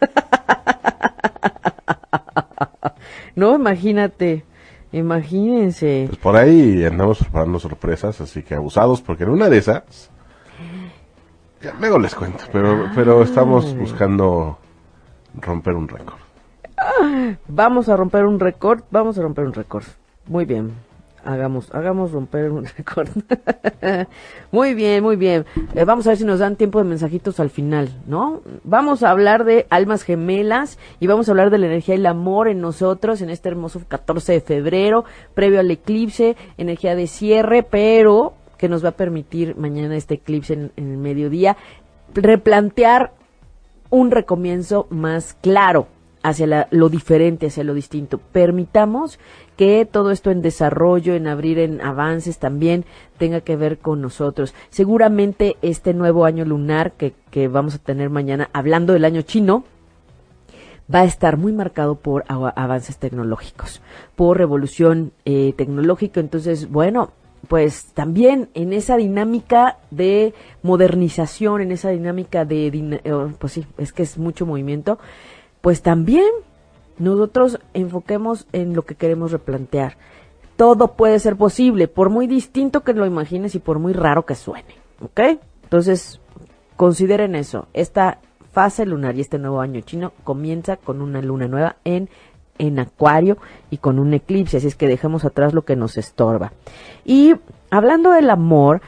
no, 3.36 3.54
imagínate. 3.54 4.44
Imagínense. 4.92 6.04
Pues 6.08 6.18
por 6.18 6.36
ahí 6.36 6.84
andamos 6.84 7.18
preparando 7.18 7.58
sorpresas, 7.58 8.20
así 8.20 8.42
que 8.42 8.54
abusados, 8.54 9.02
porque 9.02 9.24
en 9.24 9.30
una 9.30 9.48
de 9.48 9.58
esas. 9.58 10.10
Ya 11.60 11.74
luego 11.80 11.98
les 11.98 12.14
cuento, 12.14 12.44
pero, 12.52 12.90
pero 12.94 13.22
estamos 13.22 13.74
buscando 13.76 14.58
romper 15.40 15.74
un 15.74 15.88
récord. 15.88 16.23
Vamos 17.48 17.88
a 17.88 17.96
romper 17.96 18.24
un 18.24 18.40
récord, 18.40 18.82
vamos 18.90 19.18
a 19.18 19.22
romper 19.22 19.44
un 19.44 19.52
récord. 19.52 19.84
Muy 20.26 20.44
bien. 20.44 20.72
Hagamos, 21.24 21.74
hagamos 21.74 22.12
romper 22.12 22.50
un 22.50 22.66
récord. 22.76 23.08
muy 24.52 24.74
bien, 24.74 25.02
muy 25.02 25.16
bien. 25.16 25.46
Eh, 25.74 25.84
vamos 25.84 26.06
a 26.06 26.10
ver 26.10 26.18
si 26.18 26.24
nos 26.24 26.40
dan 26.40 26.56
tiempo 26.56 26.78
de 26.78 26.84
mensajitos 26.84 27.40
al 27.40 27.48
final, 27.48 27.88
¿no? 28.06 28.42
Vamos 28.62 29.02
a 29.02 29.10
hablar 29.10 29.44
de 29.44 29.66
almas 29.70 30.02
gemelas 30.02 30.78
y 31.00 31.06
vamos 31.06 31.28
a 31.28 31.32
hablar 31.32 31.50
de 31.50 31.58
la 31.58 31.66
energía 31.66 31.94
y 31.94 31.98
el 31.98 32.06
amor 32.06 32.48
en 32.48 32.60
nosotros 32.60 33.22
en 33.22 33.30
este 33.30 33.48
hermoso 33.48 33.80
14 33.88 34.32
de 34.32 34.40
febrero, 34.42 35.04
previo 35.32 35.60
al 35.60 35.70
eclipse, 35.70 36.36
energía 36.58 36.94
de 36.94 37.06
cierre, 37.06 37.62
pero 37.62 38.34
que 38.58 38.68
nos 38.68 38.84
va 38.84 38.90
a 38.90 38.92
permitir 38.92 39.56
mañana 39.56 39.96
este 39.96 40.14
eclipse 40.14 40.52
en, 40.52 40.72
en 40.76 40.92
el 40.92 40.98
mediodía 40.98 41.56
replantear 42.14 43.12
un 43.90 44.10
recomienzo 44.10 44.86
más 44.90 45.34
claro 45.40 45.86
hacia 46.24 46.46
la- 46.48 46.68
lo 46.70 46.88
diferente, 46.88 47.46
hacia 47.46 47.62
lo 47.62 47.74
distinto. 47.74 48.18
Permitamos 48.18 49.20
que 49.56 49.84
todo 49.84 50.10
esto 50.10 50.30
en 50.32 50.42
desarrollo, 50.42 51.14
en 51.14 51.28
abrir 51.28 51.58
en 51.60 51.80
avances 51.80 52.38
también 52.38 52.84
tenga 53.18 53.42
que 53.42 53.54
ver 53.56 53.78
con 53.78 54.00
nosotros. 54.00 54.54
Seguramente 54.70 55.56
este 55.62 55.94
nuevo 55.94 56.24
año 56.24 56.44
lunar 56.44 56.92
que, 56.92 57.12
que 57.30 57.46
vamos 57.46 57.74
a 57.76 57.78
tener 57.78 58.10
mañana, 58.10 58.48
hablando 58.52 58.94
del 58.94 59.04
año 59.04 59.22
chino, 59.22 59.64
va 60.92 61.00
a 61.00 61.04
estar 61.04 61.36
muy 61.36 61.52
marcado 61.52 61.94
por 61.96 62.24
avances 62.28 62.98
tecnológicos, 62.98 63.80
por 64.16 64.38
revolución 64.38 65.12
eh, 65.24 65.52
tecnológica. 65.56 66.20
Entonces, 66.20 66.70
bueno, 66.70 67.10
pues 67.48 67.86
también 67.94 68.48
en 68.54 68.72
esa 68.72 68.96
dinámica 68.96 69.76
de 69.90 70.32
modernización, 70.62 71.60
en 71.60 71.72
esa 71.72 71.90
dinámica 71.90 72.44
de, 72.44 72.68
eh, 73.04 73.12
pues 73.38 73.52
sí, 73.52 73.66
es 73.76 73.92
que 73.92 74.02
es 74.02 74.16
mucho 74.18 74.46
movimiento, 74.46 74.98
pues 75.64 75.80
también 75.80 76.28
nosotros 76.98 77.58
enfoquemos 77.72 78.46
en 78.52 78.74
lo 78.74 78.82
que 78.82 78.96
queremos 78.96 79.32
replantear. 79.32 79.96
Todo 80.56 80.88
puede 80.88 81.18
ser 81.20 81.36
posible, 81.36 81.88
por 81.88 82.10
muy 82.10 82.26
distinto 82.26 82.82
que 82.82 82.92
lo 82.92 83.06
imagines 83.06 83.54
y 83.54 83.60
por 83.60 83.78
muy 83.78 83.94
raro 83.94 84.26
que 84.26 84.34
suene, 84.34 84.74
¿ok? 85.00 85.40
Entonces, 85.62 86.20
consideren 86.76 87.34
eso. 87.34 87.66
Esta 87.72 88.18
fase 88.52 88.84
lunar 88.84 89.16
y 89.16 89.22
este 89.22 89.38
nuevo 89.38 89.62
año 89.62 89.80
chino 89.80 90.12
comienza 90.22 90.76
con 90.76 91.00
una 91.00 91.22
luna 91.22 91.48
nueva 91.48 91.76
en, 91.84 92.10
en 92.58 92.78
Acuario 92.78 93.38
y 93.70 93.78
con 93.78 93.98
un 93.98 94.12
eclipse, 94.12 94.58
así 94.58 94.66
es 94.66 94.76
que 94.76 94.86
dejemos 94.86 95.24
atrás 95.24 95.54
lo 95.54 95.62
que 95.62 95.76
nos 95.76 95.96
estorba. 95.96 96.52
Y 97.06 97.36
hablando 97.70 98.10
del 98.10 98.28
amor, 98.28 98.82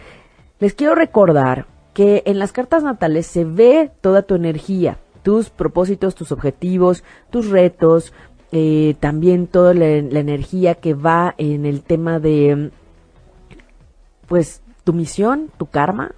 les 0.60 0.74
quiero 0.74 0.94
recordar 0.94 1.64
que 1.94 2.22
en 2.26 2.38
las 2.38 2.52
cartas 2.52 2.82
natales 2.82 3.26
se 3.26 3.46
ve 3.46 3.90
toda 4.02 4.20
tu 4.20 4.34
energía, 4.34 4.98
tus 5.26 5.50
propósitos, 5.50 6.14
tus 6.14 6.30
objetivos, 6.30 7.02
tus 7.30 7.50
retos, 7.50 8.12
eh, 8.52 8.94
también 9.00 9.48
toda 9.48 9.74
la, 9.74 10.00
la 10.02 10.20
energía 10.20 10.76
que 10.76 10.94
va 10.94 11.34
en 11.36 11.66
el 11.66 11.82
tema 11.82 12.20
de, 12.20 12.70
pues, 14.28 14.62
tu 14.84 14.92
misión, 14.92 15.50
tu 15.58 15.66
karma, 15.66 16.12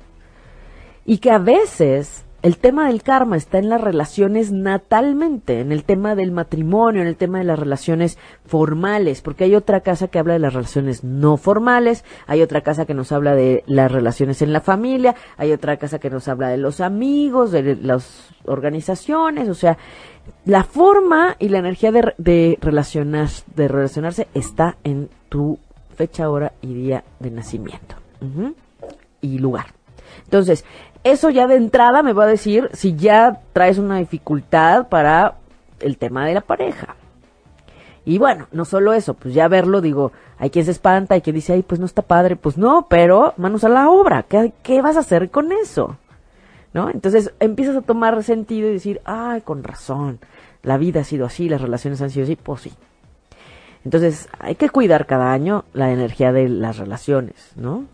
y 1.06 1.18
que 1.18 1.30
a 1.30 1.38
veces 1.38 2.26
el 2.42 2.58
tema 2.58 2.86
del 2.86 3.02
karma 3.02 3.36
está 3.36 3.58
en 3.58 3.68
las 3.68 3.80
relaciones 3.80 4.52
natalmente, 4.52 5.60
en 5.60 5.72
el 5.72 5.82
tema 5.82 6.14
del 6.14 6.30
matrimonio, 6.30 7.02
en 7.02 7.08
el 7.08 7.16
tema 7.16 7.38
de 7.38 7.44
las 7.44 7.58
relaciones 7.58 8.16
formales, 8.46 9.22
porque 9.22 9.44
hay 9.44 9.56
otra 9.56 9.80
casa 9.80 10.06
que 10.06 10.20
habla 10.20 10.34
de 10.34 10.38
las 10.38 10.54
relaciones 10.54 11.02
no 11.02 11.36
formales, 11.36 12.04
hay 12.28 12.42
otra 12.42 12.60
casa 12.60 12.86
que 12.86 12.94
nos 12.94 13.10
habla 13.10 13.34
de 13.34 13.64
las 13.66 13.90
relaciones 13.90 14.40
en 14.40 14.52
la 14.52 14.60
familia, 14.60 15.16
hay 15.36 15.50
otra 15.52 15.78
casa 15.78 15.98
que 15.98 16.10
nos 16.10 16.28
habla 16.28 16.48
de 16.48 16.58
los 16.58 16.80
amigos, 16.80 17.50
de 17.50 17.74
las 17.74 18.28
organizaciones, 18.44 19.48
o 19.48 19.54
sea, 19.54 19.76
la 20.44 20.62
forma 20.62 21.34
y 21.40 21.48
la 21.48 21.58
energía 21.58 21.90
de, 21.90 22.14
de, 22.18 22.58
de 22.60 23.68
relacionarse 23.68 24.28
está 24.34 24.76
en 24.84 25.08
tu 25.28 25.58
fecha, 25.96 26.30
hora 26.30 26.52
y 26.62 26.72
día 26.72 27.02
de 27.18 27.30
nacimiento 27.32 27.96
y 29.20 29.38
lugar. 29.38 29.66
Entonces, 30.24 30.64
eso 31.12 31.30
ya 31.30 31.46
de 31.46 31.56
entrada 31.56 32.02
me 32.02 32.12
va 32.12 32.24
a 32.24 32.28
decir 32.28 32.70
si 32.72 32.94
ya 32.96 33.40
traes 33.52 33.78
una 33.78 33.98
dificultad 33.98 34.88
para 34.88 35.36
el 35.80 35.98
tema 35.98 36.26
de 36.26 36.34
la 36.34 36.40
pareja. 36.40 36.96
Y 38.04 38.18
bueno, 38.18 38.46
no 38.52 38.64
solo 38.64 38.94
eso, 38.94 39.14
pues 39.14 39.34
ya 39.34 39.48
verlo, 39.48 39.80
digo, 39.80 40.12
hay 40.38 40.48
quien 40.48 40.64
se 40.64 40.70
espanta, 40.70 41.14
hay 41.14 41.20
quien 41.20 41.36
dice, 41.36 41.52
ay, 41.52 41.62
pues 41.62 41.78
no 41.78 41.84
está 41.84 42.00
padre, 42.00 42.36
pues 42.36 42.56
no, 42.56 42.86
pero 42.88 43.34
manos 43.36 43.64
a 43.64 43.68
la 43.68 43.90
obra, 43.90 44.22
¿qué, 44.22 44.52
qué 44.62 44.80
vas 44.80 44.96
a 44.96 45.00
hacer 45.00 45.30
con 45.30 45.52
eso? 45.52 45.98
¿No? 46.72 46.88
Entonces 46.88 47.34
empiezas 47.38 47.76
a 47.76 47.82
tomar 47.82 48.22
sentido 48.22 48.68
y 48.68 48.72
decir, 48.72 49.02
ay, 49.04 49.42
con 49.42 49.62
razón, 49.62 50.20
la 50.62 50.78
vida 50.78 51.00
ha 51.00 51.04
sido 51.04 51.26
así, 51.26 51.48
las 51.48 51.60
relaciones 51.60 52.00
han 52.00 52.10
sido 52.10 52.24
así, 52.24 52.36
pues 52.36 52.62
sí. 52.62 52.72
Entonces 53.84 54.28
hay 54.38 54.54
que 54.54 54.70
cuidar 54.70 55.06
cada 55.06 55.32
año 55.32 55.64
la 55.72 55.92
energía 55.92 56.32
de 56.32 56.48
las 56.48 56.78
relaciones, 56.78 57.52
¿no? 57.56 57.84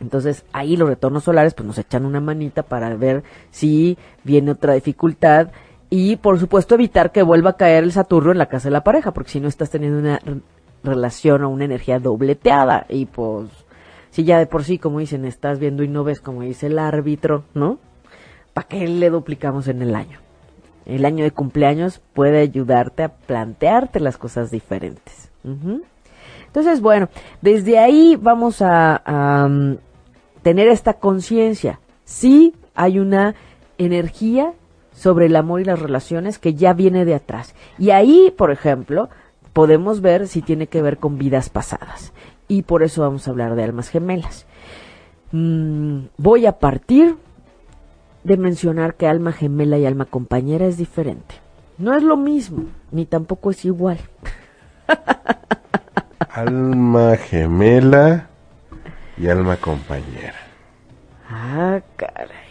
Entonces 0.00 0.44
ahí 0.52 0.76
los 0.76 0.88
retornos 0.88 1.24
solares 1.24 1.54
pues 1.54 1.66
nos 1.66 1.78
echan 1.78 2.04
una 2.04 2.20
manita 2.20 2.62
para 2.62 2.94
ver 2.94 3.22
si 3.50 3.96
viene 4.24 4.50
otra 4.52 4.74
dificultad 4.74 5.48
y 5.88 6.16
por 6.16 6.38
supuesto 6.38 6.74
evitar 6.74 7.12
que 7.12 7.22
vuelva 7.22 7.50
a 7.50 7.56
caer 7.56 7.84
el 7.84 7.92
Saturno 7.92 8.32
en 8.32 8.38
la 8.38 8.46
casa 8.46 8.68
de 8.68 8.72
la 8.72 8.84
pareja, 8.84 9.12
porque 9.12 9.30
si 9.30 9.40
no 9.40 9.48
estás 9.48 9.70
teniendo 9.70 9.98
una 9.98 10.18
re- 10.18 10.40
relación 10.82 11.44
o 11.44 11.48
una 11.48 11.64
energía 11.64 11.98
dobleteada 11.98 12.86
y 12.88 13.06
pues 13.06 13.48
si 14.10 14.24
ya 14.24 14.38
de 14.38 14.46
por 14.46 14.64
sí 14.64 14.78
como 14.78 14.98
dicen 14.98 15.24
estás 15.24 15.58
viendo 15.58 15.82
y 15.82 15.88
no 15.88 16.04
ves 16.04 16.20
como 16.20 16.42
dice 16.42 16.66
el 16.66 16.78
árbitro, 16.78 17.44
¿no? 17.54 17.78
¿Para 18.52 18.68
qué 18.68 18.88
le 18.88 19.10
duplicamos 19.10 19.68
en 19.68 19.82
el 19.82 19.94
año? 19.94 20.18
El 20.86 21.04
año 21.04 21.24
de 21.24 21.30
cumpleaños 21.32 22.00
puede 22.14 22.40
ayudarte 22.40 23.02
a 23.02 23.08
plantearte 23.08 23.98
las 24.00 24.18
cosas 24.18 24.50
diferentes. 24.50 25.30
Entonces, 26.46 26.80
bueno, 26.80 27.08
desde 27.42 27.78
ahí 27.78 28.16
vamos 28.20 28.62
a, 28.62 29.02
tener 30.46 30.68
esta 30.68 30.92
conciencia. 30.92 31.80
Sí 32.04 32.54
hay 32.76 33.00
una 33.00 33.34
energía 33.78 34.52
sobre 34.92 35.26
el 35.26 35.34
amor 35.34 35.60
y 35.60 35.64
las 35.64 35.80
relaciones 35.80 36.38
que 36.38 36.54
ya 36.54 36.72
viene 36.72 37.04
de 37.04 37.16
atrás. 37.16 37.56
Y 37.78 37.90
ahí, 37.90 38.32
por 38.38 38.52
ejemplo, 38.52 39.08
podemos 39.52 40.02
ver 40.02 40.28
si 40.28 40.42
tiene 40.42 40.68
que 40.68 40.82
ver 40.82 40.98
con 40.98 41.18
vidas 41.18 41.50
pasadas. 41.50 42.12
Y 42.46 42.62
por 42.62 42.84
eso 42.84 43.02
vamos 43.02 43.26
a 43.26 43.32
hablar 43.32 43.56
de 43.56 43.64
almas 43.64 43.88
gemelas. 43.88 44.46
Mm, 45.32 46.02
voy 46.16 46.46
a 46.46 46.60
partir 46.60 47.16
de 48.22 48.36
mencionar 48.36 48.94
que 48.94 49.08
alma 49.08 49.32
gemela 49.32 49.78
y 49.78 49.84
alma 49.84 50.04
compañera 50.04 50.66
es 50.66 50.76
diferente. 50.76 51.34
No 51.76 51.92
es 51.92 52.04
lo 52.04 52.16
mismo, 52.16 52.66
ni 52.92 53.04
tampoco 53.04 53.50
es 53.50 53.64
igual. 53.64 53.98
Alma 56.30 57.16
gemela 57.16 58.28
y 59.18 59.28
alma 59.28 59.56
compañera. 59.56 60.34
Ah, 61.30 61.80
caray. 61.96 62.46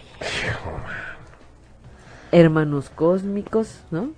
Hermanos 2.32 2.90
cósmicos, 2.90 3.84
¿no? 3.92 4.10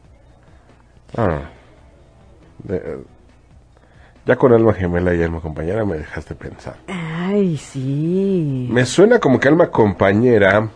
Ah. 1.16 1.42
De- 2.64 3.00
ya 4.26 4.36
con 4.36 4.52
alma 4.54 4.74
gemela 4.74 5.14
y 5.14 5.24
alma 5.24 5.40
compañera 5.40 5.86
me 5.86 5.98
dejaste 5.98 6.36
pensar. 6.36 6.76
Ay, 6.88 7.56
sí. 7.58 8.68
Me 8.72 8.86
suena 8.86 9.20
como 9.20 9.40
que 9.40 9.48
alma 9.48 9.70
compañera 9.72 10.68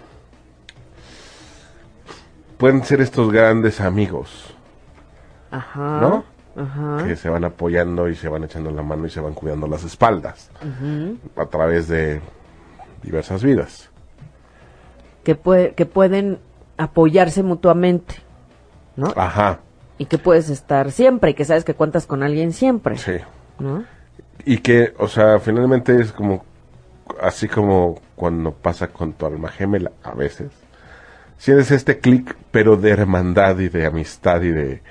pueden 2.57 2.83
ser 2.85 3.01
estos 3.01 3.31
grandes 3.31 3.81
amigos, 3.81 4.55
Ajá. 5.49 5.99
¿no? 5.99 6.23
Ajá. 6.55 7.05
que 7.07 7.15
se 7.15 7.29
van 7.29 7.43
apoyando 7.45 8.09
y 8.09 8.15
se 8.15 8.27
van 8.27 8.43
echando 8.43 8.71
la 8.71 8.81
mano 8.81 9.05
y 9.05 9.09
se 9.09 9.21
van 9.21 9.33
cuidando 9.33 9.67
las 9.67 9.83
espaldas 9.83 10.49
a 11.37 11.45
través 11.45 11.87
de 11.87 12.19
diversas 13.03 13.43
vidas. 13.43 13.89
Que, 15.23 15.39
pue- 15.41 15.73
que 15.75 15.85
pueden 15.85 16.39
apoyarse 16.77 17.43
mutuamente, 17.43 18.15
¿no? 18.95 19.13
Ajá, 19.15 19.59
Y 19.97 20.05
que 20.05 20.17
puedes 20.17 20.49
estar 20.49 20.91
siempre 20.91 21.31
y 21.31 21.33
que 21.35 21.45
sabes 21.45 21.63
que 21.63 21.75
cuentas 21.75 22.05
con 22.07 22.23
alguien 22.23 22.53
siempre, 22.53 22.97
sí. 22.97 23.17
¿no? 23.59 23.83
Y 24.43 24.57
que, 24.57 24.93
o 24.97 25.07
sea, 25.07 25.39
finalmente 25.39 26.01
es 26.01 26.11
como, 26.11 26.43
así 27.21 27.47
como 27.47 28.01
cuando 28.15 28.51
pasa 28.51 28.87
con 28.87 29.13
tu 29.13 29.27
alma 29.27 29.49
gemela, 29.49 29.91
a 30.03 30.13
veces. 30.15 30.49
Sientes 31.37 31.69
este 31.71 31.99
clic, 31.99 32.35
pero 32.51 32.75
de 32.77 32.89
hermandad 32.89 33.59
y 33.59 33.69
de 33.69 33.85
amistad 33.85 34.41
y 34.41 34.49
de, 34.49 34.81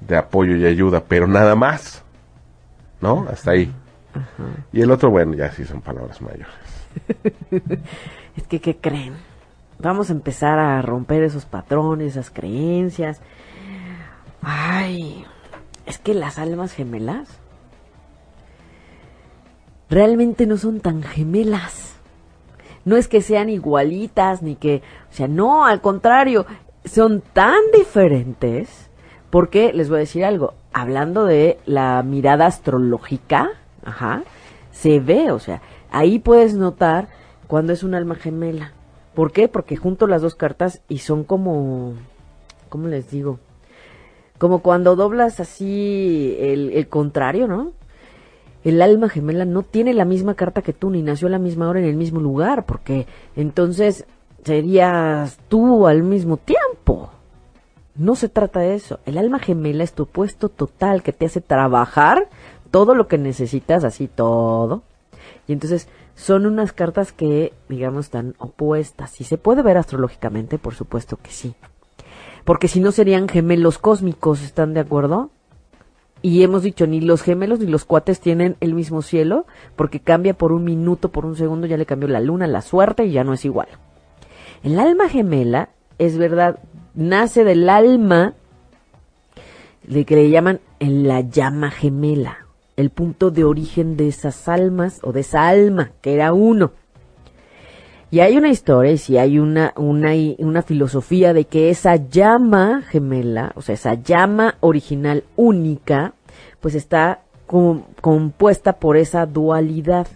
de 0.00 0.16
apoyo 0.16 0.56
y 0.56 0.66
ayuda, 0.66 1.04
pero 1.06 1.26
nada 1.26 1.54
más. 1.54 2.04
¿No? 3.00 3.26
Hasta 3.30 3.52
ahí. 3.52 3.72
Y 4.72 4.82
el 4.82 4.90
otro, 4.90 5.10
bueno, 5.10 5.34
ya 5.34 5.50
sí 5.52 5.64
son 5.64 5.80
palabras 5.80 6.20
mayores. 6.20 6.48
es 8.36 8.46
que, 8.46 8.60
¿qué 8.60 8.76
creen? 8.76 9.14
Vamos 9.78 10.10
a 10.10 10.12
empezar 10.12 10.58
a 10.58 10.82
romper 10.82 11.22
esos 11.22 11.46
patrones, 11.46 12.12
esas 12.12 12.30
creencias. 12.30 13.20
Ay, 14.42 15.24
es 15.86 15.98
que 15.98 16.14
las 16.14 16.38
almas 16.38 16.72
gemelas 16.72 17.40
realmente 19.88 20.46
no 20.46 20.56
son 20.56 20.80
tan 20.80 21.02
gemelas. 21.02 21.96
No 22.84 22.96
es 22.96 23.08
que 23.08 23.22
sean 23.22 23.48
igualitas 23.48 24.42
ni 24.42 24.56
que, 24.56 24.82
o 25.10 25.12
sea, 25.12 25.28
no, 25.28 25.64
al 25.64 25.80
contrario, 25.80 26.46
son 26.84 27.22
tan 27.32 27.60
diferentes 27.72 28.89
porque 29.30 29.72
les 29.72 29.88
voy 29.88 29.96
a 29.96 30.00
decir 30.00 30.24
algo, 30.24 30.54
hablando 30.72 31.24
de 31.24 31.58
la 31.66 32.02
mirada 32.02 32.46
astrológica, 32.46 33.50
ajá, 33.84 34.22
se 34.72 35.00
ve, 35.00 35.30
o 35.30 35.38
sea, 35.38 35.62
ahí 35.90 36.18
puedes 36.18 36.54
notar 36.54 37.08
cuando 37.46 37.72
es 37.72 37.82
un 37.82 37.94
alma 37.94 38.14
gemela. 38.14 38.72
¿Por 39.14 39.32
qué? 39.32 39.48
Porque 39.48 39.76
junto 39.76 40.06
las 40.06 40.22
dos 40.22 40.34
cartas 40.34 40.82
y 40.88 40.98
son 40.98 41.24
como, 41.24 41.94
¿cómo 42.68 42.88
les 42.88 43.10
digo? 43.10 43.38
Como 44.38 44.60
cuando 44.60 44.96
doblas 44.96 45.40
así 45.40 46.36
el, 46.40 46.70
el 46.72 46.88
contrario, 46.88 47.46
¿no? 47.46 47.72
el 48.64 48.82
alma 48.82 49.08
gemela 49.08 49.44
no 49.44 49.62
tiene 49.62 49.94
la 49.94 50.04
misma 50.04 50.34
carta 50.34 50.62
que 50.62 50.72
tú, 50.72 50.90
ni 50.90 51.02
nació 51.02 51.28
a 51.28 51.30
la 51.30 51.38
misma 51.38 51.68
hora 51.68 51.80
en 51.80 51.86
el 51.86 51.96
mismo 51.96 52.20
lugar, 52.20 52.66
porque 52.66 53.06
entonces 53.36 54.04
serías 54.44 55.38
tú 55.48 55.86
al 55.86 56.02
mismo 56.02 56.36
tiempo. 56.36 57.10
No 57.94 58.14
se 58.16 58.28
trata 58.28 58.60
de 58.60 58.74
eso. 58.74 59.00
El 59.04 59.18
alma 59.18 59.38
gemela 59.38 59.84
es 59.84 59.92
tu 59.92 60.04
opuesto 60.04 60.48
total 60.48 61.02
que 61.02 61.12
te 61.12 61.26
hace 61.26 61.40
trabajar 61.40 62.28
todo 62.70 62.94
lo 62.94 63.08
que 63.08 63.18
necesitas, 63.18 63.84
así 63.84 64.08
todo. 64.08 64.82
Y 65.46 65.52
entonces 65.52 65.88
son 66.14 66.46
unas 66.46 66.72
cartas 66.72 67.12
que, 67.12 67.52
digamos, 67.68 68.06
están 68.06 68.34
opuestas. 68.38 69.10
Si 69.10 69.24
se 69.24 69.38
puede 69.38 69.62
ver 69.62 69.76
astrológicamente, 69.76 70.58
por 70.58 70.74
supuesto 70.74 71.16
que 71.16 71.30
sí. 71.30 71.54
Porque 72.44 72.68
si 72.68 72.80
no 72.80 72.92
serían 72.92 73.28
gemelos 73.28 73.78
cósmicos, 73.78 74.42
¿están 74.42 74.74
de 74.74 74.80
acuerdo? 74.80 75.30
Y 76.22 76.42
hemos 76.42 76.62
dicho, 76.62 76.86
ni 76.86 77.00
los 77.00 77.22
gemelos 77.22 77.60
ni 77.60 77.66
los 77.66 77.84
cuates 77.84 78.20
tienen 78.20 78.56
el 78.60 78.74
mismo 78.74 79.00
cielo, 79.00 79.46
porque 79.76 80.00
cambia 80.00 80.34
por 80.34 80.52
un 80.52 80.64
minuto, 80.64 81.08
por 81.10 81.24
un 81.24 81.36
segundo, 81.36 81.66
ya 81.66 81.78
le 81.78 81.86
cambió 81.86 82.08
la 82.08 82.20
luna, 82.20 82.46
la 82.46 82.60
suerte 82.60 83.06
y 83.06 83.12
ya 83.12 83.24
no 83.24 83.32
es 83.32 83.44
igual. 83.44 83.68
El 84.62 84.78
alma 84.78 85.08
gemela, 85.08 85.70
es 85.98 86.18
verdad, 86.18 86.58
nace 86.94 87.44
del 87.44 87.68
alma 87.68 88.34
de 89.86 90.04
que 90.04 90.16
le 90.16 90.30
llaman 90.30 90.60
en 90.78 91.06
la 91.06 91.20
llama 91.20 91.70
gemela, 91.70 92.46
el 92.76 92.90
punto 92.90 93.30
de 93.30 93.44
origen 93.44 93.96
de 93.96 94.08
esas 94.08 94.48
almas 94.48 95.00
o 95.02 95.12
de 95.12 95.20
esa 95.20 95.48
alma, 95.48 95.90
que 96.00 96.14
era 96.14 96.32
uno. 96.32 96.72
Y 98.12 98.20
hay 98.20 98.36
una 98.36 98.48
historia 98.48 98.92
y 98.92 98.98
si 98.98 99.18
hay 99.18 99.38
una, 99.38 99.72
una, 99.76 100.10
una 100.38 100.62
filosofía 100.62 101.32
de 101.32 101.44
que 101.44 101.70
esa 101.70 101.94
llama 101.96 102.82
gemela, 102.88 103.52
o 103.54 103.62
sea, 103.62 103.74
esa 103.74 103.94
llama 103.94 104.56
original 104.60 105.22
única, 105.36 106.14
pues 106.60 106.74
está 106.74 107.20
compuesta 108.00 108.74
por 108.74 108.96
esa 108.96 109.26
dualidad. 109.26 110.06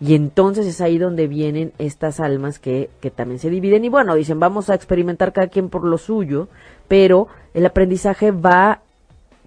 Y 0.00 0.14
entonces 0.14 0.66
es 0.66 0.80
ahí 0.80 0.98
donde 0.98 1.26
vienen 1.26 1.72
estas 1.78 2.20
almas 2.20 2.58
que, 2.58 2.90
que 3.00 3.10
también 3.10 3.38
se 3.38 3.50
dividen. 3.50 3.84
Y 3.84 3.88
bueno, 3.88 4.14
dicen, 4.14 4.38
vamos 4.38 4.68
a 4.68 4.74
experimentar 4.74 5.32
cada 5.32 5.48
quien 5.48 5.70
por 5.70 5.84
lo 5.84 5.96
suyo, 5.96 6.48
pero 6.86 7.28
el 7.54 7.64
aprendizaje 7.64 8.30
va, 8.30 8.82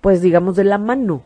pues 0.01 0.21
digamos, 0.21 0.55
de 0.55 0.63
la 0.63 0.77
mano. 0.77 1.23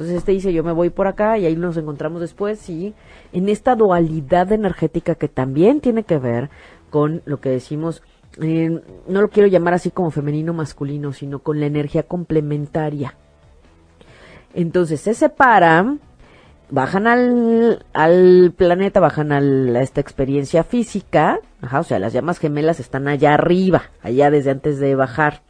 Entonces 0.00 0.16
este 0.16 0.32
dice, 0.32 0.52
yo 0.54 0.64
me 0.64 0.72
voy 0.72 0.88
por 0.88 1.08
acá 1.08 1.36
y 1.36 1.44
ahí 1.44 1.56
nos 1.56 1.76
encontramos 1.76 2.22
después 2.22 2.70
y 2.70 2.94
en 3.34 3.50
esta 3.50 3.76
dualidad 3.76 4.50
energética 4.50 5.14
que 5.14 5.28
también 5.28 5.80
tiene 5.80 6.04
que 6.04 6.16
ver 6.16 6.48
con 6.88 7.20
lo 7.26 7.40
que 7.40 7.50
decimos, 7.50 8.02
eh, 8.40 8.80
no 9.06 9.20
lo 9.20 9.28
quiero 9.28 9.46
llamar 9.46 9.74
así 9.74 9.90
como 9.90 10.10
femenino 10.10 10.54
masculino, 10.54 11.12
sino 11.12 11.40
con 11.40 11.60
la 11.60 11.66
energía 11.66 12.04
complementaria. 12.04 13.14
Entonces 14.54 15.02
se 15.02 15.12
separan, 15.12 16.00
bajan 16.70 17.06
al, 17.06 17.84
al 17.92 18.52
planeta, 18.56 19.00
bajan 19.00 19.32
a 19.32 19.82
esta 19.82 20.00
experiencia 20.00 20.64
física, 20.64 21.40
ajá, 21.60 21.80
o 21.80 21.84
sea, 21.84 21.98
las 21.98 22.12
llamas 22.12 22.38
gemelas 22.38 22.80
están 22.80 23.08
allá 23.08 23.34
arriba, 23.34 23.82
allá 24.02 24.30
desde 24.30 24.50
antes 24.50 24.78
de 24.78 24.94
bajar. 24.94 25.42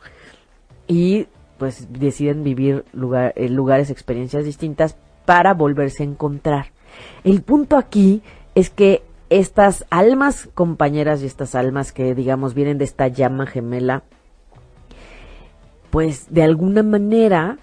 Y 0.86 1.28
pues 1.58 1.88
deciden 1.92 2.42
vivir 2.42 2.84
lugar, 2.92 3.34
lugares, 3.36 3.90
experiencias 3.90 4.44
distintas 4.44 4.96
para 5.26 5.54
volverse 5.54 6.02
a 6.02 6.06
encontrar. 6.06 6.66
El 7.22 7.42
punto 7.42 7.76
aquí 7.76 8.22
es 8.54 8.70
que 8.70 9.02
estas 9.28 9.86
almas 9.90 10.48
compañeras 10.54 11.22
y 11.22 11.26
estas 11.26 11.54
almas 11.54 11.92
que 11.92 12.14
digamos 12.14 12.54
vienen 12.54 12.78
de 12.78 12.84
esta 12.84 13.06
llama 13.08 13.46
gemela, 13.46 14.02
pues 15.90 16.32
de 16.32 16.42
alguna 16.42 16.82
manera 16.82 17.58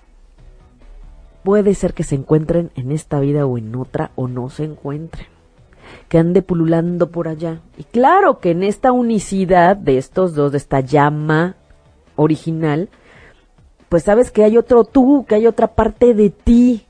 puede 1.47 1.75
ser 1.75 1.93
que 1.93 2.03
se 2.03 2.15
encuentren 2.15 2.71
en 2.75 2.91
esta 2.91 3.21
vida 3.21 3.45
o 3.45 3.57
en 3.57 3.73
otra 3.73 4.11
o 4.15 4.27
no 4.27 4.49
se 4.49 4.65
encuentren, 4.65 5.27
que 6.09 6.17
ande 6.17 6.41
pululando 6.41 7.09
por 7.09 7.29
allá. 7.29 7.61
Y 7.77 7.85
claro 7.85 8.39
que 8.39 8.51
en 8.51 8.63
esta 8.63 8.91
unicidad 8.91 9.77
de 9.77 9.97
estos 9.97 10.35
dos, 10.35 10.51
de 10.51 10.57
esta 10.57 10.81
llama 10.81 11.55
original, 12.17 12.89
pues 13.87 14.03
sabes 14.03 14.29
que 14.29 14.43
hay 14.43 14.57
otro 14.57 14.83
tú, 14.83 15.25
que 15.25 15.35
hay 15.35 15.47
otra 15.47 15.67
parte 15.67 16.13
de 16.13 16.31
ti. 16.31 16.85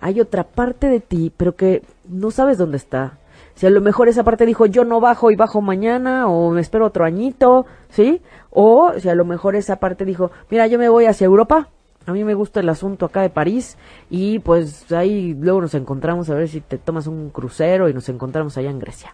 Hay 0.00 0.20
otra 0.20 0.42
parte 0.42 0.88
de 0.88 0.98
ti, 0.98 1.32
pero 1.36 1.54
que 1.54 1.84
no 2.08 2.32
sabes 2.32 2.58
dónde 2.58 2.78
está. 2.78 3.18
Si 3.54 3.66
a 3.66 3.70
lo 3.70 3.80
mejor 3.80 4.08
esa 4.08 4.24
parte 4.24 4.46
dijo 4.46 4.66
yo 4.66 4.84
no 4.84 4.98
bajo 4.98 5.30
y 5.30 5.36
bajo 5.36 5.60
mañana 5.60 6.26
o 6.26 6.50
me 6.50 6.60
espero 6.60 6.86
otro 6.86 7.04
añito, 7.04 7.66
¿sí? 7.88 8.20
O 8.50 8.94
si 8.98 9.08
a 9.08 9.14
lo 9.14 9.24
mejor 9.24 9.54
esa 9.54 9.76
parte 9.76 10.04
dijo, 10.04 10.32
mira, 10.50 10.66
yo 10.66 10.76
me 10.80 10.88
voy 10.88 11.04
hacia 11.04 11.26
Europa, 11.26 11.68
a 12.08 12.12
mí 12.12 12.24
me 12.24 12.34
gusta 12.34 12.60
el 12.60 12.68
asunto 12.70 13.06
acá 13.06 13.20
de 13.20 13.28
París 13.28 13.76
y 14.08 14.38
pues 14.38 14.90
ahí 14.92 15.34
luego 15.34 15.60
nos 15.60 15.74
encontramos 15.74 16.30
a 16.30 16.34
ver 16.34 16.48
si 16.48 16.60
te 16.60 16.78
tomas 16.78 17.06
un 17.06 17.28
crucero 17.28 17.88
y 17.88 17.94
nos 17.94 18.08
encontramos 18.08 18.56
allá 18.56 18.70
en 18.70 18.78
Grecia, 18.78 19.12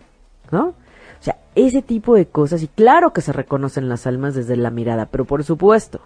¿no? 0.53 0.69
O 0.69 1.23
sea, 1.25 1.39
ese 1.57 1.83
tipo 1.83 2.15
de 2.15 2.27
cosas, 2.27 2.63
y 2.63 2.69
claro 2.69 3.13
que 3.13 3.21
se 3.21 3.33
reconocen 3.33 3.89
las 3.89 4.07
almas 4.07 4.35
desde 4.35 4.57
la 4.57 4.71
mirada, 4.71 5.07
pero 5.07 5.25
por 5.25 5.43
supuesto. 5.43 6.01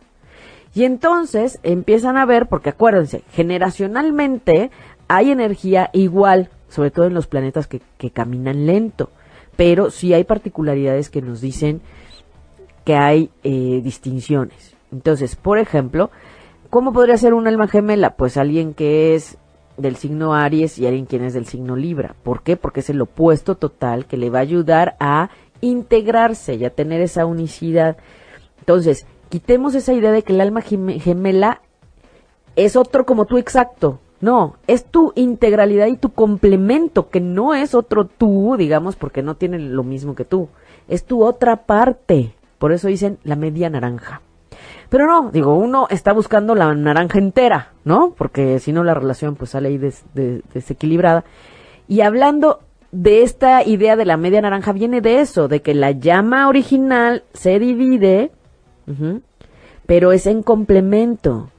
Y 0.74 0.84
entonces 0.84 1.58
empiezan 1.62 2.16
a 2.16 2.24
ver, 2.24 2.46
porque 2.46 2.70
acuérdense, 2.70 3.22
generacionalmente 3.32 4.70
hay 5.08 5.30
energía 5.30 5.90
igual, 5.92 6.48
sobre 6.68 6.90
todo 6.90 7.06
en 7.06 7.14
los 7.14 7.26
planetas 7.26 7.66
que, 7.66 7.82
que 7.98 8.10
caminan 8.10 8.66
lento, 8.66 9.10
pero 9.56 9.90
sí 9.90 10.14
hay 10.14 10.24
particularidades 10.24 11.10
que 11.10 11.20
nos 11.20 11.40
dicen 11.40 11.82
que 12.84 12.94
hay 12.94 13.30
eh, 13.44 13.80
distinciones. 13.82 14.74
Entonces, 14.90 15.36
por 15.36 15.58
ejemplo, 15.58 16.10
¿cómo 16.70 16.92
podría 16.92 17.16
ser 17.16 17.34
un 17.34 17.46
alma 17.46 17.68
gemela? 17.68 18.16
Pues 18.16 18.36
alguien 18.36 18.74
que 18.74 19.14
es 19.14 19.38
del 19.76 19.96
signo 19.96 20.34
Aries 20.34 20.78
y 20.78 20.86
alguien 20.86 21.06
quien 21.06 21.24
es 21.24 21.34
del 21.34 21.46
signo 21.46 21.76
Libra. 21.76 22.14
¿Por 22.22 22.42
qué? 22.42 22.56
Porque 22.56 22.80
es 22.80 22.90
el 22.90 23.00
opuesto 23.00 23.54
total 23.54 24.06
que 24.06 24.16
le 24.16 24.30
va 24.30 24.38
a 24.38 24.42
ayudar 24.42 24.96
a 25.00 25.30
integrarse 25.60 26.54
y 26.54 26.64
a 26.64 26.70
tener 26.74 27.00
esa 27.00 27.26
unicidad. 27.26 27.96
Entonces, 28.58 29.06
quitemos 29.28 29.74
esa 29.74 29.92
idea 29.92 30.12
de 30.12 30.22
que 30.22 30.32
el 30.32 30.40
alma 30.40 30.62
gemela 30.62 31.60
es 32.56 32.76
otro 32.76 33.06
como 33.06 33.24
tú 33.24 33.38
exacto. 33.38 34.00
No, 34.20 34.56
es 34.66 34.84
tu 34.84 35.12
integralidad 35.14 35.86
y 35.86 35.96
tu 35.96 36.12
complemento, 36.12 37.08
que 37.08 37.20
no 37.20 37.54
es 37.54 37.76
otro 37.76 38.06
tú, 38.06 38.56
digamos, 38.58 38.96
porque 38.96 39.22
no 39.22 39.36
tiene 39.36 39.60
lo 39.60 39.84
mismo 39.84 40.16
que 40.16 40.24
tú. 40.24 40.48
Es 40.88 41.04
tu 41.04 41.22
otra 41.22 41.66
parte. 41.66 42.34
Por 42.58 42.72
eso 42.72 42.88
dicen 42.88 43.18
la 43.22 43.36
media 43.36 43.70
naranja. 43.70 44.22
Pero 44.88 45.06
no, 45.06 45.30
digo, 45.30 45.54
uno 45.54 45.86
está 45.90 46.12
buscando 46.12 46.54
la 46.54 46.74
naranja 46.74 47.18
entera, 47.18 47.72
¿no? 47.84 48.14
Porque 48.16 48.58
si 48.58 48.72
no 48.72 48.84
la 48.84 48.94
relación 48.94 49.36
pues 49.36 49.50
sale 49.50 49.68
ahí 49.68 49.78
desequilibrada. 49.78 51.24
Y 51.86 52.00
hablando 52.00 52.60
de 52.90 53.22
esta 53.22 53.62
idea 53.64 53.96
de 53.96 54.04
la 54.04 54.16
media 54.16 54.40
naranja 54.40 54.72
viene 54.72 55.00
de 55.00 55.20
eso, 55.20 55.48
de 55.48 55.60
que 55.60 55.74
la 55.74 55.90
llama 55.90 56.48
original 56.48 57.24
se 57.32 57.58
divide, 57.58 58.30
pero 59.86 60.12
es 60.12 60.26
en 60.26 60.42
complemento. 60.42 61.50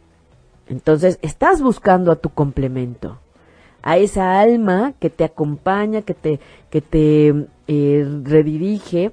Entonces, 0.68 1.18
estás 1.22 1.61
buscando 1.61 2.11
a 2.11 2.15
tu 2.15 2.30
complemento, 2.30 3.19
a 3.81 3.98
esa 3.98 4.40
alma 4.40 4.94
que 4.99 5.10
te 5.10 5.23
acompaña, 5.23 6.03
que 6.03 6.14
te, 6.14 6.40
que 6.69 6.81
te 6.81 7.48
eh, 7.68 8.07
redirige, 8.23 9.11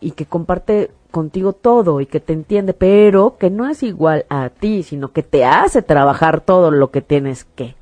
y 0.00 0.10
que 0.12 0.26
comparte 0.26 0.90
contigo 1.14 1.52
todo 1.52 2.00
y 2.00 2.06
que 2.06 2.18
te 2.18 2.32
entiende, 2.32 2.74
pero 2.74 3.36
que 3.38 3.48
no 3.48 3.68
es 3.68 3.84
igual 3.84 4.26
a 4.28 4.50
ti, 4.50 4.82
sino 4.82 5.12
que 5.12 5.22
te 5.22 5.44
hace 5.44 5.80
trabajar 5.80 6.40
todo 6.40 6.72
lo 6.72 6.90
que 6.90 7.02
tienes 7.02 7.44
que. 7.44 7.76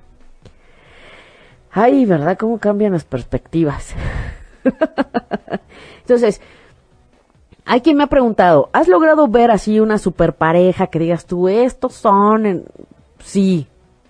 Ay, 1.71 2.05
¿verdad? 2.05 2.37
¿Cómo 2.39 2.59
cambian 2.59 2.93
las 2.93 3.05
perspectivas? 3.05 3.95
Entonces, 6.01 6.43
Hay 7.65 7.81
quien 7.81 7.97
me 7.97 8.03
ha 8.05 8.09
preguntado, 8.09 8.69
¿has 8.73 8.89
logrado 8.89 9.29
ver 9.29 9.51
así 9.51 9.81
una 9.81 9.97
super 9.97 10.35
pareja 10.35 10.89
que 10.89 10.99
digas 10.99 11.27
tú, 11.27 11.49
estos 11.49 11.95
son, 11.95 12.65
sí, 13.21 13.69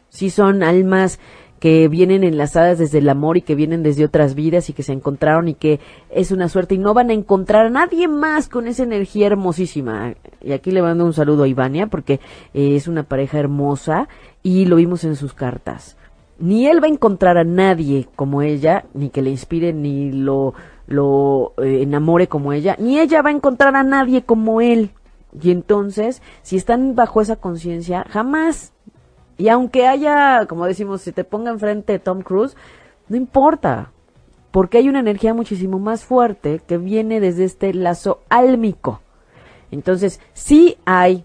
sí 0.09 0.31
son 0.31 0.63
almas 0.63 1.21
que 1.63 1.87
vienen 1.87 2.25
enlazadas 2.25 2.81
desde 2.81 2.99
el 2.99 3.09
amor 3.09 3.37
y 3.37 3.43
que 3.43 3.55
vienen 3.55 3.85
desde 3.85 4.05
otras 4.05 4.35
vidas 4.35 4.69
y 4.69 4.73
que 4.73 4.83
se 4.83 4.93
encontraron 4.93 5.47
y 5.47 5.55
que 5.55 5.79
es 6.11 6.33
una 6.33 6.49
suerte 6.49 6.75
y 6.75 6.79
no 6.79 6.93
van 6.93 7.11
a 7.11 7.13
encontrar 7.13 7.67
a 7.67 7.71
nadie 7.71 8.09
más 8.09 8.49
con 8.49 8.67
esa 8.67 8.83
energía 8.83 9.29
hermosísima. 9.29 10.15
Y 10.41 10.51
aquí 10.51 10.73
le 10.73 10.83
mando 10.83 11.05
un 11.05 11.13
saludo 11.13 11.45
a 11.45 11.49
Ivania 11.49 11.87
porque 11.87 12.15
eh, 12.53 12.75
es 12.75 12.89
una 12.89 13.05
pareja 13.05 13.39
hermosa 13.39 14.09
y 14.43 14.65
lo 14.65 14.75
vimos 14.75 15.05
en 15.05 15.15
sus 15.15 15.35
cartas. 15.35 15.97
Ni 16.41 16.67
él 16.67 16.83
va 16.83 16.89
a 16.89 16.91
encontrar 16.91 17.39
a 17.39 17.45
nadie 17.45 18.09
como 18.17 18.43
ella, 18.43 18.87
ni 18.93 19.11
que 19.11 19.23
le 19.23 19.31
inspire, 19.31 19.73
ni 19.73 20.11
lo, 20.11 20.55
lo 20.89 21.53
eh, 21.59 21.83
enamore 21.83 22.27
como 22.27 22.53
ella, 22.53 22.75
ni 22.81 22.99
ella 22.99 23.23
va 23.23 23.29
a 23.29 23.35
encontrar 23.35 23.77
a 23.77 23.85
nadie 23.85 24.23
como 24.23 24.61
él. 24.61 24.91
Y 25.41 25.53
entonces, 25.53 26.23
si 26.43 26.57
están 26.57 26.97
bajo 26.97 27.21
esa 27.21 27.37
conciencia, 27.37 28.05
jamás 28.11 28.72
y 29.39 29.49
aunque 29.49 29.87
haya, 29.87 30.47
como 30.47 30.67
decimos, 30.67 31.03
si 31.03 31.13
te 31.13 31.25
ponga 31.25 31.51
enfrente 31.51 31.99
Tom 31.99 32.23
Cruise, 32.23 32.57
no 33.09 33.17
importa, 33.17 33.93
porque 34.51 34.79
hay 34.79 34.89
una 34.89 35.01
energía 35.01 35.35
muchísimo 35.35 35.79
más 35.79 36.05
fuerte 36.05 36.61
que 36.67 36.79
viene 36.79 37.21
desde 37.21 37.45
este 37.45 37.75
lazo 37.75 38.21
álmico. 38.29 39.01
Entonces, 39.71 40.21
sí 40.35 40.77
hay 40.85 41.25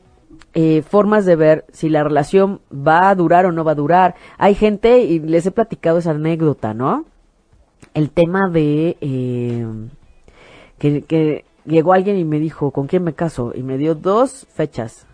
eh, 0.53 0.81
formas 0.81 1.25
de 1.25 1.35
ver 1.35 1.65
si 1.71 1.89
la 1.89 2.03
relación 2.03 2.61
va 2.71 3.09
a 3.09 3.15
durar 3.15 3.45
o 3.45 3.51
no 3.51 3.63
va 3.63 3.73
a 3.73 3.75
durar. 3.75 4.15
Hay 4.37 4.55
gente, 4.55 4.99
y 5.01 5.19
les 5.19 5.45
he 5.45 5.51
platicado 5.51 5.99
esa 5.99 6.11
anécdota, 6.11 6.73
¿no? 6.73 7.05
El 7.93 8.09
tema 8.11 8.49
de 8.49 8.97
eh, 9.01 9.67
que, 10.79 11.01
que 11.01 11.45
llegó 11.65 11.93
alguien 11.93 12.17
y 12.17 12.23
me 12.23 12.39
dijo, 12.39 12.71
¿con 12.71 12.87
quién 12.87 13.03
me 13.03 13.13
caso? 13.13 13.51
Y 13.53 13.61
me 13.61 13.77
dio 13.77 13.93
dos 13.93 14.47
fechas. 14.53 15.05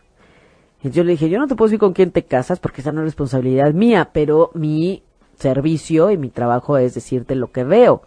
Yo 0.83 1.03
le 1.03 1.11
dije, 1.13 1.29
yo 1.29 1.39
no 1.39 1.47
te 1.47 1.55
puedo 1.55 1.69
decir 1.69 1.79
con 1.79 1.93
quién 1.93 2.11
te 2.11 2.23
casas 2.23 2.59
porque 2.59 2.81
esa 2.81 2.91
no 2.91 3.01
es 3.01 3.05
responsabilidad 3.05 3.73
mía, 3.73 4.09
pero 4.11 4.51
mi 4.53 5.03
servicio 5.37 6.11
y 6.11 6.17
mi 6.17 6.29
trabajo 6.29 6.77
es 6.77 6.93
decirte 6.93 7.35
lo 7.35 7.51
que 7.51 7.63
veo. 7.63 8.01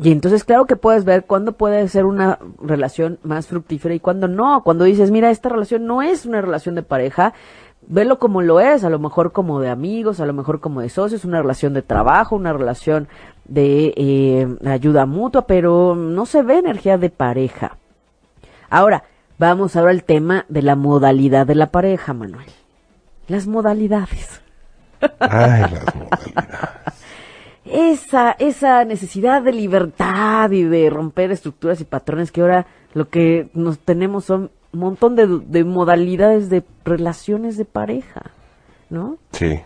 Y 0.00 0.12
entonces, 0.12 0.44
claro 0.44 0.66
que 0.66 0.76
puedes 0.76 1.04
ver 1.04 1.24
cuándo 1.24 1.52
puede 1.52 1.88
ser 1.88 2.04
una 2.04 2.38
relación 2.62 3.18
más 3.22 3.48
fructífera 3.48 3.94
y 3.94 4.00
cuándo 4.00 4.28
no. 4.28 4.62
Cuando 4.62 4.84
dices, 4.84 5.10
mira, 5.10 5.30
esta 5.30 5.48
relación 5.48 5.86
no 5.86 6.02
es 6.02 6.24
una 6.24 6.40
relación 6.40 6.76
de 6.76 6.82
pareja, 6.82 7.34
velo 7.86 8.18
como 8.18 8.42
lo 8.42 8.60
es, 8.60 8.84
a 8.84 8.90
lo 8.90 8.98
mejor 9.00 9.32
como 9.32 9.60
de 9.60 9.70
amigos, 9.70 10.20
a 10.20 10.26
lo 10.26 10.32
mejor 10.32 10.60
como 10.60 10.80
de 10.82 10.88
socios, 10.88 11.24
una 11.24 11.40
relación 11.40 11.74
de 11.74 11.82
trabajo, 11.82 12.36
una 12.36 12.52
relación 12.52 13.08
de 13.46 13.92
eh, 13.96 14.46
ayuda 14.66 15.06
mutua, 15.06 15.46
pero 15.46 15.96
no 15.96 16.26
se 16.26 16.42
ve 16.42 16.58
energía 16.58 16.96
de 16.96 17.10
pareja. 17.10 17.76
Ahora, 18.70 19.02
vamos 19.38 19.76
ahora 19.76 19.92
al 19.92 20.04
tema 20.04 20.44
de 20.48 20.62
la 20.62 20.76
modalidad 20.76 21.46
de 21.46 21.54
la 21.54 21.70
pareja, 21.70 22.12
Manuel. 22.12 22.48
Las 23.28 23.46
modalidades. 23.46 24.42
Ay, 25.20 25.62
las 25.62 25.94
modalidades. 25.94 26.98
Esa, 27.64 28.32
esa 28.32 28.84
necesidad 28.84 29.42
de 29.42 29.52
libertad 29.52 30.50
y 30.50 30.64
de 30.64 30.88
romper 30.88 31.30
estructuras 31.30 31.80
y 31.80 31.84
patrones 31.84 32.32
que 32.32 32.40
ahora 32.40 32.66
lo 32.94 33.08
que 33.08 33.50
nos 33.52 33.78
tenemos 33.78 34.24
son 34.24 34.50
un 34.72 34.80
montón 34.80 35.16
de, 35.16 35.26
de 35.26 35.64
modalidades 35.64 36.48
de 36.48 36.64
relaciones 36.84 37.56
de 37.58 37.66
pareja, 37.66 38.22
¿no? 38.88 39.18
Sí. 39.32 39.60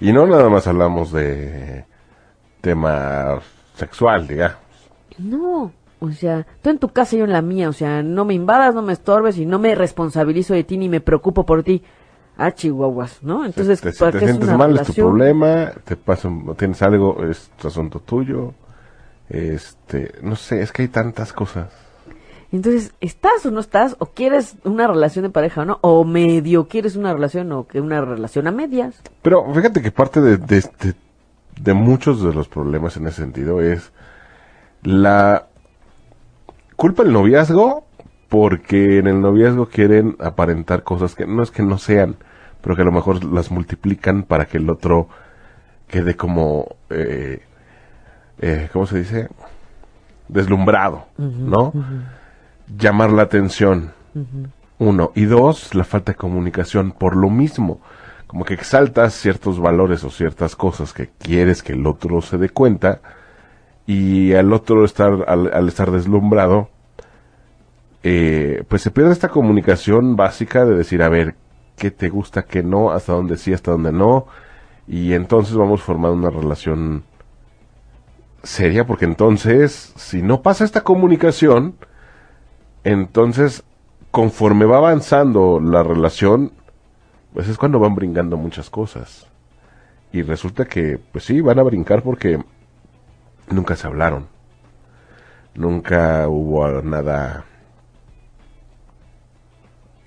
Y 0.00 0.12
no 0.12 0.26
nada 0.26 0.48
más 0.48 0.66
hablamos 0.66 1.12
de 1.12 1.84
tema 2.60 3.38
sexual, 3.74 4.26
digamos. 4.26 4.56
No, 5.18 5.72
o 6.08 6.12
sea, 6.12 6.46
tú 6.62 6.70
en 6.70 6.78
tu 6.78 6.88
casa 6.88 7.16
y 7.16 7.18
yo 7.20 7.24
en 7.24 7.32
la 7.32 7.42
mía, 7.42 7.68
o 7.68 7.72
sea, 7.72 8.02
no 8.02 8.24
me 8.24 8.34
invadas, 8.34 8.74
no 8.74 8.82
me 8.82 8.92
estorbes 8.92 9.38
y 9.38 9.46
no 9.46 9.58
me 9.58 9.74
responsabilizo 9.74 10.54
de 10.54 10.64
ti 10.64 10.78
ni 10.78 10.88
me 10.88 11.00
preocupo 11.00 11.44
por 11.46 11.62
ti. 11.62 11.82
Ah, 12.38 12.52
chihuahuas, 12.52 13.22
¿no? 13.22 13.44
Entonces, 13.46 13.80
te, 13.80 13.92
te 13.92 13.98
¿para 13.98 14.12
qué 14.12 14.18
es 14.26 14.30
sientes 14.32 14.56
mal, 14.58 14.78
es 14.78 14.86
tu 14.88 14.92
problema, 14.94 15.72
te 15.84 15.96
pasa, 15.96 16.30
tienes 16.58 16.82
algo, 16.82 17.24
es 17.24 17.50
asunto 17.64 18.00
tuyo. 18.00 18.52
Este, 19.28 20.12
no 20.22 20.36
sé, 20.36 20.60
es 20.62 20.70
que 20.72 20.82
hay 20.82 20.88
tantas 20.88 21.32
cosas. 21.32 21.72
Entonces, 22.52 22.92
¿estás 23.00 23.44
o 23.44 23.50
no 23.50 23.60
estás? 23.60 23.96
¿O 23.98 24.06
quieres 24.06 24.56
una 24.64 24.86
relación 24.86 25.24
de 25.24 25.30
pareja 25.30 25.62
o 25.62 25.64
no? 25.64 25.78
¿O 25.80 26.04
medio 26.04 26.68
quieres 26.68 26.94
una 26.94 27.12
relación 27.12 27.50
o 27.52 27.66
que 27.66 27.80
una 27.80 28.00
relación 28.02 28.46
a 28.46 28.52
medias? 28.52 29.02
Pero 29.22 29.52
fíjate 29.52 29.82
que 29.82 29.90
parte 29.90 30.20
de, 30.20 30.36
de, 30.36 30.58
este- 30.58 30.94
de 31.60 31.74
muchos 31.74 32.22
de 32.22 32.32
los 32.32 32.48
problemas 32.48 32.96
en 32.98 33.06
ese 33.08 33.22
sentido 33.22 33.60
es 33.60 33.92
la 34.82 35.46
culpa 36.76 37.02
del 37.02 37.12
noviazgo 37.12 37.86
porque 38.28 38.98
en 38.98 39.06
el 39.06 39.20
noviazgo 39.20 39.66
quieren 39.66 40.16
aparentar 40.20 40.82
cosas 40.82 41.14
que 41.14 41.26
no 41.26 41.42
es 41.42 41.50
que 41.50 41.62
no 41.62 41.78
sean, 41.78 42.16
pero 42.60 42.76
que 42.76 42.82
a 42.82 42.84
lo 42.84 42.92
mejor 42.92 43.24
las 43.24 43.50
multiplican 43.50 44.22
para 44.22 44.46
que 44.46 44.58
el 44.58 44.68
otro 44.68 45.08
quede 45.88 46.16
como, 46.16 46.76
eh, 46.90 47.42
eh, 48.40 48.68
¿cómo 48.72 48.86
se 48.86 48.98
dice? 48.98 49.28
Deslumbrado, 50.28 51.06
¿no? 51.16 51.72
Llamar 52.76 53.12
la 53.12 53.22
atención. 53.22 53.92
Uno. 54.78 55.12
Y 55.14 55.24
dos, 55.24 55.74
la 55.74 55.84
falta 55.84 56.12
de 56.12 56.16
comunicación 56.16 56.90
por 56.90 57.16
lo 57.16 57.30
mismo. 57.30 57.80
Como 58.26 58.44
que 58.44 58.54
exaltas 58.54 59.14
ciertos 59.14 59.60
valores 59.60 60.02
o 60.02 60.10
ciertas 60.10 60.56
cosas 60.56 60.92
que 60.92 61.10
quieres 61.18 61.62
que 61.62 61.74
el 61.74 61.86
otro 61.86 62.20
se 62.20 62.38
dé 62.38 62.48
cuenta 62.48 63.00
y 63.86 64.34
al 64.34 64.52
otro 64.52 64.84
estar, 64.84 65.24
al, 65.28 65.68
estar 65.68 65.90
deslumbrado, 65.90 66.68
eh, 68.02 68.64
pues 68.68 68.82
se 68.82 68.90
pierde 68.90 69.12
esta 69.12 69.28
comunicación 69.28 70.16
básica 70.16 70.64
de 70.64 70.76
decir, 70.76 71.02
a 71.02 71.08
ver, 71.08 71.36
qué 71.76 71.90
te 71.90 72.08
gusta, 72.08 72.44
qué 72.44 72.62
no, 72.62 72.90
hasta 72.90 73.12
dónde 73.12 73.36
sí, 73.36 73.52
hasta 73.52 73.72
dónde 73.72 73.92
no. 73.92 74.26
Y 74.88 75.12
entonces 75.14 75.56
vamos 75.56 75.82
formando 75.82 76.16
una 76.16 76.30
relación 76.30 77.04
seria, 78.42 78.86
porque 78.86 79.04
entonces, 79.04 79.92
si 79.96 80.22
no 80.22 80.42
pasa 80.42 80.64
esta 80.64 80.82
comunicación, 80.82 81.76
entonces, 82.84 83.64
conforme 84.10 84.64
va 84.64 84.78
avanzando 84.78 85.60
la 85.60 85.82
relación, 85.82 86.52
pues 87.34 87.48
es 87.48 87.58
cuando 87.58 87.78
van 87.78 87.94
brincando 87.94 88.36
muchas 88.36 88.70
cosas. 88.70 89.26
Y 90.12 90.22
resulta 90.22 90.64
que, 90.66 90.98
pues 91.12 91.24
sí, 91.24 91.40
van 91.40 91.58
a 91.58 91.64
brincar 91.64 92.02
porque 92.02 92.38
nunca 93.48 93.76
se 93.76 93.86
hablaron. 93.86 94.28
Nunca 95.54 96.28
hubo 96.28 96.82
nada 96.82 97.44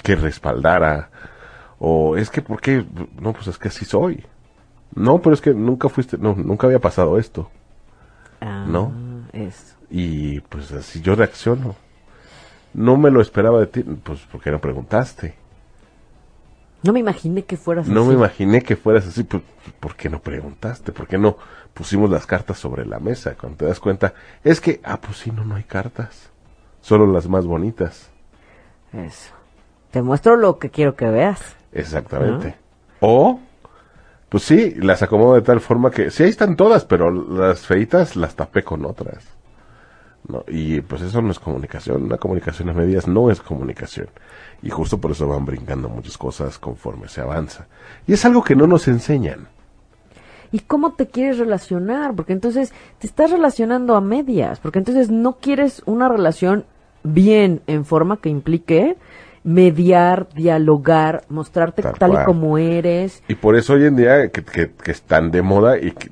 que 0.04 0.16
respaldara. 0.16 1.10
O 1.80 2.18
es 2.18 2.30
que, 2.30 2.42
¿por 2.42 2.62
qué? 2.62 2.86
No, 3.20 3.34
pues 3.34 3.48
es 3.48 3.58
que 3.58 3.70
así 3.70 3.86
soy. 3.86 4.26
No, 4.96 5.22
pero 5.22 5.34
es 5.34 5.42
que 5.42 5.54
nunca 5.54 5.90
fuiste, 5.90 6.18
no, 6.18 6.36
nunca 6.36 6.68
había 6.68 6.80
pasado 6.80 7.18
esto. 7.18 7.50
Ah, 8.42 8.66
¿No? 8.68 8.92
Eso. 9.34 9.76
Y 9.90 10.40
pues 10.42 10.72
así 10.72 11.02
yo 11.02 11.16
reacciono. 11.16 11.76
No 12.74 12.98
me 12.98 13.10
lo 13.10 13.22
esperaba 13.22 13.60
de 13.60 13.68
ti, 13.68 13.84
pues 13.84 14.20
porque 14.32 14.52
no 14.52 14.60
preguntaste. 14.60 15.36
No 16.84 16.94
me 16.94 17.00
imaginé 17.00 17.44
que 17.44 17.58
fueras 17.58 17.88
No 17.88 18.02
así. 18.02 18.10
me 18.10 18.16
imaginé 18.16 18.62
que 18.62 18.76
fueras 18.76 19.06
así, 19.08 19.24
pues 19.24 19.44
¿por 19.80 19.96
qué 19.96 20.10
no 20.10 20.22
preguntaste? 20.22 20.92
¿Por 20.92 21.08
qué 21.08 21.18
no 21.18 21.38
pusimos 21.74 22.10
las 22.10 22.26
cartas 22.26 22.58
sobre 22.58 22.86
la 22.86 23.00
mesa? 23.00 23.36
Cuando 23.36 23.58
te 23.58 23.66
das 23.66 23.80
cuenta, 23.80 24.14
es 24.44 24.62
que, 24.62 24.80
ah, 24.84 25.00
pues 25.02 25.18
sí, 25.18 25.32
no, 25.32 25.44
no 25.44 25.56
hay 25.56 25.64
cartas. 25.64 26.30
Solo 26.82 27.06
las 27.08 27.28
más 27.28 27.46
bonitas. 27.46 28.10
Eso. 28.94 29.34
Te 29.92 30.02
muestro 30.02 30.38
lo 30.38 30.58
que 30.60 30.70
quiero 30.70 30.96
que 30.96 31.10
veas. 31.10 31.56
Exactamente. 31.74 32.56
O, 33.02 33.40
pues 34.30 34.44
sí, 34.44 34.76
las 34.76 35.02
acomodo 35.04 35.36
de 35.36 35.42
tal 35.42 35.60
forma 35.60 35.92
que, 35.92 36.12
sí, 36.12 36.24
ahí 36.24 36.30
están 36.30 36.56
todas, 36.56 36.86
pero 36.86 37.12
las 37.12 37.66
feitas 37.66 38.16
las 38.16 38.36
tapé 38.36 38.64
con 38.64 38.86
otras. 38.86 39.26
¿No? 40.30 40.44
Y 40.48 40.82
pues 40.82 41.02
eso 41.02 41.22
no 41.22 41.32
es 41.32 41.40
comunicación. 41.40 42.04
Una 42.04 42.18
comunicación 42.18 42.70
a 42.70 42.74
medias 42.74 43.08
no 43.08 43.30
es 43.30 43.42
comunicación. 43.42 44.08
Y 44.62 44.70
justo 44.70 45.00
por 45.00 45.12
eso 45.12 45.28
van 45.28 45.46
brincando 45.46 45.90
muchas 45.90 46.18
cosas 46.18 46.60
conforme 46.60 47.08
se 47.08 47.22
avanza. 47.22 47.68
Y 48.08 48.14
es 48.14 48.24
algo 48.26 48.44
que 48.44 48.56
no 48.56 48.68
nos 48.68 48.88
enseñan. 48.88 49.48
¿Y 50.52 50.60
cómo 50.60 50.94
te 50.94 51.08
quieres 51.08 51.38
relacionar? 51.38 52.16
Porque 52.16 52.34
entonces 52.34 52.74
te 53.00 53.08
estás 53.08 53.32
relacionando 53.32 53.96
a 53.96 54.02
medias. 54.02 54.60
Porque 54.60 54.80
entonces 54.80 55.10
no 55.10 55.38
quieres 55.38 55.82
una 55.86 56.10
relación 56.10 56.66
bien 57.04 57.62
en 57.68 57.86
forma 57.86 58.18
que 58.18 58.30
implique 58.30 58.98
mediar, 59.44 60.28
dialogar, 60.34 61.24
mostrarte 61.30 61.82
Tal 61.82 61.94
tal, 61.98 62.14
y 62.14 62.26
como 62.26 62.58
eres. 62.58 63.24
Y 63.28 63.36
por 63.36 63.56
eso 63.56 63.74
hoy 63.74 63.86
en 63.86 63.96
día 63.96 64.30
que, 64.30 64.44
que, 64.44 64.72
que 64.72 64.92
están 64.92 65.32
de 65.32 65.42
moda 65.42 65.78
y 65.78 65.92
que, 65.92 66.10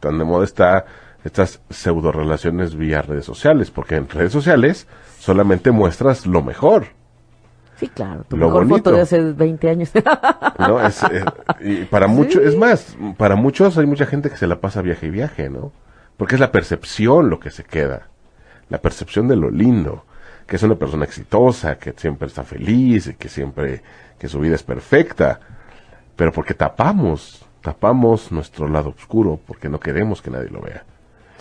tan 0.00 0.18
de 0.18 0.24
moda 0.24 0.44
está 0.44 0.84
estas 1.24 1.60
pseudo 1.70 2.12
relaciones 2.12 2.76
vía 2.76 3.02
redes 3.02 3.24
sociales, 3.24 3.70
porque 3.70 3.96
en 3.96 4.08
redes 4.08 4.32
sociales 4.32 4.86
solamente 5.18 5.70
muestras 5.70 6.26
lo 6.26 6.42
mejor, 6.42 6.86
Sí, 7.76 7.88
claro. 7.88 8.24
Tu 8.28 8.36
Lo 8.36 8.46
mejor 8.46 8.66
bonito. 8.66 8.90
foto 8.90 8.96
de 8.96 9.02
hace 9.02 9.20
20 9.20 9.68
años. 9.68 9.90
¿no? 10.58 10.84
Es, 10.86 11.02
eh, 11.02 11.24
y 11.60 11.84
para 11.84 12.06
muchos, 12.06 12.42
es 12.42 12.56
más, 12.56 12.96
para 13.16 13.36
muchos 13.36 13.76
hay 13.78 13.86
mucha 13.86 14.06
gente 14.06 14.30
que 14.30 14.36
se 14.36 14.46
la 14.46 14.60
pasa 14.60 14.82
viaje 14.82 15.06
y 15.06 15.10
viaje, 15.10 15.50
¿no? 15.50 15.72
Porque 16.16 16.36
es 16.36 16.40
la 16.40 16.52
percepción 16.52 17.30
lo 17.30 17.40
que 17.40 17.50
se 17.50 17.64
queda, 17.64 18.08
la 18.68 18.78
percepción 18.80 19.26
de 19.28 19.36
lo 19.36 19.50
lindo. 19.50 20.04
que 20.46 20.56
es 20.56 20.62
una 20.62 20.74
persona 20.74 21.04
exitosa, 21.06 21.78
que 21.78 21.94
siempre 21.96 22.28
está 22.28 22.44
feliz, 22.44 23.14
que 23.18 23.30
siempre, 23.30 23.82
que 24.18 24.28
su 24.28 24.38
vida 24.40 24.56
es 24.56 24.62
perfecta, 24.62 25.40
pero 26.16 26.32
porque 26.32 26.52
tapamos, 26.52 27.46
tapamos 27.62 28.30
nuestro 28.30 28.68
lado 28.68 28.90
oscuro, 28.90 29.40
porque 29.46 29.70
no 29.70 29.80
queremos 29.80 30.20
que 30.20 30.30
nadie 30.30 30.50
lo 30.50 30.60
vea. 30.60 30.84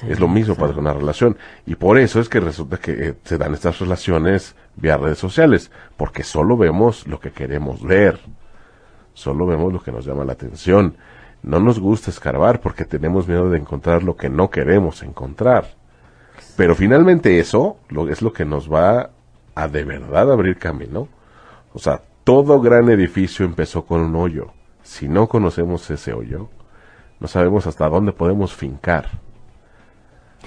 Es 0.08 0.20
lo 0.20 0.28
mismo 0.28 0.56
para 0.56 0.74
una 0.74 0.94
relación. 0.94 1.38
Y 1.66 1.76
por 1.76 1.98
eso 1.98 2.20
es 2.20 2.30
que 2.30 2.40
resulta 2.40 2.78
que 2.78 2.92
eh, 2.92 3.14
se 3.24 3.38
dan 3.38 3.54
estas 3.54 3.80
relaciones 3.80 4.56
vía 4.76 4.98
redes 4.98 5.20
sociales, 5.20 5.72
porque 5.98 6.24
solo 6.24 6.58
vemos 6.58 7.08
lo 7.08 7.20
que 7.20 7.32
queremos 7.32 7.84
ver, 7.84 8.20
solo 9.14 9.46
vemos 9.46 9.72
lo 9.72 9.82
que 9.82 9.92
nos 9.92 10.06
llama 10.06 10.26
la 10.26 10.34
atención. 10.34 10.98
No 11.42 11.60
nos 11.60 11.80
gusta 11.80 12.10
escarbar 12.10 12.62
porque 12.62 12.86
tenemos 12.86 13.28
miedo 13.28 13.50
de 13.50 13.58
encontrar 13.58 14.04
lo 14.04 14.16
que 14.16 14.30
no 14.30 14.50
queremos 14.50 15.04
encontrar. 15.04 15.76
Pero 16.56 16.76
finalmente 16.76 17.40
eso 17.40 17.78
es 18.10 18.22
lo 18.22 18.32
que 18.32 18.46
nos 18.46 18.72
va 18.72 19.10
a 19.56 19.68
de 19.68 19.84
verdad 19.84 20.32
abrir 20.32 20.58
camino. 20.58 21.08
O 21.74 21.80
sea, 21.80 22.02
todo 22.24 22.62
gran 22.62 22.90
edificio 22.90 23.46
empezó 23.46 23.86
con 23.86 24.02
un 24.02 24.16
hoyo. 24.16 24.54
Si 24.84 25.08
no 25.08 25.28
conocemos 25.28 25.90
ese 25.90 26.14
hoyo, 26.14 26.50
no 27.20 27.28
sabemos 27.28 27.68
hasta 27.68 27.90
dónde 27.90 28.12
podemos 28.14 28.54
fincar. 28.54 29.23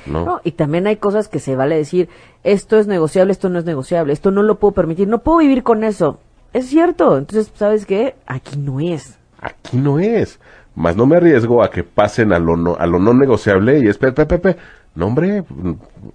¿No? 0.06 0.40
y 0.44 0.52
también 0.52 0.86
hay 0.86 0.96
cosas 0.96 1.28
que 1.28 1.38
se 1.38 1.56
vale 1.56 1.76
decir, 1.76 2.08
esto 2.44 2.78
es 2.78 2.86
negociable, 2.86 3.32
esto 3.32 3.48
no 3.48 3.58
es 3.58 3.64
negociable, 3.64 4.12
esto 4.12 4.30
no 4.30 4.42
lo 4.42 4.58
puedo 4.58 4.72
permitir, 4.72 5.08
no 5.08 5.18
puedo 5.18 5.38
vivir 5.38 5.62
con 5.62 5.84
eso. 5.84 6.20
Es 6.52 6.66
cierto, 6.66 7.18
entonces, 7.18 7.52
¿sabes 7.54 7.86
qué? 7.86 8.14
Aquí 8.26 8.56
no 8.56 8.80
es. 8.80 9.18
Aquí 9.40 9.76
no 9.76 9.98
es. 9.98 10.40
Más 10.74 10.96
no 10.96 11.06
me 11.06 11.16
arriesgo 11.16 11.62
a 11.62 11.70
que 11.70 11.84
pasen 11.84 12.32
a 12.32 12.38
lo 12.38 12.56
no, 12.56 12.76
a 12.76 12.86
lo 12.86 12.98
no 12.98 13.14
negociable 13.14 13.80
y 13.80 13.88
es, 13.88 13.98
pepe, 13.98 14.26
pepe, 14.26 14.56
no 14.94 15.06
hombre, 15.06 15.44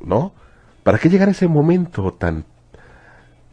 ¿no? 0.03 0.33
¿Para 0.83 0.97
qué 0.97 1.09
llegar 1.09 1.27
a 1.27 1.31
ese 1.31 1.47
momento 1.47 2.13
tan... 2.13 2.45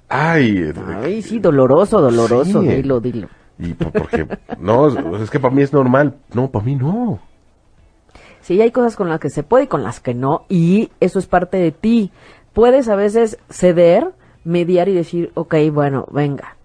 Ay, 0.09 0.73
Ay 1.02 1.20
sí, 1.20 1.39
doloroso, 1.39 2.01
doloroso, 2.01 2.62
dilo, 2.62 3.01
dilo. 3.01 3.28
Y 3.59 3.74
porque, 3.74 4.27
no, 4.59 4.89
es 5.23 5.31
que 5.31 5.40
para 5.40 5.55
mí 5.55 5.62
es 5.62 5.73
normal. 5.73 6.15
No, 6.32 6.51
para 6.51 6.65
mí 6.65 6.77
no. 6.77 7.19
Sí, 8.49 8.62
hay 8.62 8.70
cosas 8.70 8.97
con 8.97 9.11
las 9.11 9.20
que 9.20 9.29
se 9.29 9.43
puede 9.43 9.65
y 9.65 9.66
con 9.66 9.83
las 9.83 10.01
que 10.01 10.15
no, 10.15 10.47
y 10.49 10.91
eso 11.01 11.19
es 11.19 11.27
parte 11.27 11.59
de 11.59 11.70
ti. 11.70 12.11
Puedes 12.55 12.89
a 12.89 12.97
veces 12.97 13.37
ceder, 13.51 14.12
mediar 14.43 14.89
y 14.89 14.95
decir, 14.95 15.33
ok, 15.35 15.55
bueno, 15.70 16.07
venga, 16.11 16.57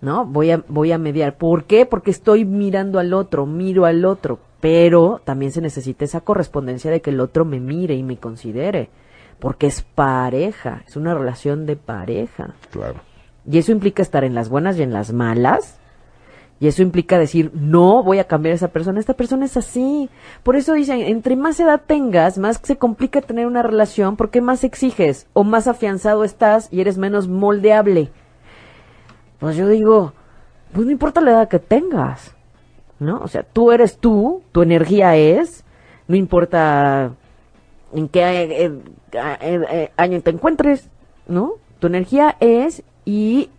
¿no? 0.00 0.24
Voy 0.24 0.50
a, 0.50 0.64
voy 0.66 0.92
a 0.92 0.98
mediar. 0.98 1.36
¿Por 1.36 1.64
qué? 1.64 1.84
Porque 1.84 2.10
estoy 2.10 2.46
mirando 2.46 2.98
al 2.98 3.12
otro, 3.12 3.44
miro 3.44 3.84
al 3.84 4.06
otro, 4.06 4.38
pero 4.62 5.20
también 5.24 5.52
se 5.52 5.60
necesita 5.60 6.06
esa 6.06 6.22
correspondencia 6.22 6.90
de 6.90 7.02
que 7.02 7.10
el 7.10 7.20
otro 7.20 7.44
me 7.44 7.60
mire 7.60 7.94
y 7.94 8.02
me 8.02 8.16
considere, 8.16 8.88
porque 9.38 9.66
es 9.66 9.82
pareja, 9.82 10.84
es 10.86 10.96
una 10.96 11.12
relación 11.12 11.66
de 11.66 11.76
pareja. 11.76 12.54
Claro. 12.70 13.02
Y 13.46 13.58
eso 13.58 13.72
implica 13.72 14.00
estar 14.00 14.24
en 14.24 14.34
las 14.34 14.48
buenas 14.48 14.78
y 14.78 14.82
en 14.84 14.94
las 14.94 15.12
malas, 15.12 15.78
y 16.58 16.68
eso 16.68 16.82
implica 16.82 17.18
decir, 17.18 17.50
no 17.54 18.02
voy 18.02 18.18
a 18.18 18.24
cambiar 18.24 18.52
a 18.52 18.56
esa 18.56 18.68
persona, 18.68 18.98
esta 18.98 19.14
persona 19.14 19.44
es 19.44 19.56
así. 19.58 20.08
Por 20.42 20.56
eso 20.56 20.72
dicen, 20.72 21.00
entre 21.00 21.36
más 21.36 21.60
edad 21.60 21.82
tengas, 21.86 22.38
más 22.38 22.60
se 22.62 22.76
complica 22.76 23.20
tener 23.20 23.46
una 23.46 23.62
relación 23.62 24.16
porque 24.16 24.40
más 24.40 24.64
exiges 24.64 25.26
o 25.34 25.44
más 25.44 25.68
afianzado 25.68 26.24
estás 26.24 26.68
y 26.72 26.80
eres 26.80 26.96
menos 26.96 27.28
moldeable. 27.28 28.10
Pues 29.38 29.56
yo 29.56 29.68
digo, 29.68 30.14
pues 30.72 30.86
no 30.86 30.92
importa 30.92 31.20
la 31.20 31.32
edad 31.32 31.48
que 31.48 31.58
tengas, 31.58 32.34
¿no? 32.98 33.20
O 33.20 33.28
sea, 33.28 33.42
tú 33.42 33.70
eres 33.70 33.98
tú, 33.98 34.42
tu 34.52 34.62
energía 34.62 35.14
es, 35.16 35.62
no 36.08 36.16
importa 36.16 37.12
en 37.92 38.08
qué 38.08 38.20
eh, 38.22 38.72
eh, 39.12 39.38
eh, 39.42 39.90
año 39.98 40.22
te 40.22 40.30
encuentres, 40.30 40.88
¿no? 41.28 41.54
Tu 41.80 41.86
energía 41.86 42.36
es 42.40 42.82
y 43.04 43.50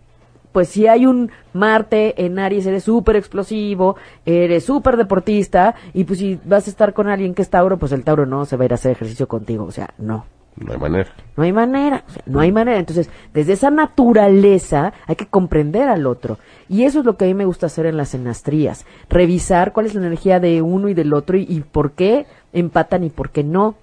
pues 0.58 0.70
si 0.70 0.88
hay 0.88 1.06
un 1.06 1.30
Marte 1.52 2.24
en 2.24 2.36
Aries, 2.36 2.66
eres 2.66 2.82
súper 2.82 3.14
explosivo, 3.14 3.94
eres 4.26 4.64
súper 4.64 4.96
deportista, 4.96 5.76
y 5.94 6.02
pues 6.02 6.18
si 6.18 6.36
vas 6.44 6.66
a 6.66 6.70
estar 6.70 6.94
con 6.94 7.06
alguien 7.06 7.32
que 7.32 7.42
es 7.42 7.48
Tauro, 7.48 7.78
pues 7.78 7.92
el 7.92 8.02
Tauro 8.02 8.26
no 8.26 8.44
se 8.44 8.56
va 8.56 8.64
a 8.64 8.64
ir 8.64 8.72
a 8.72 8.74
hacer 8.74 8.90
ejercicio 8.90 9.28
contigo, 9.28 9.62
o 9.62 9.70
sea, 9.70 9.94
no. 9.98 10.24
No 10.56 10.72
hay 10.72 10.78
manera. 10.80 11.12
No 11.36 11.44
hay 11.44 11.52
manera, 11.52 12.02
o 12.08 12.10
sea, 12.10 12.22
no 12.26 12.40
hay 12.40 12.50
manera. 12.50 12.80
Entonces, 12.80 13.08
desde 13.32 13.52
esa 13.52 13.70
naturaleza 13.70 14.94
hay 15.06 15.14
que 15.14 15.28
comprender 15.28 15.88
al 15.88 16.08
otro. 16.08 16.38
Y 16.68 16.82
eso 16.82 16.98
es 16.98 17.04
lo 17.04 17.16
que 17.16 17.26
a 17.26 17.28
mí 17.28 17.34
me 17.34 17.44
gusta 17.44 17.66
hacer 17.66 17.86
en 17.86 17.96
las 17.96 18.14
enastrías. 18.14 18.84
Revisar 19.08 19.72
cuál 19.72 19.86
es 19.86 19.94
la 19.94 20.04
energía 20.04 20.40
de 20.40 20.60
uno 20.60 20.88
y 20.88 20.94
del 20.94 21.14
otro 21.14 21.36
y, 21.36 21.46
y 21.48 21.60
por 21.60 21.92
qué 21.92 22.26
empatan 22.52 23.04
y 23.04 23.10
por 23.10 23.30
qué 23.30 23.44
no. 23.44 23.76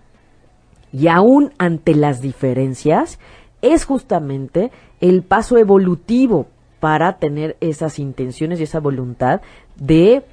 Y 0.91 1.07
aún 1.07 1.53
ante 1.57 1.95
las 1.95 2.19
diferencias, 2.19 3.17
es 3.61 3.85
justamente 3.85 4.71
el 4.99 5.23
paso 5.23 5.57
evolutivo 5.57 6.47
para 6.85 7.17
tener 7.17 7.57
esas 7.61 7.97
intenciones 7.97 8.59
y 8.59 8.63
esa 8.63 8.79
voluntad 8.79 9.41
de 9.75 10.23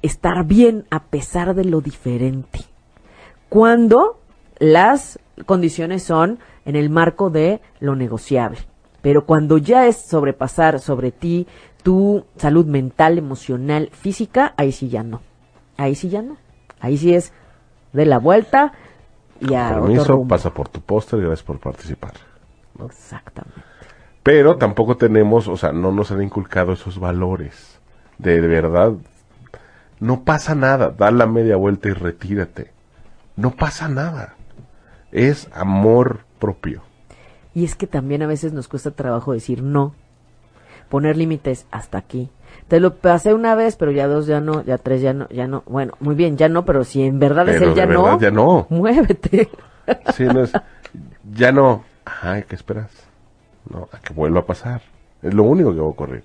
estar 0.00 0.46
bien 0.46 0.86
a 0.88 1.02
pesar 1.02 1.54
de 1.54 1.66
lo 1.66 1.82
diferente. 1.82 2.60
Cuando 3.50 4.18
las 4.58 5.18
condiciones 5.44 6.02
son 6.02 6.38
en 6.64 6.74
el 6.76 6.88
marco 6.88 7.28
de 7.28 7.60
lo 7.80 7.96
negociable. 7.96 8.60
Pero 9.02 9.26
cuando 9.26 9.58
ya 9.58 9.86
es 9.88 9.98
sobrepasar 9.98 10.80
sobre 10.80 11.10
ti 11.10 11.46
tu 11.82 12.24
salud 12.38 12.64
mental, 12.64 13.18
emocional, 13.18 13.90
física, 13.92 14.54
ahí 14.56 14.72
sí 14.72 14.88
ya 14.88 15.02
no. 15.02 15.20
Ahí 15.76 15.94
sí 15.96 16.08
ya 16.08 16.22
no. 16.22 16.38
Ahí 16.80 16.96
sí 16.96 17.12
es 17.12 17.34
de 17.92 18.06
la 18.06 18.18
vuelta 18.18 18.72
y 19.38 19.52
a 19.52 19.68
Permiso, 19.68 20.26
pasa 20.26 20.48
por 20.48 20.66
tu 20.70 20.80
póster, 20.80 21.20
gracias 21.20 21.42
por 21.42 21.60
participar. 21.60 22.14
Exactamente. 22.86 23.69
Pero 24.22 24.56
tampoco 24.56 24.96
tenemos, 24.96 25.48
o 25.48 25.56
sea, 25.56 25.72
no 25.72 25.92
nos 25.92 26.10
han 26.10 26.22
inculcado 26.22 26.72
esos 26.72 26.98
valores. 26.98 27.78
De, 28.18 28.40
verdad, 28.40 28.92
no 29.98 30.24
pasa 30.24 30.54
nada, 30.54 30.90
da 30.90 31.10
la 31.10 31.26
media 31.26 31.56
vuelta 31.56 31.88
y 31.88 31.92
retírate. 31.92 32.70
No 33.36 33.52
pasa 33.52 33.88
nada. 33.88 34.34
Es 35.10 35.48
amor 35.52 36.20
propio. 36.38 36.82
Y 37.54 37.64
es 37.64 37.74
que 37.74 37.86
también 37.86 38.22
a 38.22 38.26
veces 38.26 38.52
nos 38.52 38.68
cuesta 38.68 38.90
trabajo 38.90 39.32
decir 39.32 39.62
no. 39.62 39.94
Poner 40.90 41.16
límites 41.16 41.66
hasta 41.70 41.98
aquí. 41.98 42.28
Te 42.68 42.78
lo 42.78 42.96
pasé 42.96 43.32
una 43.32 43.54
vez, 43.54 43.76
pero 43.76 43.90
ya 43.90 44.06
dos 44.06 44.26
ya 44.26 44.40
no, 44.40 44.62
ya 44.64 44.76
tres 44.76 45.00
ya 45.00 45.14
no, 45.14 45.28
ya 45.30 45.46
no. 45.46 45.62
Bueno, 45.66 45.94
muy 46.00 46.14
bien, 46.14 46.36
ya 46.36 46.48
no, 46.48 46.64
pero 46.64 46.84
si 46.84 47.02
en 47.02 47.18
verdad 47.18 47.48
es 47.48 47.62
el 47.62 47.74
ya 47.74 47.86
no, 47.86 48.18
ya 48.20 48.30
no, 48.30 48.66
muévete. 48.70 49.48
Sí, 50.14 50.24
no 50.24 50.42
es, 50.42 50.52
ya 51.32 51.52
no. 51.52 51.84
Ay, 52.04 52.44
¿qué 52.46 52.54
esperas? 52.54 52.99
¿No? 53.68 53.88
A 53.92 53.98
que 53.98 54.14
vuelva 54.14 54.40
a 54.40 54.46
pasar. 54.46 54.82
Es 55.22 55.34
lo 55.34 55.42
único 55.42 55.72
que 55.72 55.80
va 55.80 55.86
a 55.86 55.90
ocurrir. 55.90 56.24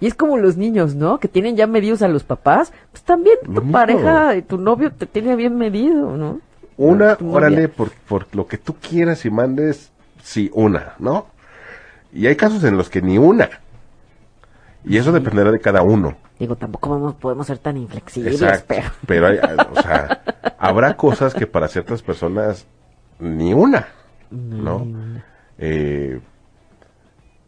Y 0.00 0.06
es 0.06 0.14
como 0.14 0.36
los 0.36 0.56
niños, 0.56 0.94
¿no? 0.94 1.18
Que 1.18 1.28
tienen 1.28 1.56
ya 1.56 1.66
medidos 1.66 2.02
a 2.02 2.08
los 2.08 2.22
papás. 2.22 2.72
Pues 2.92 3.02
también 3.02 3.36
tu 3.44 3.70
pareja 3.72 4.36
y 4.36 4.42
tu 4.42 4.58
novio 4.58 4.92
te 4.92 5.06
tiene 5.06 5.34
bien 5.34 5.56
medido, 5.56 6.16
¿no? 6.16 6.40
Una, 6.76 7.18
órale, 7.20 7.68
por, 7.68 7.90
por 8.08 8.26
lo 8.36 8.46
que 8.46 8.58
tú 8.58 8.76
quieras 8.76 9.24
y 9.24 9.30
mandes, 9.30 9.90
sí, 10.22 10.50
una, 10.54 10.94
¿no? 11.00 11.26
Y 12.12 12.28
hay 12.28 12.36
casos 12.36 12.62
en 12.62 12.76
los 12.76 12.88
que 12.88 13.02
ni 13.02 13.18
una. 13.18 13.48
Y 14.84 14.96
eso 14.96 15.10
dependerá 15.10 15.50
de 15.50 15.60
cada 15.60 15.82
uno. 15.82 16.16
Digo, 16.38 16.54
tampoco 16.54 17.16
podemos 17.18 17.48
ser 17.48 17.58
tan 17.58 17.76
inflexibles. 17.76 18.40
Pero, 18.68 18.90
pero 19.06 19.26
hay, 19.26 19.38
o 19.72 19.82
sea, 19.82 20.22
habrá 20.58 20.96
cosas 20.96 21.34
que 21.34 21.48
para 21.48 21.66
ciertas 21.66 22.00
personas 22.02 22.64
ni 23.18 23.52
una, 23.52 23.88
¿no? 24.30 24.86
Eh, 25.58 26.20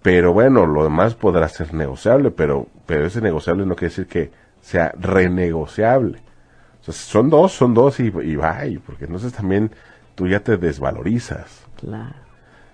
pero 0.02 0.32
bueno, 0.32 0.66
lo 0.66 0.84
demás 0.84 1.14
podrá 1.14 1.48
ser 1.48 1.74
negociable, 1.74 2.30
pero, 2.30 2.66
pero 2.86 3.06
ese 3.06 3.20
negociable 3.20 3.66
no 3.66 3.76
quiere 3.76 3.90
decir 3.90 4.06
que 4.06 4.30
sea 4.60 4.92
renegociable. 4.98 6.18
O 6.80 6.84
sea, 6.84 6.94
son 6.94 7.28
dos, 7.28 7.52
son 7.52 7.74
dos 7.74 8.00
y, 8.00 8.04
y 8.04 8.36
bye, 8.36 8.80
porque 8.84 9.04
entonces 9.04 9.32
también 9.32 9.70
tú 10.14 10.26
ya 10.26 10.40
te 10.40 10.56
desvalorizas. 10.56 11.66
Claro. 11.76 12.14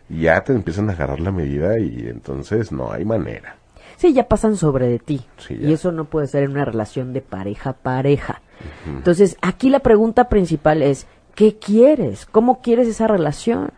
Y 0.09 0.23
ya 0.23 0.41
te 0.43 0.53
empiezan 0.53 0.89
a 0.89 0.93
agarrar 0.93 1.21
la 1.21 1.33
medida 1.33 1.79
y 1.79 2.07
entonces 2.09 2.71
no 2.71 2.93
hay 2.93 3.05
manera. 3.05 3.57
Sí, 3.97 4.13
ya 4.13 4.29
pasan 4.29 4.57
sobre 4.57 4.87
de 4.89 4.99
ti. 4.99 5.25
y 5.49 5.73
eso 5.73 5.91
no 5.91 6.05
puede 6.05 6.27
ser 6.27 6.45
en 6.45 6.53
una 6.53 6.65
relación 6.65 7.13
de 7.13 7.23
pareja 7.23 7.73
pareja. 7.73 8.43
Entonces, 8.87 9.37
aquí 9.43 9.71
la 9.71 9.81
pregunta 9.81 10.29
principal 10.29 10.83
es, 10.83 11.07
¿qué 11.35 11.57
quieres? 11.59 12.27
¿Cómo 12.27 12.61
quieres 12.61 12.89
esa 12.89 13.07
relación? 13.07 13.71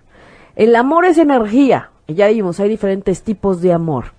El 0.56 0.74
amor 0.76 1.04
es 1.04 1.18
energía, 1.18 1.90
ya 2.14 2.28
vimos, 2.28 2.58
hay 2.58 2.70
diferentes 2.70 3.22
tipos 3.22 3.60
de 3.60 3.72
amor. 3.72 4.12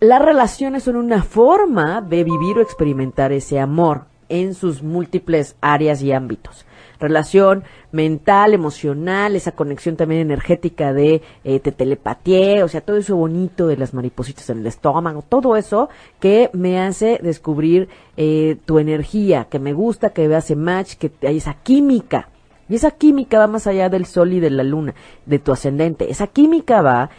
Las 0.00 0.22
relaciones 0.22 0.84
son 0.84 0.96
una 0.96 1.22
forma 1.22 2.00
de 2.00 2.24
vivir 2.24 2.58
o 2.58 2.62
experimentar 2.62 3.32
ese 3.32 3.60
amor 3.60 4.04
en 4.28 4.54
sus 4.54 4.82
múltiples 4.82 5.56
áreas 5.60 6.02
y 6.02 6.12
ámbitos. 6.12 6.64
Relación 7.00 7.64
mental, 7.92 8.54
emocional, 8.54 9.36
esa 9.36 9.52
conexión 9.52 9.96
también 9.96 10.20
energética 10.20 10.92
de 10.92 11.22
eh, 11.44 11.60
te 11.60 11.72
telepatía, 11.72 12.64
o 12.64 12.68
sea, 12.68 12.80
todo 12.80 12.96
eso 12.96 13.16
bonito 13.16 13.66
de 13.66 13.76
las 13.76 13.94
maripositas 13.94 14.48
en 14.50 14.58
el 14.58 14.66
estómago, 14.66 15.22
todo 15.22 15.56
eso 15.56 15.88
que 16.20 16.50
me 16.54 16.80
hace 16.80 17.20
descubrir 17.22 17.88
eh, 18.16 18.56
tu 18.64 18.78
energía, 18.78 19.46
que 19.50 19.58
me 19.58 19.72
gusta, 19.74 20.10
que 20.10 20.34
hace 20.34 20.56
match, 20.56 20.94
que 20.94 21.12
hay 21.22 21.36
esa 21.36 21.54
química 21.54 22.28
Y 22.68 22.76
esa 22.76 22.90
química 22.90 23.38
va 23.38 23.46
más 23.46 23.66
allá 23.66 23.88
del 23.88 24.06
sol 24.06 24.32
y 24.32 24.40
de 24.40 24.50
la 24.50 24.62
luna, 24.62 24.94
de 25.26 25.38
tu 25.38 25.52
ascendente. 25.52 26.10
Esa 26.10 26.26
química 26.26 26.82
va 26.82 27.10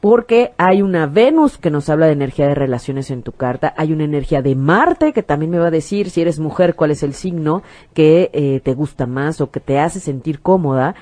porque 0.00 0.52
hay 0.58 0.82
una 0.82 1.06
Venus 1.06 1.58
que 1.58 1.70
nos 1.70 1.88
habla 1.88 2.06
de 2.06 2.12
energía 2.12 2.46
de 2.46 2.54
relaciones 2.54 3.10
en 3.10 3.22
tu 3.22 3.32
carta, 3.32 3.74
hay 3.76 3.92
una 3.92 4.04
energía 4.04 4.42
de 4.42 4.54
Marte 4.54 5.12
que 5.12 5.22
también 5.22 5.50
me 5.50 5.58
va 5.58 5.68
a 5.68 5.70
decir 5.72 6.10
si 6.10 6.20
eres 6.20 6.38
mujer 6.38 6.76
cuál 6.76 6.90
es 6.90 7.02
el 7.02 7.14
signo 7.14 7.62
que 7.94 8.30
eh, 8.32 8.60
te 8.62 8.74
gusta 8.74 9.06
más 9.06 9.40
o 9.40 9.50
que 9.50 9.60
te 9.60 9.78
hace 9.78 10.00
sentir 10.00 10.40
cómoda. 10.40 10.94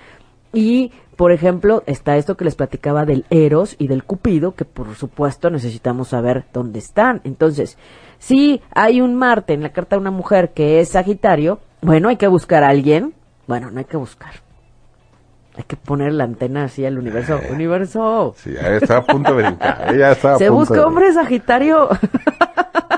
Y, 0.53 0.93
por 1.17 1.33
ejemplo, 1.33 1.83
está 1.87 2.17
esto 2.17 2.37
que 2.37 2.45
les 2.45 2.55
platicaba 2.55 3.05
del 3.05 3.25
Eros 3.29 3.77
y 3.79 3.89
del 3.89 4.05
Cupido, 4.05 4.55
que 4.55 4.65
por 4.65 4.95
supuesto 4.95 5.51
necesitamos 5.51 6.09
saber 6.09 6.45
dónde 6.53 6.79
están. 6.79 7.21
Entonces, 7.25 7.77
si 8.19 8.63
hay 8.71 9.01
un 9.01 9.17
Marte 9.17 9.53
en 9.53 9.63
la 9.63 9.73
carta 9.73 9.97
de 9.97 10.01
una 10.01 10.13
mujer 10.13 10.53
que 10.55 10.81
es 10.81 10.91
Sagitario, 10.91 11.59
bueno, 11.83 12.09
hay 12.09 12.17
que 12.17 12.29
buscar 12.29 12.63
a 12.63 12.69
alguien. 12.69 13.13
Bueno, 13.47 13.71
no 13.71 13.79
hay 13.79 13.85
que 13.85 13.97
buscar. 13.97 14.33
Hay 15.57 15.65
que 15.65 15.77
poner 15.77 16.13
la 16.13 16.25
antena 16.25 16.65
así 16.65 16.85
al 16.85 16.99
universo. 16.99 17.37
Eh. 17.39 17.49
universo. 17.53 18.35
Sí, 18.37 18.53
ya 18.55 18.75
está 18.77 18.97
a 18.99 19.05
punto 19.05 19.35
de 19.35 19.43
brincar. 19.45 19.95
Ella 19.95 20.13
está 20.13 20.35
a 20.35 20.39
Se 20.39 20.47
punto 20.49 20.59
busca 20.61 20.75
de- 20.75 20.81
hombre 20.85 21.13
Sagitario. 21.13 21.89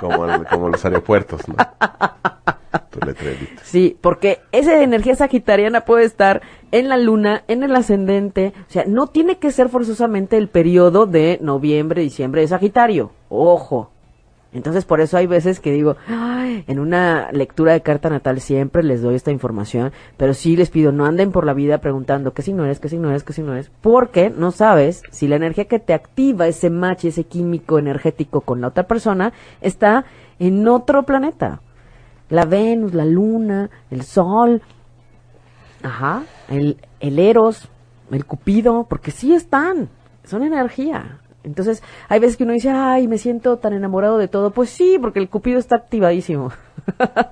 Como, 0.01 0.27
el- 0.27 0.47
como 0.47 0.69
los 0.69 0.85
aeropuertos, 0.85 1.47
¿no? 1.49 1.55
Tu 2.91 3.01
letrerito. 3.07 3.61
Sí, 3.63 3.97
porque 4.01 4.41
esa 4.53 4.81
energía 4.83 5.15
sagitariana 5.15 5.83
puede 5.83 6.05
estar 6.05 6.41
en 6.73 6.89
la 6.89 6.97
luna, 6.97 7.43
en 7.49 7.63
el 7.63 7.75
ascendente, 7.77 8.53
o 8.69 8.71
sea, 8.73 8.85
no 8.87 9.07
tiene 9.07 9.39
que 9.39 9.51
ser 9.51 9.69
forzosamente 9.69 10.37
el 10.37 10.49
periodo 10.49 11.07
de 11.07 11.39
noviembre, 11.43 12.03
diciembre 12.03 12.41
de 12.43 12.49
Sagitario, 12.49 13.13
ojo. 13.29 13.91
Entonces, 14.57 14.85
por 14.85 15.01
eso 15.01 15.17
hay 15.17 15.27
veces 15.27 15.61
que 15.61 15.71
digo, 15.71 15.97
"Ay", 16.09 16.65
en 16.67 16.79
una 16.79 17.31
lectura 17.31 17.73
de 17.73 17.83
carta 17.83 18.11
natal 18.11 18.41
siempre 18.41 18.83
les 18.83 19.03
doy 19.03 19.15
esta 19.15 19.31
información, 19.31 19.93
pero 20.17 20.35
sí 20.35 20.57
les 20.57 20.71
pido, 20.71 20.93
no 20.93 21.05
anden 21.05 21.31
por 21.31 21.47
la 21.47 21.53
vida 21.53 21.79
preguntando 21.79 22.33
qué 22.33 22.43
signo 22.43 22.65
eres, 22.65 22.81
qué 22.81 22.89
signo 22.89 23.11
eres, 23.11 23.23
qué 23.23 23.33
signo 23.33 23.53
eres, 23.53 23.71
porque 23.81 24.31
no 24.31 24.51
sabes 24.51 25.03
si 25.11 25.29
la 25.29 25.37
energía 25.37 25.67
que 25.67 25.79
te 25.79 25.95
activa 25.95 26.49
ese 26.49 26.71
match, 26.71 27.05
ese 27.05 27.25
químico 27.25 27.79
energético 27.79 28.41
con 28.41 28.61
la 28.61 28.69
otra 28.69 28.85
persona, 28.85 29.33
está 29.61 30.05
en 30.39 30.67
otro 30.67 31.05
planeta 31.05 31.61
la 32.29 32.45
Venus, 32.45 32.95
la 32.95 33.05
Luna, 33.05 33.71
el 33.91 34.03
Sol, 34.03 34.63
ajá, 35.83 36.25
el, 36.49 36.79
el 37.01 37.19
Eros, 37.19 37.69
el 38.11 38.25
Cupido, 38.25 38.87
porque 38.89 39.11
sí 39.11 39.35
están, 39.35 39.89
son 40.25 40.43
energía. 40.43 41.21
Entonces, 41.47 41.81
hay 42.09 42.19
veces 42.19 42.37
que 42.37 42.43
uno 42.43 42.53
dice, 42.53 42.71
ay, 42.71 43.07
me 43.07 43.19
siento 43.19 43.57
tan 43.59 43.73
enamorado 43.73 44.19
de 44.19 44.27
todo. 44.27 44.51
Pues 44.51 44.69
sí, 44.69 44.99
porque 45.01 45.21
el 45.21 45.29
Cupido 45.29 45.61
está 45.61 45.77
activadísimo. 45.77 46.51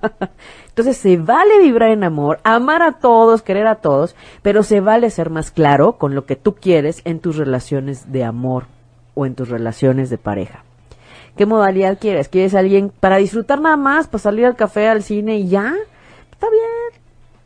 Entonces, 0.69 0.97
se 0.97 1.17
vale 1.17 1.59
vibrar 1.59 1.91
en 1.91 2.05
amor, 2.05 2.39
amar 2.45 2.83
a 2.83 2.93
todos, 2.93 3.43
querer 3.43 3.67
a 3.67 3.77
todos, 3.77 4.15
pero 4.41 4.63
se 4.63 4.81
vale 4.81 5.11
ser 5.11 5.31
más 5.31 5.51
claro 5.51 5.99
con 5.99 6.15
lo 6.15 6.27
que 6.27 6.37
tú 6.37 6.55
quieres 6.55 7.03
en 7.05 7.19
tus 7.19 7.37
relaciones 7.37 8.13
de 8.13 8.23
amor 8.23 8.67
o 9.15 9.27
en 9.27 9.35
tus 9.35 9.49
relaciones 9.49 10.11
de 10.11 10.19
pareja. 10.19 10.65
¿Qué 11.37 11.45
modalidad 11.45 11.99
quieres? 11.99 12.29
¿Quieres 12.29 12.55
a 12.55 12.61
alguien 12.61 12.93
para 13.01 13.17
disfrutar 13.17 13.61
nada 13.61 13.77
más, 13.77 14.07
para 14.07 14.23
salir 14.23 14.47
al 14.47 14.55
café, 14.55 14.87
al 14.87 15.03
cine 15.03 15.39
y 15.39 15.49
ya? 15.49 15.75
Está 16.31 16.49
bien. 16.49 17.04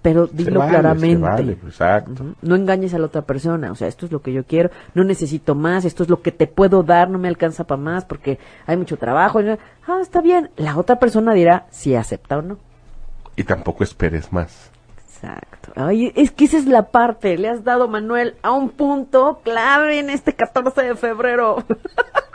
Pero 0.09 0.26
dilo 0.26 0.60
vale, 0.60 0.70
claramente. 0.70 1.22
vale, 1.22 1.56
pues, 1.56 1.74
exacto. 1.74 2.35
No 2.40 2.55
engañes 2.55 2.94
a 2.94 2.98
la 2.98 3.06
otra 3.06 3.22
persona. 3.22 3.70
O 3.70 3.74
sea, 3.74 3.89
esto 3.89 4.06
es 4.06 4.12
lo 4.12 4.22
que 4.22 4.32
yo 4.32 4.44
quiero. 4.44 4.70
No 4.94 5.05
necesito 5.05 5.55
más. 5.55 5.85
Esto 5.85 6.02
es 6.02 6.09
lo 6.09 6.22
que 6.22 6.32
te 6.32 6.47
puedo 6.47 6.82
dar. 6.82 7.10
No 7.10 7.18
me 7.18 7.28
alcanza 7.28 7.64
para 7.64 7.80
más 7.80 8.05
porque 8.05 8.39
hay 8.66 8.76
mucho 8.76 8.97
trabajo. 8.97 9.40
Ah, 9.86 9.98
está 10.01 10.20
bien. 10.20 10.51
La 10.56 10.78
otra 10.78 10.98
persona 10.98 11.35
dirá 11.35 11.66
si 11.70 11.94
acepta 11.94 12.39
o 12.39 12.43
no. 12.43 12.59
Y 13.36 13.44
tampoco 13.44 13.85
esperes 13.85 14.32
más. 14.32 14.70
Exacto. 14.97 15.72
Ay, 15.74 16.12
es 16.16 16.30
que 16.30 16.44
esa 16.47 16.56
es 16.59 16.66
la 16.66 16.90
parte. 16.90 17.36
Le 17.36 17.48
has 17.48 17.64
dado, 17.64 17.89
Manuel, 17.89 18.36
a 18.43 18.52
un 18.52 18.70
punto 18.70 19.40
clave 19.44 19.98
en 19.98 20.10
este 20.10 20.35
14 20.35 20.82
de 20.82 20.94
febrero. 20.97 21.64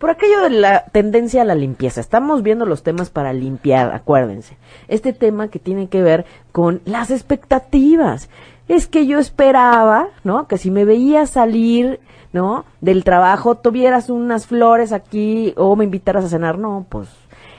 Por 0.00 0.08
aquello 0.08 0.40
de 0.40 0.48
la 0.48 0.84
tendencia 0.84 1.42
a 1.42 1.44
la 1.44 1.54
limpieza. 1.54 2.00
Estamos 2.00 2.42
viendo 2.42 2.64
los 2.64 2.82
temas 2.82 3.10
para 3.10 3.34
limpiar, 3.34 3.94
acuérdense. 3.94 4.56
Este 4.88 5.12
tema 5.12 5.48
que 5.48 5.58
tiene 5.58 5.88
que 5.88 6.00
ver 6.00 6.24
con 6.52 6.80
las 6.86 7.10
expectativas. 7.10 8.30
Es 8.66 8.86
que 8.86 9.06
yo 9.06 9.18
esperaba, 9.18 10.08
¿no? 10.24 10.48
Que 10.48 10.56
si 10.56 10.70
me 10.70 10.86
veía 10.86 11.26
salir, 11.26 12.00
¿no? 12.32 12.64
Del 12.80 13.04
trabajo, 13.04 13.56
tuvieras 13.56 14.08
unas 14.08 14.46
flores 14.46 14.92
aquí 14.92 15.52
o 15.58 15.76
me 15.76 15.84
invitaras 15.84 16.24
a 16.24 16.28
cenar. 16.30 16.56
No, 16.56 16.86
pues 16.88 17.10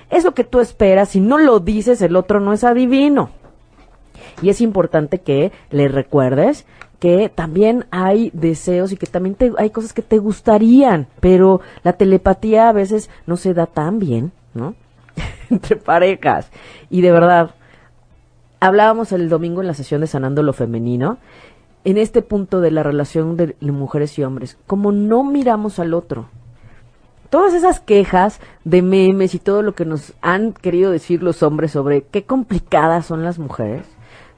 es 0.10 0.24
lo 0.24 0.34
que 0.34 0.44
tú 0.44 0.62
esperas. 0.62 1.10
Si 1.10 1.20
no 1.20 1.38
lo 1.38 1.60
dices, 1.60 2.02
el 2.02 2.16
otro 2.16 2.40
no 2.40 2.54
es 2.54 2.64
adivino. 2.64 3.30
Y 4.42 4.50
es 4.50 4.62
importante 4.62 5.22
que 5.22 5.52
le 5.70 5.90
recuerdes 5.90 6.66
que 7.02 7.30
también 7.34 7.86
hay 7.90 8.30
deseos 8.34 8.92
y 8.92 8.96
que 8.96 9.08
también 9.08 9.34
te- 9.36 9.52
hay 9.58 9.72
cosas 9.72 9.92
que 9.92 10.04
te 10.04 10.20
gustarían, 10.20 11.08
pero 11.20 11.60
la 11.84 11.94
telepatía 11.94 12.70
a 12.70 12.74
veces 12.74 13.10
no 13.26 13.36
se 13.38 13.56
da 13.56 13.66
tan 13.66 13.98
bien, 13.98 14.32
¿no? 14.54 14.76
Entre 15.50 15.78
parejas. 15.78 16.52
Y 16.92 17.02
de 17.02 17.12
verdad, 17.12 17.56
hablábamos 18.60 19.12
el 19.12 19.30
domingo 19.30 19.62
en 19.62 19.68
la 19.68 19.74
sesión 19.74 20.02
de 20.02 20.08
Sanando 20.08 20.44
lo 20.44 20.54
Femenino, 20.54 21.18
en 21.84 21.98
este 21.98 22.22
punto 22.22 22.62
de 22.62 22.70
la 22.70 22.84
relación 22.84 23.36
de 23.36 23.56
mujeres 23.62 24.18
y 24.20 24.24
hombres, 24.24 24.58
como 24.68 24.92
no 24.92 25.24
miramos 25.24 25.80
al 25.80 25.96
otro, 25.96 26.28
todas 27.32 27.56
esas 27.56 27.80
quejas 27.80 28.40
de 28.64 28.84
memes 28.84 29.34
y 29.34 29.40
todo 29.40 29.64
lo 29.64 29.74
que 29.74 29.86
nos 29.86 30.14
han 30.22 30.54
querido 30.54 30.92
decir 30.92 31.24
los 31.24 31.42
hombres 31.42 31.72
sobre 31.72 32.04
qué 32.04 32.26
complicadas 32.26 33.08
son 33.08 33.24
las 33.24 33.40
mujeres. 33.40 33.88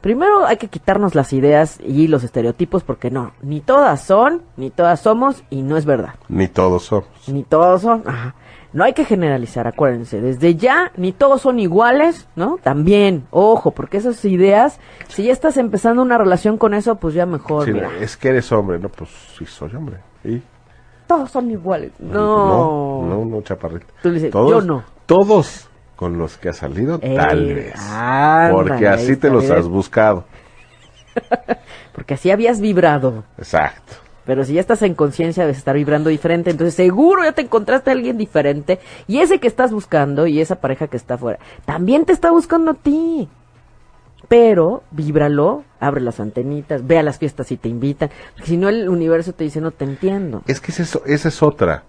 Primero 0.04 0.46
hay 0.46 0.58
que 0.58 0.68
quitarnos 0.68 1.16
las 1.16 1.32
ideas 1.32 1.80
y 1.82 2.10
los 2.10 2.26
estereotipos 2.26 2.84
porque 2.84 3.10
no, 3.10 3.32
ni 3.42 3.62
todas 3.62 4.02
son, 4.04 4.42
ni 4.58 4.70
todas 4.70 5.00
somos 5.00 5.46
y 5.50 5.62
no 5.62 5.78
es 5.78 5.86
verdad. 5.86 6.16
Ni 6.28 6.50
todos 6.50 6.84
somos. 6.84 7.08
Ni 7.28 7.44
todos 7.44 7.82
son. 7.84 8.04
ajá. 8.06 8.36
No 8.74 8.84
hay 8.84 8.92
que 8.92 9.06
generalizar, 9.06 9.66
acuérdense. 9.66 10.20
Desde 10.20 10.56
ya, 10.56 10.92
ni 10.98 11.14
todos 11.14 11.42
son 11.44 11.58
iguales, 11.60 12.28
¿no? 12.36 12.58
También, 12.62 13.24
ojo, 13.32 13.72
porque 13.72 13.96
esas 13.96 14.26
ideas, 14.26 14.78
si 15.08 15.24
ya 15.24 15.32
estás 15.32 15.56
empezando 15.56 16.02
una 16.02 16.18
relación 16.18 16.58
con 16.58 16.74
eso, 16.74 16.96
pues 16.96 17.14
ya 17.14 17.26
mejor, 17.26 17.64
Sí, 17.64 17.72
mira. 17.72 17.90
es 18.02 18.18
que 18.18 18.28
eres 18.30 18.52
hombre, 18.52 18.80
no, 18.80 18.90
pues 18.90 19.10
sí 19.38 19.46
soy 19.46 19.74
hombre. 19.74 20.00
¿Y? 20.26 20.42
Todos 21.08 21.32
son 21.32 21.50
iguales. 21.50 21.94
No, 22.00 23.06
No. 23.06 23.08
no, 23.08 23.26
no, 23.26 23.42
chaparrita. 23.42 23.86
Tú 24.02 24.10
le 24.10 24.16
dices, 24.16 24.32
todos, 24.32 24.50
yo 24.52 24.62
no. 24.62 24.84
Todos 25.06 25.70
con 26.04 26.18
los 26.18 26.38
que 26.38 26.50
has 26.50 26.58
salido, 26.58 27.00
Eh, 27.02 27.16
tal 27.16 27.54
vez. 27.54 27.74
ándale, 27.80 28.52
Porque 28.54 28.88
así 28.90 29.16
te 29.16 29.30
los 29.30 29.50
has 29.50 29.70
buscado. 29.70 30.26
Porque 31.94 32.16
así 32.16 32.30
habías 32.30 32.60
vibrado. 32.60 33.24
Exacto. 33.38 33.94
Pero 34.26 34.44
si 34.44 34.54
ya 34.56 34.60
estás 34.60 34.82
en 34.82 34.96
conciencia 34.96 35.46
de 35.46 35.54
estar 35.54 35.74
vibrando 35.76 36.10
diferente, 36.10 36.50
entonces 36.52 36.74
seguro 36.74 37.24
ya 37.24 37.32
te 37.32 37.42
encontraste 37.44 37.90
a 37.90 37.94
alguien 37.94 38.18
diferente. 38.18 38.80
Y 39.08 39.20
ese 39.20 39.40
que 39.40 39.48
estás 39.48 39.72
buscando 39.72 40.28
y 40.28 40.42
esa 40.42 40.56
pareja 40.58 40.88
que 40.88 40.98
está 40.98 41.14
afuera, 41.14 41.40
también 41.64 42.04
te 42.04 42.12
está 42.12 42.30
buscando 42.32 42.72
a 42.72 42.74
ti. 42.74 43.30
Pero 44.28 44.84
víbralo, 44.92 45.64
abre 45.80 46.02
las 46.02 46.20
antenitas, 46.20 46.86
ve 46.86 46.98
a 47.00 47.04
las 47.04 47.18
fiestas 47.18 47.48
si 47.48 47.56
te 47.56 47.70
invitan. 47.70 48.10
Porque 48.34 48.48
si 48.50 48.58
no, 48.58 48.68
el 48.68 48.90
universo 48.90 49.32
te 49.32 49.46
dice, 49.46 49.62
no 49.62 49.72
te 49.72 49.86
entiendo. 49.86 50.42
Es 50.48 50.60
que 50.60 50.74
es 50.74 50.82
eso, 50.82 51.02
esa 51.06 51.30
es 51.30 51.42
otra. 51.42 51.84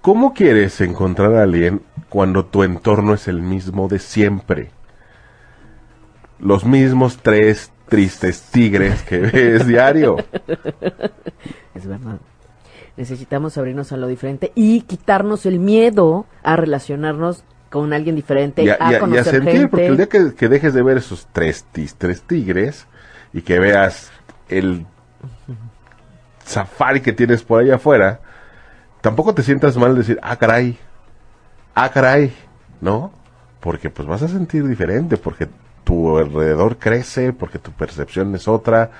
¿Cómo 0.00 0.32
quieres 0.34 0.80
encontrar 0.80 1.34
a 1.34 1.42
alguien 1.42 1.82
cuando 2.08 2.44
tu 2.46 2.62
entorno 2.62 3.14
es 3.14 3.28
el 3.28 3.42
mismo 3.42 3.88
de 3.88 3.98
siempre? 3.98 4.70
Los 6.38 6.64
mismos 6.64 7.18
tres 7.20 7.72
tristes 7.88 8.42
tigres 8.52 9.02
que 9.02 9.18
ves 9.18 9.66
diario. 9.66 10.16
Es 11.74 11.86
verdad. 11.86 12.18
Necesitamos 12.96 13.56
abrirnos 13.56 13.92
a 13.92 13.96
lo 13.96 14.08
diferente 14.08 14.50
y 14.56 14.80
quitarnos 14.80 15.46
el 15.46 15.60
miedo 15.60 16.26
a 16.42 16.56
relacionarnos 16.56 17.44
con 17.70 17.92
alguien 17.92 18.16
diferente, 18.16 18.64
y 18.64 18.68
a, 18.70 18.74
a, 18.74 18.76
y 18.80 18.82
a- 18.88 18.90
y 18.92 18.94
a 18.96 19.00
conocer 19.00 19.24
sentir, 19.34 19.52
gente. 19.52 19.68
porque 19.68 19.86
el 19.86 19.96
día 19.96 20.08
que, 20.08 20.34
que 20.34 20.48
dejes 20.48 20.74
de 20.74 20.82
ver 20.82 20.96
esos 20.96 21.28
tres, 21.32 21.64
tis- 21.70 21.94
tres 21.96 22.22
tigres 22.22 22.86
y 23.32 23.42
que 23.42 23.58
veas 23.60 24.10
el 24.48 24.86
safari 26.44 27.00
que 27.00 27.12
tienes 27.12 27.42
por 27.44 27.60
allá 27.60 27.76
afuera, 27.76 28.20
tampoco 29.00 29.34
te 29.34 29.42
sientas 29.42 29.76
mal 29.76 29.94
decir, 29.94 30.18
ah, 30.22 30.36
caray, 30.36 30.78
ah, 31.74 31.90
caray, 31.90 32.32
¿no? 32.80 33.12
Porque 33.60 33.90
pues 33.90 34.06
vas 34.06 34.22
a 34.22 34.28
sentir 34.28 34.66
diferente, 34.66 35.16
porque 35.16 35.48
tu 35.84 36.18
alrededor 36.18 36.76
crece, 36.78 37.32
porque 37.32 37.58
tu 37.58 37.72
percepción 37.72 38.34
es 38.34 38.46
otra, 38.46 38.90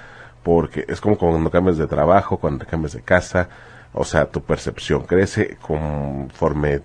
porque 0.42 0.84
es 0.88 1.00
como 1.00 1.18
cuando 1.18 1.50
cambias 1.50 1.76
de 1.76 1.86
trabajo, 1.86 2.38
cuando 2.38 2.64
cambias 2.66 2.92
de 2.94 3.02
casa, 3.02 3.48
o 3.92 4.04
sea, 4.04 4.26
tu 4.26 4.40
percepción 4.42 5.02
crece 5.02 5.56
conforme 5.60 6.80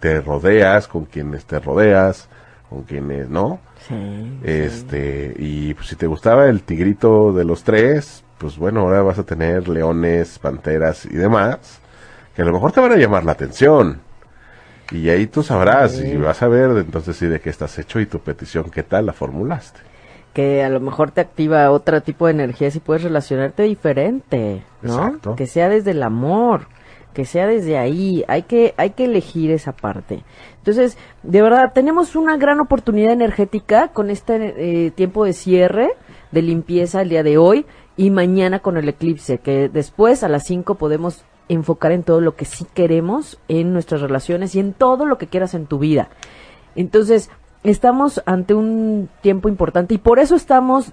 te 0.00 0.20
rodeas, 0.20 0.88
con 0.88 1.04
quienes 1.04 1.44
te 1.44 1.58
rodeas, 1.58 2.28
con 2.68 2.82
quienes, 2.84 3.28
¿no? 3.28 3.60
Sí, 3.88 4.38
Este, 4.44 5.34
y 5.38 5.74
pues, 5.74 5.88
si 5.88 5.96
te 5.96 6.06
gustaba 6.06 6.46
el 6.48 6.62
tigrito 6.62 7.32
de 7.32 7.44
los 7.44 7.64
tres, 7.64 8.24
pues 8.38 8.56
bueno, 8.56 8.80
ahora 8.80 9.02
vas 9.02 9.18
a 9.18 9.24
tener 9.24 9.68
leones, 9.68 10.38
panteras 10.38 11.04
y 11.04 11.16
demás, 11.16 11.80
que 12.34 12.42
a 12.42 12.44
lo 12.44 12.52
mejor 12.52 12.72
te 12.72 12.80
van 12.80 12.92
a 12.92 12.96
llamar 12.96 13.24
la 13.24 13.32
atención. 13.32 14.00
Y 14.90 15.08
ahí 15.08 15.26
tú 15.26 15.42
sabrás 15.42 16.00
y 16.00 16.16
vas 16.16 16.42
a 16.42 16.48
ver 16.48 16.70
entonces 16.78 17.16
sí 17.16 17.26
de 17.26 17.40
qué 17.40 17.50
estás 17.50 17.78
hecho 17.78 18.00
y 18.00 18.06
tu 18.06 18.18
petición 18.18 18.70
qué 18.70 18.82
tal 18.82 19.06
la 19.06 19.12
formulaste. 19.12 19.80
que 20.32 20.62
a 20.62 20.68
lo 20.68 20.80
mejor 20.80 21.10
te 21.10 21.20
activa 21.20 21.70
otro 21.70 22.00
tipo 22.02 22.26
de 22.26 22.32
energías 22.32 22.74
y 22.76 22.80
puedes 22.80 23.02
relacionarte 23.02 23.64
diferente, 23.64 24.62
¿no? 24.82 24.94
Exacto. 24.94 25.34
Que 25.34 25.46
sea 25.46 25.68
desde 25.68 25.90
el 25.90 26.02
amor, 26.02 26.66
que 27.14 27.24
sea 27.24 27.46
desde 27.46 27.78
ahí, 27.78 28.24
hay 28.28 28.42
que, 28.44 28.74
hay 28.76 28.90
que 28.90 29.04
elegir 29.04 29.50
esa 29.50 29.72
parte. 29.72 30.22
Entonces, 30.58 30.96
de 31.22 31.42
verdad, 31.42 31.72
tenemos 31.74 32.14
una 32.14 32.36
gran 32.36 32.60
oportunidad 32.60 33.12
energética 33.12 33.88
con 33.88 34.10
este 34.10 34.86
eh, 34.86 34.90
tiempo 34.92 35.24
de 35.24 35.32
cierre, 35.32 35.90
de 36.30 36.42
limpieza 36.42 37.02
el 37.02 37.08
día 37.08 37.22
de 37.22 37.38
hoy 37.38 37.66
y 37.96 38.10
mañana 38.10 38.60
con 38.60 38.76
el 38.76 38.88
eclipse, 38.88 39.38
que 39.38 39.68
después 39.68 40.22
a 40.22 40.28
las 40.28 40.44
5 40.46 40.76
podemos 40.76 41.24
enfocar 41.50 41.92
en 41.92 42.04
todo 42.04 42.20
lo 42.20 42.36
que 42.36 42.44
sí 42.44 42.64
queremos 42.74 43.38
en 43.48 43.72
nuestras 43.72 44.00
relaciones 44.00 44.54
y 44.54 44.60
en 44.60 44.72
todo 44.72 45.04
lo 45.04 45.18
que 45.18 45.26
quieras 45.26 45.54
en 45.54 45.66
tu 45.66 45.78
vida. 45.78 46.08
Entonces, 46.76 47.28
estamos 47.64 48.22
ante 48.24 48.54
un 48.54 49.08
tiempo 49.20 49.48
importante 49.48 49.94
y 49.94 49.98
por 49.98 50.20
eso 50.20 50.36
estamos 50.36 50.92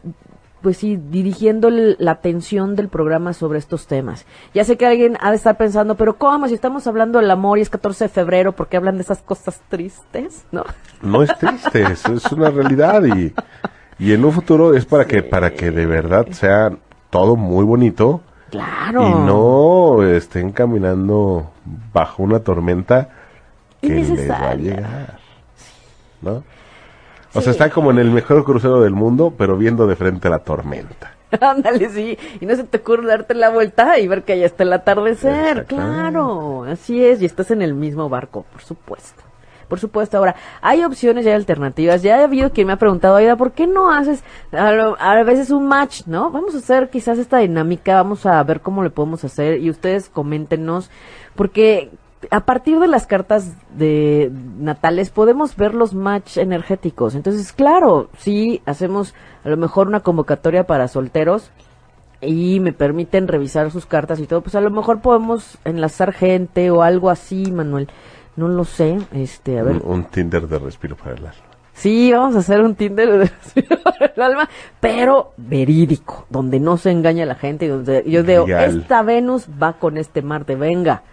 pues 0.62 0.78
sí, 0.78 0.98
dirigiendo 0.98 1.70
la 1.70 2.12
atención 2.12 2.76
del 2.76 2.90
programa 2.90 3.34
sobre 3.34 3.60
estos 3.60 3.86
temas. 3.86 4.26
Ya 4.56 4.64
sé 4.64 4.76
que 4.76 4.88
alguien 4.88 5.16
ha 5.22 5.30
de 5.30 5.36
estar 5.36 5.56
pensando, 5.56 5.96
pero 5.96 6.18
¿cómo? 6.18 6.48
Si 6.48 6.56
estamos 6.56 6.88
hablando 6.88 7.20
del 7.20 7.30
amor 7.30 7.60
y 7.60 7.62
es 7.62 7.70
14 7.70 8.06
de 8.06 8.10
febrero, 8.10 8.54
¿por 8.54 8.68
qué 8.68 8.78
hablan 8.78 8.96
de 8.96 9.04
esas 9.04 9.22
cosas 9.22 9.62
tristes? 9.70 10.46
¿No? 10.52 10.64
No 11.04 11.22
es 11.22 11.38
triste, 11.38 11.84
es, 11.84 12.04
es 12.06 12.32
una 12.32 12.50
realidad 12.50 13.04
y, 13.06 13.34
y 14.00 14.14
en 14.14 14.26
un 14.26 14.32
futuro 14.32 14.74
es 14.74 14.86
para 14.88 15.06
que 15.06 15.22
para 15.22 15.54
que 15.54 15.70
de 15.70 15.86
verdad 15.86 16.26
sea 16.32 16.72
todo 17.12 17.36
muy 17.36 17.64
bonito 17.64 18.22
Claro. 18.50 19.08
y 19.08 19.12
no 19.14 20.04
estén 20.04 20.52
caminando 20.52 21.52
bajo 21.94 22.24
una 22.24 22.40
tormenta 22.40 23.10
que 23.82 23.90
les 23.90 24.30
va 24.30 24.52
a 24.52 24.56
llegar. 24.56 25.20
¿No? 26.22 26.44
O 27.34 27.42
sea, 27.42 27.52
está 27.52 27.70
como 27.70 27.92
en 27.92 28.00
el 28.00 28.10
mejor 28.10 28.44
crucero 28.44 28.82
del 28.82 28.94
mundo, 28.94 29.34
pero 29.38 29.58
viendo 29.58 29.86
de 29.86 29.96
frente 29.96 30.30
la 30.30 30.40
tormenta. 30.40 31.14
Ándale, 31.42 31.90
sí. 31.90 32.18
Y 32.40 32.46
no 32.46 32.56
se 32.56 32.64
te 32.64 32.78
ocurre 32.78 33.08
darte 33.08 33.34
la 33.34 33.50
vuelta 33.50 34.00
y 34.00 34.08
ver 34.08 34.24
que 34.24 34.40
ya 34.40 34.46
está 34.46 34.64
el 34.64 34.74
atardecer. 34.74 35.66
Claro, 35.66 36.64
así 36.64 37.04
es. 37.04 37.22
Y 37.22 37.26
estás 37.26 37.52
en 37.52 37.62
el 37.62 37.74
mismo 37.74 38.10
barco, 38.10 38.46
por 38.52 38.62
supuesto. 38.62 39.27
Por 39.68 39.80
supuesto. 39.80 40.18
Ahora, 40.18 40.36
hay 40.62 40.84
opciones 40.84 41.26
y 41.26 41.30
hay 41.30 41.36
alternativas. 41.36 42.02
Ya 42.02 42.20
ha 42.20 42.24
habido 42.24 42.52
quien 42.52 42.68
me 42.68 42.74
ha 42.74 42.78
preguntado, 42.78 43.16
oiga, 43.16 43.36
¿por 43.36 43.52
qué 43.52 43.68
no 43.68 43.92
haces 43.92 44.24
a, 44.52 44.72
lo- 44.72 44.96
a 45.00 45.22
veces 45.24 45.52
un 45.52 45.68
match, 45.68 46.04
no? 46.06 46.32
Vamos 46.32 46.56
a 46.56 46.60
hacer 46.60 46.90
quizás 46.90 47.18
esta 47.18 47.40
dinámica, 47.40 47.96
vamos 47.96 48.26
a 48.26 48.42
ver 48.44 48.62
cómo 48.62 48.84
le 48.84 48.90
podemos 48.90 49.24
hacer 49.24 49.60
y 49.62 49.70
ustedes 49.70 50.10
coméntenos. 50.10 50.90
Porque 51.36 51.92
a 52.32 52.42
partir 52.46 52.80
de 52.80 52.88
las 52.88 53.06
cartas 53.08 53.54
de 53.76 54.32
natales 54.58 55.10
podemos 55.10 55.56
ver 55.56 55.74
los 55.76 55.94
match 55.94 56.38
energéticos. 56.38 57.14
Entonces, 57.16 57.54
claro, 57.54 58.10
sí 58.18 58.62
hacemos 58.66 59.14
a 59.44 59.50
lo 59.50 59.58
mejor 59.58 59.88
una 59.88 60.00
convocatoria 60.00 60.66
para 60.66 60.88
solteros 60.88 61.52
y 62.20 62.60
me 62.60 62.74
permiten 62.74 63.28
revisar 63.28 63.70
sus 63.70 63.86
cartas 63.86 64.20
y 64.20 64.26
todo, 64.26 64.42
pues 64.42 64.56
a 64.56 64.62
lo 64.62 64.72
mejor 64.72 65.02
podemos 65.02 65.60
enlazar 65.66 66.12
gente 66.14 66.72
o 66.72 66.82
algo 66.82 67.12
así, 67.12 67.52
Manuel. 67.52 67.88
No 68.38 68.48
lo 68.48 68.64
sé, 68.64 68.98
este, 69.14 69.60
a 69.60 69.64
ver. 69.64 69.82
Un, 69.84 69.92
un 69.92 70.04
Tinder 70.06 70.48
de 70.48 70.60
respiro 70.60 70.96
para 70.96 71.12
el 71.16 71.26
alma. 71.26 71.34
Sí, 71.74 72.12
vamos 72.12 72.36
a 72.36 72.40
hacer 72.40 72.62
un 72.62 72.74
Tinder 72.76 73.20
de 73.20 73.32
el 74.16 74.22
alma, 74.22 74.50
pero 74.80 75.34
verídico, 75.38 76.26
donde 76.30 76.60
no 76.60 76.78
se 76.78 76.92
engaña 76.92 77.26
la 77.26 77.36
gente 77.36 77.66
y 77.66 77.68
donde 77.68 78.04
yo 78.08 78.24
digo, 78.24 78.48
esta 78.48 79.04
Venus 79.04 79.48
va 79.62 79.74
con 79.74 79.98
este 79.98 80.22
Marte, 80.22 80.56
venga. 80.56 81.04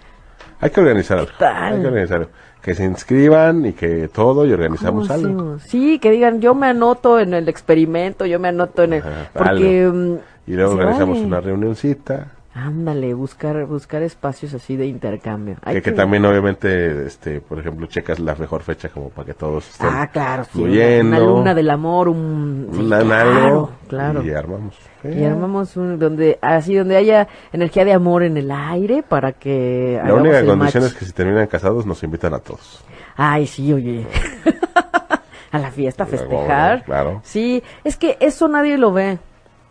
Hay 0.61 0.71
que 0.71 0.81
organizar 0.81 1.19
algo. 1.19 1.33
Hay 1.41 1.81
que 1.81 1.87
organizar 1.87 2.19
algo. 2.21 2.31
Que 2.63 2.75
se 2.75 2.85
inscriban 2.85 3.67
y 3.67 3.73
que 3.75 4.09
todo 4.09 4.47
y 4.47 4.53
organizamos 4.55 5.09
¿Cómo 5.09 5.21
algo. 5.29 5.59
Sí, 5.59 5.99
que 5.99 6.11
digan, 6.11 6.41
yo 6.41 6.55
me 6.55 6.69
anoto 6.69 7.21
en 7.21 7.35
el 7.35 7.47
experimento, 7.51 8.25
yo 8.25 8.41
me 8.41 8.49
anoto 8.49 8.85
en 8.85 8.95
el... 8.95 9.01
Ajá, 9.01 9.31
porque... 9.35 9.85
algo. 9.85 9.95
mm, 9.99 10.19
Y 10.47 10.53
luego 10.55 10.73
organizamos 10.73 11.17
vale. 11.17 11.27
una 11.27 11.41
reunioncita. 11.43 12.29
Ándale, 12.57 13.15
buscar, 13.15 13.67
buscar 13.67 14.03
espacios 14.05 14.55
así 14.55 14.77
de 14.77 14.87
intercambio. 14.87 15.57
Hay 15.65 15.75
Que, 15.75 15.83
que 15.83 15.93
también 15.93 16.25
obviamente, 16.25 17.05
este, 17.05 17.41
por 17.41 17.59
ejemplo, 17.59 17.87
checas 17.89 18.21
la 18.21 18.37
mejor 18.37 18.63
fecha 18.63 18.89
como 18.91 19.11
para 19.11 19.27
que 19.27 19.35
todos 19.35 19.69
estén 19.69 19.89
Ah, 19.91 20.09
claro, 20.13 20.45
sí, 20.45 20.51
una, 20.61 20.67
fluyendo. 20.69 21.09
una 21.09 21.19
luna 21.19 21.55
del 21.55 21.71
amor, 21.71 22.09
un... 22.09 22.69
sí, 22.73 22.79
una- 22.79 23.01
claro, 23.01 23.31
algo, 23.45 23.71
claro. 23.89 24.23
Y 24.23 24.31
armamos. 24.31 24.77
Y 25.03 25.25
armamos 25.25 25.77
un, 25.77 25.99
donde, 25.99 26.39
así, 26.41 26.77
donde 26.77 26.97
haya 26.97 27.27
energía 27.53 27.85
de 27.85 27.93
amor 27.93 28.23
en 28.23 28.37
el 28.37 28.51
aire 28.53 29.03
para 29.03 29.33
que 29.33 30.01
La 30.05 30.15
única 30.15 30.45
condición 30.47 30.85
match. 30.85 30.93
es 30.93 30.99
que 30.99 31.05
si 31.07 31.13
terminan 31.13 31.49
casados 31.49 31.85
nos 31.85 32.03
invitan 32.05 32.35
a 32.35 32.39
todos. 32.39 32.85
Ay, 33.17 33.49
sí, 33.49 33.73
oye. 33.73 34.07
a 35.51 35.59
la 35.59 35.71
fiesta, 35.73 36.05
a 36.05 36.07
festejar. 36.07 36.85
claro. 36.85 37.21
Sí, 37.25 37.63
es 37.83 37.97
que 37.97 38.17
eso 38.21 38.47
nadie 38.47 38.79
lo 38.79 38.93
ve. 38.93 39.19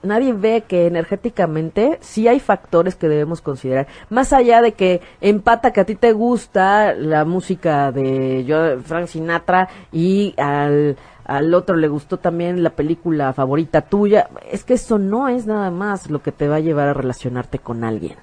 Nadie 0.03 0.33
ve 0.33 0.63
que 0.67 0.85
energéticamente 0.87 1.97
sí 2.01 2.27
hay 2.27 2.39
factores 2.39 2.95
que 2.95 3.07
debemos 3.07 3.41
considerar. 3.41 3.87
Más 4.09 4.33
allá 4.33 4.61
de 4.61 4.73
que 4.73 5.01
empata 5.21 5.71
que 5.71 5.79
a 5.79 5.85
ti 5.85 5.95
te 5.95 6.11
gusta 6.11 6.93
la 6.93 7.23
música 7.23 7.91
de 7.91 8.43
yo, 8.43 8.79
Frank 8.81 9.07
Sinatra 9.07 9.69
y 9.93 10.33
al, 10.37 10.97
al 11.23 11.53
otro 11.53 11.77
le 11.77 11.87
gustó 11.87 12.17
también 12.17 12.63
la 12.63 12.71
película 12.71 13.31
favorita 13.31 13.81
tuya. 13.81 14.29
Es 14.51 14.63
que 14.63 14.73
eso 14.73 14.97
no 14.97 15.29
es 15.29 15.45
nada 15.45 15.71
más 15.71 16.09
lo 16.09 16.21
que 16.21 16.33
te 16.33 16.47
va 16.47 16.57
a 16.57 16.59
llevar 16.59 16.89
a 16.89 16.93
relacionarte 16.93 17.59
con 17.59 17.83
alguien. 17.83 18.17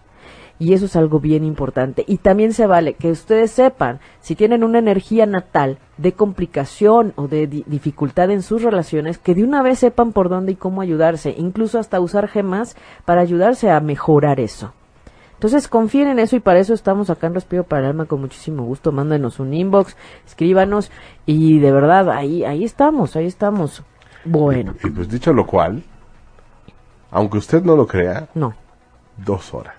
Y 0.60 0.74
eso 0.74 0.84
es 0.84 0.94
algo 0.94 1.18
bien 1.20 1.42
importante. 1.42 2.04
Y 2.06 2.18
también 2.18 2.52
se 2.52 2.66
vale 2.66 2.92
que 2.92 3.10
ustedes 3.10 3.50
sepan 3.50 3.98
si 4.20 4.36
tienen 4.36 4.62
una 4.62 4.78
energía 4.78 5.24
natal 5.24 5.78
de 5.96 6.12
complicación 6.12 7.14
o 7.16 7.26
de 7.28 7.46
di- 7.46 7.64
dificultad 7.66 8.30
en 8.30 8.42
sus 8.42 8.62
relaciones, 8.62 9.16
que 9.18 9.34
de 9.34 9.42
una 9.42 9.62
vez 9.62 9.78
sepan 9.78 10.12
por 10.12 10.28
dónde 10.28 10.52
y 10.52 10.56
cómo 10.56 10.82
ayudarse, 10.82 11.34
incluso 11.36 11.78
hasta 11.78 11.98
usar 11.98 12.28
gemas 12.28 12.76
para 13.06 13.22
ayudarse 13.22 13.70
a 13.70 13.80
mejorar 13.80 14.38
eso. 14.38 14.72
Entonces 15.32 15.66
confíen 15.66 16.08
en 16.08 16.18
eso 16.18 16.36
y 16.36 16.40
para 16.40 16.58
eso 16.60 16.74
estamos 16.74 17.08
acá 17.08 17.26
en 17.26 17.32
Respiro 17.34 17.64
para 17.64 17.80
el 17.84 17.88
Alma 17.88 18.04
con 18.04 18.20
muchísimo 18.20 18.62
gusto. 18.64 18.92
Mándenos 18.92 19.40
un 19.40 19.54
inbox, 19.54 19.96
escríbanos 20.26 20.90
y 21.24 21.58
de 21.58 21.72
verdad 21.72 22.10
ahí, 22.10 22.44
ahí 22.44 22.62
estamos, 22.64 23.16
ahí 23.16 23.24
estamos. 23.24 23.82
Bueno, 24.26 24.74
Y 24.84 24.90
pues 24.90 25.08
dicho 25.08 25.32
lo 25.32 25.46
cual, 25.46 25.82
aunque 27.10 27.38
usted 27.38 27.62
no 27.62 27.74
lo 27.74 27.86
crea, 27.86 28.28
no. 28.34 28.52
dos 29.16 29.54
horas. 29.54 29.76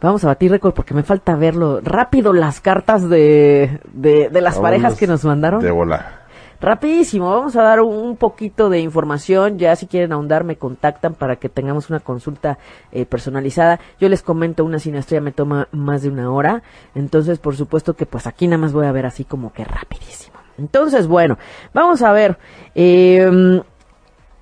Vamos 0.00 0.24
a 0.24 0.28
batir 0.28 0.50
récord 0.50 0.74
porque 0.74 0.94
me 0.94 1.02
falta 1.02 1.34
verlo. 1.36 1.80
Rápido 1.82 2.32
las 2.32 2.60
cartas 2.60 3.08
de, 3.08 3.80
de, 3.92 4.28
de 4.28 4.40
las 4.40 4.56
Vámonos 4.56 4.60
parejas 4.60 4.98
que 4.98 5.06
nos 5.06 5.24
mandaron. 5.24 5.60
De 5.60 5.70
volar. 5.70 6.24
Rapidísimo, 6.60 7.30
vamos 7.30 7.56
a 7.56 7.62
dar 7.62 7.80
un 7.80 8.16
poquito 8.16 8.70
de 8.70 8.80
información. 8.80 9.58
Ya 9.58 9.76
si 9.76 9.86
quieren 9.86 10.12
ahondar, 10.12 10.44
me 10.44 10.56
contactan 10.56 11.14
para 11.14 11.36
que 11.36 11.48
tengamos 11.48 11.90
una 11.90 12.00
consulta 12.00 12.58
eh, 12.90 13.04
personalizada. 13.04 13.80
Yo 14.00 14.08
les 14.08 14.22
comento, 14.22 14.64
una 14.64 14.78
sinastría 14.78 15.20
me 15.20 15.32
toma 15.32 15.68
más 15.72 16.02
de 16.02 16.08
una 16.08 16.30
hora. 16.30 16.62
Entonces, 16.94 17.38
por 17.38 17.56
supuesto 17.56 17.94
que 17.94 18.06
pues 18.06 18.26
aquí 18.26 18.46
nada 18.46 18.58
más 18.58 18.72
voy 18.72 18.86
a 18.86 18.92
ver 18.92 19.04
así 19.04 19.24
como 19.24 19.52
que 19.52 19.64
rapidísimo. 19.64 20.38
Entonces, 20.56 21.06
bueno, 21.06 21.36
vamos 21.72 22.02
a 22.02 22.12
ver. 22.12 22.38
Eh, 22.74 23.60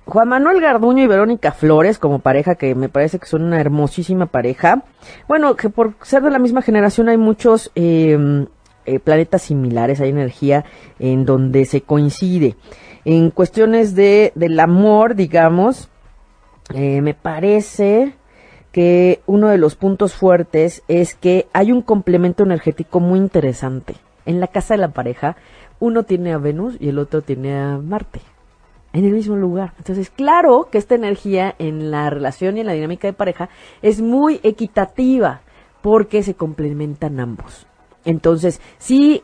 Juan 0.05 0.27
Manuel 0.27 0.59
Garduño 0.59 1.03
y 1.03 1.07
Verónica 1.07 1.53
Flores 1.53 1.97
como 1.97 2.19
pareja 2.19 2.55
que 2.55 2.75
me 2.75 2.89
parece 2.89 3.19
que 3.19 3.25
son 3.25 3.43
una 3.43 3.59
hermosísima 3.59 4.25
pareja. 4.25 4.83
Bueno, 5.27 5.55
que 5.55 5.69
por 5.69 5.93
ser 6.01 6.21
de 6.23 6.29
la 6.29 6.39
misma 6.39 6.61
generación 6.61 7.07
hay 7.07 7.17
muchos 7.17 7.71
eh, 7.75 8.45
eh, 8.85 8.99
planetas 8.99 9.43
similares, 9.43 10.01
hay 10.01 10.09
energía 10.09 10.65
en 10.99 11.25
donde 11.25 11.65
se 11.65 11.81
coincide. 11.81 12.57
En 13.05 13.31
cuestiones 13.31 13.95
de, 13.95 14.33
del 14.35 14.59
amor, 14.59 15.15
digamos, 15.15 15.89
eh, 16.73 17.01
me 17.01 17.13
parece 17.13 18.13
que 18.73 19.21
uno 19.25 19.47
de 19.49 19.57
los 19.57 19.75
puntos 19.75 20.13
fuertes 20.15 20.83
es 20.89 21.15
que 21.15 21.47
hay 21.53 21.71
un 21.71 21.81
complemento 21.81 22.43
energético 22.43 22.99
muy 22.99 23.19
interesante. 23.19 23.95
En 24.25 24.39
la 24.39 24.47
casa 24.47 24.73
de 24.73 24.79
la 24.79 24.89
pareja, 24.89 25.37
uno 25.79 26.03
tiene 26.03 26.33
a 26.33 26.37
Venus 26.37 26.75
y 26.79 26.89
el 26.89 26.99
otro 26.99 27.21
tiene 27.21 27.57
a 27.57 27.77
Marte 27.77 28.19
en 28.93 29.05
el 29.05 29.13
mismo 29.13 29.35
lugar. 29.35 29.73
Entonces, 29.79 30.09
claro 30.09 30.69
que 30.71 30.77
esta 30.77 30.95
energía 30.95 31.53
en 31.57 31.91
la 31.91 32.09
relación 32.09 32.57
y 32.57 32.61
en 32.61 32.67
la 32.67 32.73
dinámica 32.73 33.07
de 33.07 33.13
pareja 33.13 33.49
es 33.81 34.01
muy 34.01 34.39
equitativa 34.43 35.41
porque 35.81 36.23
se 36.23 36.35
complementan 36.35 37.19
ambos. 37.19 37.67
Entonces, 38.05 38.61
si 38.77 39.23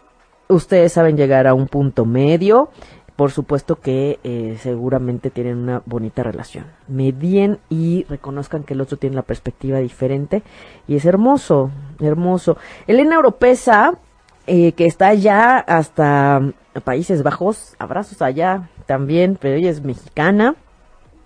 ustedes 0.50 0.94
saben 0.94 1.16
llegar 1.16 1.48
a 1.48 1.54
un 1.54 1.68
punto 1.68 2.06
medio, 2.06 2.70
por 3.16 3.32
supuesto 3.32 3.76
que 3.76 4.20
eh, 4.24 4.58
seguramente 4.60 5.30
tienen 5.30 5.58
una 5.58 5.84
bonita 5.86 6.24
relación. 6.24 6.68
Medien 6.88 7.60
y 7.70 8.06
reconozcan 8.06 8.64
que 8.64 8.74
el 8.74 8.82
otro 8.82 8.98
tiene 8.98 9.18
la 9.18 9.24
perspectiva 9.24 9.80
diferente 9.80 10.42
y 10.88 10.96
es 10.96 11.06
hermoso, 11.06 11.70
hermoso. 12.00 12.58
Elena 12.88 13.20
Oropesa, 13.20 14.00
eh, 14.48 14.72
que 14.72 14.86
está 14.86 15.10
allá 15.10 15.58
hasta 15.58 16.40
Países 16.86 17.22
Bajos, 17.22 17.76
abrazos 17.78 18.22
allá 18.22 18.70
también, 18.90 19.38
pero 19.40 19.54
ella 19.54 19.70
es 19.70 19.84
mexicana. 19.84 20.56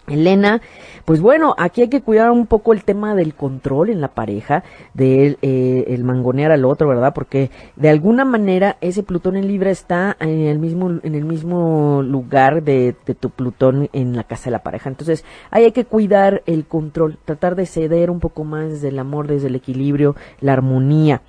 Elena, 0.08 0.62
pues 1.06 1.22
bueno, 1.22 1.56
aquí 1.58 1.80
hay 1.80 1.88
que 1.88 2.02
cuidar 2.02 2.30
un 2.30 2.46
poco 2.46 2.74
el 2.74 2.84
tema 2.84 3.16
del 3.16 3.34
control 3.34 3.90
en 3.90 4.02
la 4.02 4.10
pareja, 4.10 4.66
de 4.94 5.38
eh, 5.42 5.86
el 5.88 6.04
mangonear 6.04 6.52
al 6.52 6.66
otro, 6.66 6.90
¿verdad? 6.90 7.14
Porque 7.16 7.52
de 7.78 7.88
alguna 7.88 8.26
manera 8.26 8.76
ese 8.82 9.02
Plutón 9.02 9.38
en 9.38 9.48
Libra 9.48 9.72
está 9.72 10.18
en 10.20 10.42
el 10.42 10.60
mismo, 10.60 11.00
en 11.04 11.16
el 11.16 11.24
mismo 11.24 12.04
lugar 12.04 12.64
de, 12.64 12.98
de 13.06 13.16
tu 13.16 13.30
Plutón 13.30 13.88
en 13.94 14.14
la 14.14 14.26
casa 14.26 14.46
de 14.46 14.52
la 14.52 14.64
pareja. 14.64 14.90
Entonces, 14.90 15.24
ahí 15.52 15.64
hay 15.64 15.72
que 15.72 15.86
cuidar 15.86 16.44
el 16.48 16.66
control, 16.66 17.18
tratar 17.24 17.56
de 17.56 17.66
ceder 17.66 18.12
un 18.12 18.20
poco 18.20 18.44
más 18.44 18.72
desde 18.72 18.90
el 18.90 19.00
amor, 19.00 19.28
desde 19.28 19.48
el 19.48 19.56
equilibrio, 19.56 20.18
la 20.42 20.52
armonía. 20.52 21.22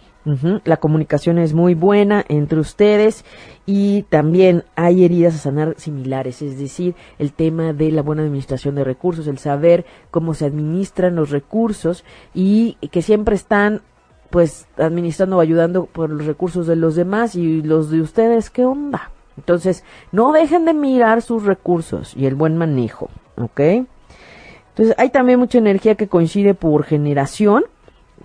La 0.64 0.78
comunicación 0.78 1.38
es 1.38 1.52
muy 1.52 1.74
buena 1.74 2.24
entre 2.28 2.58
ustedes 2.58 3.26
y 3.66 4.04
también 4.04 4.64
hay 4.74 5.04
heridas 5.04 5.34
a 5.34 5.38
sanar 5.38 5.74
similares, 5.76 6.40
es 6.40 6.58
decir, 6.58 6.94
el 7.18 7.32
tema 7.32 7.74
de 7.74 7.90
la 7.90 8.00
buena 8.00 8.22
administración 8.22 8.74
de 8.74 8.84
recursos, 8.84 9.26
el 9.26 9.36
saber 9.36 9.84
cómo 10.10 10.32
se 10.32 10.46
administran 10.46 11.14
los 11.14 11.28
recursos 11.28 12.04
y 12.32 12.78
que 12.90 13.02
siempre 13.02 13.34
están 13.34 13.82
pues 14.30 14.66
administrando 14.78 15.36
o 15.36 15.40
ayudando 15.40 15.84
por 15.84 16.10
los 16.10 16.26
recursos 16.26 16.66
de 16.66 16.76
los 16.76 16.96
demás 16.96 17.34
y 17.36 17.62
los 17.62 17.90
de 17.90 18.00
ustedes, 18.00 18.50
¿qué 18.50 18.64
onda? 18.64 19.10
Entonces, 19.36 19.84
no 20.10 20.32
dejen 20.32 20.64
de 20.64 20.74
mirar 20.74 21.22
sus 21.22 21.44
recursos 21.44 22.16
y 22.16 22.26
el 22.26 22.34
buen 22.34 22.56
manejo, 22.56 23.10
¿ok? 23.36 23.60
Entonces, 23.60 24.94
hay 24.98 25.10
también 25.10 25.38
mucha 25.38 25.58
energía 25.58 25.94
que 25.96 26.08
coincide 26.08 26.54
por 26.54 26.84
generación 26.84 27.64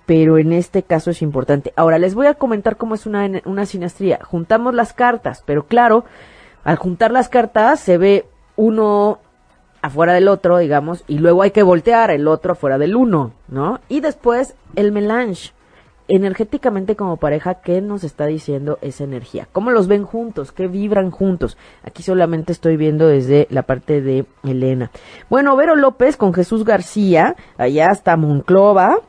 pero 0.05 0.37
en 0.37 0.53
este 0.53 0.83
caso 0.83 1.11
es 1.11 1.21
importante. 1.21 1.73
Ahora 1.75 1.99
les 1.99 2.15
voy 2.15 2.27
a 2.27 2.33
comentar 2.33 2.77
cómo 2.77 2.95
es 2.95 3.05
una, 3.05 3.29
una 3.45 3.65
sinastría. 3.65 4.19
Juntamos 4.23 4.73
las 4.73 4.93
cartas, 4.93 5.43
pero 5.45 5.65
claro, 5.65 6.05
al 6.63 6.77
juntar 6.77 7.11
las 7.11 7.29
cartas 7.29 7.79
se 7.79 7.97
ve 7.97 8.25
uno 8.55 9.19
afuera 9.81 10.13
del 10.13 10.27
otro, 10.27 10.57
digamos, 10.57 11.03
y 11.07 11.19
luego 11.19 11.41
hay 11.41 11.51
que 11.51 11.63
voltear 11.63 12.11
el 12.11 12.27
otro 12.27 12.53
afuera 12.53 12.77
del 12.77 12.95
uno, 12.95 13.31
¿no? 13.47 13.79
Y 13.87 14.01
después 14.01 14.55
el 14.75 14.91
melange. 14.91 15.51
Energéticamente 16.11 16.95
como 16.95 17.17
pareja, 17.17 17.61
¿qué 17.61 17.81
nos 17.81 18.03
está 18.03 18.25
diciendo 18.25 18.79
esa 18.81 19.03
energía? 19.03 19.47
¿Cómo 19.51 19.69
los 19.69 19.87
ven 19.87 20.05
juntos? 20.05 20.51
¿Qué 20.51 20.67
vibran 20.67 21.11
juntos? 21.11 21.55
Aquí 21.83 22.01
solamente 22.01 22.51
estoy 22.51 22.77
viendo 22.77 23.07
desde 23.07 23.45
la 23.51 23.61
parte 23.61 24.01
de 24.01 24.25
Elena. 24.43 24.89
Bueno, 25.29 25.55
Vero 25.55 25.75
López 25.75 26.17
con 26.17 26.33
Jesús 26.33 26.65
García, 26.65 27.35
allá 27.59 27.89
está 27.91 28.17
Monclova, 28.17 29.01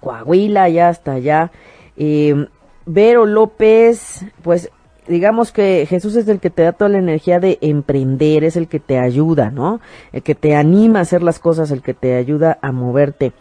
Coahuila, 0.00 0.68
ya 0.68 0.88
hasta 0.88 1.12
allá. 1.12 1.50
Eh, 1.96 2.46
Vero 2.86 3.26
López, 3.26 4.24
pues 4.42 4.70
digamos 5.08 5.52
que 5.52 5.86
Jesús 5.88 6.16
es 6.16 6.28
el 6.28 6.40
que 6.40 6.50
te 6.50 6.62
da 6.62 6.72
toda 6.72 6.90
la 6.90 6.98
energía 6.98 7.40
de 7.40 7.58
emprender, 7.60 8.44
es 8.44 8.56
el 8.56 8.68
que 8.68 8.80
te 8.80 8.98
ayuda, 8.98 9.50
¿no? 9.50 9.80
El 10.12 10.22
que 10.22 10.34
te 10.34 10.54
anima 10.54 11.00
a 11.00 11.02
hacer 11.02 11.22
las 11.22 11.38
cosas, 11.38 11.70
el 11.70 11.82
que 11.82 11.94
te 11.94 12.14
ayuda 12.16 12.58
a 12.62 12.72
moverte, 12.72 13.32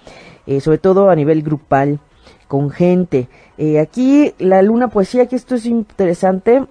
eh, 0.47 0.61
sobre 0.61 0.77
todo 0.77 1.09
a 1.09 1.15
nivel 1.15 1.41
grupal, 1.41 1.99
con 2.47 2.69
gente. 2.69 3.27
Eh, 3.57 3.79
aquí 3.79 4.33
la 4.37 4.61
luna, 4.61 4.89
pues 4.89 5.09
sí, 5.09 5.19
aquí 5.19 5.35
esto 5.35 5.55
es 5.55 5.65
interesante 5.65 6.65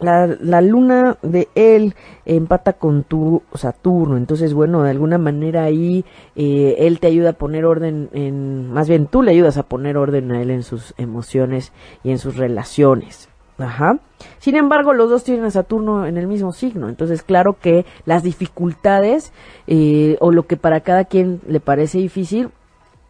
la, 0.00 0.26
la, 0.26 0.60
luna 0.60 1.16
de 1.22 1.48
él 1.54 1.94
empata 2.24 2.74
con 2.74 3.04
tu 3.04 3.42
Saturno, 3.54 4.16
entonces 4.16 4.54
bueno, 4.54 4.82
de 4.82 4.90
alguna 4.90 5.18
manera 5.18 5.64
ahí 5.64 6.04
eh, 6.36 6.76
él 6.78 7.00
te 7.00 7.08
ayuda 7.08 7.30
a 7.30 7.34
poner 7.34 7.64
orden 7.64 8.08
en, 8.12 8.70
más 8.72 8.88
bien 8.88 9.06
tú 9.06 9.22
le 9.22 9.32
ayudas 9.32 9.58
a 9.58 9.64
poner 9.64 9.96
orden 9.96 10.32
a 10.32 10.40
él 10.40 10.50
en 10.50 10.62
sus 10.62 10.94
emociones 10.96 11.72
y 12.02 12.10
en 12.10 12.18
sus 12.18 12.36
relaciones. 12.36 13.28
Ajá. 13.58 13.98
Sin 14.38 14.56
embargo, 14.56 14.94
los 14.94 15.10
dos 15.10 15.22
tienen 15.22 15.44
a 15.44 15.50
Saturno 15.50 16.06
en 16.06 16.16
el 16.16 16.26
mismo 16.26 16.52
signo, 16.52 16.88
entonces 16.88 17.22
claro 17.22 17.58
que 17.60 17.84
las 18.06 18.22
dificultades 18.22 19.32
eh, 19.66 20.16
o 20.20 20.32
lo 20.32 20.44
que 20.44 20.56
para 20.56 20.80
cada 20.80 21.04
quien 21.04 21.40
le 21.46 21.60
parece 21.60 21.98
difícil 21.98 22.50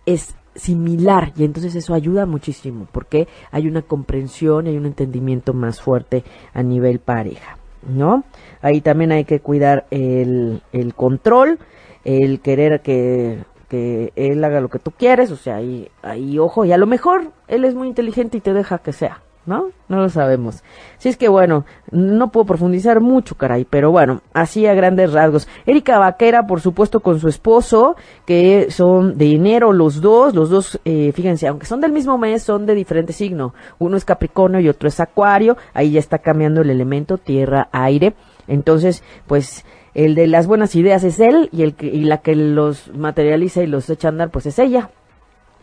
es 0.07 0.35
similar 0.55 1.32
y 1.36 1.44
entonces 1.44 1.74
eso 1.74 1.94
ayuda 1.94 2.27
muchísimo 2.27 2.86
porque 2.90 3.28
hay 3.51 3.68
una 3.68 3.82
comprensión 3.82 4.66
y 4.66 4.70
hay 4.70 4.77
un 4.77 4.86
entendimiento 4.86 5.55
más 5.55 5.81
fuerte 5.81 6.24
a 6.52 6.62
nivel 6.62 6.98
pareja, 6.98 7.56
¿no? 7.89 8.24
Ahí 8.62 8.81
también 8.81 9.12
hay 9.12 9.24
que 9.24 9.40
cuidar 9.40 9.86
el, 9.90 10.62
el 10.72 10.94
control, 10.94 11.59
el 12.05 12.40
querer 12.40 12.81
que, 12.81 13.44
que 13.68 14.12
él 14.16 14.43
haga 14.44 14.60
lo 14.60 14.68
que 14.68 14.78
tú 14.78 14.90
quieres, 14.90 15.31
o 15.31 15.36
sea, 15.36 15.56
ahí, 15.56 15.89
ahí 16.02 16.39
ojo, 16.39 16.64
y 16.64 16.72
a 16.72 16.78
lo 16.78 16.86
mejor 16.86 17.32
él 17.48 17.64
es 17.64 17.74
muy 17.74 17.89
inteligente 17.89 18.39
y 18.39 18.40
te 18.40 18.52
deja 18.52 18.78
que 18.78 18.93
sea, 18.93 19.22
¿no? 19.47 19.71
No 19.89 19.97
lo 19.99 20.09
sabemos. 20.09 20.62
Si 20.99 21.09
es 21.09 21.17
que 21.17 21.29
bueno, 21.29 21.65
no 21.91 22.31
puedo 22.31 22.47
profundizar 22.47 23.01
mucho, 23.01 23.35
caray, 23.35 23.65
pero 23.69 23.91
bueno, 23.91 24.23
así 24.33 24.67
a 24.67 24.75
grandes 24.75 25.12
rasgos. 25.12 25.49
Erika 25.67 25.99
Vaquera, 25.99 26.47
por 26.47 26.61
supuesto, 26.61 27.01
con 27.01 27.19
su 27.19 27.29
esposo, 27.29 27.97
que 28.27 28.71
son 28.71 29.17
de 29.17 29.35
enero 29.35 29.73
los 29.73 30.01
dos, 30.01 30.35
los 30.35 30.51
dos, 30.51 30.81
eh, 30.85 31.12
fíjense, 31.15 31.47
aunque 31.47 31.67
son 31.67 31.81
del 31.81 31.93
mismo 31.93 32.19
mes, 32.19 32.43
son 32.43 32.67
de 32.67 32.75
diferente 32.75 33.12
signo. 33.12 33.55
Uno 33.79 33.97
es 33.97 34.05
Capricornio 34.05 34.61
y 34.61 34.69
otro 34.69 34.89
es 34.89 35.01
Acuario, 35.01 35.57
ahí 35.75 35.93
ya 35.93 36.01
está 36.01 36.19
cambiando 36.19 36.61
el 36.61 36.71
elemento 36.71 37.19
tierra, 37.19 37.69
aire. 37.73 38.15
Entonces, 38.47 39.03
pues, 39.27 39.65
el 39.95 40.15
de 40.15 40.27
las 40.27 40.47
buenas 40.47 40.77
ideas 40.77 41.03
es 41.03 41.19
él 41.19 41.49
y, 41.53 41.62
el 41.62 41.75
que, 41.75 41.87
y 41.87 42.05
la 42.05 42.19
que 42.19 42.35
los 42.37 42.95
materializa 42.95 43.62
y 43.62 43.67
los 43.67 43.91
echa 43.91 44.09
a 44.09 44.11
andar, 44.11 44.31
pues 44.31 44.47
es 44.47 44.59
ella. 44.59 44.91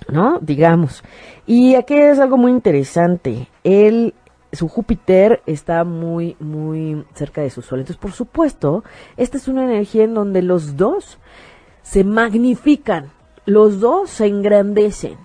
¿No? 0.10 0.40
Digamos. 0.40 1.03
Y 1.45 1.76
aquí 1.76 1.95
es 1.95 2.19
algo 2.19 2.38
muy 2.38 2.52
interesante. 2.52 3.48
Él, 3.64 4.14
su 4.52 4.68
Júpiter 4.68 5.41
está 5.45 5.84
muy, 5.84 6.36
muy 6.40 7.06
cerca 7.14 7.41
de 7.41 7.49
su 7.49 7.61
Sol. 7.61 7.80
Entonces, 7.80 8.02
por 8.02 8.11
supuesto, 8.11 8.84
esta 9.18 9.38
es 9.38 9.48
una 9.48 9.64
energía 9.64 10.03
en 10.03 10.14
donde 10.14 10.41
los 10.41 10.78
dos 10.78 11.19
se 11.82 12.03
magnifican, 12.03 13.11
los 13.45 13.80
dos 13.80 14.10
se 14.10 14.28
engrandecen. 14.28 15.18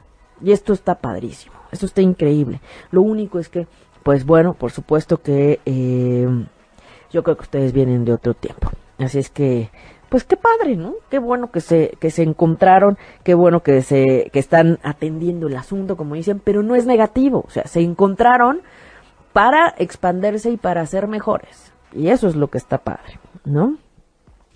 Y 0.45 0.53
esto 0.53 0.73
está 0.73 0.97
padrísimo, 0.97 1.55
esto 1.71 1.87
está 1.87 2.03
increíble. 2.03 2.61
Lo 2.91 3.03
único 3.03 3.39
es 3.39 3.49
que, 3.49 3.69
pues 4.03 4.27
bueno, 4.27 4.55
por 4.55 4.73
supuesto 4.73 5.23
que 5.23 5.61
eh, 5.65 6.29
yo 7.13 7.23
creo 7.23 7.37
que 7.37 7.43
ustedes 7.43 7.73
vienen 7.73 8.05
de 8.05 8.13
otro 8.13 8.35
tiempo. 8.35 8.71
Así 8.99 9.19
es 9.19 9.31
que 9.31 9.71
pues 10.13 10.25
qué 10.25 10.37
padre, 10.37 10.77
¿no? 10.77 10.97
Qué 11.09 11.19
bueno 11.19 11.51
que 11.51 11.63
se, 11.63 11.97
que 11.99 12.11
se 12.11 12.23
encontraron, 12.23 12.99
qué 13.25 13.33
bueno 13.33 13.63
que 13.63 13.81
se, 13.81 14.29
que 14.31 14.41
están 14.41 14.79
atendiendo 14.83 15.47
el 15.47 15.57
asunto, 15.57 15.97
como 15.97 16.17
dicen, 16.17 16.39
pero 16.39 16.63
no 16.63 16.75
es 16.75 16.85
negativo, 16.85 17.43
o 17.47 17.51
sea, 17.51 17.67
se 17.67 17.81
encontraron 17.81 18.61
para 19.33 19.75
expandirse 19.79 20.51
y 20.51 20.59
para 20.59 20.85
ser 20.85 21.09
mejores. 21.09 21.73
Y 21.95 22.09
eso 22.09 22.29
es 22.29 22.37
lo 22.37 22.49
que 22.49 22.59
está 22.59 22.77
padre, 22.77 23.21
¿no? 23.47 23.79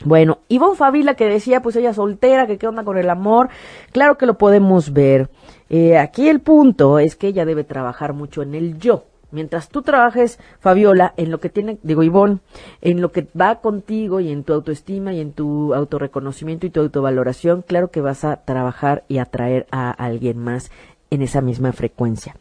Bueno, 0.05 0.41
Ivonne 0.49 0.77
Fabila 0.77 1.15
que 1.15 1.25
decía, 1.25 1.63
pues 1.63 1.75
ella 1.77 1.95
soltera, 1.95 2.47
que 2.47 2.59
qué 2.59 2.69
onda 2.69 2.85
con 2.85 2.99
el 2.99 3.09
amor, 3.09 3.49
claro 3.93 4.19
que 4.19 4.27
lo 4.27 4.37
podemos 4.37 4.93
ver. 4.93 5.31
Eh, 5.71 5.97
aquí 5.97 6.29
el 6.29 6.41
punto 6.41 6.99
es 6.99 7.17
que 7.17 7.29
ella 7.29 7.47
debe 7.47 7.65
trabajar 7.65 8.13
mucho 8.13 8.43
en 8.43 8.55
el 8.55 8.79
yo. 8.79 9.05
Mientras 9.33 9.69
tú 9.69 9.83
trabajes, 9.83 10.39
Fabiola, 10.61 11.13
en 11.17 11.31
lo 11.31 11.41
que 11.41 11.49
tiene, 11.49 11.79
digo 11.83 12.03
Ivonne, 12.05 12.39
en 12.81 13.01
lo 13.01 13.11
que 13.11 13.27
va 13.39 13.57
contigo 13.61 14.21
y 14.21 14.31
en 14.31 14.45
tu 14.45 14.53
autoestima 14.53 15.13
y 15.13 15.21
en 15.21 15.33
tu 15.33 15.75
autorreconocimiento 15.75 16.67
y 16.67 16.71
tu 16.71 16.81
autovaloración, 16.81 17.63
claro 17.63 17.91
que 17.91 18.01
vas 18.01 18.25
a 18.25 18.45
trabajar 18.45 19.05
y 19.09 19.19
atraer 19.19 19.67
a 19.73 19.91
alguien 19.91 20.39
más 20.39 20.71
en 21.11 21.23
esa 21.23 21.41
misma 21.41 21.73
frecuencia. 21.73 22.37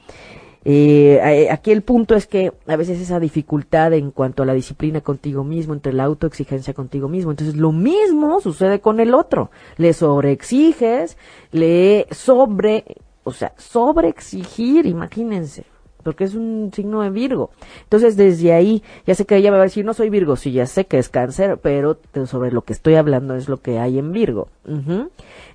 Eh, 0.64 1.20
eh, 1.24 1.52
aquí 1.52 1.72
el 1.72 1.84
punto 1.84 2.16
es 2.16 2.26
que 2.26 2.52
a 2.66 2.76
veces 2.76 3.00
esa 3.00 3.20
dificultad 3.20 3.94
en 3.94 4.10
cuanto 4.10 4.42
a 4.44 4.48
la 4.48 4.54
disciplina 4.54 5.02
contigo 5.02 5.44
mismo, 5.44 5.74
entre 5.74 5.94
la 5.94 6.06
autoexigencia 6.06 6.74
contigo 6.74 7.08
mismo, 7.08 7.32
entonces 7.32 7.56
lo 7.56 7.72
mismo 7.72 8.42
sucede 8.42 8.80
con 8.80 9.00
el 9.00 9.16
otro. 9.16 9.50
Le 9.78 9.94
sobreexiges, 9.94 11.18
le 11.52 12.08
sobre, 12.12 12.84
o 13.24 13.32
sea, 13.32 13.54
sobreexigir, 13.58 14.86
imagínense 14.86 15.66
porque 16.06 16.24
es 16.24 16.36
un 16.36 16.70
signo 16.72 17.02
de 17.02 17.10
Virgo. 17.10 17.50
Entonces, 17.82 18.16
desde 18.16 18.54
ahí, 18.54 18.84
ya 19.08 19.16
sé 19.16 19.26
que 19.26 19.36
ella 19.36 19.50
me 19.50 19.58
va 19.58 19.64
a 19.64 19.66
decir, 19.66 19.84
no 19.84 19.96
soy 19.96 20.12
Virgo, 20.12 20.36
sí, 20.36 20.52
ya 20.52 20.68
sé 20.68 20.86
que 20.86 21.00
es 21.00 21.10
cáncer, 21.10 21.58
pero 21.58 21.98
sobre 22.26 22.52
lo 22.52 22.62
que 22.62 22.74
estoy 22.74 22.94
hablando 22.94 23.34
es 23.36 23.50
lo 23.50 23.58
que 23.58 23.80
hay 23.80 23.98
en 23.98 24.12
Virgo. 24.12 24.48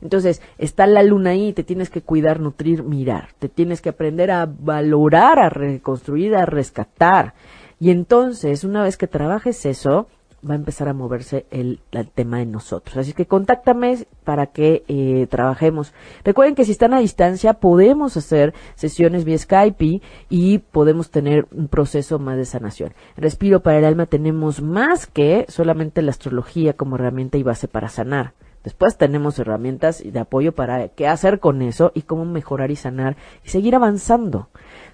Entonces, 0.03 0.43
está 0.59 0.89
la 0.89 1.05
luna 1.05 1.31
ahí, 1.31 1.53
te 1.53 1.63
tienes 1.63 1.89
que 1.89 2.03
cuidar, 2.03 2.41
nutrir, 2.41 2.83
mirar, 2.83 3.29
te 3.39 3.49
tienes 3.49 3.81
que 3.81 3.91
aprender 3.91 4.33
a 4.33 4.47
valorar, 4.47 5.39
a 5.39 5.51
reconstruir, 5.51 6.35
a 6.35 6.47
rescatar. 6.47 7.35
Y 7.79 7.93
entonces, 7.93 8.65
una 8.65 8.83
vez 8.83 8.97
que 8.97 9.07
trabajes 9.07 9.65
eso, 9.67 10.09
va 10.49 10.55
a 10.55 10.57
empezar 10.57 10.89
a 10.89 10.95
moverse 10.95 11.47
el, 11.51 11.81
tema 12.15 12.39
de 12.39 12.47
nosotros. 12.47 12.97
Así 12.97 13.13
que 13.13 13.27
contáctame 13.27 14.07
para 14.25 14.47
que 14.47 14.85
eh, 14.89 15.27
trabajemos. 15.29 15.93
Recuerden 16.25 16.55
que 16.55 16.65
si 16.65 16.73
están 16.73 16.95
a 16.95 17.01
distancia 17.01 17.55
podemos 17.55 18.17
hacer 18.17 18.55
sesiones 18.75 19.25
vía 19.25 19.39
Skype 19.39 20.01
y, 20.29 20.59
podemos 20.59 21.11
tener 21.11 21.47
un 21.53 21.69
proceso 21.69 22.19
más 22.19 22.37
de 22.37 22.45
sanación. 22.45 22.93
Respiro 23.17 23.61
para 23.61 23.79
el 23.79 23.85
alma 23.85 24.07
tenemos 24.07 24.63
más 24.63 25.07
que 25.07 25.47
solamente 25.49 26.03
la 26.03 26.11
astrología 26.11 26.75
como 26.75 26.97
herramienta 26.97 27.39
y 27.39 27.43
base 27.43 27.69
para 27.69 27.89
sanar. 27.89 28.35
Después 28.65 28.99
tenemos 28.99 29.39
herramientas 29.39 30.03
de 30.05 30.19
apoyo 30.19 30.53
para 30.53 30.89
qué 30.89 31.09
hacer 31.09 31.41
con 31.41 31.63
eso 31.63 31.93
y 31.95 32.03
cómo 32.03 32.25
mejorar 32.27 32.71
y 32.71 32.77
sanar 32.77 33.17
y 33.45 33.49
seguir 33.49 33.75
avanzando. 33.75 34.49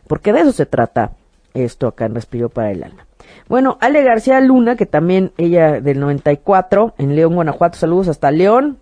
Porque 0.06 0.32
de 0.32 0.40
eso 0.40 0.52
se 0.52 0.66
trata 0.66 1.12
esto 1.56 1.88
acá 1.88 2.06
en 2.06 2.14
Respiro 2.14 2.48
para 2.48 2.70
el 2.70 2.84
Alma. 2.84 3.06
Bueno, 3.48 3.78
Ale 3.80 4.02
García 4.02 4.40
Luna, 4.40 4.76
que 4.76 4.86
también 4.86 5.32
ella 5.38 5.80
del 5.80 6.00
94 6.00 6.94
en 6.98 7.14
León, 7.14 7.34
Guanajuato, 7.34 7.78
saludos 7.78 8.08
hasta 8.08 8.30
León. 8.30 8.78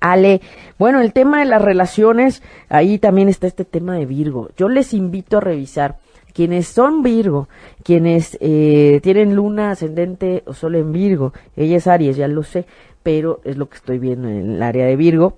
Ale, 0.00 0.40
bueno, 0.78 1.00
el 1.00 1.12
tema 1.12 1.40
de 1.40 1.44
las 1.44 1.60
relaciones, 1.60 2.42
ahí 2.70 2.98
también 2.98 3.28
está 3.28 3.46
este 3.46 3.66
tema 3.66 3.94
de 3.96 4.06
Virgo. 4.06 4.48
Yo 4.56 4.68
les 4.68 4.94
invito 4.94 5.36
a 5.36 5.40
revisar 5.40 5.98
quienes 6.32 6.66
son 6.66 7.02
Virgo, 7.02 7.48
quienes 7.82 8.36
eh, 8.40 9.00
tienen 9.02 9.36
luna 9.36 9.70
ascendente 9.70 10.42
o 10.46 10.54
solo 10.54 10.78
en 10.78 10.92
Virgo, 10.92 11.32
ella 11.54 11.76
es 11.76 11.86
Aries, 11.86 12.16
ya 12.16 12.26
lo 12.26 12.42
sé, 12.42 12.66
pero 13.02 13.40
es 13.44 13.56
lo 13.56 13.68
que 13.68 13.76
estoy 13.76 13.98
viendo 13.98 14.28
en 14.28 14.54
el 14.54 14.62
área 14.62 14.86
de 14.86 14.96
Virgo. 14.96 15.36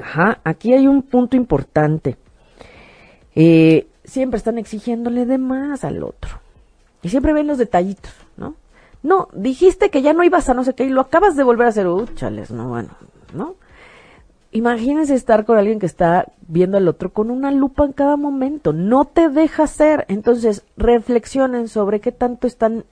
Ajá, 0.00 0.40
aquí 0.44 0.72
hay 0.72 0.86
un 0.86 1.02
punto 1.02 1.36
importante. 1.36 2.16
Eh, 3.34 3.86
siempre 4.10 4.38
están 4.38 4.58
exigiéndole 4.58 5.24
de 5.24 5.38
más 5.38 5.84
al 5.84 6.02
otro. 6.02 6.40
Y 7.02 7.08
siempre 7.08 7.32
ven 7.32 7.46
los 7.46 7.58
detallitos, 7.58 8.12
¿no? 8.36 8.54
No, 9.02 9.28
dijiste 9.32 9.90
que 9.90 10.02
ya 10.02 10.12
no 10.12 10.24
ibas 10.24 10.48
a 10.48 10.54
no 10.54 10.64
sé 10.64 10.74
qué 10.74 10.84
y 10.84 10.90
lo 10.90 11.00
acabas 11.00 11.36
de 11.36 11.44
volver 11.44 11.66
a 11.66 11.70
hacer. 11.70 11.86
Uh, 11.86 12.06
chales, 12.14 12.50
no, 12.50 12.68
bueno, 12.68 12.90
¿no? 13.32 13.54
Imagínense 14.52 15.14
estar 15.14 15.44
con 15.44 15.56
alguien 15.56 15.78
que 15.78 15.86
está 15.86 16.26
viendo 16.48 16.76
al 16.76 16.88
otro 16.88 17.10
con 17.12 17.30
una 17.30 17.52
lupa 17.52 17.84
en 17.84 17.92
cada 17.92 18.16
momento. 18.16 18.72
No 18.72 19.04
te 19.04 19.28
deja 19.28 19.66
ser. 19.68 20.04
Entonces, 20.08 20.64
reflexionen 20.76 21.68
sobre 21.68 22.00
qué 22.00 22.10
tanto 22.10 22.48
están 22.48 22.84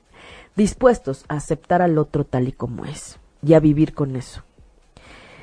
dispuestos 0.55 1.25
a 1.29 1.35
aceptar 1.35 1.83
al 1.83 1.99
otro 1.99 2.25
tal 2.25 2.49
y 2.49 2.53
como 2.53 2.85
es 2.85 3.19
y 3.43 3.55
a 3.55 3.61
vivir 3.61 3.93
con 3.93 4.17
eso. 4.17 4.43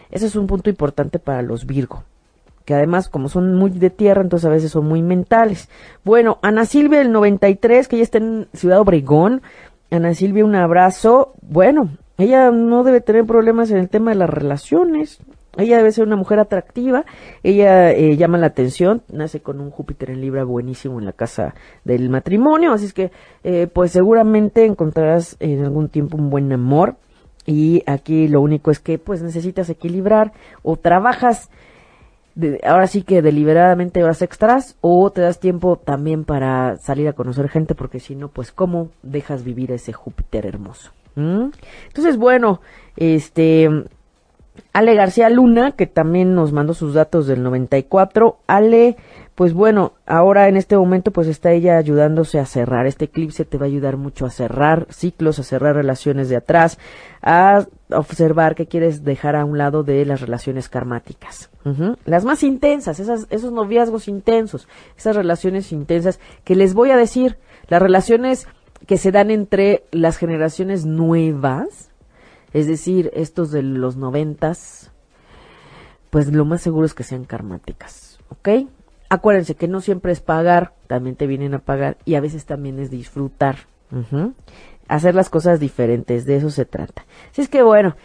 Ese 0.10 0.28
es 0.28 0.36
un 0.36 0.48
punto 0.48 0.70
importante 0.70 1.20
para 1.20 1.42
los 1.42 1.66
Virgo, 1.66 2.04
que 2.66 2.74
además 2.74 3.10
como 3.10 3.30
son 3.30 3.56
muy 3.56 3.70
de 3.70 3.90
tierra, 3.90 4.22
entonces 4.22 4.48
a 4.48 4.52
veces 4.52 4.72
son 4.72 4.88
muy 4.88 5.02
mentales. 5.02 5.70
Bueno, 6.04 6.40
Ana 6.42 6.66
Silvia 6.66 7.00
del 7.00 7.12
93, 7.12 7.88
que 7.88 7.98
ya 7.98 8.04
está 8.04 8.18
en 8.18 8.48
Ciudad 8.54 8.80
Obregón. 8.80 9.42
Ana 9.92 10.14
Silvia, 10.14 10.44
un 10.44 10.56
abrazo. 10.56 11.34
Bueno, 11.42 11.90
ella 12.18 12.52
no 12.52 12.84
debe 12.84 13.02
tener 13.02 13.26
problemas 13.26 13.70
en 13.72 13.78
el 13.78 13.90
tema 13.90 14.12
de 14.12 14.18
las 14.18 14.30
relaciones. 14.30 15.20
Ella 15.58 15.78
debe 15.78 15.92
ser 15.92 16.06
una 16.06 16.18
mujer 16.18 16.40
atractiva, 16.40 17.06
ella 17.42 17.92
eh, 17.92 18.18
llama 18.18 18.38
la 18.38 18.48
atención, 18.48 19.04
nace 19.08 19.40
con 19.40 19.62
un 19.62 19.72
Júpiter 19.72 20.10
en 20.10 20.20
Libra 20.20 20.44
buenísimo 20.44 21.00
en 21.00 21.06
la 21.06 21.14
casa 21.14 21.56
del 21.86 22.10
matrimonio, 22.10 22.74
así 22.74 22.88
es 22.88 22.94
que 22.94 23.12
eh, 23.46 23.68
pues 23.72 23.92
seguramente 23.92 24.66
encontrarás 24.66 25.38
en 25.40 25.64
algún 25.64 25.88
tiempo 25.88 26.18
un 26.18 26.30
buen 26.30 26.52
amor 26.52 26.98
y 27.46 27.84
aquí 27.86 28.28
lo 28.28 28.42
único 28.42 28.70
es 28.70 28.80
que 28.80 28.98
pues 28.98 29.22
necesitas 29.22 29.70
equilibrar 29.70 30.34
o 30.62 30.76
trabajas 30.76 31.50
ahora 32.64 32.88
sí 32.88 33.04
que 33.04 33.22
deliberadamente 33.22 34.04
horas 34.04 34.22
extras 34.22 34.76
o 34.82 35.10
te 35.10 35.22
das 35.22 35.40
tiempo 35.40 35.78
también 35.78 36.26
para 36.26 36.78
salir 36.78 37.08
a 37.08 37.14
conocer 37.14 37.50
gente 37.50 37.76
porque 37.76 38.00
si 38.00 38.16
no 38.16 38.28
pues 38.28 38.52
cómo 38.52 38.90
dejas 39.04 39.44
vivir 39.44 39.72
ese 39.72 39.94
Júpiter 39.94 40.46
hermoso. 40.46 40.92
¿Mm? 41.16 41.52
Entonces 41.88 42.18
bueno, 42.18 42.62
este 42.98 43.70
Ale 44.74 44.96
García 44.96 45.30
Luna, 45.30 45.72
que 45.72 45.88
también 45.88 46.36
nos 46.36 46.52
mandó 46.52 46.74
sus 46.74 46.94
datos 46.94 47.28
del 47.28 47.44
94. 47.44 48.38
Ale, 48.48 48.98
pues 49.36 49.54
bueno, 49.54 49.94
ahora 50.06 50.48
en 50.48 50.56
este 50.56 50.78
momento 50.78 51.12
pues 51.12 51.28
está 51.28 51.52
ella 51.52 51.78
ayudándose 51.78 52.40
a 52.40 52.46
cerrar. 52.46 52.86
Este 52.86 53.06
eclipse 53.06 53.44
te 53.44 53.58
va 53.58 53.66
a 53.66 53.68
ayudar 53.68 53.98
mucho 53.98 54.26
a 54.26 54.30
cerrar 54.30 54.88
ciclos, 54.90 55.40
a 55.40 55.44
cerrar 55.44 55.76
relaciones 55.76 56.30
de 56.30 56.38
atrás, 56.38 56.80
a 57.22 57.66
observar 57.92 58.56
qué 58.56 58.66
quieres 58.68 59.04
dejar 59.04 59.36
a 59.36 59.44
un 59.44 59.58
lado 59.58 59.84
de 59.84 60.06
las 60.06 60.22
relaciones 60.22 60.70
karmáticas. 60.70 61.50
Las 62.06 62.24
más 62.24 62.44
intensas, 62.44 63.00
esos 63.00 63.52
noviazgos 63.52 64.08
intensos, 64.08 64.70
esas 64.98 65.18
relaciones 65.18 65.74
intensas 65.74 66.20
que 66.46 66.56
les 66.56 66.74
voy 66.74 66.92
a 66.92 66.98
decir, 66.98 67.38
las 67.68 67.82
relaciones 67.82 68.48
que 68.88 68.98
se 68.98 69.12
dan 69.12 69.32
entre 69.32 69.84
las 69.92 70.18
generaciones 70.18 70.86
nuevas, 70.86 71.92
es 72.54 72.68
decir, 72.68 73.12
estos 73.14 73.52
de 73.52 73.64
los 73.64 73.98
noventas, 73.98 74.92
pues 76.10 76.32
lo 76.32 76.46
más 76.46 76.62
seguro 76.62 76.86
es 76.86 76.94
que 76.94 77.04
sean 77.04 77.26
karmáticas, 77.26 78.20
¿ok? 78.30 78.70
Acuérdense 79.16 79.56
que 79.56 79.68
no 79.68 79.82
siempre 79.82 80.12
es 80.12 80.22
pagar, 80.22 80.74
también 80.88 81.16
te 81.16 81.28
vienen 81.28 81.54
a 81.54 81.60
pagar 81.60 81.98
y 82.06 82.16
a 82.16 82.22
veces 82.22 82.46
también 82.46 82.80
es 82.80 82.90
disfrutar. 82.92 83.58
Hacer 84.88 85.16
las 85.16 85.30
cosas 85.30 85.60
diferentes, 85.60 86.26
de 86.26 86.38
eso 86.38 86.50
se 86.50 86.66
trata. 86.66 87.06
Así 87.32 87.42
es 87.42 87.50
que 87.50 87.64
bueno, 87.64 87.96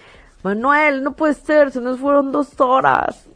Manuel, 0.42 1.02
no 1.02 1.12
puede 1.14 1.34
ser, 1.34 1.70
se 1.70 1.80
nos 1.80 1.98
fueron 1.98 2.32
dos 2.32 2.60
horas. 2.60 3.26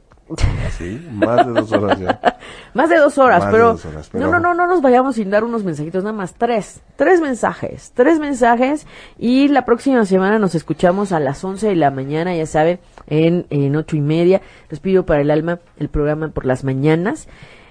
Sí, 0.79 1.07
más 1.13 1.47
de 1.47 1.53
dos 1.53 1.71
horas 1.73 2.01
ya. 2.01 2.39
más 2.75 2.89
de 2.89 2.97
dos 2.97 3.19
horas, 3.19 3.45
pero, 3.51 3.77
No, 4.15 4.31
no, 4.31 4.41
no, 4.41 4.55
no 4.55 4.67
nos 4.67 4.81
vayamos 4.81 5.17
sin 5.17 5.29
dar 5.29 5.45
unos 5.45 5.65
mensajitos, 5.65 6.03
nada 6.03 6.17
más 6.17 6.35
tres. 6.35 6.81
Tres 6.97 7.21
mensajes, 7.21 7.93
tres 7.95 8.19
mensajes. 8.19 8.87
Y 9.19 9.49
la 9.49 9.67
próxima 9.67 10.05
semana 10.07 10.39
nos 10.39 10.55
escuchamos 10.55 11.13
a 11.13 11.21
las 11.21 11.45
once 11.45 11.69
de 11.69 11.77
la 11.77 11.91
mañana, 11.91 12.35
ya 12.35 12.47
saben, 12.47 12.81
en, 13.07 13.47
en 13.51 13.77
ocho 13.77 13.97
y 13.97 14.01
media. 14.01 14.41
Les 14.71 14.81
pido 14.81 15.05
para 15.05 15.21
el 15.21 15.31
alma 15.31 15.59
el 15.77 15.91
programa 15.91 16.29
por 16.29 16.47
las 16.47 16.65
mañanas. 16.65 17.29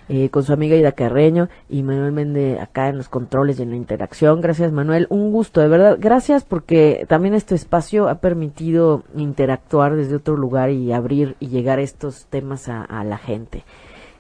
Eh, 0.09 0.29
con 0.29 0.43
su 0.43 0.51
amiga 0.51 0.75
Ida 0.75 0.91
Carreño 0.91 1.47
y 1.69 1.81
Manuel 1.81 2.11
Méndez 2.11 2.59
acá 2.59 2.89
en 2.89 2.97
los 2.97 3.07
controles 3.07 3.59
y 3.59 3.63
en 3.63 3.69
la 3.69 3.77
interacción. 3.77 4.41
Gracias 4.41 4.71
Manuel, 4.73 5.07
un 5.09 5.31
gusto, 5.31 5.61
de 5.61 5.69
verdad. 5.69 5.97
Gracias 5.97 6.43
porque 6.43 7.05
también 7.07 7.33
este 7.33 7.55
espacio 7.55 8.09
ha 8.09 8.15
permitido 8.15 9.03
interactuar 9.15 9.95
desde 9.95 10.15
otro 10.15 10.35
lugar 10.35 10.71
y 10.71 10.91
abrir 10.91 11.37
y 11.39 11.47
llegar 11.47 11.79
estos 11.79 12.25
temas 12.25 12.67
a, 12.67 13.03
la 13.05 13.17
gente. 13.17 13.63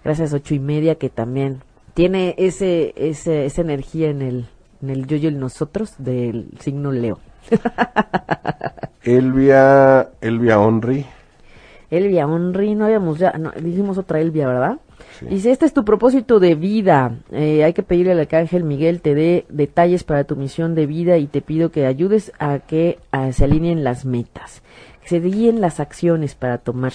Gracias 0.05 0.33
ocho 0.33 0.55
y 0.55 0.59
media 0.59 0.95
que 0.95 1.09
también 1.09 1.61
tiene 1.93 2.35
ese, 2.37 2.93
ese 2.95 3.45
esa 3.45 3.61
energía 3.61 4.09
en 4.09 4.21
el, 4.21 4.45
en 4.81 4.89
el 4.89 5.05
yo 5.05 5.17
y 5.17 5.27
el 5.27 5.39
nosotros 5.39 5.95
del 5.97 6.49
signo 6.59 6.93
Leo. 6.93 7.19
Elvia, 9.03 10.09
Elvia 10.21 10.59
Honri. 10.59 11.05
Elvia 11.91 12.25
Honri, 12.25 12.73
no 12.73 12.85
habíamos 12.85 13.19
ya, 13.19 13.33
no, 13.33 13.51
dijimos 13.51 13.97
otra 13.97 14.21
Elvia, 14.21 14.47
¿verdad? 14.47 14.77
Dice, 15.21 15.51
este 15.51 15.65
es 15.65 15.73
tu 15.73 15.85
propósito 15.85 16.39
de 16.39 16.55
vida. 16.55 17.17
Eh, 17.31 17.63
hay 17.63 17.73
que 17.73 17.83
pedirle 17.83 18.11
al 18.11 18.19
arcángel 18.19 18.63
Miguel 18.63 19.01
te 19.01 19.15
dé 19.15 19.45
detalles 19.49 20.03
para 20.03 20.23
tu 20.23 20.35
misión 20.35 20.75
de 20.75 20.85
vida 20.85 21.17
y 21.17 21.27
te 21.27 21.41
pido 21.41 21.71
que 21.71 21.85
ayudes 21.85 22.31
a 22.39 22.59
que 22.59 22.99
se 23.31 23.43
alineen 23.43 23.83
las 23.83 24.05
metas, 24.05 24.61
que 25.01 25.09
se 25.09 25.19
guíen 25.19 25.61
las 25.61 25.79
acciones 25.79 26.35
para 26.35 26.57
tomar, 26.57 26.93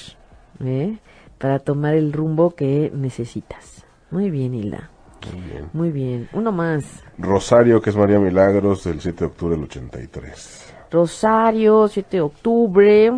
¿eh? 0.64 0.98
para 1.39 1.59
tomar 1.59 1.94
el 1.94 2.12
rumbo 2.12 2.55
que 2.55 2.90
necesitas. 2.94 3.85
Muy 4.10 4.30
bien, 4.30 4.55
Hilda. 4.55 4.90
Muy 5.32 5.40
bien. 5.40 5.70
Muy 5.72 5.90
bien. 5.90 6.28
Uno 6.32 6.52
más. 6.52 7.02
Rosario, 7.18 7.80
que 7.80 7.90
es 7.90 7.97
María 7.97 8.18
Milagros, 8.18 8.85
del 8.85 9.01
7 9.01 9.20
de 9.20 9.26
octubre 9.26 9.55
del 9.55 9.64
83. 9.64 10.74
Rosario, 10.90 11.89
7 11.89 12.16
de 12.16 12.20
octubre. 12.20 13.12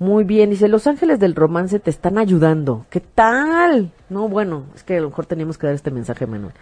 Muy 0.00 0.24
bien, 0.24 0.50
dice, 0.50 0.68
los 0.68 0.88
ángeles 0.88 1.20
del 1.20 1.36
romance 1.36 1.78
te 1.78 1.90
están 1.90 2.18
ayudando. 2.18 2.84
¿Qué 2.90 3.00
tal? 3.00 3.92
No, 4.10 4.28
bueno, 4.28 4.64
es 4.74 4.82
que 4.82 4.96
a 4.96 5.00
lo 5.00 5.08
mejor 5.08 5.26
teníamos 5.26 5.56
que 5.56 5.68
dar 5.68 5.74
este 5.74 5.92
mensaje, 5.92 6.26
Manuel. 6.26 6.52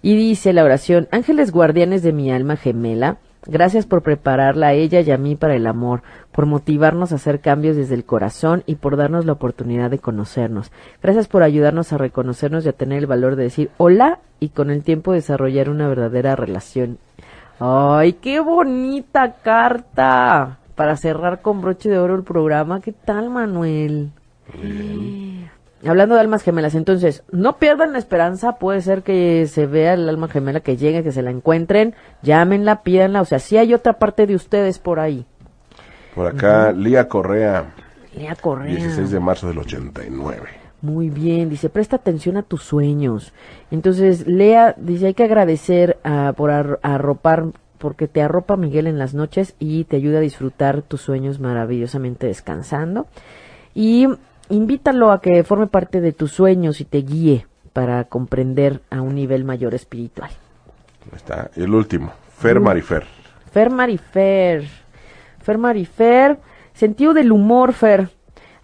Y 0.00 0.16
dice 0.16 0.54
la 0.54 0.64
oración, 0.64 1.06
ángeles 1.10 1.52
guardianes 1.52 2.02
de 2.02 2.14
mi 2.14 2.32
alma 2.32 2.56
gemela, 2.56 3.18
gracias 3.46 3.84
por 3.84 4.02
prepararla 4.02 4.68
a 4.68 4.72
ella 4.72 5.00
y 5.00 5.10
a 5.10 5.18
mí 5.18 5.36
para 5.36 5.56
el 5.56 5.66
amor, 5.66 6.02
por 6.32 6.46
motivarnos 6.46 7.12
a 7.12 7.16
hacer 7.16 7.40
cambios 7.40 7.76
desde 7.76 7.94
el 7.94 8.04
corazón 8.04 8.62
y 8.64 8.76
por 8.76 8.96
darnos 8.96 9.26
la 9.26 9.32
oportunidad 9.32 9.90
de 9.90 9.98
conocernos. 9.98 10.72
Gracias 11.02 11.28
por 11.28 11.42
ayudarnos 11.42 11.92
a 11.92 11.98
reconocernos 11.98 12.64
y 12.64 12.70
a 12.70 12.72
tener 12.72 12.98
el 12.98 13.06
valor 13.06 13.36
de 13.36 13.42
decir 13.42 13.70
hola 13.76 14.20
y 14.40 14.48
con 14.48 14.70
el 14.70 14.84
tiempo 14.84 15.12
desarrollar 15.12 15.68
una 15.68 15.86
verdadera 15.86 16.34
relación. 16.34 16.96
¡Ay, 17.58 18.14
qué 18.14 18.40
bonita 18.40 19.36
carta! 19.42 20.59
Para 20.80 20.96
cerrar 20.96 21.42
con 21.42 21.60
broche 21.60 21.90
de 21.90 21.98
oro 21.98 22.14
el 22.14 22.22
programa. 22.22 22.80
¿Qué 22.80 22.92
tal, 22.92 23.28
Manuel? 23.28 24.12
Hablando 25.86 26.14
de 26.14 26.22
almas 26.22 26.42
gemelas, 26.42 26.74
entonces, 26.74 27.22
no 27.30 27.58
pierdan 27.58 27.92
la 27.92 27.98
esperanza, 27.98 28.52
puede 28.52 28.80
ser 28.80 29.02
que 29.02 29.46
se 29.46 29.66
vea 29.66 29.92
el 29.92 30.08
alma 30.08 30.28
gemela 30.28 30.60
que 30.60 30.78
llegue, 30.78 31.02
que 31.02 31.12
se 31.12 31.20
la 31.20 31.30
encuentren, 31.32 31.94
llámenla, 32.22 32.82
pídanla, 32.82 33.20
o 33.20 33.26
sea, 33.26 33.40
sí 33.40 33.58
hay 33.58 33.74
otra 33.74 33.98
parte 33.98 34.26
de 34.26 34.34
ustedes 34.34 34.78
por 34.78 35.00
ahí. 35.00 35.26
Por 36.14 36.28
acá, 36.28 36.72
Lía 36.72 37.06
Correa. 37.06 37.74
Lía 38.16 38.34
Correa. 38.36 38.74
16 38.74 39.10
de 39.10 39.20
marzo 39.20 39.48
del 39.48 39.58
89. 39.58 40.48
Muy 40.80 41.10
bien, 41.10 41.50
dice, 41.50 41.68
presta 41.68 41.96
atención 41.96 42.38
a 42.38 42.42
tus 42.42 42.62
sueños. 42.62 43.34
Entonces, 43.70 44.26
Lea 44.26 44.74
dice, 44.78 45.08
hay 45.08 45.14
que 45.14 45.24
agradecer 45.24 45.98
uh, 46.06 46.32
por 46.32 46.50
arropar 46.50 47.48
porque 47.80 48.08
te 48.08 48.20
arropa 48.20 48.56
Miguel 48.56 48.86
en 48.86 48.98
las 48.98 49.14
noches 49.14 49.54
y 49.58 49.84
te 49.84 49.96
ayuda 49.96 50.18
a 50.18 50.20
disfrutar 50.20 50.82
tus 50.82 51.00
sueños 51.00 51.40
maravillosamente 51.40 52.26
descansando. 52.26 53.06
Y 53.74 54.06
invítalo 54.50 55.10
a 55.10 55.22
que 55.22 55.42
forme 55.44 55.66
parte 55.66 56.02
de 56.02 56.12
tus 56.12 56.30
sueños 56.30 56.82
y 56.82 56.84
te 56.84 56.98
guíe 56.98 57.46
para 57.72 58.04
comprender 58.04 58.82
a 58.90 59.00
un 59.00 59.14
nivel 59.14 59.44
mayor 59.44 59.74
espiritual. 59.74 60.30
Está. 61.16 61.50
El 61.56 61.74
último, 61.74 62.12
Fer 62.36 62.60
Marifer. 62.60 63.04
Fer 63.50 63.70
Marifer. 63.70 64.64
Fer 65.40 65.56
Marifer. 65.56 66.38
Sentido 66.74 67.14
del 67.14 67.32
humor, 67.32 67.72
Fer. 67.72 68.10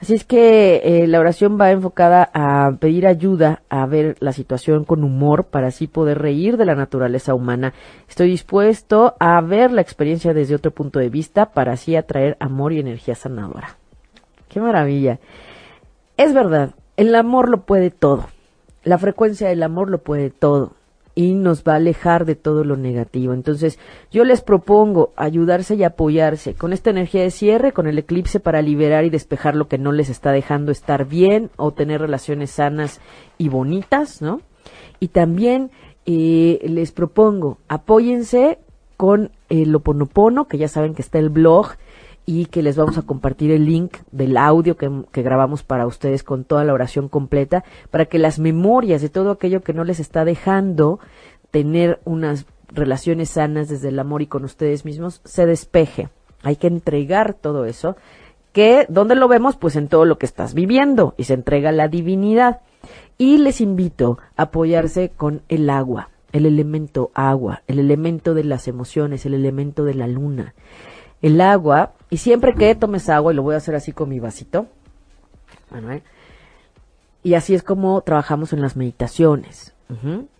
Así 0.07 0.15
es 0.15 0.25
que 0.25 0.83
eh, 0.85 1.09
la 1.09 1.19
oración 1.19 1.61
va 1.61 1.73
enfocada 1.73 2.31
a 2.33 2.71
pedir 2.79 3.09
ayuda, 3.09 3.63
a 3.69 3.87
ver 3.87 4.17
la 4.21 4.33
situación 4.33 4.85
con 4.85 5.03
humor 5.03 5.47
para 5.47 5.67
así 5.67 5.89
poder 5.89 6.19
reír 6.19 6.57
de 6.57 6.65
la 6.65 6.77
naturaleza 6.77 7.35
humana. 7.35 7.75
Estoy 8.09 8.29
dispuesto 8.29 9.17
a 9.19 9.41
ver 9.41 9.73
la 9.73 9.81
experiencia 9.81 10.33
desde 10.33 10.55
otro 10.55 10.71
punto 10.71 11.01
de 11.01 11.09
vista 11.09 11.47
para 11.47 11.73
así 11.73 11.97
atraer 11.97 12.37
amor 12.39 12.73
y 12.73 12.79
energía 12.79 13.17
sanadora. 13.17 13.79
Qué 14.49 14.61
maravilla. 14.61 15.19
Es 16.17 16.33
verdad, 16.33 16.71
el 16.97 17.13
amor 17.17 17.49
lo 17.49 17.63
puede 17.63 17.91
todo. 17.91 18.29
La 18.85 18.99
frecuencia 18.99 19.49
del 19.49 19.65
amor 19.65 19.91
lo 19.91 19.99
puede 19.99 20.31
todo 20.31 20.76
y 21.17 21.33
nos 21.33 21.65
va 21.65 21.73
a 21.73 21.77
alejar 21.77 22.27
de 22.27 22.37
todo 22.37 22.63
lo 22.63 22.77
negativo. 22.77 23.33
Entonces, 23.33 23.79
yo 24.13 24.23
les 24.23 24.43
propongo 24.43 25.15
ayudarse 25.17 25.75
y 25.75 25.83
apoyarse 25.83 26.55
con 26.55 26.75
esta 26.75 26.91
energía 26.91 27.23
de 27.23 27.31
cierre, 27.31 27.73
con 27.73 27.87
el 27.87 27.99
eclipse 27.99 28.39
para 28.39 28.61
liberar 28.61 29.07
y 29.07 29.11
despejar 29.11 29.57
lo 29.57 29.67
que 29.67 29.79
no 29.79 29.93
les 29.93 30.11
está 30.11 30.31
dejando 30.31 30.71
estar 30.71 31.07
bien 31.07 31.51
o 31.57 31.73
tener 31.73 32.03
relaciones 32.03 32.51
sanas 32.51 33.01
y 33.39 33.49
bonitas, 33.49 34.21
¿no? 34.21 34.43
Y 35.01 35.09
también 35.09 35.71
eh, 36.05 36.61
les 36.63 36.93
propongo, 36.93 37.59
apóyense 37.67 38.59
con 38.99 39.31
el 39.49 39.75
Oponopono, 39.75 40.49
que 40.49 40.59
ya 40.59 40.69
saben 40.69 40.95
que 40.95 41.03
está 41.03 41.19
el 41.19 41.31
blog 41.31 41.69
y 42.27 42.47
que 42.47 42.63
les 42.63 42.77
vamos 42.77 42.99
a 42.99 43.03
compartir 43.03 43.53
el 43.53 43.65
link 43.65 43.99
del 44.11 44.37
audio 44.37 44.77
que, 44.77 44.91
grabamos 45.23 45.63
para 45.63 45.87
ustedes 45.87 46.25
con 46.25 46.43
toda 46.43 46.65
la 46.65 46.75
oración 46.75 47.09
completa, 47.09 47.65
para 47.91 48.07
que 48.07 48.19
las 48.19 48.41
memorias 48.41 49.01
de 49.01 49.09
todo 49.09 49.31
aquello 49.31 49.63
que 49.63 49.73
no 49.73 49.85
les 49.85 50.01
está 50.01 50.25
dejando 50.25 50.99
tener 51.53 52.01
unas 52.05 52.47
relaciones 52.69 53.31
sanas 53.31 53.69
desde 53.69 53.89
el 53.89 53.99
amor 54.01 54.23
y 54.23 54.27
con 54.27 54.45
ustedes 54.45 54.85
mismos 54.85 55.21
se 55.25 55.47
despeje. 55.47 56.09
Hay 56.43 56.57
que 56.57 56.67
entregar 56.67 57.33
todo 57.35 57.65
eso, 57.65 57.97
que 58.53 58.87
¿dónde 58.89 59.15
lo 59.15 59.29
vemos? 59.29 59.57
Pues 59.57 59.77
en 59.77 59.87
todo 59.87 60.05
lo 60.05 60.19
que 60.19 60.27
estás 60.27 60.53
viviendo 60.53 61.15
y 61.17 61.25
se 61.25 61.35
entrega 61.35 61.71
la 61.71 61.87
divinidad. 61.87 62.61
Y 63.19 63.39
les 63.39 63.61
invito 63.61 64.19
a 64.37 64.45
apoyarse 64.45 65.11
con 65.17 65.43
el 65.49 65.71
agua, 65.71 66.11
el 66.33 66.45
elemento 66.45 67.13
agua, 67.15 67.63
el 67.69 67.79
elemento 67.79 68.35
de 68.35 68.45
las 68.45 68.67
emociones, 68.67 69.25
el 69.27 69.35
elemento 69.35 69.85
de 69.85 69.95
la 69.95 70.09
luna 70.09 70.55
el 71.27 71.41
agua, 71.41 71.93
y 72.11 72.19
siempre 72.19 72.55
que 72.55 72.75
tomes 72.75 73.09
agua, 73.09 73.33
y 73.33 73.37
lo 73.37 73.43
voy 73.43 73.55
a 73.55 73.59
hacer 73.59 73.75
así 73.75 73.93
con 73.93 74.09
mi 74.09 74.21
vasito, 74.21 74.67
Manuel, 75.71 76.03
y 77.27 77.35
así 77.35 77.55
es 77.55 77.65
como 77.65 78.01
trabajamos 78.03 78.53
en 78.53 78.61
las 78.61 78.77
meditaciones. 78.77 79.75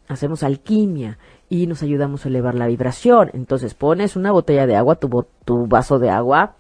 Hacemos 0.07 0.45
alquimia 0.45 1.19
y 1.49 1.67
nos 1.67 1.83
ayudamos 1.83 2.25
a 2.25 2.29
elevar 2.29 2.55
la 2.55 2.69
vibración. 2.69 3.31
Entonces 3.33 3.75
pones 3.75 4.15
una 4.15 4.31
botella 4.31 4.69
de 4.69 4.77
agua, 4.77 4.95
tu, 4.95 5.27
tu 5.45 5.67
vaso 5.67 5.99
de 5.99 6.11
agua, 6.11 6.55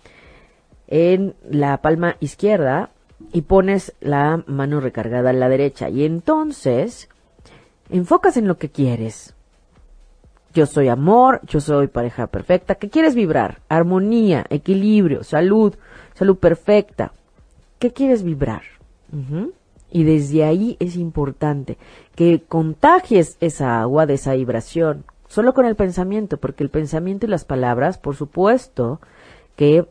en 0.89 1.36
la 1.48 1.77
palma 1.81 2.16
izquierda 2.19 2.90
y 3.32 3.43
pones 3.43 3.94
la 4.01 4.43
mano 4.48 4.81
recargada 4.81 5.31
en 5.31 5.39
la 5.39 5.48
derecha. 5.48 5.90
Y 5.90 6.05
entonces 6.05 7.09
enfocas 7.89 8.36
en 8.36 8.48
lo 8.48 8.59
que 8.59 8.70
quieres 8.70 9.35
yo 10.56 10.64
soy 10.64 10.88
amor, 10.88 11.42
yo 11.46 11.60
soy 11.60 11.86
pareja 11.86 12.28
perfecta. 12.28 12.76
¿Qué 12.76 12.88
quieres 12.88 13.14
vibrar? 13.14 13.58
Armonía, 13.68 14.46
equilibrio, 14.48 15.22
salud, 15.22 15.74
salud 16.14 16.36
perfecta. 16.38 17.12
¿Qué 17.78 17.92
quieres 17.92 18.22
vibrar? 18.22 18.62
Y 19.90 20.04
desde 20.04 20.44
ahí 20.44 20.78
es 20.80 20.96
importante 20.96 21.76
que 22.14 22.40
contagies 22.40 23.36
esa 23.40 23.82
agua 23.82 24.06
de 24.06 24.14
esa 24.14 24.32
vibración, 24.32 25.04
solo 25.28 25.52
con 25.52 25.66
el 25.66 25.76
pensamiento, 25.76 26.38
porque 26.38 26.64
el 26.64 26.70
pensamiento 26.70 27.26
y 27.26 27.28
las 27.28 27.44
palabras, 27.44 27.98
por 27.98 28.16
supuesto, 28.16 28.98
que 29.56 29.86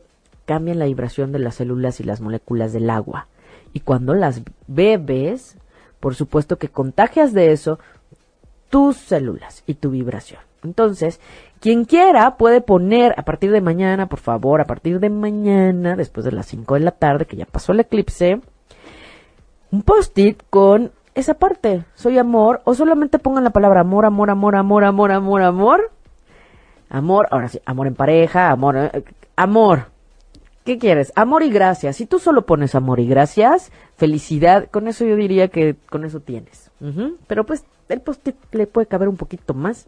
cambian 0.45 0.79
la 0.79 0.85
vibración 0.85 1.31
de 1.31 1.39
las 1.39 1.55
células 1.55 1.99
y 1.99 2.03
las 2.03 2.21
moléculas 2.21 2.73
del 2.73 2.89
agua. 2.89 3.27
Y 3.71 3.81
cuando 3.81 4.15
las 4.15 4.41
bebes, 4.65 5.57
por 5.99 6.15
supuesto 6.15 6.57
que 6.57 6.69
contagias 6.69 7.33
de 7.33 7.51
eso 7.51 7.77
tus 8.71 8.97
células 8.97 9.63
y 9.67 9.75
tu 9.75 9.91
vibración. 9.91 10.41
Entonces, 10.65 11.21
quien 11.59 11.85
quiera 11.85 12.35
puede 12.37 12.61
poner 12.61 13.15
a 13.17 13.23
partir 13.23 13.51
de 13.51 13.61
mañana, 13.61 14.07
por 14.07 14.19
favor, 14.19 14.59
a 14.59 14.65
partir 14.65 14.99
de 14.99 15.09
mañana, 15.09 15.95
después 15.95 16.25
de 16.25 16.31
las 16.31 16.47
5 16.47 16.73
de 16.73 16.79
la 16.81 16.91
tarde, 16.91 17.25
que 17.25 17.37
ya 17.37 17.45
pasó 17.45 17.71
el 17.71 17.79
eclipse, 17.79 18.41
un 19.71 19.81
post-it 19.81 20.41
con 20.49 20.91
esa 21.15 21.35
parte, 21.35 21.85
soy 21.93 22.17
amor, 22.17 22.61
o 22.65 22.75
solamente 22.75 23.19
pongan 23.19 23.45
la 23.45 23.51
palabra 23.51 23.81
amor, 23.81 24.05
amor, 24.05 24.29
amor, 24.29 24.55
amor, 24.55 24.83
amor, 24.83 25.11
amor, 25.11 25.41
amor. 25.41 25.91
Amor, 26.89 27.27
ahora 27.31 27.47
sí, 27.47 27.59
amor 27.65 27.87
en 27.87 27.95
pareja, 27.95 28.51
amor, 28.51 28.77
eh, 28.77 29.03
amor. 29.35 29.87
¿Qué 30.65 30.77
quieres? 30.77 31.13
Amor 31.15 31.43
y 31.43 31.49
gracias. 31.49 31.97
Si 31.97 32.05
tú 32.05 32.19
solo 32.19 32.45
pones 32.45 32.75
amor 32.75 32.99
y 32.99 33.07
gracias, 33.07 33.71
felicidad, 33.95 34.67
con 34.69 34.87
eso 34.87 35.05
yo 35.05 35.15
diría 35.15 35.47
que 35.47 35.75
con 35.89 36.05
eso 36.05 36.19
tienes. 36.19 36.64
Pero 37.27 37.45
pues 37.45 37.63
el 37.89 38.01
post-it 38.01 38.35
le 38.51 38.67
puede 38.67 38.87
caber 38.87 39.07
un 39.07 39.17
poquito 39.17 39.53
más. 39.53 39.85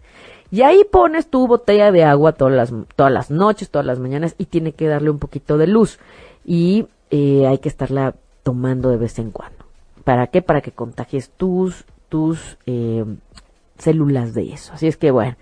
Y 0.52 0.62
ahí 0.62 0.84
pones 0.90 1.28
tu 1.28 1.48
botella 1.48 1.92
de 1.92 2.04
agua 2.04 2.34
todas 2.34 2.54
las, 2.54 2.74
todas 2.96 3.12
las 3.12 3.30
noches, 3.30 3.70
todas 3.70 3.86
las 3.86 4.00
mañanas 4.00 4.36
y 4.38 4.46
tiene 4.46 4.72
que 4.72 4.88
darle 4.88 5.10
un 5.10 5.20
poquito 5.20 5.58
de 5.58 5.68
luz. 5.68 6.00
Y 6.46 6.88
eh, 7.12 7.46
hay 7.48 7.58
que 7.58 7.70
estarla 7.70 8.16
tomando 8.44 8.90
de 8.90 8.98
vez 8.98 9.20
en 9.20 9.32
cuando. 9.32 9.66
¿Para 10.04 10.28
qué? 10.28 10.42
Para 10.42 10.62
que 10.62 10.72
contagies 10.72 11.30
tus, 11.32 11.84
tus 12.08 12.58
eh, 12.66 13.04
células 13.78 14.34
de 14.34 14.54
eso. 14.54 14.74
Así 14.74 14.88
es 14.88 14.98
que 14.98 15.12
bueno. 15.12 15.36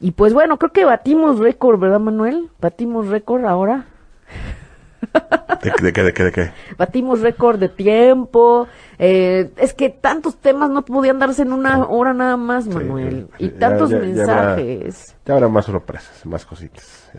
Y 0.00 0.12
pues 0.12 0.32
bueno, 0.32 0.58
creo 0.58 0.72
que 0.72 0.84
batimos 0.84 1.38
récord, 1.38 1.80
¿verdad, 1.80 1.98
Manuel? 1.98 2.50
Batimos 2.60 3.08
récord 3.08 3.44
ahora. 3.44 3.86
¿De, 5.62 5.92
qué, 5.92 6.02
de 6.02 6.12
qué, 6.12 6.24
de 6.24 6.32
qué? 6.32 6.50
Batimos 6.76 7.20
récord 7.20 7.58
de 7.58 7.68
tiempo. 7.68 8.68
Eh, 8.98 9.50
es 9.56 9.74
que 9.74 9.90
tantos 9.90 10.36
temas 10.36 10.70
no 10.70 10.84
podían 10.84 11.18
darse 11.18 11.42
en 11.42 11.52
una 11.52 11.86
hora 11.86 12.14
nada 12.14 12.36
más, 12.36 12.66
Manuel. 12.66 13.28
y 13.38 13.48
tantos 13.50 13.90
mensajes. 13.90 15.16
Ya 15.24 15.34
habrá, 15.34 15.48
más 15.48 15.66
sorpresas, 15.66 16.24
más 16.26 16.44
cositas. 16.46 17.10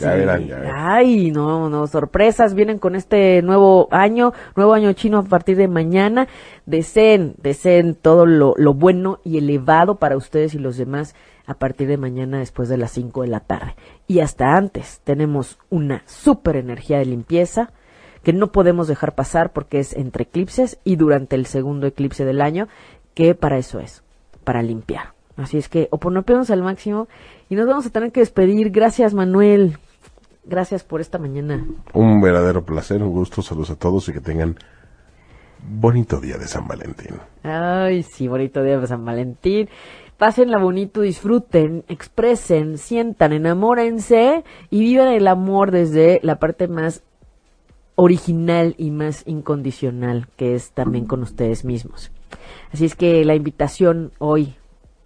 Ya, 0.00 0.14
verán, 0.14 0.46
ya 0.46 0.58
verán. 0.58 0.74
Ay, 0.76 1.30
no, 1.30 1.68
no, 1.68 1.86
sorpresas 1.86 2.54
vienen 2.54 2.78
con 2.78 2.94
este 2.94 3.42
nuevo 3.42 3.88
año, 3.90 4.32
nuevo 4.56 4.74
año 4.74 4.92
chino 4.92 5.18
a 5.18 5.22
partir 5.22 5.56
de 5.56 5.68
mañana. 5.68 6.28
Deseen, 6.66 7.34
deseen 7.38 7.94
todo 7.94 8.26
lo, 8.26 8.54
lo 8.56 8.74
bueno 8.74 9.20
y 9.24 9.38
elevado 9.38 9.96
para 9.96 10.16
ustedes 10.16 10.54
y 10.54 10.58
los 10.58 10.76
demás 10.76 11.14
a 11.48 11.54
partir 11.54 11.88
de 11.88 11.96
mañana 11.96 12.38
después 12.38 12.68
de 12.68 12.76
las 12.76 12.92
5 12.92 13.22
de 13.22 13.28
la 13.28 13.40
tarde. 13.40 13.74
Y 14.06 14.20
hasta 14.20 14.54
antes 14.54 15.00
tenemos 15.02 15.58
una 15.70 16.02
super 16.04 16.56
energía 16.56 16.98
de 16.98 17.06
limpieza 17.06 17.72
que 18.22 18.34
no 18.34 18.52
podemos 18.52 18.86
dejar 18.86 19.14
pasar 19.14 19.52
porque 19.54 19.78
es 19.78 19.94
entre 19.94 20.24
eclipses 20.24 20.78
y 20.84 20.96
durante 20.96 21.36
el 21.36 21.46
segundo 21.46 21.86
eclipse 21.86 22.26
del 22.26 22.42
año, 22.42 22.68
que 23.14 23.34
para 23.34 23.56
eso 23.56 23.80
es, 23.80 24.02
para 24.44 24.62
limpiar. 24.62 25.14
Así 25.38 25.56
es 25.56 25.70
que 25.70 25.88
oponopeamos 25.90 26.50
al 26.50 26.62
máximo 26.62 27.08
y 27.48 27.54
nos 27.54 27.66
vamos 27.66 27.86
a 27.86 27.90
tener 27.90 28.12
que 28.12 28.20
despedir. 28.20 28.70
Gracias 28.70 29.14
Manuel. 29.14 29.78
Gracias 30.44 30.84
por 30.84 31.00
esta 31.00 31.18
mañana. 31.18 31.66
Un 31.94 32.20
verdadero 32.20 32.62
placer, 32.62 33.02
un 33.02 33.10
gusto, 33.10 33.40
saludos 33.40 33.70
a 33.70 33.76
todos 33.76 34.06
y 34.10 34.12
que 34.12 34.20
tengan 34.20 34.56
bonito 35.62 36.20
día 36.20 36.36
de 36.36 36.46
San 36.46 36.68
Valentín. 36.68 37.16
Ay, 37.42 38.02
sí, 38.02 38.28
bonito 38.28 38.62
día 38.62 38.78
de 38.78 38.86
San 38.86 39.04
Valentín 39.04 39.68
pásenla 40.18 40.58
bonito, 40.58 41.00
disfruten, 41.00 41.84
expresen, 41.88 42.76
sientan, 42.76 43.32
enamórense 43.32 44.44
y 44.68 44.80
vivan 44.80 45.08
el 45.08 45.28
amor 45.28 45.70
desde 45.70 46.20
la 46.22 46.38
parte 46.38 46.68
más 46.68 47.02
original 47.94 48.74
y 48.78 48.90
más 48.90 49.22
incondicional 49.26 50.28
que 50.36 50.54
es 50.54 50.72
también 50.72 51.06
con 51.06 51.22
ustedes 51.22 51.64
mismos. 51.64 52.10
Así 52.72 52.84
es 52.84 52.94
que 52.94 53.24
la 53.24 53.34
invitación 53.34 54.12
hoy 54.18 54.57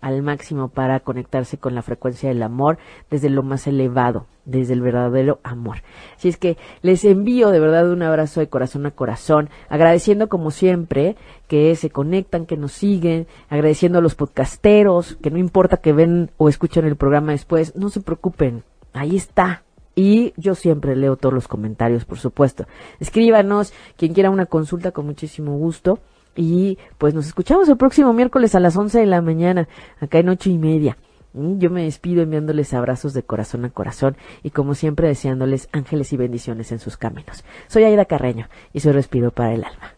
al 0.03 0.21
máximo 0.21 0.69
para 0.69 1.01
conectarse 1.01 1.57
con 1.57 1.75
la 1.75 1.81
frecuencia 1.81 2.29
del 2.29 2.43
amor 2.43 2.77
desde 3.11 3.31
lo 3.31 3.43
más 3.43 3.67
elevado, 3.67 4.27
desde 4.45 4.75
el 4.75 4.83
verdadero 4.83 5.41
amor. 5.45 5.79
Así 6.17 6.29
es 6.29 6.37
que 6.37 6.59
les 6.83 7.05
envío 7.07 7.51
de 7.51 7.61
verdad 7.61 7.91
un 7.91 8.03
abrazo 8.03 8.41
de 8.41 8.49
corazón 8.49 8.85
a 8.85 8.91
corazón, 8.91 9.49
agradeciendo 9.71 10.29
como 10.29 10.51
siempre 10.51 11.17
que 11.49 11.75
se 11.77 11.89
conectan, 11.89 12.45
que 12.45 12.59
nos 12.59 12.73
siguen, 12.73 13.27
agradeciendo 13.49 14.01
a 14.01 14.03
los 14.03 14.15
podcasteros, 14.15 15.17
que 15.23 15.31
no 15.31 15.39
importa 15.39 15.79
que 15.79 15.95
ven 15.95 16.31
o 16.37 16.51
escuchen 16.51 16.85
el 16.85 16.97
programa 16.97 17.33
después, 17.33 17.75
no 17.77 17.89
se 17.89 18.01
preocupen, 18.01 18.65
ahí 18.93 19.17
está, 19.17 19.63
y 19.95 20.33
yo 20.37 20.55
siempre 20.55 20.97
leo 20.97 21.17
todos 21.17 21.35
los 21.35 21.49
comentarios, 21.49 22.05
por 22.05 22.19
supuesto. 22.19 22.67
Escríbanos, 22.99 23.73
quien 23.97 24.15
quiera 24.15 24.31
una 24.31 24.47
consulta 24.47 24.91
con 24.91 25.07
muchísimo 25.07 25.57
gusto. 25.57 25.99
Y 26.37 26.79
pues 26.99 27.15
nos 27.15 27.27
escuchamos 27.27 27.69
el 27.69 27.77
próximo 27.77 28.13
miércoles 28.13 28.55
a 28.55 28.61
las 28.61 28.77
11 28.77 29.01
de 29.01 29.07
la 29.07 29.21
mañana, 29.21 29.69
acá 30.01 30.19
en 30.19 30.29
ocho 30.29 30.51
y 30.51 30.59
media. 30.59 30.97
Yo 31.35 31.71
me 31.71 31.85
despido 31.85 32.23
enviándoles 32.23 32.75
abrazos 32.75 33.15
de 33.15 33.23
corazón 33.23 33.65
a 33.65 33.71
corazón 33.71 34.17
y 34.43 34.51
como 34.51 34.75
siempre 34.75 35.09
deseándoles 35.09 35.69
ángeles 35.73 36.13
y 36.13 36.19
bendiciones 36.19 36.73
en 36.73 36.79
sus 36.79 36.99
caminos. 36.99 37.45
Soy 37.69 37.85
Aida 37.85 38.05
Carreño 38.05 38.49
y 38.73 38.81
soy 38.81 38.93
Respiro 38.93 39.31
para 39.31 39.55
el 39.55 39.65
Alma. 39.65 39.95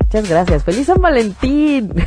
Muchas 0.00 0.28
gracias. 0.28 0.64
¡Feliz 0.64 0.86
San 0.86 1.00
Valentín! 1.00 1.94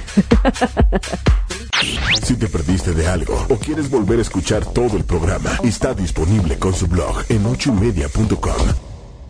Si 2.23 2.37
te 2.37 2.47
perdiste 2.47 2.93
de 2.93 3.07
algo 3.07 3.35
o 3.49 3.57
quieres 3.57 3.89
volver 3.89 4.19
a 4.19 4.21
escuchar 4.21 4.65
todo 4.65 4.95
el 4.95 5.03
programa, 5.03 5.51
está 5.63 5.93
disponible 5.93 6.57
con 6.57 6.73
su 6.73 6.87
blog 6.87 7.23
en 7.27 7.45
ochoymedia.com 7.45 8.92